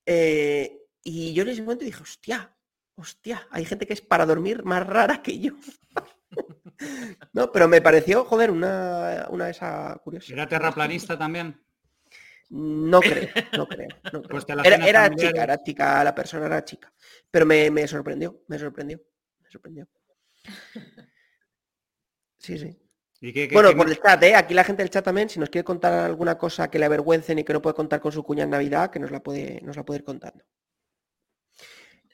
Eh, 0.06 0.86
y 1.04 1.34
yo 1.34 1.44
en 1.44 1.50
ese 1.50 1.62
momento 1.62 1.86
dije, 1.86 2.02
hostia, 2.02 2.56
hostia, 2.96 3.48
hay 3.52 3.66
gente 3.66 3.86
que 3.86 3.94
es 3.94 4.02
para 4.02 4.26
dormir 4.26 4.64
más 4.64 4.86
rara 4.88 5.22
que 5.22 5.40
yo. 5.40 5.54
no, 7.34 7.52
pero 7.52 7.68
me 7.68 7.82
pareció, 7.82 8.24
joder, 8.24 8.52
una, 8.52 9.28
una 9.30 9.46
de 9.46 9.52
esas 9.52 10.00
curiosas. 10.00 10.30
¿Era 10.30 10.48
terraplanista 10.48 11.18
también? 11.18 11.62
No 12.50 13.02
creo, 13.02 13.28
no 13.58 13.68
creo. 13.68 13.90
no 14.14 14.22
creo. 14.22 14.30
Pues 14.30 14.46
Era, 14.64 15.14
chica, 15.14 15.44
era 15.44 15.62
chica, 15.62 16.04
la 16.06 16.16
persona 16.16 16.46
era 16.46 16.64
chica. 16.64 16.94
Pero 17.30 17.46
me, 17.46 17.70
me 17.70 17.86
sorprendió, 17.86 18.44
me 18.48 18.58
sorprendió, 18.58 19.02
me 19.42 19.50
sorprendió. 19.50 19.88
Sí, 22.40 22.58
sí. 22.58 22.87
¿Y 23.22 23.34
qué- 23.34 23.48
qué- 23.48 23.54
Bueno, 23.56 23.70
qué 23.70 23.76
por 23.76 23.90
el 23.90 24.00
chat, 24.00 24.24
¿eh? 24.24 24.36
Aquí 24.36 24.54
la 24.54 24.64
gente 24.64 24.84
del 24.84 24.90
chat 24.90 25.04
también, 25.04 25.30
si 25.30 25.40
nos 25.40 25.50
quiere 25.50 25.64
contar 25.66 25.94
alguna 25.94 26.38
cosa 26.38 26.70
que 26.70 26.80
le 26.80 26.86
avergüencen 26.86 27.40
y 27.40 27.44
que 27.44 27.54
no 27.54 27.62
puede 27.62 27.76
contar 27.76 28.00
con 28.00 28.12
su 28.12 28.24
cuña 28.24 28.44
en 28.44 28.52
Navidad, 28.52 28.92
que 28.92 29.00
nos 29.00 29.12
la 29.12 29.22
puede, 29.24 29.60
nos 29.62 29.76
la 29.76 29.84
puede 29.86 30.00
ir 30.00 30.06
contando. 30.06 30.44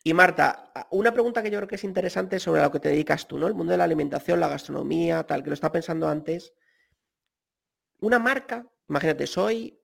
Y 0.06 0.14
Marta, 0.14 0.72
una 0.92 1.14
pregunta 1.14 1.42
que 1.42 1.50
yo 1.50 1.60
creo 1.60 1.68
que 1.68 1.76
es 1.76 1.84
interesante 1.84 2.40
sobre 2.40 2.62
lo 2.62 2.72
que 2.72 2.80
te 2.80 2.90
dedicas 2.90 3.28
tú, 3.28 3.38
¿no? 3.38 3.48
El 3.48 3.54
mundo 3.54 3.72
de 3.72 3.78
la 3.78 3.86
alimentación, 3.86 4.40
la 4.40 4.50
gastronomía, 4.50 5.24
tal, 5.24 5.44
que 5.44 5.50
lo 5.50 5.54
estaba 5.54 5.72
pensando 5.72 6.08
antes. 6.10 6.54
Una 8.02 8.20
marca, 8.20 8.68
imagínate, 8.90 9.28
soy 9.28 9.80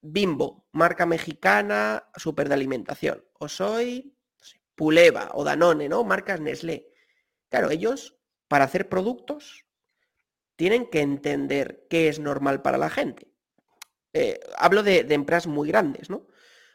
Bimbo, 0.00 0.66
marca 0.72 1.06
mexicana, 1.06 2.08
súper 2.16 2.48
de 2.48 2.54
alimentación. 2.54 3.24
O 3.38 3.48
soy 3.48 4.16
no 4.38 4.44
sé, 4.44 4.60
Puleva 4.74 5.30
o 5.34 5.44
Danone, 5.44 5.88
¿no? 5.88 6.02
Marcas 6.02 6.40
Nestlé. 6.40 6.88
Claro, 7.48 7.70
ellos, 7.70 8.16
para 8.48 8.64
hacer 8.64 8.88
productos, 8.88 9.64
tienen 10.56 10.86
que 10.90 11.00
entender 11.00 11.86
qué 11.88 12.08
es 12.08 12.18
normal 12.18 12.62
para 12.62 12.78
la 12.78 12.90
gente. 12.90 13.28
Eh, 14.12 14.38
hablo 14.58 14.82
de, 14.82 15.04
de 15.04 15.14
empresas 15.14 15.46
muy 15.46 15.68
grandes, 15.68 16.10
¿no? 16.10 16.26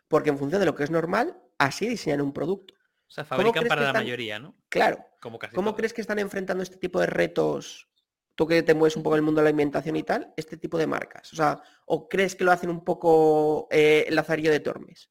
Porque 0.08 0.30
en 0.30 0.38
función 0.38 0.60
de 0.60 0.66
lo 0.66 0.76
que 0.76 0.84
es 0.84 0.92
normal, 0.92 1.38
así 1.58 1.88
diseñan 1.88 2.22
un 2.22 2.34
producto. 2.34 2.74
O 3.08 3.10
sea, 3.12 3.24
¿Cómo 3.24 3.38
fabrican 3.44 3.68
para 3.68 3.82
la 3.82 3.88
están- 3.88 4.04
mayoría, 4.04 4.40
¿no? 4.40 4.56
Claro, 4.70 5.06
Como 5.22 5.38
casi 5.40 5.56
¿cómo 5.56 5.70
todo. 5.72 5.78
crees 5.78 5.94
que 5.94 6.02
están 6.02 6.20
enfrentando 6.20 6.64
este 6.64 6.78
tipo 6.78 7.00
de 7.00 7.06
retos? 7.08 7.88
Tú 8.36 8.46
que 8.48 8.62
te 8.64 8.74
mueves 8.74 8.96
un 8.96 9.04
poco 9.04 9.16
en 9.16 9.20
el 9.20 9.24
mundo 9.26 9.40
de 9.42 9.46
la 9.46 9.50
alimentación 9.50 9.96
y 9.96 10.04
tal, 10.04 10.34
este 10.38 10.58
tipo 10.58 10.78
de 10.78 10.86
marcas. 10.88 11.32
O 11.34 11.36
sea, 11.36 11.62
¿o 11.86 12.08
crees 12.10 12.36
que 12.36 12.44
lo 12.44 12.52
hacen 12.52 12.70
un 12.70 12.84
poco 12.84 13.68
eh, 13.72 14.06
Lazarillo 14.10 14.52
de 14.52 14.60
Tormes? 14.60 15.10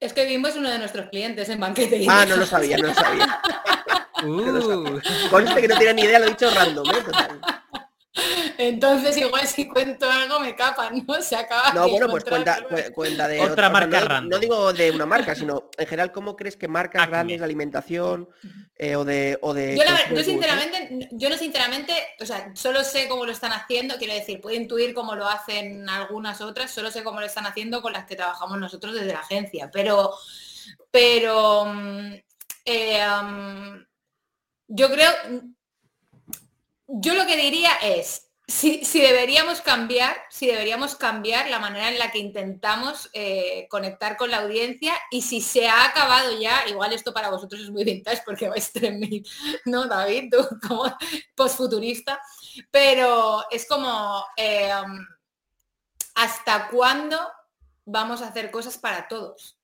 Es 0.00 0.12
que 0.12 0.26
Bimbo 0.26 0.48
es 0.48 0.56
uno 0.56 0.70
de 0.70 0.78
nuestros 0.78 1.08
clientes 1.08 1.48
en 1.48 1.60
banquete. 1.60 2.04
Ah, 2.08 2.26
no 2.28 2.36
lo 2.36 2.46
sabía, 2.46 2.76
no 2.76 2.88
lo 2.88 2.94
sabía. 2.94 3.40
Uh, 4.24 5.00
Conste 5.30 5.60
que 5.60 5.68
no 5.68 5.76
tenía 5.76 5.92
ni 5.92 6.02
idea, 6.02 6.18
lo 6.18 6.26
he 6.26 6.30
dicho 6.30 6.50
random, 6.50 6.90
¿eh? 6.90 6.94
Total. 7.04 7.40
Entonces 8.56 9.16
igual 9.16 9.44
si 9.48 9.66
cuento 9.66 10.08
algo 10.08 10.38
me 10.38 10.54
capan, 10.54 11.04
¿no? 11.06 11.20
Se 11.20 11.34
acaba 11.34 11.72
No, 11.72 11.84
de 11.84 11.90
bueno, 11.90 12.08
pues 12.08 12.24
cuenta, 12.24 12.58
encontrar, 12.58 12.84
cu- 12.86 12.94
cuenta 12.94 13.26
de 13.28 13.40
Otra 13.40 13.68
marca 13.70 14.00
no, 14.00 14.06
random. 14.06 14.30
no 14.30 14.38
digo 14.38 14.72
de 14.72 14.90
una 14.92 15.04
marca, 15.06 15.34
sino 15.34 15.68
en 15.76 15.86
general, 15.86 16.12
¿cómo 16.12 16.36
crees 16.36 16.56
que 16.56 16.68
marcas 16.68 17.02
Acme. 17.02 17.10
grandes 17.16 17.38
de 17.40 17.44
alimentación 17.44 18.28
eh, 18.76 18.94
o 18.94 19.04
de 19.04 19.36
o 19.42 19.52
de 19.52 19.76
Yo, 19.76 19.82
la 19.82 20.14
yo 20.14 20.22
sinceramente, 20.22 21.08
yo 21.10 21.28
no 21.28 21.36
sinceramente, 21.36 21.92
o 22.20 22.24
sea, 22.26 22.52
solo 22.54 22.84
sé 22.84 23.08
cómo 23.08 23.26
lo 23.26 23.32
están 23.32 23.52
haciendo, 23.52 23.96
quiero 23.98 24.14
decir, 24.14 24.40
puedo 24.40 24.54
intuir 24.56 24.94
cómo 24.94 25.16
lo 25.16 25.26
hacen 25.28 25.88
algunas 25.88 26.40
otras, 26.40 26.70
solo 26.70 26.92
sé 26.92 27.02
cómo 27.02 27.18
lo 27.18 27.26
están 27.26 27.46
haciendo 27.46 27.82
con 27.82 27.92
las 27.92 28.04
que 28.06 28.14
trabajamos 28.14 28.58
nosotros 28.58 28.94
desde 28.94 29.12
la 29.12 29.20
agencia, 29.20 29.70
pero, 29.72 30.12
pero 30.92 31.64
mm, 31.66 32.12
eh, 32.64 33.06
mm, 33.22 33.86
yo 34.68 34.90
creo, 34.90 35.10
yo 36.86 37.14
lo 37.14 37.26
que 37.26 37.36
diría 37.36 37.72
es, 37.82 38.30
si, 38.46 38.84
si 38.84 39.00
deberíamos 39.00 39.62
cambiar, 39.62 40.16
si 40.28 40.46
deberíamos 40.46 40.96
cambiar 40.96 41.48
la 41.48 41.58
manera 41.58 41.88
en 41.88 41.98
la 41.98 42.10
que 42.10 42.18
intentamos 42.18 43.08
eh, 43.14 43.66
conectar 43.70 44.16
con 44.16 44.30
la 44.30 44.38
audiencia 44.38 44.94
y 45.10 45.22
si 45.22 45.40
se 45.40 45.66
ha 45.66 45.86
acabado 45.86 46.38
ya, 46.38 46.68
igual 46.68 46.92
esto 46.92 47.14
para 47.14 47.30
vosotros 47.30 47.62
es 47.62 47.70
muy 47.70 47.84
vintage 47.84 48.22
porque 48.24 48.48
vais 48.48 48.70
3000, 48.72 49.26
¿no, 49.64 49.86
David? 49.86 50.30
Tú 50.30 50.46
como 50.66 50.84
postfuturista, 51.34 52.20
pero 52.70 53.44
es 53.50 53.66
como, 53.66 54.24
eh, 54.36 54.70
¿hasta 56.14 56.68
cuándo 56.68 57.18
vamos 57.86 58.20
a 58.20 58.28
hacer 58.28 58.50
cosas 58.50 58.76
para 58.76 59.08
todos? 59.08 59.58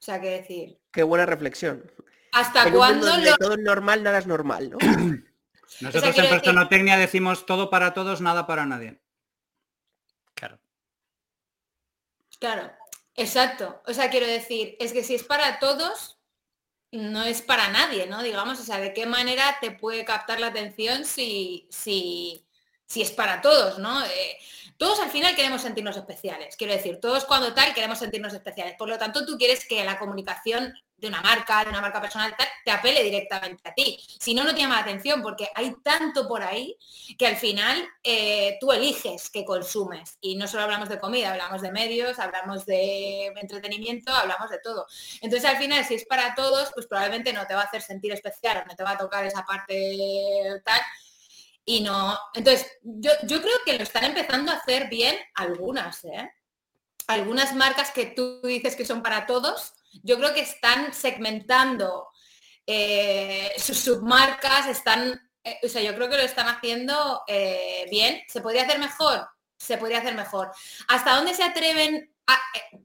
O 0.00 0.04
sea, 0.04 0.20
qué 0.20 0.30
decir, 0.30 0.78
Qué 0.92 1.02
buena 1.02 1.26
reflexión. 1.26 1.90
¿Hasta 2.32 2.70
cuándo 2.70 3.06
lo 3.16 3.36
todo 3.36 3.54
es 3.54 3.60
normal, 3.60 4.02
nada 4.02 4.18
es 4.18 4.26
normal, 4.26 4.70
¿no? 4.70 4.78
Nosotros 5.80 6.18
en 6.18 6.28
Personotecnia 6.28 6.96
decimos 6.96 7.46
todo 7.46 7.70
para 7.70 7.94
todos, 7.94 8.20
nada 8.20 8.46
para 8.46 8.66
nadie. 8.66 9.00
Claro. 10.34 10.58
Claro, 12.40 12.72
exacto. 13.14 13.82
O 13.86 13.94
sea, 13.94 14.10
quiero 14.10 14.26
decir, 14.26 14.76
es 14.80 14.92
que 14.92 15.04
si 15.04 15.14
es 15.14 15.22
para 15.22 15.58
todos, 15.58 16.18
no 16.90 17.22
es 17.24 17.42
para 17.42 17.68
nadie, 17.68 18.06
¿no? 18.06 18.22
Digamos, 18.22 18.58
o 18.60 18.64
sea, 18.64 18.78
¿de 18.78 18.92
qué 18.92 19.06
manera 19.06 19.58
te 19.60 19.70
puede 19.70 20.04
captar 20.04 20.40
la 20.40 20.48
atención 20.48 21.04
si, 21.04 21.68
si, 21.70 22.46
si 22.86 23.02
es 23.02 23.10
para 23.10 23.40
todos, 23.40 23.78
¿no? 23.78 24.04
Eh, 24.04 24.38
todos 24.78 25.00
al 25.00 25.10
final 25.10 25.34
queremos 25.34 25.62
sentirnos 25.62 25.96
especiales, 25.96 26.56
quiero 26.56 26.72
decir, 26.72 27.00
todos 27.00 27.24
cuando 27.24 27.52
tal 27.52 27.74
queremos 27.74 27.98
sentirnos 27.98 28.32
especiales. 28.32 28.74
Por 28.78 28.88
lo 28.88 28.98
tanto, 28.98 29.26
tú 29.26 29.36
quieres 29.36 29.66
que 29.66 29.84
la 29.84 29.98
comunicación 29.98 30.74
de 30.98 31.08
una 31.08 31.22
marca, 31.22 31.64
de 31.64 31.70
una 31.70 31.80
marca 31.80 32.00
personal, 32.00 32.34
te 32.64 32.70
apele 32.70 33.02
directamente 33.02 33.68
a 33.68 33.72
ti. 33.72 33.98
Si 34.18 34.34
no, 34.34 34.44
no 34.44 34.52
te 34.52 34.60
llama 34.60 34.74
la 34.76 34.82
atención 34.82 35.22
porque 35.22 35.48
hay 35.54 35.74
tanto 35.82 36.28
por 36.28 36.42
ahí 36.42 36.76
que 37.16 37.26
al 37.26 37.36
final 37.36 37.88
eh, 38.02 38.58
tú 38.60 38.72
eliges 38.72 39.30
qué 39.30 39.44
consumes. 39.44 40.18
Y 40.20 40.36
no 40.36 40.46
solo 40.46 40.64
hablamos 40.64 40.88
de 40.88 40.98
comida, 40.98 41.30
hablamos 41.30 41.62
de 41.62 41.70
medios, 41.70 42.18
hablamos 42.18 42.66
de 42.66 43.26
entretenimiento, 43.26 44.12
hablamos 44.12 44.50
de 44.50 44.58
todo. 44.58 44.86
Entonces, 45.20 45.48
al 45.48 45.56
final, 45.56 45.84
si 45.84 45.94
es 45.94 46.04
para 46.04 46.34
todos, 46.34 46.70
pues 46.74 46.86
probablemente 46.86 47.32
no 47.32 47.46
te 47.46 47.54
va 47.54 47.62
a 47.62 47.64
hacer 47.64 47.80
sentir 47.82 48.12
especial, 48.12 48.64
no 48.68 48.74
te 48.74 48.82
va 48.82 48.92
a 48.92 48.98
tocar 48.98 49.24
esa 49.24 49.44
parte 49.44 50.60
tal 50.64 50.80
y 51.68 51.82
no. 51.82 52.18
Entonces, 52.32 52.66
yo, 52.82 53.12
creo 53.26 53.58
que 53.66 53.76
lo 53.76 53.82
están 53.82 54.04
empezando 54.04 54.50
a 54.50 54.54
hacer 54.54 54.88
bien 54.88 55.14
algunas, 55.34 56.02
¿eh? 56.06 56.32
Algunas 57.06 57.54
marcas 57.54 57.90
que 57.90 58.06
tú 58.06 58.40
dices 58.42 58.74
que 58.74 58.86
son 58.86 59.02
para 59.02 59.26
todos, 59.26 59.74
yo 60.02 60.18
creo 60.18 60.34
que 60.34 60.40
están 60.40 60.92
segmentando 60.92 62.08
eh, 62.66 63.52
sus 63.58 63.78
submarcas, 63.78 64.66
están, 64.66 65.30
eh, 65.44 65.58
o 65.62 65.68
sea, 65.68 65.82
yo 65.82 65.94
creo 65.94 66.08
que 66.08 66.16
lo 66.16 66.22
están 66.22 66.48
haciendo 66.48 67.22
bien. 67.90 68.22
¿Se 68.28 68.40
podría 68.40 68.62
hacer 68.62 68.78
mejor? 68.78 69.28
Se 69.58 69.78
podría 69.78 69.98
hacer 69.98 70.14
mejor. 70.14 70.50
¿Hasta 70.88 71.16
dónde 71.16 71.34
se 71.34 71.42
atreven, 71.42 72.14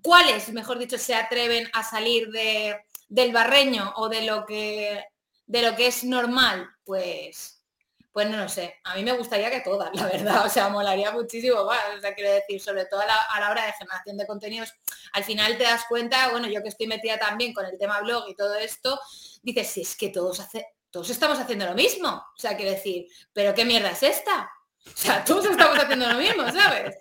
cuáles, 0.01 0.51
mejor 0.53 0.79
dicho, 0.79 0.97
se 0.97 1.15
atreven 1.15 1.69
a 1.73 1.83
salir 1.83 2.29
de, 2.29 2.83
del 3.09 3.31
barreño 3.31 3.93
o 3.97 4.09
de 4.09 4.21
lo 4.23 4.45
que 4.45 5.03
de 5.45 5.61
lo 5.61 5.75
que 5.75 5.87
es 5.87 6.03
normal? 6.03 6.69
Pues 6.83 7.62
pues 8.13 8.29
no 8.29 8.37
lo 8.37 8.47
sé, 8.47 8.79
a 8.83 8.95
mí 8.95 9.03
me 9.03 9.13
gustaría 9.13 9.49
que 9.49 9.61
todas, 9.61 9.89
la 9.95 10.05
verdad, 10.05 10.45
o 10.45 10.49
sea, 10.49 10.69
molaría 10.69 11.11
muchísimo 11.11 11.65
más, 11.65 11.81
o 11.97 11.99
sea, 11.99 12.13
quiero 12.13 12.31
decir, 12.31 12.61
sobre 12.61 12.85
todo 12.85 13.01
a 13.01 13.39
la, 13.39 13.49
hora 13.49 13.65
de 13.65 13.73
generación 13.73 14.17
de 14.17 14.27
contenidos, 14.27 14.71
al 15.13 15.23
final 15.23 15.57
te 15.57 15.63
das 15.63 15.85
cuenta, 15.89 16.29
bueno, 16.29 16.47
yo 16.47 16.61
que 16.61 16.69
estoy 16.69 16.85
metida 16.85 17.17
también 17.17 17.53
con 17.53 17.65
el 17.65 17.75
tema 17.79 17.99
blog 18.01 18.29
y 18.29 18.35
todo 18.35 18.53
esto, 18.55 18.99
dices, 19.41 19.67
si 19.67 19.81
es 19.81 19.97
que 19.97 20.09
todos, 20.09 20.39
hace, 20.39 20.67
todos 20.91 21.09
estamos 21.09 21.39
haciendo 21.39 21.65
lo 21.65 21.73
mismo, 21.73 22.09
o 22.09 22.39
sea, 22.39 22.55
quiero 22.55 22.71
decir, 22.71 23.07
pero 23.33 23.55
¿qué 23.55 23.65
mierda 23.65 23.89
es 23.89 24.03
esta? 24.03 24.47
O 24.85 24.91
sea, 24.95 25.23
todos 25.25 25.45
estamos 25.45 25.79
haciendo 25.79 26.07
lo 26.07 26.19
mismo, 26.19 26.43
¿sabes? 26.51 26.95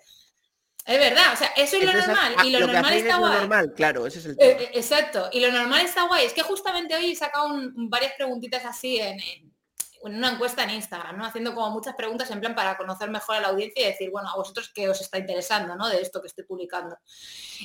Es 0.85 0.99
verdad, 0.99 1.31
o 1.31 1.37
sea, 1.37 1.47
eso 1.55 1.77
es 1.77 1.85
lo 1.85 1.93
normal. 1.93 2.35
y 2.43 2.49
lo, 2.49 2.67
normal 2.67 2.93
está 2.93 3.17
guay. 3.17 3.37
normal, 3.37 3.73
claro, 3.73 4.05
ese 4.05 4.19
es 4.19 4.25
el 4.25 4.31
eh, 4.31 4.35
tema. 4.35 4.61
Eh, 4.63 4.69
exacto. 4.73 5.29
Y 5.31 5.39
lo 5.39 5.49
normal 5.49 5.85
está 5.85 6.07
guay. 6.07 6.25
Es 6.25 6.33
que 6.33 6.41
justamente 6.41 6.93
hoy 6.93 7.13
he 7.13 7.15
sacado 7.15 7.47
varias 7.73 8.11
preguntitas 8.17 8.65
así 8.65 8.99
en, 8.99 9.17
en 10.05 10.15
una 10.15 10.31
encuesta 10.31 10.63
en 10.63 10.71
Instagram, 10.71 11.17
¿no? 11.17 11.25
Haciendo 11.25 11.53
como 11.55 11.69
muchas 11.71 11.95
preguntas 11.95 12.29
en 12.31 12.39
plan 12.39 12.55
para 12.55 12.77
conocer 12.77 13.09
mejor 13.09 13.37
a 13.37 13.41
la 13.41 13.47
audiencia 13.49 13.81
y 13.83 13.91
decir, 13.91 14.11
bueno, 14.11 14.29
a 14.29 14.35
vosotros 14.35 14.71
qué 14.73 14.89
os 14.89 14.99
está 15.01 15.17
interesando, 15.17 15.75
¿no? 15.75 15.87
De 15.87 16.01
esto 16.01 16.21
que 16.21 16.27
estoy 16.27 16.43
publicando. 16.43 16.97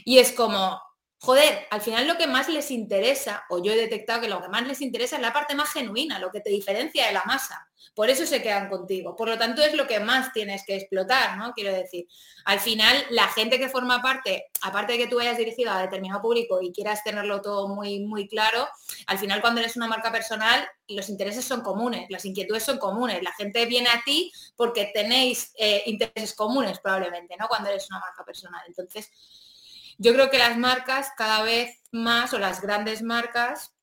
Y 0.04 0.18
es 0.18 0.32
como, 0.32 0.80
joder, 1.20 1.66
al 1.70 1.80
final 1.80 2.06
lo 2.06 2.16
que 2.16 2.26
más 2.26 2.48
les 2.48 2.70
interesa, 2.70 3.44
o 3.50 3.62
yo 3.62 3.72
he 3.72 3.76
detectado 3.76 4.20
que 4.20 4.28
lo 4.28 4.40
que 4.40 4.48
más 4.48 4.66
les 4.66 4.80
interesa 4.80 5.16
es 5.16 5.22
la 5.22 5.32
parte 5.32 5.54
más 5.54 5.72
genuina, 5.72 6.18
lo 6.18 6.30
que 6.30 6.40
te 6.40 6.50
diferencia 6.50 7.06
de 7.06 7.12
la 7.12 7.24
masa. 7.24 7.68
Por 7.94 8.10
eso 8.10 8.26
se 8.26 8.40
quedan 8.42 8.68
contigo. 8.68 9.16
Por 9.16 9.28
lo 9.28 9.36
tanto, 9.38 9.60
es 9.60 9.74
lo 9.74 9.88
que 9.88 9.98
más 9.98 10.32
tienes 10.32 10.64
que 10.64 10.76
explotar, 10.76 11.36
¿no? 11.36 11.52
Quiero 11.52 11.72
decir, 11.72 12.06
al 12.44 12.60
final, 12.60 12.96
la 13.10 13.26
gente 13.28 13.58
que 13.58 13.68
forma 13.68 14.00
parte, 14.00 14.46
aparte 14.62 14.92
de 14.92 14.98
que 14.98 15.06
tú 15.08 15.18
hayas 15.18 15.36
dirigido 15.36 15.72
a 15.72 15.82
determinado 15.82 16.22
público 16.22 16.62
y 16.62 16.72
quieras 16.72 17.02
tenerlo 17.02 17.40
todo 17.40 17.66
muy, 17.66 18.00
muy 18.00 18.28
claro, 18.28 18.68
al 19.08 19.18
final 19.18 19.40
cuando 19.40 19.60
eres 19.60 19.76
una 19.76 19.88
marca 19.88 20.12
personal, 20.12 20.64
los 20.86 21.08
intereses 21.08 21.44
son 21.44 21.62
comunes, 21.62 22.08
las 22.08 22.24
inquietudes 22.24 22.62
son 22.62 22.78
comunes. 22.78 23.20
La 23.22 23.32
gente 23.32 23.66
viene 23.66 23.88
a 23.88 24.02
ti 24.04 24.32
porque 24.54 24.92
tenéis 24.94 25.52
eh, 25.56 25.82
intereses 25.86 26.34
comunes 26.34 26.78
probablemente, 26.78 27.36
¿no? 27.36 27.48
Cuando 27.48 27.68
eres 27.70 27.90
una 27.90 27.98
marca 27.98 28.24
personal. 28.24 28.62
Entonces, 28.68 29.10
yo 29.98 30.12
creo 30.14 30.30
que 30.30 30.38
las 30.38 30.56
marcas 30.56 31.10
cada 31.16 31.42
vez 31.42 31.82
más, 31.92 32.32
o 32.32 32.38
las 32.38 32.62
grandes 32.62 33.02
marcas, 33.02 33.74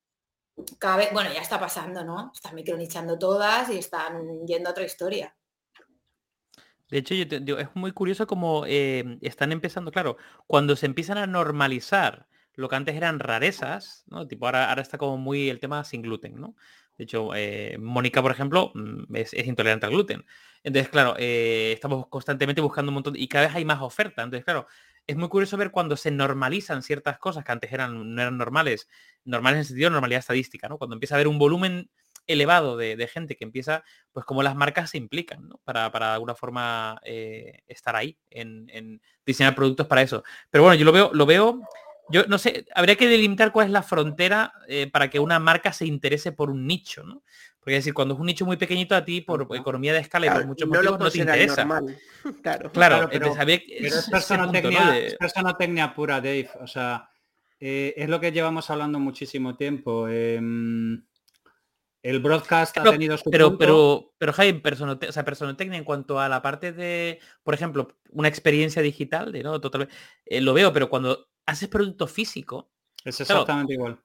cada 0.80 0.98
vez, 0.98 1.10
bueno, 1.12 1.32
ya 1.34 1.42
está 1.42 1.60
pasando, 1.60 2.04
¿no? 2.04 2.32
Están 2.34 2.56
micronichando 2.56 3.20
todas 3.20 3.70
y 3.70 3.78
están 3.78 4.46
yendo 4.48 4.70
a 4.70 4.72
otra 4.72 4.86
historia. 4.86 5.36
De 6.90 7.00
hecho, 7.00 7.16
yo 7.16 7.60
es 7.60 7.68
muy 7.74 7.92
curioso 7.92 8.28
como 8.28 8.64
eh, 8.68 9.18
están 9.22 9.52
empezando, 9.52 9.92
claro, 9.92 10.18
cuando 10.48 10.76
se 10.76 10.86
empiezan 10.86 11.18
a 11.18 11.28
normalizar 11.28 12.28
lo 12.54 12.70
que 12.70 12.76
antes 12.76 12.96
eran 12.96 13.20
rarezas, 13.20 14.06
¿no? 14.08 14.28
Tipo, 14.28 14.46
ahora, 14.46 14.70
ahora 14.70 14.82
está 14.82 14.98
como 14.98 15.18
muy 15.18 15.50
el 15.50 15.60
tema 15.60 15.84
sin 15.84 16.02
gluten, 16.02 16.40
¿no? 16.40 16.56
De 16.98 17.04
hecho, 17.04 17.32
eh, 17.36 17.78
Mónica, 17.80 18.22
por 18.22 18.32
ejemplo, 18.32 18.72
mm, 18.74 19.16
es, 19.16 19.34
intolerante 19.34 19.86
al 19.86 19.92
gluten. 19.92 20.26
Entonces, 20.64 20.90
claro, 20.90 21.16
eh, 21.18 21.74
estamos 21.74 22.08
constantemente 22.08 22.62
buscando 22.62 22.90
un 22.90 22.96
montón 22.96 23.16
y 23.18 23.28
cada 23.28 23.48
vez 23.48 23.56
hay 23.56 23.66
más 23.66 23.82
oferta. 23.82 24.24
Entonces, 24.24 24.46
claro, 24.46 24.68
es 25.08 25.16
muy 25.16 25.30
curioso 25.30 25.58
ver 25.58 25.72
cuando 25.72 25.98
se 25.98 26.12
normalizan 26.12 26.82
ciertas 26.82 27.18
cosas 27.20 27.44
que 27.44 27.52
antes 27.52 27.72
eran, 27.72 28.16
no 28.16 28.22
eran 28.22 28.38
normales, 28.38 28.88
normales 29.24 29.56
en 29.56 29.60
el 29.60 29.66
sentido 29.66 29.90
de 29.90 29.94
normalidad 29.94 30.20
estadística, 30.20 30.68
¿no? 30.68 30.78
Cuando 30.78 30.96
empieza 30.96 31.16
a 31.16 31.18
haber 31.18 31.28
un 31.28 31.38
volumen 31.38 31.90
elevado 32.28 32.76
de, 32.76 33.08
gente 33.08 33.36
que 33.36 33.44
empieza, 33.44 33.84
pues 34.12 34.26
como 34.26 34.42
las 34.42 34.56
marcas 34.56 34.90
se 34.90 34.98
implican, 34.98 35.48
¿no? 35.48 35.60
Para, 35.64 35.92
para 35.92 36.08
de 36.08 36.14
alguna 36.14 36.36
forma 36.36 37.00
eh, 37.04 37.62
estar 37.68 37.96
ahí, 37.96 38.18
en, 38.30 39.02
diseñar 39.26 39.56
productos 39.56 39.88
para 39.88 40.02
eso. 40.02 40.24
Pero 40.50 40.64
bueno, 40.64 40.76
yo 40.76 40.86
lo 40.86 40.92
veo, 40.92 41.12
lo 41.14 41.26
veo, 41.26 41.62
yo 42.10 42.26
no 42.28 42.38
sé, 42.38 42.66
habría 42.74 42.96
que 42.96 43.08
delimitar 43.08 43.52
cuál 43.52 43.68
es 43.68 43.72
la 43.72 43.84
frontera 43.84 44.54
eh, 44.68 44.90
para 44.92 45.10
que 45.10 45.20
una 45.20 45.40
marca 45.40 45.72
se 45.72 45.86
interese 45.86 46.32
por 46.32 46.50
un 46.50 46.66
nicho, 46.66 47.04
¿no? 47.04 47.24
Porque 47.66 47.78
es 47.78 47.84
decir, 47.84 47.96
cuando 47.96 48.14
es 48.14 48.20
un 48.20 48.28
nicho 48.28 48.46
muy 48.46 48.58
pequeñito 48.58 48.96
a 48.96 49.04
ti, 49.04 49.22
por 49.22 49.48
economía 49.56 49.92
de 49.92 49.98
escala 49.98 50.28
y 50.28 50.30
por 50.30 50.46
muchos 50.46 50.70
no 50.70 50.76
motivos, 50.76 51.00
no 51.00 51.10
te 51.10 51.18
interesa. 51.18 51.68
Claro, 52.44 52.72
claro, 52.72 53.10
pero, 53.12 53.34
es, 53.36 54.10
personotecnia, 55.20 55.92
pura, 55.96 56.22
Dave. 56.22 56.48
O 56.62 56.68
sea, 56.68 57.10
eh, 57.60 57.96
es 57.98 58.08
lo 58.08 58.20
que 58.20 58.32
llevamos 58.32 58.70
hablando 58.70 59.00
muchísimo 59.00 59.56
tiempo. 59.56 60.08
Em, 60.08 61.04
el 62.04 62.20
broadcast 62.20 62.78
ha 62.78 62.84
tenido 62.84 63.18
su 63.18 63.32
pero, 63.32 63.58
Pero, 63.58 64.14
pero 64.20 64.32
Jaime, 64.32 64.62
o 65.10 65.12
sea, 65.12 65.26
personotecnia 65.26 65.80
en 65.80 65.86
cuanto 65.86 66.20
a 66.20 66.30
la 66.30 66.44
parte 66.44 66.72
de, 66.72 67.20
por 67.42 67.56
ejemplo, 67.56 67.98
una 68.12 68.28
experiencia 68.28 68.84
digital, 68.84 69.32
de, 69.32 69.42
¿no? 69.42 69.60
Total, 69.60 69.90
eh, 70.24 70.40
lo 70.40 70.54
veo, 70.54 70.72
pero 70.72 70.88
cuando 70.88 71.30
haces 71.48 71.68
producto 71.68 72.06
físico... 72.06 72.70
Es 73.04 73.22
exactamente 73.22 73.74
igual. 73.74 74.00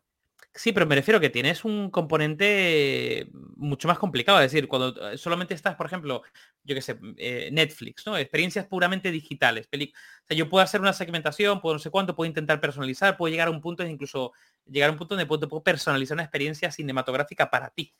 Sí, 0.52 0.72
pero 0.72 0.84
me 0.84 0.96
refiero 0.96 1.20
que 1.20 1.30
tienes 1.30 1.64
un 1.64 1.90
componente 1.90 3.28
mucho 3.56 3.86
más 3.86 4.00
complicado. 4.00 4.40
Es 4.40 4.50
decir, 4.50 4.66
cuando 4.66 5.12
eh, 5.12 5.16
solamente 5.16 5.54
estás, 5.54 5.76
por 5.76 5.86
ejemplo, 5.86 6.22
yo 6.64 6.74
qué 6.74 6.82
sé, 6.82 6.98
eh, 7.18 7.50
Netflix, 7.52 8.04
¿no? 8.04 8.16
Experiencias 8.16 8.66
puramente 8.66 9.12
digitales. 9.12 9.68
o 9.72 9.78
sea, 10.26 10.36
yo 10.36 10.48
puedo 10.48 10.64
hacer 10.64 10.80
una 10.80 10.92
segmentación, 10.92 11.60
puedo 11.60 11.74
no 11.74 11.78
sé 11.78 11.90
cuánto, 11.90 12.16
puedo 12.16 12.26
intentar 12.26 12.60
personalizar, 12.60 13.16
puedo 13.16 13.30
llegar 13.30 13.46
a 13.46 13.52
un 13.52 13.60
punto, 13.60 13.86
incluso 13.86 14.32
llegar 14.66 14.88
a 14.88 14.92
un 14.92 14.98
punto 14.98 15.14
donde 15.14 15.26
puedo, 15.26 15.62
personalizar 15.62 16.16
una 16.16 16.24
experiencia 16.24 16.72
cinematográfica 16.72 17.48
para 17.48 17.70
ti. 17.70 17.94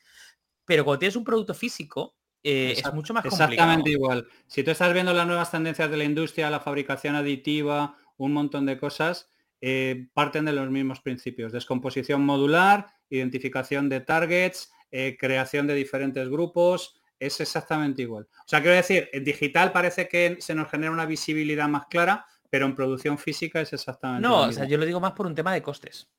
Pero 0.65 0.85
cuando 0.85 0.99
tienes 0.99 1.15
un 1.15 1.25
producto 1.25 1.55
físico, 1.55 2.17
eh, 2.43 2.75
es 2.77 2.93
mucho 2.93 3.15
más 3.15 3.23
complicado. 3.23 3.53
Exactamente 3.53 3.91
igual. 3.91 4.27
Si 4.49 4.65
tú 4.65 4.73
estás 4.73 4.93
viendo 4.93 5.13
las 5.13 5.27
nuevas 5.27 5.53
tendencias 5.53 5.89
de 5.89 5.97
la 5.97 6.05
industria, 6.05 6.51
la 6.51 6.59
fabricación 6.59 7.15
aditiva, 7.15 7.97
un 8.17 8.33
montón 8.33 8.67
de 8.67 8.77
cosas, 8.77 9.30
eh, 9.61 10.09
parten 10.15 10.45
de 10.45 10.53
los 10.53 10.71
mismos 10.71 11.01
principios. 11.01 11.53
Descomposición 11.53 12.25
modular, 12.25 12.87
identificación 13.11 13.89
de 13.89 14.01
targets, 14.01 14.73
eh, 14.91 15.17
creación 15.19 15.67
de 15.67 15.75
diferentes 15.75 16.29
grupos, 16.29 17.01
es 17.19 17.41
exactamente 17.41 18.03
igual. 18.03 18.27
O 18.33 18.49
sea, 18.49 18.61
quiero 18.61 18.77
decir, 18.77 19.11
en 19.13 19.23
digital 19.23 19.73
parece 19.73 20.09
que 20.09 20.39
se 20.41 20.55
nos 20.55 20.71
genera 20.71 20.91
una 20.91 21.05
visibilidad 21.05 21.69
más 21.69 21.87
clara, 21.87 22.27
pero 22.49 22.67
en 22.67 22.75
producción 22.75 23.19
física 23.19 23.61
es 23.61 23.73
exactamente 23.73 24.27
No, 24.27 24.43
o 24.43 24.53
sea, 24.53 24.65
yo 24.65 24.79
lo 24.79 24.87
digo 24.87 25.01
más 25.01 25.13
por 25.13 25.27
un 25.27 25.35
tema 25.35 25.53
de 25.53 25.63
costes. 25.63 26.11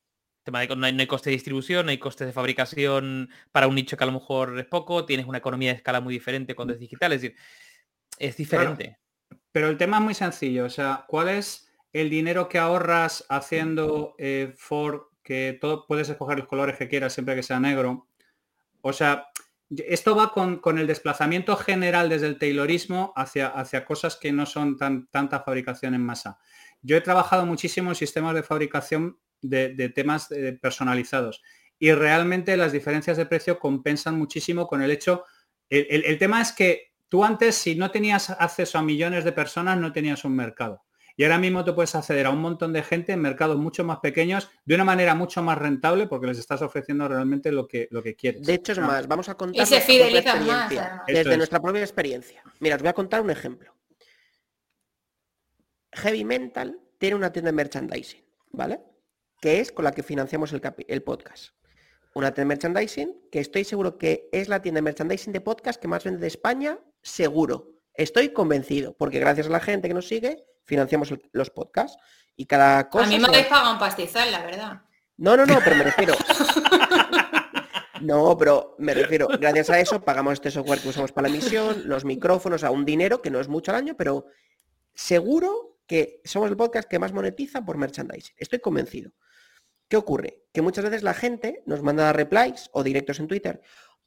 no, 0.46 0.58
hay, 0.58 1.06
coste 1.06 1.30
de 1.30 1.34
distribución, 1.34 1.86
no 1.86 1.90
hay 1.90 1.98
coste 1.98 2.24
de 2.24 2.32
fabricación 2.32 3.28
para 3.50 3.66
un 3.66 3.74
nicho 3.74 3.96
que 3.96 4.04
a 4.04 4.06
lo 4.06 4.12
mejor 4.12 4.58
es 4.58 4.66
poco, 4.66 5.04
tienes 5.04 5.26
una 5.26 5.38
economía 5.38 5.70
de 5.70 5.76
escala 5.76 6.00
muy 6.00 6.14
diferente 6.14 6.54
cuando 6.54 6.74
es 6.74 6.80
digital, 6.80 7.12
es 7.12 7.22
decir, 7.22 7.36
es 8.18 8.36
diferente. 8.36 8.98
pero 9.50 9.68
el 9.68 9.76
tema 9.76 9.98
es 9.98 10.04
muy 10.04 10.14
sencillo, 10.14 10.64
o 10.64 10.70
sea, 10.70 11.04
¿cuál 11.08 11.28
es 11.28 11.71
el 11.92 12.10
dinero 12.10 12.48
que 12.48 12.58
ahorras 12.58 13.24
haciendo 13.28 14.14
eh, 14.18 14.54
for 14.56 15.10
que 15.22 15.56
todo, 15.60 15.86
puedes 15.86 16.08
escoger 16.08 16.38
los 16.38 16.48
colores 16.48 16.76
que 16.76 16.88
quieras 16.88 17.12
siempre 17.12 17.34
que 17.36 17.42
sea 17.42 17.60
negro. 17.60 18.08
O 18.80 18.92
sea, 18.92 19.28
esto 19.70 20.14
va 20.16 20.32
con, 20.32 20.78
el 20.78 20.86
desplazamiento 20.86 21.56
general 21.56 22.08
desde 22.08 22.26
el 22.26 22.38
taylorismo 22.38 23.12
hacia, 23.16 23.48
hacia 23.48 23.84
cosas 23.84 24.16
que 24.16 24.32
no 24.32 24.44
son 24.46 24.76
tan, 24.76 25.06
tanta 25.08 25.40
fabricación 25.40 25.94
en 25.94 26.02
masa. 26.04 26.38
Yo 26.82 26.96
he 26.96 27.00
trabajado 27.00 27.46
muchísimo 27.46 27.90
en 27.90 27.94
sistemas 27.94 28.34
de 28.34 28.42
fabricación 28.42 29.18
de, 29.40 29.88
temas 29.94 30.30
eh, 30.32 30.58
personalizados 30.60 31.42
y 31.78 31.92
realmente 31.92 32.56
las 32.56 32.72
diferencias 32.72 33.16
de 33.16 33.26
precio 33.26 33.58
compensan 33.58 34.16
muchísimo 34.18 34.66
con 34.66 34.82
el 34.82 34.90
hecho 34.90 35.24
El, 35.68 35.86
el- 35.90 36.04
el 36.04 36.18
tema 36.18 36.40
es 36.42 36.52
que 36.52 36.92
tú 37.08 37.24
antes, 37.24 37.56
si 37.56 37.74
no 37.74 37.90
tenías 37.90 38.30
acceso 38.30 38.78
a 38.78 38.82
millones 38.82 39.24
de 39.24 39.32
personas, 39.32 39.78
no 39.78 39.92
tenías 39.92 40.24
un 40.24 40.34
mercado. 40.36 40.82
Y 41.16 41.24
ahora 41.24 41.38
mismo 41.38 41.64
tú 41.64 41.74
puedes 41.74 41.94
acceder 41.94 42.26
a 42.26 42.30
un 42.30 42.40
montón 42.40 42.72
de 42.72 42.82
gente 42.82 43.12
en 43.12 43.20
mercados 43.20 43.58
mucho 43.58 43.84
más 43.84 43.98
pequeños, 43.98 44.50
de 44.64 44.74
una 44.74 44.84
manera 44.84 45.14
mucho 45.14 45.42
más 45.42 45.58
rentable, 45.58 46.06
porque 46.06 46.26
les 46.26 46.38
estás 46.38 46.62
ofreciendo 46.62 47.08
realmente 47.08 47.52
lo 47.52 47.66
que, 47.68 47.88
lo 47.90 48.02
que 48.02 48.14
quieres. 48.14 48.46
De 48.46 48.54
hecho, 48.54 48.72
es 48.72 48.78
más, 48.78 49.06
vamos 49.06 49.28
a 49.28 49.34
contar 49.34 49.62
Y 49.62 49.66
se 49.66 49.80
fidelizan 49.80 50.46
más, 50.46 50.66
además. 50.66 51.02
Desde 51.06 51.30
es. 51.32 51.36
nuestra 51.36 51.60
propia 51.60 51.80
experiencia. 51.80 52.42
Mira, 52.60 52.76
os 52.76 52.82
voy 52.82 52.88
a 52.88 52.94
contar 52.94 53.20
un 53.20 53.30
ejemplo. 53.30 53.74
Heavy 55.92 56.24
Mental 56.24 56.80
tiene 56.98 57.16
una 57.16 57.32
tienda 57.32 57.50
de 57.50 57.56
merchandising, 57.56 58.24
¿vale? 58.52 58.80
Que 59.40 59.60
es 59.60 59.72
con 59.72 59.84
la 59.84 59.92
que 59.92 60.02
financiamos 60.02 60.52
el, 60.52 60.62
el 60.88 61.02
podcast. 61.02 61.54
Una 62.14 62.32
tienda 62.32 62.54
de 62.54 62.56
merchandising 62.56 63.28
que 63.30 63.40
estoy 63.40 63.64
seguro 63.64 63.98
que 63.98 64.28
es 64.32 64.48
la 64.48 64.62
tienda 64.62 64.78
de 64.78 64.82
merchandising 64.82 65.32
de 65.32 65.40
podcast 65.40 65.80
que 65.80 65.88
más 65.88 66.04
vende 66.04 66.20
de 66.20 66.26
España, 66.28 66.78
seguro. 67.02 67.72
Estoy 67.94 68.30
convencido, 68.30 68.96
porque 68.96 69.18
gracias 69.18 69.48
a 69.48 69.50
la 69.50 69.60
gente 69.60 69.88
que 69.88 69.94
nos 69.94 70.08
sigue, 70.08 70.44
financiamos 70.64 71.12
los 71.32 71.50
podcasts. 71.50 71.98
Y 72.36 72.46
cada 72.46 72.88
cosa... 72.88 73.06
A 73.06 73.08
mí 73.08 73.18
me 73.18 73.28
habéis 73.28 73.46
pagado 73.46 73.72
un 73.72 73.78
pastizal, 73.78 74.30
la 74.32 74.42
verdad. 74.42 74.82
no, 75.18 75.36
no, 75.36 75.46
no, 75.46 75.58
pero 75.62 75.76
me 75.76 75.84
refiero. 75.84 76.14
No, 78.02 78.36
pero 78.36 78.74
me 78.78 78.94
refiero, 78.94 79.28
gracias 79.28 79.70
a 79.70 79.78
eso 79.78 80.02
pagamos 80.02 80.34
este 80.34 80.50
software 80.50 80.80
que 80.80 80.88
usamos 80.88 81.12
para 81.12 81.28
la 81.28 81.34
emisión, 81.34 81.82
los 81.86 82.04
micrófonos, 82.04 82.64
a 82.64 82.72
un 82.72 82.84
dinero 82.84 83.22
que 83.22 83.30
no 83.30 83.38
es 83.38 83.46
mucho 83.46 83.70
al 83.70 83.76
año, 83.76 83.94
pero 83.96 84.26
seguro 84.92 85.78
que 85.86 86.20
somos 86.24 86.50
el 86.50 86.56
podcast 86.56 86.88
que 86.88 86.98
más 86.98 87.12
monetiza 87.12 87.64
por 87.64 87.76
merchandising. 87.76 88.34
Estoy 88.36 88.58
convencido. 88.58 89.12
¿Qué 89.88 89.96
ocurre? 89.96 90.42
Que 90.52 90.62
muchas 90.62 90.84
veces 90.84 91.02
la 91.04 91.14
gente 91.14 91.62
nos 91.66 91.82
manda 91.82 92.12
replies 92.12 92.70
o 92.72 92.82
directos 92.82 93.20
en 93.20 93.28
Twitter. 93.28 93.60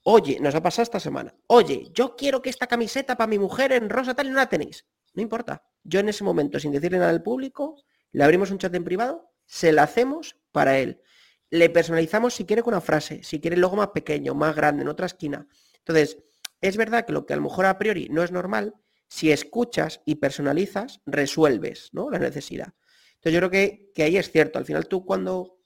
Oye, 0.03 0.39
nos 0.41 0.55
ha 0.55 0.61
pasado 0.61 0.83
esta 0.83 0.99
semana. 0.99 1.33
Oye, 1.47 1.89
yo 1.93 2.15
quiero 2.15 2.41
que 2.41 2.49
esta 2.49 2.67
camiseta 2.67 3.15
para 3.15 3.27
mi 3.27 3.39
mujer 3.39 3.71
en 3.71 3.89
rosa 3.89 4.13
tal 4.13 4.27
y 4.27 4.29
no 4.31 4.35
la 4.35 4.49
tenéis. 4.49 4.85
No 5.13 5.21
importa. 5.21 5.63
Yo 5.85 6.01
en 6.01 6.09
ese 6.09 6.23
momento, 6.23 6.59
sin 6.59 6.71
decirle 6.71 6.97
nada 6.97 7.11
al 7.11 7.23
público, 7.23 7.81
le 8.11 8.23
abrimos 8.23 8.51
un 8.51 8.57
chat 8.57 8.73
en 8.75 8.83
privado, 8.83 9.31
se 9.45 9.71
la 9.71 9.83
hacemos 9.83 10.35
para 10.51 10.79
él. 10.79 11.01
Le 11.49 11.69
personalizamos 11.69 12.33
si 12.33 12.45
quiere 12.45 12.63
con 12.63 12.73
una 12.73 12.81
frase, 12.81 13.23
si 13.23 13.39
quiere 13.39 13.55
el 13.55 13.61
logo 13.61 13.77
más 13.77 13.89
pequeño, 13.89 14.33
más 14.33 14.55
grande, 14.55 14.81
en 14.81 14.89
otra 14.89 15.05
esquina. 15.05 15.47
Entonces, 15.77 16.17
es 16.59 16.75
verdad 16.75 17.05
que 17.05 17.13
lo 17.13 17.25
que 17.25 17.33
a 17.33 17.37
lo 17.37 17.43
mejor 17.43 17.65
a 17.67 17.77
priori 17.77 18.09
no 18.09 18.23
es 18.23 18.31
normal, 18.31 18.73
si 19.07 19.31
escuchas 19.31 20.01
y 20.05 20.15
personalizas, 20.15 21.01
resuelves 21.05 21.89
¿no? 21.93 22.09
la 22.09 22.19
necesidad. 22.19 22.73
Entonces 23.15 23.33
yo 23.33 23.39
creo 23.39 23.51
que, 23.51 23.91
que 23.93 24.03
ahí 24.03 24.17
es 24.17 24.31
cierto. 24.31 24.57
Al 24.57 24.65
final 24.65 24.87
tú 24.87 25.05
cuando 25.05 25.59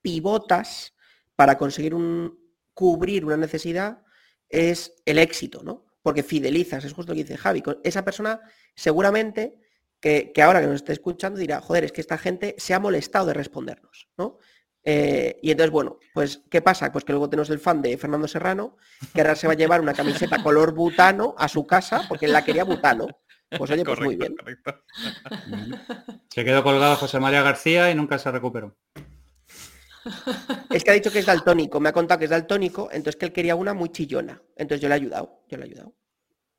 pivotas 0.00 0.94
para 1.34 1.58
conseguir 1.58 1.94
un, 1.94 2.38
cubrir 2.76 3.24
una 3.24 3.38
necesidad 3.38 4.02
es 4.48 4.92
el 5.06 5.18
éxito, 5.18 5.62
¿no? 5.64 5.86
Porque 6.02 6.22
fidelizas, 6.22 6.84
es 6.84 6.92
justo 6.92 7.12
lo 7.12 7.16
que 7.16 7.24
dice 7.24 7.36
Javi. 7.36 7.62
Esa 7.82 8.04
persona 8.04 8.40
seguramente 8.76 9.58
que, 10.00 10.30
que 10.32 10.42
ahora 10.42 10.60
que 10.60 10.66
nos 10.66 10.76
esté 10.76 10.92
escuchando 10.92 11.40
dirá, 11.40 11.60
joder, 11.60 11.84
es 11.84 11.92
que 11.92 12.00
esta 12.00 12.18
gente 12.18 12.54
se 12.58 12.74
ha 12.74 12.78
molestado 12.78 13.26
de 13.26 13.34
respondernos, 13.34 14.08
¿no? 14.16 14.38
Eh, 14.88 15.40
y 15.42 15.50
entonces, 15.50 15.72
bueno, 15.72 15.98
pues, 16.14 16.42
¿qué 16.48 16.62
pasa? 16.62 16.92
Pues 16.92 17.04
que 17.04 17.12
luego 17.12 17.28
tenemos 17.28 17.50
el 17.50 17.58
fan 17.58 17.82
de 17.82 17.98
Fernando 17.98 18.28
Serrano, 18.28 18.76
que 19.12 19.20
ahora 19.20 19.34
se 19.34 19.48
va 19.48 19.54
a 19.54 19.56
llevar 19.56 19.80
una 19.80 19.92
camiseta 19.92 20.40
color 20.44 20.72
butano 20.72 21.34
a 21.36 21.48
su 21.48 21.66
casa 21.66 22.04
porque 22.08 22.26
él 22.26 22.32
la 22.32 22.44
quería 22.44 22.62
butano. 22.62 23.08
Pues 23.58 23.70
oye, 23.72 23.84
pues 23.84 24.00
muy 24.00 24.16
bien. 24.16 24.36
correcto. 24.36 24.82
Se 26.30 26.44
quedó 26.44 26.62
colgado 26.62 26.96
José 26.96 27.18
María 27.18 27.42
García 27.42 27.90
y 27.90 27.94
nunca 27.94 28.18
se 28.18 28.30
recuperó. 28.30 28.76
Es 30.70 30.84
que 30.84 30.90
ha 30.90 30.94
dicho 30.94 31.10
que 31.10 31.20
es 31.20 31.26
daltónico, 31.26 31.80
me 31.80 31.88
ha 31.88 31.92
contado 31.92 32.18
que 32.18 32.24
es 32.24 32.30
daltónico, 32.30 32.88
entonces 32.92 33.16
que 33.16 33.26
él 33.26 33.32
quería 33.32 33.54
una 33.54 33.72
muy 33.72 33.88
chillona. 33.90 34.42
Entonces 34.56 34.82
yo 34.82 34.88
le 34.88 34.94
he 34.94 34.98
ayudado, 34.98 35.44
yo 35.48 35.56
le 35.56 35.64
he 35.64 35.66
ayudado. 35.68 35.94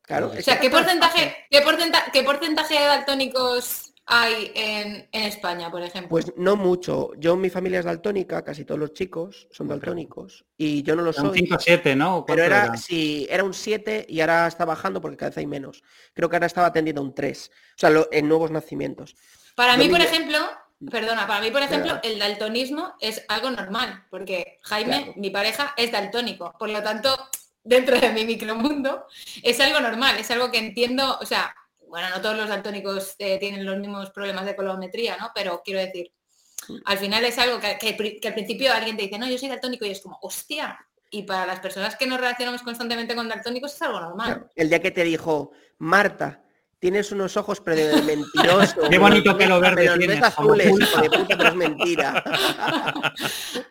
Claro, 0.08 0.32
O 0.36 0.42
sea, 0.42 0.56
que- 0.56 0.62
¿qué 0.62 0.70
porcentaje, 0.70 1.36
qué 1.52 1.62
porcenta- 1.62 2.06
qué 2.14 2.24
porcentaje 2.24 2.76
de 2.80 2.86
daltónicos 2.86 3.94
hay 4.06 4.54
en, 4.56 5.10
en 5.12 5.24
España, 5.24 5.70
por 5.70 5.82
ejemplo? 5.82 6.08
Pues 6.08 6.32
no 6.38 6.56
mucho. 6.56 7.12
Yo, 7.18 7.36
mi 7.36 7.50
familia 7.50 7.80
es 7.80 7.86
daltónica, 7.86 8.42
casi 8.42 8.64
todos 8.64 8.80
los 8.80 8.94
chicos 8.94 9.50
son 9.52 9.68
daltónicos. 9.68 10.46
Y 10.58 10.82
yo 10.84 10.96
no 10.96 11.02
lo 11.02 11.12
soy. 11.12 11.38
5 11.40 11.56
o 11.56 11.60
7, 11.60 11.94
¿no? 11.98 12.24
Pero 12.26 12.38
¿Cuánto 12.42 12.44
era, 12.56 12.64
era? 12.68 12.78
sí, 12.78 13.28
era 13.30 13.44
un 13.44 13.54
7 13.54 14.06
y 14.08 14.22
ahora 14.22 14.48
está 14.48 14.64
bajando 14.64 15.02
porque 15.02 15.18
cada 15.18 15.32
vez 15.32 15.40
hay 15.40 15.46
menos. 15.46 15.84
Creo 16.14 16.30
que 16.30 16.38
ahora 16.38 16.48
estaba 16.48 16.68
atendiendo 16.68 17.02
un 17.02 17.14
3. 17.14 17.52
O 17.52 17.74
sea, 17.76 17.90
lo- 17.90 18.08
en 18.10 18.30
nuevos 18.30 18.50
nacimientos. 18.50 19.14
Para 19.56 19.74
yo 19.74 19.80
mí, 19.84 19.90
por 19.90 20.00
ejemplo, 20.00 20.38
perdona, 20.90 21.28
para 21.28 21.42
mí, 21.42 21.52
por 21.52 21.64
ejemplo, 21.64 22.00
el 22.02 22.18
daltonismo 22.18 22.94
es 23.02 23.26
algo 23.28 23.52
normal, 23.52 24.06
porque 24.10 24.60
Jaime, 24.64 24.98
Claro. 25.04 25.14
mi 25.18 25.32
pareja, 25.32 25.74
es 25.76 25.92
daltónico. 25.92 26.54
Por 26.58 26.70
lo 26.70 26.82
tanto, 26.82 27.14
dentro 27.68 28.00
de 28.00 28.12
mi 28.12 28.26
micromundo, 28.26 29.06
es 29.44 29.60
algo 29.60 29.80
normal, 29.80 30.18
es 30.18 30.32
algo 30.32 30.50
que 30.50 30.58
entiendo, 30.58 31.18
o 31.20 31.26
sea, 31.26 31.54
bueno, 31.88 32.10
no 32.10 32.22
todos 32.22 32.38
los 32.38 32.50
daltónicos 32.50 33.16
eh, 33.20 33.38
tienen 33.40 33.66
los 33.66 33.78
mismos 33.78 34.10
problemas 34.12 34.46
de 34.46 34.56
colorimetría, 34.56 35.18
¿no? 35.18 35.32
Pero 35.34 35.62
quiero 35.64 35.80
decir, 35.80 36.12
al 36.86 36.98
final 36.98 37.24
es 37.26 37.38
algo 37.38 37.60
que, 37.60 37.78
al 38.28 38.34
principio 38.34 38.74
alguien 38.74 38.98
te 38.98 39.04
dice, 39.04 39.20
no, 39.20 39.30
yo 39.30 39.38
soy 39.38 39.50
daltónico 39.50 39.86
y 39.86 39.92
es 39.92 40.02
como, 40.02 40.18
hostia. 40.22 40.78
Y 41.10 41.24
para 41.24 41.46
las 41.46 41.62
personas 41.62 41.96
que 41.96 42.06
nos 42.06 42.20
relacionamos 42.20 42.62
constantemente 42.64 43.16
con 43.16 43.30
daltónicos 43.30 43.74
es 43.74 43.82
algo 43.82 44.02
normal. 44.02 44.50
El 44.56 44.70
día 44.70 44.82
que 44.82 44.92
te 44.92 45.04
dijo, 45.04 45.52
Marta, 45.78 46.44
tienes 46.80 47.12
unos 47.12 47.38
ojos 47.38 47.62
pero 47.62 47.96
de 47.96 48.02
mentiroso. 48.02 48.76
Qué 48.90 48.98
bonito 48.98 49.38
pelo 49.38 49.60
verde 49.60 49.84
pero 49.84 49.98
tienes, 49.98 50.22
azules, 50.24 50.70
pulpa". 50.70 50.86
hijo 50.86 51.02
de 51.02 51.10
puta, 51.10 51.38
pero 51.38 51.50
es 51.50 51.56
mentira. 51.56 52.24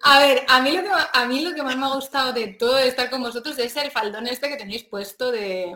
A 0.02 0.20
ver, 0.20 0.44
a 0.48 0.61
mí, 0.61 0.70
lo 0.70 0.82
que, 0.82 0.88
a 1.12 1.26
mí 1.26 1.40
lo 1.40 1.52
que 1.52 1.62
más 1.64 1.76
me 1.76 1.86
ha 1.86 1.94
gustado 1.94 2.32
de 2.32 2.46
todo 2.48 2.76
de 2.76 2.86
estar 2.86 3.11
con 3.11 3.22
vosotros 3.22 3.59
es 3.59 3.76
el 3.76 3.90
faldón 3.90 4.28
este 4.28 4.48
que 4.48 4.57
tenéis 4.57 4.84
puesto 4.84 5.32
de, 5.32 5.74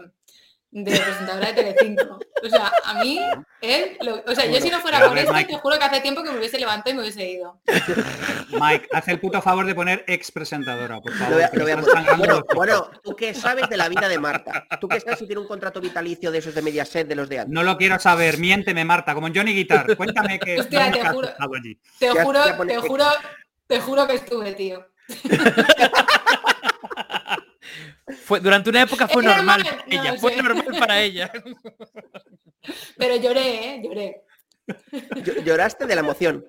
de 0.73 0.91
presentadora 0.93 1.49
de 1.49 1.53
Telecinco. 1.55 2.19
O 2.45 2.49
sea, 2.49 2.73
a 2.85 2.95
mí, 3.03 3.21
él, 3.61 3.97
lo- 4.03 4.23
o 4.25 4.35
sea, 4.35 4.47
yo 4.47 4.61
si 4.61 4.71
no 4.71 4.79
fuera 4.81 5.07
por 5.09 5.19
esto, 5.19 5.33
Mike. 5.33 5.53
te 5.55 5.59
juro 5.59 5.79
que 5.79 5.85
hace 5.85 6.01
tiempo 6.01 6.23
que 6.23 6.31
me 6.31 6.39
hubiese 6.39 6.59
levantado 6.61 6.91
y 6.91 6.95
me 6.95 7.01
hubiese 7.03 7.29
ido. 7.29 7.61
Mike, 8.53 8.89
haz 8.93 9.09
el 9.09 9.19
puto 9.21 9.43
favor 9.43 9.67
de 9.67 9.75
poner 9.75 10.05
ex 10.07 10.31
presentadora, 10.31 11.01
por 11.01 11.13
favor. 11.13 11.31
Lo 11.31 11.35
voy 11.37 11.45
a- 11.45 11.51
que 11.51 11.57
lo 11.59 11.65
voy 11.65 11.73
a 11.73 11.77
me 11.77 11.83
poner. 11.83 11.99
estás 11.99 12.07
sangrando 12.17 12.47
Bueno, 12.55 12.85
bueno, 12.87 13.01
¿tú 13.03 13.17
qué 13.17 13.35
sabes 13.35 13.69
de 13.69 13.77
la 13.77 13.89
vida 13.89 14.09
de 14.09 14.19
Marta? 14.19 14.67
¿Tú 14.81 14.89
qué 14.89 15.01
sabes 15.01 15.19
si 15.19 15.27
tiene 15.27 15.41
un 15.43 15.49
contrato 15.49 15.81
vitalicio 15.81 16.31
de 16.31 16.39
esos 16.39 16.55
de 16.55 16.63
Mediaset, 16.63 17.07
de 17.09 17.15
los 17.17 17.29
de 17.29 17.41
antes? 17.41 17.53
No 17.53 17.63
lo 17.65 17.77
quiero 17.77 17.99
saber, 17.99 18.39
miénteme 18.39 18.85
Marta, 18.85 19.13
como 19.15 19.27
en 19.27 19.35
Johnny 19.35 19.53
Guitar. 19.55 19.97
Cuéntame 19.97 20.39
que 20.39 20.61
Hostia, 20.61 20.91
te 20.93 21.05
juro. 21.09 21.29
estado 21.29 21.55
allí. 21.57 21.79
Te 21.99 22.11
juro, 22.11 22.41
te 22.67 22.77
juro, 22.79 23.05
te 23.67 23.81
juro 23.81 24.07
que 24.07 24.15
estuve, 24.15 24.53
tío. 24.53 24.87
Fue, 28.25 28.41
durante 28.41 28.71
una 28.71 28.83
época 28.83 29.07
fue 29.09 29.23
normal 29.23 29.63
normal, 29.63 29.77
para 29.87 30.03
ella, 30.03 30.13
no 30.13 30.19
fue 30.19 30.33
sé. 30.35 30.43
normal 30.43 30.67
para 30.79 31.01
ella. 31.03 31.33
Pero 32.97 33.17
lloré, 33.17 33.75
¿eh? 33.77 33.81
Lloré. 33.83 34.23
Ll- 34.67 35.43
Lloraste 35.45 35.87
de 35.87 35.95
la 35.95 36.01
emoción. 36.01 36.45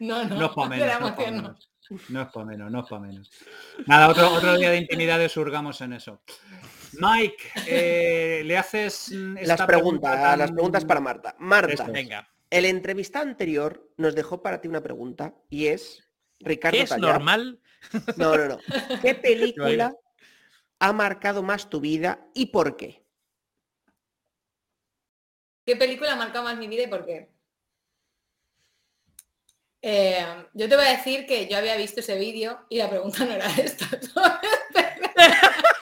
No, 0.00 0.24
no, 0.24 0.36
No 0.36 0.46
es 0.46 0.52
para 0.52 0.68
de 0.76 0.86
la 0.86 0.98
menos, 0.98 1.00
no 1.10 1.16
pa' 1.16 1.30
menos. 1.30 1.70
No 2.08 2.22
es 2.22 2.28
para 2.28 2.46
menos, 2.46 2.70
no 2.70 2.80
es 2.80 2.88
para 2.88 3.00
menos. 3.02 3.30
Nada, 3.86 4.08
otro, 4.08 4.32
otro 4.32 4.56
día 4.56 4.70
de 4.70 4.78
intimidades 4.78 5.32
surgamos 5.32 5.80
en 5.80 5.92
eso. 5.92 6.20
Mike, 6.94 7.36
eh, 7.66 8.42
le 8.44 8.56
haces 8.56 9.10
esta 9.10 9.46
Las 9.46 9.62
preguntas, 9.66 9.66
pregunta 9.66 10.10
tan- 10.12 10.38
las 10.38 10.50
preguntas 10.52 10.84
para 10.84 11.00
Marta. 11.00 11.36
Marta. 11.38 11.84
Venga, 11.84 12.28
el 12.50 12.64
entrevistado 12.64 13.24
anterior 13.28 13.88
nos 13.96 14.14
dejó 14.14 14.42
para 14.42 14.60
ti 14.60 14.68
una 14.68 14.82
pregunta 14.82 15.34
y 15.50 15.66
es 15.66 16.02
Ricardo 16.40 16.76
¿qué 16.78 16.82
es 16.84 16.90
Tallar. 16.90 17.12
normal? 17.14 17.60
No, 18.16 18.36
no, 18.36 18.46
no. 18.48 18.58
¿Qué 19.02 19.14
película 19.14 19.92
ha 20.78 20.92
marcado 20.92 21.42
más 21.42 21.70
tu 21.70 21.80
vida 21.80 22.28
y 22.34 22.46
por 22.46 22.76
qué? 22.76 23.04
¿Qué 25.64 25.76
película 25.76 26.12
ha 26.12 26.16
marcado 26.16 26.44
más 26.44 26.56
mi 26.56 26.68
vida 26.68 26.84
y 26.84 26.86
por 26.86 27.04
qué? 27.04 27.28
Eh, 29.82 30.46
yo 30.52 30.68
te 30.68 30.76
voy 30.76 30.84
a 30.84 30.96
decir 30.96 31.26
que 31.26 31.48
yo 31.48 31.56
había 31.56 31.76
visto 31.76 32.00
ese 32.00 32.16
vídeo 32.18 32.66
y 32.68 32.78
la 32.78 32.90
pregunta 32.90 33.24
no 33.24 33.32
era 33.32 33.46
esta. 33.56 33.86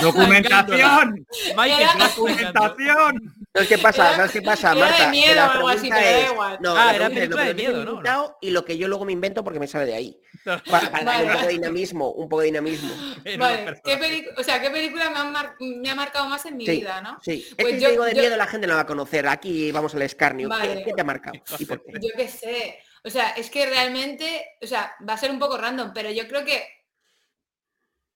¡Documentación! 0.00 1.26
Mike. 1.56 1.86
¡Documentación! 1.98 3.34
¿Sabes 3.52 3.68
qué 3.68 3.78
pasa? 3.78 4.06
Era- 4.08 4.16
¿Sabes 4.16 4.32
qué 4.32 4.42
pasa, 4.42 4.72
era 4.72 4.74
de 4.74 4.80
Marta? 4.90 5.04
Que 5.04 5.10
miedo 5.10 5.34
la 5.34 5.46
o 5.46 5.50
algo 5.52 5.68
así, 5.68 5.88
pero 5.88 6.00
da 6.00 6.18
es- 6.18 6.30
igual. 6.30 6.58
No, 6.60 6.76
Ah, 6.76 6.94
era 6.94 7.06
es 7.06 7.12
película 7.12 7.42
que 7.42 7.48
de 7.48 7.54
tiene 7.54 7.72
miedo, 7.74 8.02
¿no? 8.02 8.36
Y 8.40 8.50
lo 8.50 8.64
que 8.64 8.76
yo 8.78 8.88
luego 8.88 9.04
me 9.04 9.12
invento 9.12 9.44
porque 9.44 9.60
me 9.60 9.66
sale 9.68 9.86
de 9.86 9.94
ahí. 9.94 10.20
No, 10.44 10.62
Para, 10.64 10.90
para 10.90 11.04
darle 11.04 11.22
un 11.22 11.28
Vale. 11.28 11.32
poco 11.34 11.46
de 11.46 11.52
dinamismo, 11.52 12.10
un 12.12 12.28
poco 12.28 12.40
de 12.40 12.46
dinamismo. 12.46 12.90
Vale. 13.38 13.80
¿qué 13.84 14.34
o 14.36 14.42
sea, 14.42 14.60
¿qué 14.60 14.70
película 14.70 15.10
me 15.10 15.18
ha, 15.18 15.24
mar- 15.24 15.54
me 15.60 15.88
ha 15.90 15.94
marcado 15.94 16.28
más 16.28 16.44
en 16.46 16.56
mi 16.56 16.66
Sí, 16.66 16.72
vida, 16.78 17.00
no? 17.00 17.18
sí. 17.22 17.44
Es 17.48 17.54
Pues 17.54 17.68
que 17.74 17.74
si 17.78 17.84
yo- 17.84 17.90
digo 17.90 18.04
de 18.04 18.14
yo- 18.14 18.20
miedo 18.22 18.36
la 18.36 18.46
gente 18.46 18.66
no 18.66 18.72
la 18.72 18.76
va 18.78 18.82
a 18.82 18.86
conocer. 18.86 19.26
Aquí 19.28 19.70
vamos 19.72 19.94
al 19.94 20.02
escarnio. 20.02 20.48
¿Qué- 20.48 20.56
Vale. 20.68 20.82
¿Qué, 20.84 20.92
te 20.92 21.00
ha 21.00 21.04
marcado? 21.04 21.36
¿Y 21.58 21.64
por 21.64 21.82
qué? 21.84 21.92
Yo 22.00 22.08
qué 22.16 22.28
sé. 22.28 22.78
O 23.04 23.10
sea, 23.10 23.30
es 23.30 23.50
que 23.50 23.66
realmente, 23.66 24.46
o 24.62 24.66
sea, 24.66 24.94
va 25.08 25.12
a 25.14 25.18
ser 25.18 25.30
un 25.30 25.38
poco 25.38 25.56
random, 25.58 25.92
pero 25.94 26.10
yo 26.10 26.26
creo 26.26 26.44
que 26.44 26.62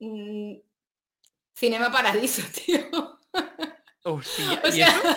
mm, 0.01 0.55
Cinema 1.59 1.91
Paradiso, 1.91 2.43
tío. 2.53 3.19
Hostia, 4.05 4.61
O 4.65 4.69
¿y 4.69 4.73
sea, 4.73 4.89
eso? 4.89 5.17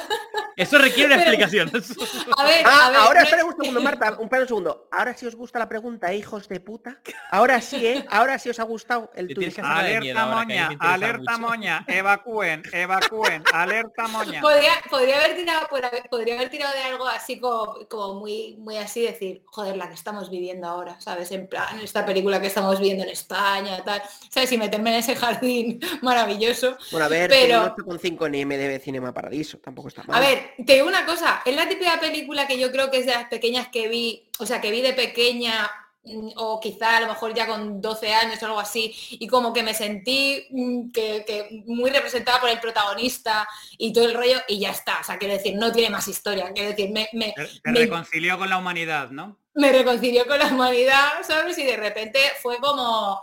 Eso 0.58 0.78
requiere 0.80 1.06
una 1.14 1.16
explicación. 1.24 1.70
A 2.38 2.44
ver, 2.44 2.66
Ah, 2.66 2.88
a 2.88 2.90
ver, 2.90 3.00
ahora 3.00 3.20
no- 3.22 3.26
espera 3.26 3.46
un 3.46 3.56
segundo, 3.56 3.82
Marta, 3.82 4.18
un, 4.20 4.30
un 4.32 4.48
segundo. 4.48 4.88
Ahora 4.92 5.16
sí 5.16 5.26
os 5.26 5.36
gusta 5.36 5.60
la 5.60 5.70
pregunta, 5.70 6.12
¿eh, 6.12 6.18
hijos 6.18 6.48
de 6.50 6.60
puta. 6.60 7.00
Ahora 7.32 7.62
sí, 7.62 7.86
¿eh? 7.86 8.06
Ahora 8.10 8.38
sí 8.38 8.50
os 8.50 8.60
ha 8.60 8.64
gustado 8.64 9.12
el 9.16 9.34
tuit. 9.34 9.58
Alerta 9.60 10.22
ahora, 10.24 10.36
moña, 10.36 10.70
alerta 10.80 11.38
mucho. 11.38 11.48
moña, 11.48 11.86
evacúen, 11.88 12.64
evacúen, 12.74 13.44
alerta 13.54 14.08
moña. 14.08 14.42
Podría, 14.42 14.72
podría 14.90 15.18
haber 15.18 15.36
tirado 15.36 15.68
podría 16.10 16.36
haber 16.36 16.50
tirado 16.50 16.74
de 16.74 16.84
algo 16.84 17.08
así 17.08 17.40
como, 17.40 17.88
como 17.90 18.20
muy 18.20 18.56
muy 18.58 18.78
así 18.78 19.02
decir 19.04 19.44
joder 19.46 19.78
la 19.78 19.88
que 19.88 19.94
estamos 19.96 20.30
viviendo 20.30 20.68
ahora 20.68 21.00
sabes 21.00 21.32
en 21.32 21.48
plan 21.48 21.80
esta 21.80 22.06
película 22.06 22.40
que 22.42 22.48
estamos 22.48 22.80
viendo 22.80 23.04
en 23.04 23.10
España 23.10 23.82
tal 23.84 24.02
sabes 24.30 24.52
y 24.52 24.58
meterme 24.58 24.92
en 24.92 25.00
ese 25.00 25.16
jardín 25.16 25.80
maravilloso 26.02 26.78
Bueno, 26.92 27.06
a 27.06 27.10
ver, 27.10 27.30
Pero- 27.30 27.74
pero... 27.76 27.86
con 27.86 28.00
5 28.00 28.26
en 28.28 28.36
IMDB 28.36 28.81
Cinema 28.82 29.14
Paradiso, 29.14 29.60
tampoco 29.60 29.88
está 29.88 30.04
mal. 30.04 30.18
a 30.18 30.28
ver 30.28 30.54
te 30.66 30.74
digo 30.74 30.88
una 30.88 31.06
cosa 31.06 31.42
es 31.46 31.56
la 31.56 31.70
típica 31.70 32.00
película 32.00 32.48
que 32.48 32.60
yo 32.60 32.72
creo 32.72 32.90
que 32.92 32.98
es 33.00 33.06
de 33.06 33.14
las 33.14 33.26
pequeñas 33.26 33.68
que 33.70 33.88
vi 33.88 34.30
o 34.40 34.46
sea 34.46 34.60
que 34.60 34.72
vi 34.72 34.82
de 34.82 34.94
pequeña 34.94 35.70
mm, 36.04 36.30
o 36.36 36.60
quizá 36.60 36.98
a 36.98 37.02
lo 37.02 37.08
mejor 37.08 37.34
ya 37.34 37.46
con 37.48 37.80
12 37.82 38.14
años 38.14 38.42
o 38.42 38.46
algo 38.48 38.60
así, 38.60 38.94
y 39.12 39.28
como 39.28 39.54
que 39.54 39.62
me 39.64 39.74
sentí 39.76 40.48
mm, 40.50 40.92
que, 40.92 41.24
que 41.28 41.64
muy 41.68 41.90
representada 41.92 42.40
por 42.42 42.50
el 42.50 42.60
protagonista 42.60 43.48
y 43.78 43.94
todo 43.94 44.06
el 44.06 44.16
rollo, 44.16 44.40
y 44.48 44.60
ya 44.60 44.72
está. 44.72 45.00
O 45.00 45.04
sea, 45.04 45.18
quiero 45.20 45.36
decir, 45.36 45.56
no 45.56 45.72
tiene 45.72 45.92
más 45.92 46.08
historia. 46.08 46.52
Quiero 46.54 46.70
decir, 46.72 46.90
me, 46.92 47.08
me, 47.14 47.34
Te 47.34 47.46
te 47.46 47.72
me- 47.72 47.80
reconcilió 47.82 48.38
con 48.40 48.50
la 48.50 48.58
humanidad, 48.58 49.12
¿no? 49.12 49.38
me 49.54 49.72
reconcilió 49.72 50.26
con 50.26 50.40
la 50.40 50.48
humanidad, 50.48 51.08
¿sabes? 51.24 51.58
Y 51.60 51.66
de 51.66 51.76
repente 51.78 52.20
fue 52.42 52.58
como 52.58 53.22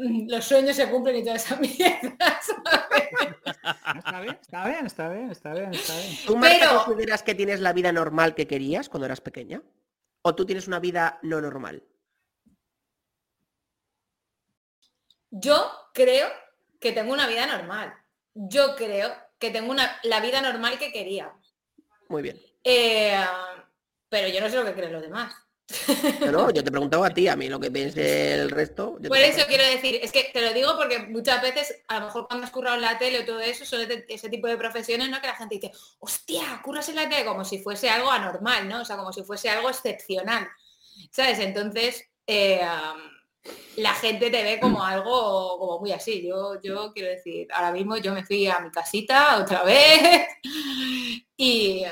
los 0.28 0.44
sueños 0.44 0.76
se 0.76 0.88
cumplen 0.90 1.16
y 1.16 1.22
toda 1.22 1.36
esa 1.36 1.56
mierda, 1.60 2.40
¿sabes? 2.40 3.08
Está 3.96 4.20
bien, 4.20 4.38
está 4.40 4.66
bien, 4.66 4.86
está 4.86 5.08
bien, 5.08 5.30
está 5.30 5.54
bien, 5.54 5.74
está 5.74 5.96
bien. 5.96 6.16
¿Tú, 6.26 6.36
Marta, 6.36 6.56
pero- 6.60 6.84
consideras 6.84 7.22
que 7.22 7.34
tienes 7.34 7.60
la 7.60 7.72
vida 7.72 7.92
normal 7.92 8.34
que 8.34 8.46
querías 8.46 8.88
cuando 8.88 9.06
eras 9.06 9.20
pequeña? 9.20 9.62
¿O 10.22 10.34
tú 10.34 10.44
tienes 10.46 10.66
una 10.68 10.80
vida 10.80 11.18
no 11.22 11.40
normal? 11.40 11.82
Yo 15.30 15.70
creo 15.94 16.28
que 16.78 16.92
tengo 16.92 17.12
una 17.12 17.26
vida 17.26 17.46
normal. 17.46 17.94
Yo 18.34 18.74
creo 18.76 19.12
que 19.38 19.50
tengo 19.50 19.70
una, 19.70 19.98
la 20.02 20.20
vida 20.20 20.40
normal 20.42 20.78
que 20.78 20.92
quería. 20.92 21.32
Muy 22.08 22.22
bien. 22.22 22.40
Eh, 22.64 23.24
pero 24.08 24.28
yo 24.28 24.40
no 24.40 24.48
sé 24.48 24.56
lo 24.56 24.64
que 24.64 24.74
creen 24.74 24.92
los 24.92 25.02
demás. 25.02 25.34
No, 26.20 26.32
no, 26.32 26.50
yo 26.50 26.64
te 26.64 26.70
preguntaba 26.70 27.06
a 27.06 27.10
ti, 27.10 27.28
a 27.28 27.36
mí 27.36 27.48
lo 27.48 27.60
que 27.60 27.70
piense 27.70 28.34
el 28.34 28.50
resto. 28.50 28.94
yo 28.94 29.02
te 29.02 29.08
Por 29.08 29.18
eso 29.18 29.46
quiero 29.46 29.64
decir, 29.64 30.00
es 30.02 30.12
que 30.12 30.30
te 30.32 30.40
lo 30.40 30.52
digo 30.52 30.76
porque 30.76 30.98
muchas 31.00 31.40
veces, 31.42 31.82
a 31.88 32.00
lo 32.00 32.06
mejor 32.06 32.26
cuando 32.26 32.44
has 32.44 32.52
currado 32.52 32.76
en 32.76 32.82
la 32.82 32.98
tele 32.98 33.20
o 33.20 33.24
todo 33.24 33.40
eso, 33.40 33.64
son 33.64 33.80
ese 34.08 34.28
tipo 34.28 34.46
de 34.46 34.56
profesiones, 34.56 35.08
¿no? 35.08 35.20
Que 35.20 35.28
la 35.28 35.36
gente 35.36 35.56
dice, 35.56 35.72
hostia, 35.98 36.60
curras 36.64 36.88
en 36.88 36.96
la 36.96 37.08
tele 37.08 37.24
como 37.24 37.44
si 37.44 37.58
fuese 37.58 37.88
algo 37.88 38.10
anormal, 38.10 38.68
¿no? 38.68 38.82
O 38.82 38.84
sea, 38.84 38.96
como 38.96 39.12
si 39.12 39.22
fuese 39.22 39.48
algo 39.50 39.70
excepcional. 39.70 40.48
¿Sabes? 41.10 41.38
Entonces, 41.38 42.04
eh, 42.26 42.60
la 43.76 43.94
gente 43.94 44.30
te 44.30 44.42
ve 44.42 44.60
como 44.60 44.84
algo 44.84 45.58
como 45.58 45.78
muy 45.80 45.92
así. 45.92 46.26
Yo, 46.26 46.60
yo 46.62 46.92
quiero 46.92 47.08
decir, 47.08 47.48
ahora 47.52 47.72
mismo 47.72 47.96
yo 47.96 48.12
me 48.12 48.24
fui 48.24 48.46
a 48.46 48.60
mi 48.60 48.70
casita 48.70 49.38
otra 49.38 49.62
vez 49.62 50.28
y, 51.36 51.84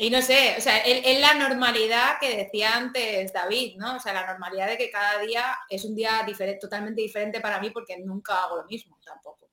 y 0.00 0.08
no 0.08 0.22
sé, 0.22 0.54
o 0.56 0.60
sea, 0.62 0.78
es, 0.78 1.20
la 1.20 1.34
normalidad 1.34 2.18
que 2.18 2.34
decía 2.34 2.74
antes 2.74 3.30
David, 3.34 3.76
¿no? 3.76 3.96
O 3.96 4.00
sea, 4.00 4.14
la 4.14 4.26
normalidad 4.26 4.66
de 4.66 4.78
que 4.78 4.90
cada 4.90 5.20
día 5.20 5.44
es 5.68 5.84
un 5.84 5.94
día 5.94 6.22
diferente, 6.26 6.58
totalmente 6.58 7.02
diferente 7.02 7.38
para 7.40 7.60
mí 7.60 7.68
porque 7.68 7.98
nunca 7.98 8.44
hago 8.44 8.56
lo 8.56 8.64
mismo 8.64 8.98
tampoco. 9.04 9.50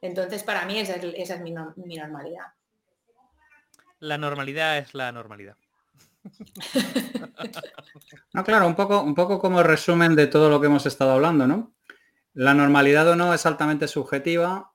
Entonces, 0.00 0.42
para 0.42 0.64
mí 0.64 0.78
esa 0.78 0.94
es, 0.94 1.04
esa 1.16 1.34
es 1.34 1.40
mi, 1.42 1.50
no- 1.50 1.74
mi 1.76 1.96
normalidad. 1.96 2.46
La 4.00 4.16
normalidad 4.16 4.78
es 4.78 4.94
la 4.94 5.12
normalidad. 5.12 5.56
No, 8.32 8.44
claro, 8.44 8.66
un 8.66 8.74
poco, 8.74 9.02
un 9.02 9.14
poco 9.14 9.38
como 9.38 9.62
resumen 9.62 10.16
de 10.16 10.26
todo 10.26 10.48
lo 10.48 10.60
que 10.60 10.66
hemos 10.66 10.86
estado 10.86 11.12
hablando, 11.12 11.46
¿no? 11.46 11.74
La 12.32 12.54
normalidad 12.54 13.06
o 13.08 13.16
no 13.16 13.34
es 13.34 13.44
altamente 13.44 13.86
subjetiva. 13.86 14.71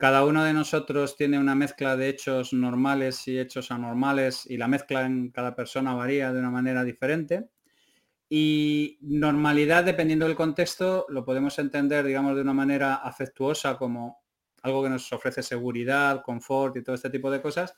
Cada 0.00 0.24
uno 0.24 0.44
de 0.44 0.54
nosotros 0.54 1.14
tiene 1.14 1.38
una 1.38 1.54
mezcla 1.54 1.94
de 1.94 2.08
hechos 2.08 2.54
normales 2.54 3.28
y 3.28 3.38
hechos 3.38 3.70
anormales 3.70 4.46
y 4.46 4.56
la 4.56 4.66
mezcla 4.66 5.04
en 5.04 5.28
cada 5.28 5.54
persona 5.54 5.92
varía 5.92 6.32
de 6.32 6.38
una 6.38 6.50
manera 6.50 6.84
diferente. 6.84 7.50
Y 8.26 8.96
normalidad, 9.02 9.84
dependiendo 9.84 10.24
del 10.24 10.36
contexto, 10.36 11.04
lo 11.10 11.22
podemos 11.26 11.58
entender, 11.58 12.06
digamos, 12.06 12.34
de 12.34 12.40
una 12.40 12.54
manera 12.54 12.94
afectuosa 12.94 13.76
como 13.76 14.22
algo 14.62 14.82
que 14.82 14.88
nos 14.88 15.12
ofrece 15.12 15.42
seguridad, 15.42 16.22
confort 16.22 16.78
y 16.78 16.82
todo 16.82 16.94
este 16.94 17.10
tipo 17.10 17.30
de 17.30 17.42
cosas. 17.42 17.74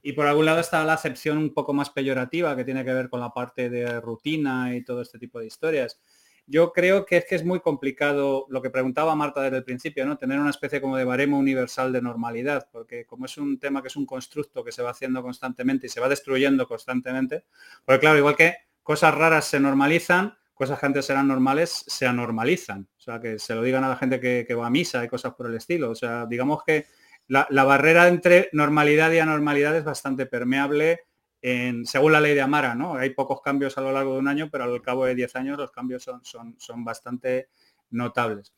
Y 0.00 0.12
por 0.12 0.28
algún 0.28 0.44
lado 0.44 0.60
está 0.60 0.84
la 0.84 0.92
acepción 0.92 1.38
un 1.38 1.52
poco 1.52 1.72
más 1.72 1.90
peyorativa 1.90 2.54
que 2.54 2.64
tiene 2.64 2.84
que 2.84 2.94
ver 2.94 3.08
con 3.08 3.18
la 3.18 3.30
parte 3.30 3.68
de 3.68 4.00
rutina 4.00 4.76
y 4.76 4.84
todo 4.84 5.02
este 5.02 5.18
tipo 5.18 5.40
de 5.40 5.46
historias. 5.46 6.00
Yo 6.46 6.72
creo 6.72 7.06
que 7.06 7.16
es 7.16 7.24
que 7.24 7.36
es 7.36 7.44
muy 7.44 7.60
complicado 7.60 8.46
lo 8.50 8.60
que 8.60 8.68
preguntaba 8.68 9.14
Marta 9.14 9.40
desde 9.40 9.58
el 9.58 9.64
principio, 9.64 10.04
¿no? 10.04 10.18
Tener 10.18 10.38
una 10.38 10.50
especie 10.50 10.80
como 10.80 10.96
de 10.96 11.04
baremo 11.04 11.38
universal 11.38 11.92
de 11.92 12.02
normalidad, 12.02 12.68
porque 12.70 13.06
como 13.06 13.24
es 13.24 13.38
un 13.38 13.58
tema 13.58 13.80
que 13.80 13.88
es 13.88 13.96
un 13.96 14.04
constructo 14.04 14.62
que 14.62 14.70
se 14.72 14.82
va 14.82 14.90
haciendo 14.90 15.22
constantemente 15.22 15.86
y 15.86 15.90
se 15.90 16.00
va 16.00 16.08
destruyendo 16.08 16.68
constantemente, 16.68 17.44
porque 17.84 18.00
claro, 18.00 18.18
igual 18.18 18.36
que 18.36 18.56
cosas 18.82 19.14
raras 19.14 19.46
se 19.46 19.58
normalizan, 19.58 20.34
cosas 20.52 20.78
que 20.78 20.86
antes 20.86 21.08
eran 21.08 21.28
normales 21.28 21.84
se 21.86 22.06
anormalizan. 22.06 22.88
O 22.98 23.00
sea, 23.00 23.20
que 23.20 23.38
se 23.38 23.54
lo 23.54 23.62
digan 23.62 23.82
a 23.84 23.88
la 23.88 23.96
gente 23.96 24.20
que, 24.20 24.54
va 24.54 24.66
a 24.66 24.70
misa 24.70 25.02
y 25.02 25.08
cosas 25.08 25.34
por 25.34 25.46
el 25.46 25.54
estilo. 25.54 25.90
O 25.90 25.94
sea, 25.94 26.26
digamos 26.26 26.62
que 26.62 26.86
la 27.26 27.64
barrera 27.64 28.06
entre 28.08 28.50
normalidad 28.52 29.10
y 29.12 29.18
anormalidad 29.18 29.74
es 29.76 29.84
bastante 29.84 30.26
permeable 30.26 31.00
en, 31.46 31.84
según 31.84 32.12
la 32.12 32.22
ley 32.22 32.34
de 32.34 32.40
Amara, 32.40 32.74
¿no? 32.74 32.94
Hay 32.94 33.10
pocos 33.10 33.42
cambios 33.42 33.76
a 33.76 33.82
lo 33.82 33.92
largo 33.92 34.14
de 34.14 34.18
un 34.18 34.28
año, 34.28 34.48
pero 34.50 34.64
al 34.64 34.80
cabo 34.80 35.04
de 35.04 35.14
10 35.14 35.36
años 35.36 35.58
los 35.58 35.70
cambios 35.70 36.02
son, 36.02 36.24
son, 36.24 36.56
son 36.58 36.82
bastante 36.86 37.50
notables. 37.90 38.54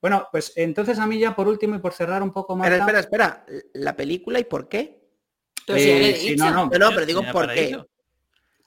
Bueno, 0.00 0.28
pues 0.30 0.52
entonces 0.54 1.00
a 1.00 1.06
mí 1.06 1.18
ya 1.18 1.34
por 1.34 1.48
último 1.48 1.74
y 1.74 1.80
por 1.80 1.92
cerrar 1.92 2.22
un 2.22 2.32
poco 2.32 2.54
más. 2.54 2.68
Espera, 2.70 3.00
espera, 3.00 3.00
espera. 3.00 3.62
¿La 3.74 3.96
película 3.96 4.38
y 4.38 4.44
por 4.44 4.68
qué? 4.68 5.02
Pero 5.66 5.76
le 5.76 5.84
he 5.84 6.10
Eh, 6.10 6.14
sí, 6.14 6.36
no, 6.36 6.50
no. 6.52 6.66
No, 6.66 6.78
no, 6.78 6.90
pero 6.90 7.06
digo 7.06 7.22
por 7.32 7.52
qué. 7.52 7.76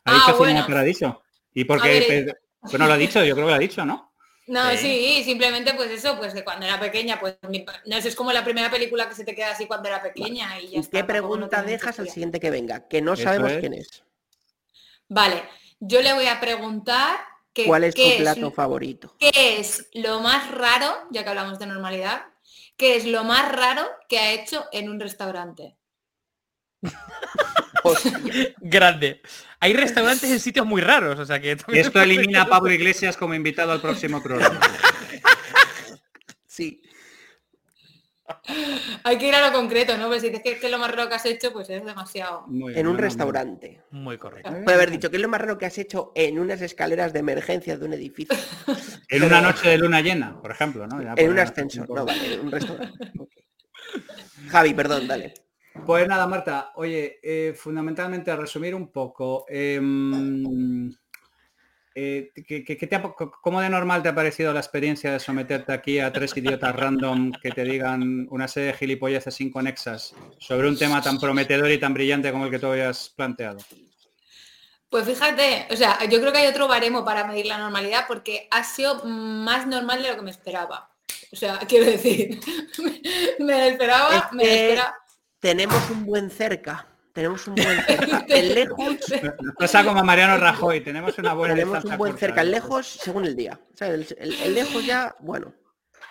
Ha 0.04 0.14
dicho 0.14 0.28
Ah, 0.28 0.36
bueno. 0.38 0.66
Paradiso. 0.68 1.24
Y 1.54 1.64
A 1.64 1.66
porque, 1.66 1.88
ver, 1.88 2.30
eh, 2.30 2.34
bueno, 2.64 2.88
lo 2.88 2.94
ha 2.94 2.98
dicho, 2.98 3.24
yo 3.24 3.36
creo 3.36 3.46
que 3.46 3.52
lo 3.52 3.56
ha 3.56 3.60
dicho, 3.60 3.86
¿no? 3.86 4.15
No, 4.48 4.72
Sí. 4.72 4.78
sí, 4.78 5.24
simplemente 5.24 5.74
pues 5.74 5.90
eso, 5.90 6.18
pues 6.18 6.34
que 6.34 6.44
cuando 6.44 6.66
era 6.68 6.80
pequeña, 6.80 7.20
pues 7.20 7.36
mi- 7.50 7.66
no 7.88 8.02
sé, 8.02 8.10
es 8.10 8.16
como 8.16 8.32
la 8.32 8.44
primera 8.44 8.70
película 8.70 9.10
que 9.10 9.16
se 9.16 9.26
te 9.26 9.34
queda 9.34 9.52
así 9.52 9.66
cuando 9.66 9.88
era 9.90 10.02
pequeña 10.04 10.60
y 10.60 10.70
ya 10.70 10.78
¿Y 10.78 10.80
está. 10.82 11.00
qué 11.00 11.04
pregunta 11.04 11.64
dejas 11.64 12.00
al 12.00 12.10
siguiente 12.10 12.40
que 12.40 12.52
venga? 12.52 12.88
Que 12.88 13.02
no 13.02 13.14
Eso 13.14 13.24
sabemos 13.24 13.54
es. 13.54 13.60
quién 13.60 13.74
es. 13.74 14.04
Vale, 15.10 15.44
yo 15.80 16.02
le 16.02 16.14
voy 16.14 16.28
a 16.28 16.40
preguntar 16.40 17.18
que, 17.54 17.66
¿Cuál 17.66 17.86
es 17.86 17.96
tu 17.96 18.02
plato 18.18 18.52
favorito? 18.52 19.16
qué 19.20 19.58
es 19.60 19.90
lo 19.94 20.20
más 20.20 20.52
raro, 20.52 20.94
ya 21.12 21.24
que 21.24 21.30
hablamos 21.30 21.58
de 21.58 21.66
normalidad, 21.68 22.26
qué 22.78 22.96
es 22.98 23.06
lo 23.06 23.24
más 23.24 23.52
raro 23.52 23.88
que 24.10 24.20
ha 24.20 24.32
hecho 24.34 24.66
en 24.72 24.90
un 24.90 25.00
restaurante. 25.00 25.76
Hostia, 27.92 28.20
Grande. 28.60 29.22
Hay 29.60 29.74
restaurantes 29.74 30.30
en 30.30 30.40
sitios 30.40 30.66
muy 30.66 30.82
raros, 30.82 31.20
o 31.20 31.26
sea 31.26 31.40
que... 31.40 31.52
Esto 31.52 32.02
elimina 32.02 32.44
a 32.44 32.46
Pablo 32.48 32.72
Iglesias 32.72 33.16
como 33.16 33.34
invitado 33.34 33.72
al 33.72 33.82
próximo 33.82 34.22
programa. 34.22 34.60
sí. 36.48 36.82
Hay 39.04 39.20
que 39.20 39.28
ir 39.28 39.36
a 39.36 39.48
lo 39.48 39.54
concreto, 39.54 39.98
¿no? 39.98 40.08
Pues 40.08 40.22
si 40.22 40.30
dices 40.30 40.42
que, 40.44 40.60
que 40.60 40.66
es 40.66 40.72
lo 40.72 40.80
más 40.80 40.90
raro 40.90 41.08
que 41.08 41.16
has 41.16 41.26
hecho, 41.28 41.54
pues 41.54 41.70
es 41.70 41.86
demasiado. 41.86 42.48
Muy 42.48 42.74
bien, 42.74 42.86
En 42.86 42.92
un 42.92 42.98
restaurante. 42.98 43.84
Muy 43.92 44.18
correcto. 44.18 44.52
Puede 44.64 44.76
haber 44.76 44.90
dicho, 44.90 45.12
¿qué 45.12 45.18
es 45.18 45.22
lo 45.22 45.30
más 45.30 45.42
raro 45.42 45.60
que 45.60 45.68
has 45.68 45.78
hecho 45.78 46.12
en 46.16 46.40
unas 46.40 46.62
escaleras 46.62 47.14
de 47.14 47.20
emergencia 47.20 47.78
de 47.78 47.86
un 47.86 47.94
edificio? 47.94 48.36
En 49.08 49.24
una 49.24 49.40
noche 49.40 49.70
de 49.70 49.78
luna 49.78 50.02
llena, 50.02 50.42
por 50.42 50.50
ejemplo, 50.50 50.88
¿no? 50.88 51.00
Ya 51.02 51.14
En 51.16 51.30
un 51.30 51.38
ascensor. 51.38 51.88
No, 51.88 52.06
vale, 52.06 52.34
en 52.34 52.40
un 52.40 52.52
restaurante. 52.52 53.12
Javi, 54.50 54.74
perdón, 54.74 55.08
dale. 55.08 55.45
Pues 55.84 56.08
nada, 56.08 56.26
Marta, 56.28 56.72
oye, 56.76 57.20
eh, 57.22 57.54
fundamentalmente 57.56 58.32
a 58.32 58.36
resumir 58.36 58.74
un 58.74 58.92
poco, 58.92 59.46
em, 59.48 60.92
eh, 61.94 62.32
¿qué- 62.46 62.88
te 62.88 62.96
ha- 62.96 63.02
¿cómo 63.42 63.62
de 63.62 63.70
normal 63.70 64.04
te 64.04 64.10
ha 64.10 64.16
parecido 64.16 64.52
la 64.52 64.60
experiencia 64.60 65.12
de 65.14 65.20
someterte 65.20 65.72
aquí 65.74 66.00
a 66.00 66.12
tres 66.12 66.36
idiotas 66.36 66.76
random 66.76 67.32
que 67.42 67.52
te 67.52 67.64
digan 67.64 68.28
una 68.30 68.48
serie 68.48 68.68
de 68.72 68.78
gilipolleces 68.78 69.40
inconexas 69.42 70.14
sobre 70.40 70.68
un 70.68 70.78
tema 70.78 71.02
tan 71.02 71.20
prometedor 71.20 71.72
y 71.72 71.80
tan 71.80 71.94
brillante 71.94 72.32
como 72.32 72.46
el 72.46 72.52
que 72.52 72.60
tú 72.60 72.68
habías 72.68 73.10
planteado? 73.10 73.60
Pues 74.90 75.06
fíjate, 75.06 75.68
o 75.72 75.76
sea, 75.76 76.04
yo 76.06 76.20
creo 76.20 76.32
que 76.32 76.40
hay 76.40 76.48
otro 76.48 76.68
baremo 76.68 77.04
para 77.04 77.26
medir 77.26 77.46
la 77.48 77.58
normalidad 77.58 78.06
porque 78.08 78.48
ha 78.52 78.64
sido 78.64 79.04
más 79.04 79.68
normal 79.68 80.02
de 80.02 80.10
lo 80.10 80.16
que 80.16 80.22
me 80.22 80.32
esperaba. 80.32 80.90
O 81.32 81.36
sea, 81.36 81.60
quiero 81.68 81.86
decir, 81.86 82.40
me 83.40 83.70
esperaba, 83.70 84.28
Es 84.30 84.34
me 84.34 84.44
esperaba. 84.54 84.96
Tenemos 85.46 85.90
un 85.92 86.06
buen 86.08 86.32
cerca. 86.32 86.88
Tenemos 87.14 87.48
un 87.48 87.54
buen 87.54 87.80
cerca. 87.86 88.26
En 88.30 88.56
lejos 88.56 88.96
Pasa 89.60 89.84
como 89.84 90.00
a 90.00 90.04
Mariano 90.04 90.38
Rajoy, 90.38 90.82
tenemos 90.82 91.16
una 91.20 91.36
buena 91.36 91.54
tenemos 91.54 91.86
un 91.86 91.98
buen 91.98 92.18
cerca. 92.18 92.42
¿eh? 92.42 92.46
Lejos 92.46 92.88
según 92.88 93.26
el 93.26 93.36
día. 93.36 93.60
O 93.72 93.78
sea, 93.78 93.90
el, 93.90 94.08
el- 94.18 94.34
el 94.42 94.54
lejos 94.56 94.84
ya, 94.84 95.16
bueno. 95.20 95.54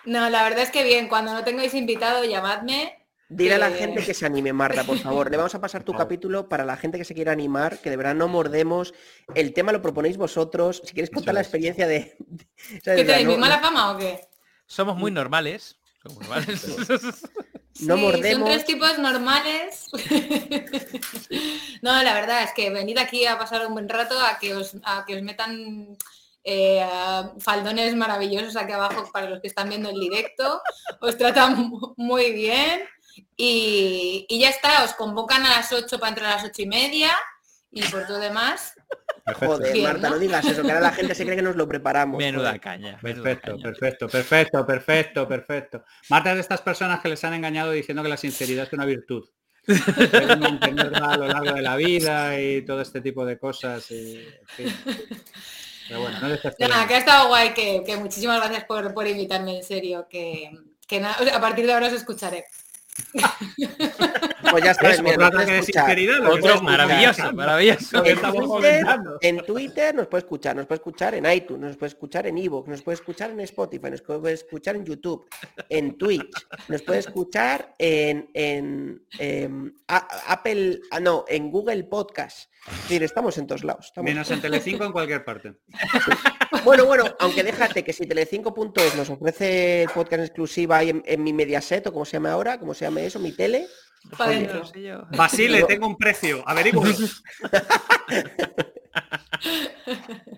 No, 0.05 0.31
la 0.31 0.45
verdad 0.45 0.61
es 0.63 0.71
que 0.71 0.85
bien, 0.85 1.09
cuando 1.09 1.33
no 1.33 1.43
tengáis 1.43 1.75
invitado, 1.75 2.25
llamadme 2.25 3.01
Dile 3.29 3.55
a 3.55 3.59
la 3.59 3.71
gente 3.71 4.05
que 4.05 4.15
se 4.15 4.25
anime, 4.25 4.53
Marta, 4.53 4.85
por 4.85 4.99
favor. 4.99 5.29
Le 5.33 5.37
vamos 5.37 5.55
a 5.57 5.61
pasar 5.61 5.83
tu 5.83 5.93
capítulo 5.97 6.49
para 6.49 6.65
la 6.65 6.77
gente 6.77 6.97
que 6.99 7.05
se 7.05 7.15
quiera 7.15 7.33
animar, 7.33 7.79
que 7.79 7.91
de 7.91 7.97
verdad 7.97 8.15
no 8.15 8.29
mordemos. 8.29 8.95
El 9.35 9.53
tema 9.53 9.73
lo 9.73 9.83
proponéis 9.83 10.17
vosotros. 10.17 10.81
Si 10.85 10.93
quieres 10.95 11.11
contar 11.11 11.35
la 11.35 11.41
experiencia 11.41 11.89
de... 11.89 12.17
de- 12.21 12.47
¿sabes? 12.85 13.01
¿Qué 13.01 13.05
tenéis? 13.05 13.25
no- 13.27 13.33
¿Mi 13.33 13.39
mala 13.39 13.59
fama 13.59 13.91
o 13.91 13.97
qué? 13.99 14.21
Somos 14.67 14.97
muy 14.97 15.11
normales. 15.11 15.77
Somos 16.05 16.21
normales. 16.21 16.65
No 17.81 17.97
Sí, 17.97 18.01
mordemos. 18.03 18.33
Son 18.39 18.45
tres 18.45 18.65
tipos 18.65 18.99
normales. 18.99 19.89
no, 21.83 22.03
la 22.03 22.15
verdad 22.15 22.43
es 22.45 22.53
que 22.55 22.71
venid 22.71 22.99
aquí 22.99 23.27
a 23.27 23.39
pasar 23.39 23.67
un 23.67 23.73
buen 23.75 23.89
rato, 23.89 24.19
a 24.21 24.39
que 24.39 24.55
os, 24.55 24.77
a 24.85 25.05
que 25.07 25.17
os 25.17 25.23
metan 25.23 25.97
eh, 26.45 26.87
faldones 27.39 27.95
maravillosos 27.97 28.57
aquí 28.57 28.73
abajo 28.73 29.11
para 29.13 29.29
los 29.29 29.41
que 29.41 29.49
están 29.49 29.69
viendo 29.69 29.91
el 29.91 29.99
directo. 30.01 30.63
Os 31.01 31.17
tratan 31.17 31.69
mu- 31.69 31.95
muy 31.97 32.33
bien. 32.33 32.83
Y, 33.37 34.27
y 34.29 34.39
ya 34.41 34.49
está, 34.51 34.85
os 34.85 34.95
convocan 34.95 35.45
a 35.47 35.51
las 35.51 35.73
8 35.73 35.99
para 35.99 36.11
entrar 36.11 36.33
a 36.33 36.37
las 36.37 36.45
8 36.45 36.63
y 36.63 36.67
media. 36.67 37.13
Y 37.77 37.83
por 37.85 38.07
todo 38.07 38.19
demás, 38.21 38.75
Joder, 39.33 39.83
Marta, 39.83 40.09
¿no? 40.11 40.17
no 40.17 40.21
digas 40.21 40.45
eso, 40.45 40.63
que 40.63 40.69
ahora 40.69 40.83
la 40.83 40.93
gente 40.93 41.15
se 41.15 41.25
cree 41.25 41.37
que 41.37 41.43
nos 41.43 41.57
lo 41.57 41.67
preparamos. 41.67 42.19
Menuda 42.19 42.49
joder. 42.49 42.61
caña. 42.61 42.99
menuda 43.03 43.25
Perfecto, 43.25 43.51
caña. 43.53 43.63
perfecto, 43.63 44.09
perfecto, 44.09 44.67
perfecto, 44.67 45.29
perfecto. 45.29 45.85
Marta 46.11 46.31
es 46.31 46.37
de 46.37 46.41
estas 46.43 46.61
personas 46.61 47.01
que 47.01 47.09
les 47.09 47.25
han 47.25 47.33
engañado 47.33 47.71
diciendo 47.71 48.03
que 48.03 48.11
la 48.11 48.19
sinceridad 48.19 48.67
es 48.67 48.73
una 48.75 48.85
virtud. 48.85 49.27
Mantenerla 50.39 51.13
a 51.13 51.17
lo 51.17 51.27
largo 51.27 51.53
de 51.55 51.63
la 51.63 51.77
vida 51.77 52.39
y 52.39 52.63
todo 52.67 52.83
este 52.83 53.01
tipo 53.01 53.25
de 53.25 53.39
cosas. 53.39 53.91
y, 53.91 54.17
en 54.19 54.47
fin. 54.47 54.77
Pero 55.89 56.01
bueno, 56.01 56.19
no 56.21 56.29
nada, 56.69 56.87
que 56.87 56.95
ha 56.95 56.99
estado 56.99 57.29
guay, 57.29 57.53
que, 57.53 57.83
que 57.85 57.97
muchísimas 57.97 58.39
gracias 58.41 58.65
por, 58.65 58.93
por 58.95 59.07
invitarme, 59.07 59.59
en 59.59 59.65
serio, 59.65 60.07
que, 60.09 60.51
que 60.87 61.01
nada, 61.01 61.17
o 61.21 61.25
sea, 61.25 61.37
a 61.37 61.41
partir 61.41 61.67
de 61.67 61.73
ahora 61.73 61.89
os 61.89 61.93
escucharé. 61.93 62.47
Pues 64.51 64.63
ya 64.65 64.71
está. 64.73 64.89
Maravilloso, 66.63 67.33
maravilloso. 67.33 68.03
En 69.21 69.39
Twitter, 69.45 69.95
en 69.95 69.97
nos 69.97 70.07
puede 70.07 70.21
escuchar, 70.23 70.55
nos 70.57 70.67
puede 70.67 70.77
escuchar 70.77 71.15
en 71.15 71.27
iTunes, 71.33 71.61
nos 71.69 71.77
puede 71.77 71.89
escuchar 71.89 72.27
en 72.27 72.39
Evox, 72.39 72.69
nos 72.69 72.83
puede 72.83 72.95
escuchar 72.95 73.31
en 73.31 73.41
Spotify, 73.41 73.91
nos 73.91 74.03
puede 74.03 74.33
escuchar 74.35 74.77
en 74.77 74.85
YouTube, 74.85 75.27
en 75.69 75.99
Twitch, 75.99 76.47
nos 76.69 76.83
puede 76.83 77.01
escuchar 77.01 77.75
en, 77.79 78.29
en, 78.35 79.03
em, 79.19 79.75
a- 79.89 80.07
Apple, 80.29 80.81
ah, 80.93 81.01
no, 81.01 81.25
en 81.27 81.51
Google 81.51 81.83
Podcast. 81.85 82.49
Estamos 82.89 83.37
en 83.39 83.47
todos 83.47 83.65
lados. 83.65 83.87
estamos- 83.87 84.09
Menos 84.11 84.31
en 84.31 84.41
Telecinco 84.43 84.85
en 84.85 84.93
cualquier 84.93 85.25
parte. 85.25 85.55
Bueno, 86.65 86.87
bueno, 86.87 87.05
aunque 87.21 87.43
déjate 87.43 87.85
que 87.85 87.93
si 87.93 88.07
Telecinco.es 88.07 88.97
nos 88.97 89.11
ofrece 89.11 89.83
el 89.83 89.91
podcast 89.91 90.23
exclusiva 90.25 90.79
ahí 90.79 90.91
en, 90.91 91.03
en 91.05 91.23
mi 91.23 91.33
Mediaset 91.33 91.87
o 91.87 91.93
como 91.93 92.05
se 92.05 92.13
llame 92.17 92.31
ahora, 92.31 92.59
como 92.59 92.73
se 92.75 92.85
llame 92.87 93.05
eso, 93.07 93.19
mi 93.19 93.33
tele, 93.33 93.67
Oye, 94.19 94.35
dentro. 94.37 94.59
No 94.61 94.67
sé 94.67 94.83
yo. 94.83 95.03
Basile, 95.17 95.63
tengo 95.65 95.87
un 95.87 95.97
precio. 95.97 96.43
Averígüalo. 96.47 96.95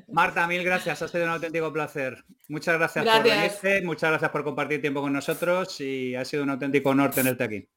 Marta, 0.08 0.46
mil 0.46 0.62
gracias. 0.64 1.02
Ha 1.02 1.08
sido 1.08 1.24
un 1.24 1.30
auténtico 1.30 1.72
placer. 1.72 2.24
Muchas 2.48 2.76
gracias, 2.78 3.04
por 3.04 3.22
venirte, 3.22 3.82
muchas 3.82 4.10
gracias 4.10 4.30
por 4.30 4.44
compartir 4.44 4.80
tiempo 4.80 5.00
con 5.02 5.12
nosotros 5.12 5.80
y 5.80 6.14
ha 6.14 6.24
sido 6.24 6.42
un 6.42 6.50
auténtico 6.50 6.90
honor 6.90 7.10
tenerte 7.10 7.44
aquí. 7.44 7.68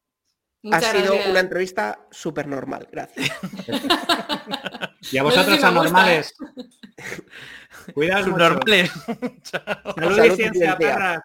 Muchas 0.62 0.84
ha 0.84 0.92
sido 0.92 1.04
gracias. 1.14 1.30
una 1.30 1.40
entrevista 1.40 2.00
súper 2.12 2.48
normal. 2.48 2.88
Gracias. 2.92 3.32
Y 5.12 5.18
a 5.18 5.24
No 5.24 5.32
sé 5.32 5.38
vosotros, 5.38 5.48
gusta, 5.56 5.68
anormales. 5.70 6.34
Cuidaos 7.94 8.28
mucho. 8.28 8.32
Subnormales. 8.32 8.92
Salud, 8.92 9.96
Salud 9.96 10.26
y 10.26 10.36
ciencia. 10.36 10.78
perras. 10.78 11.22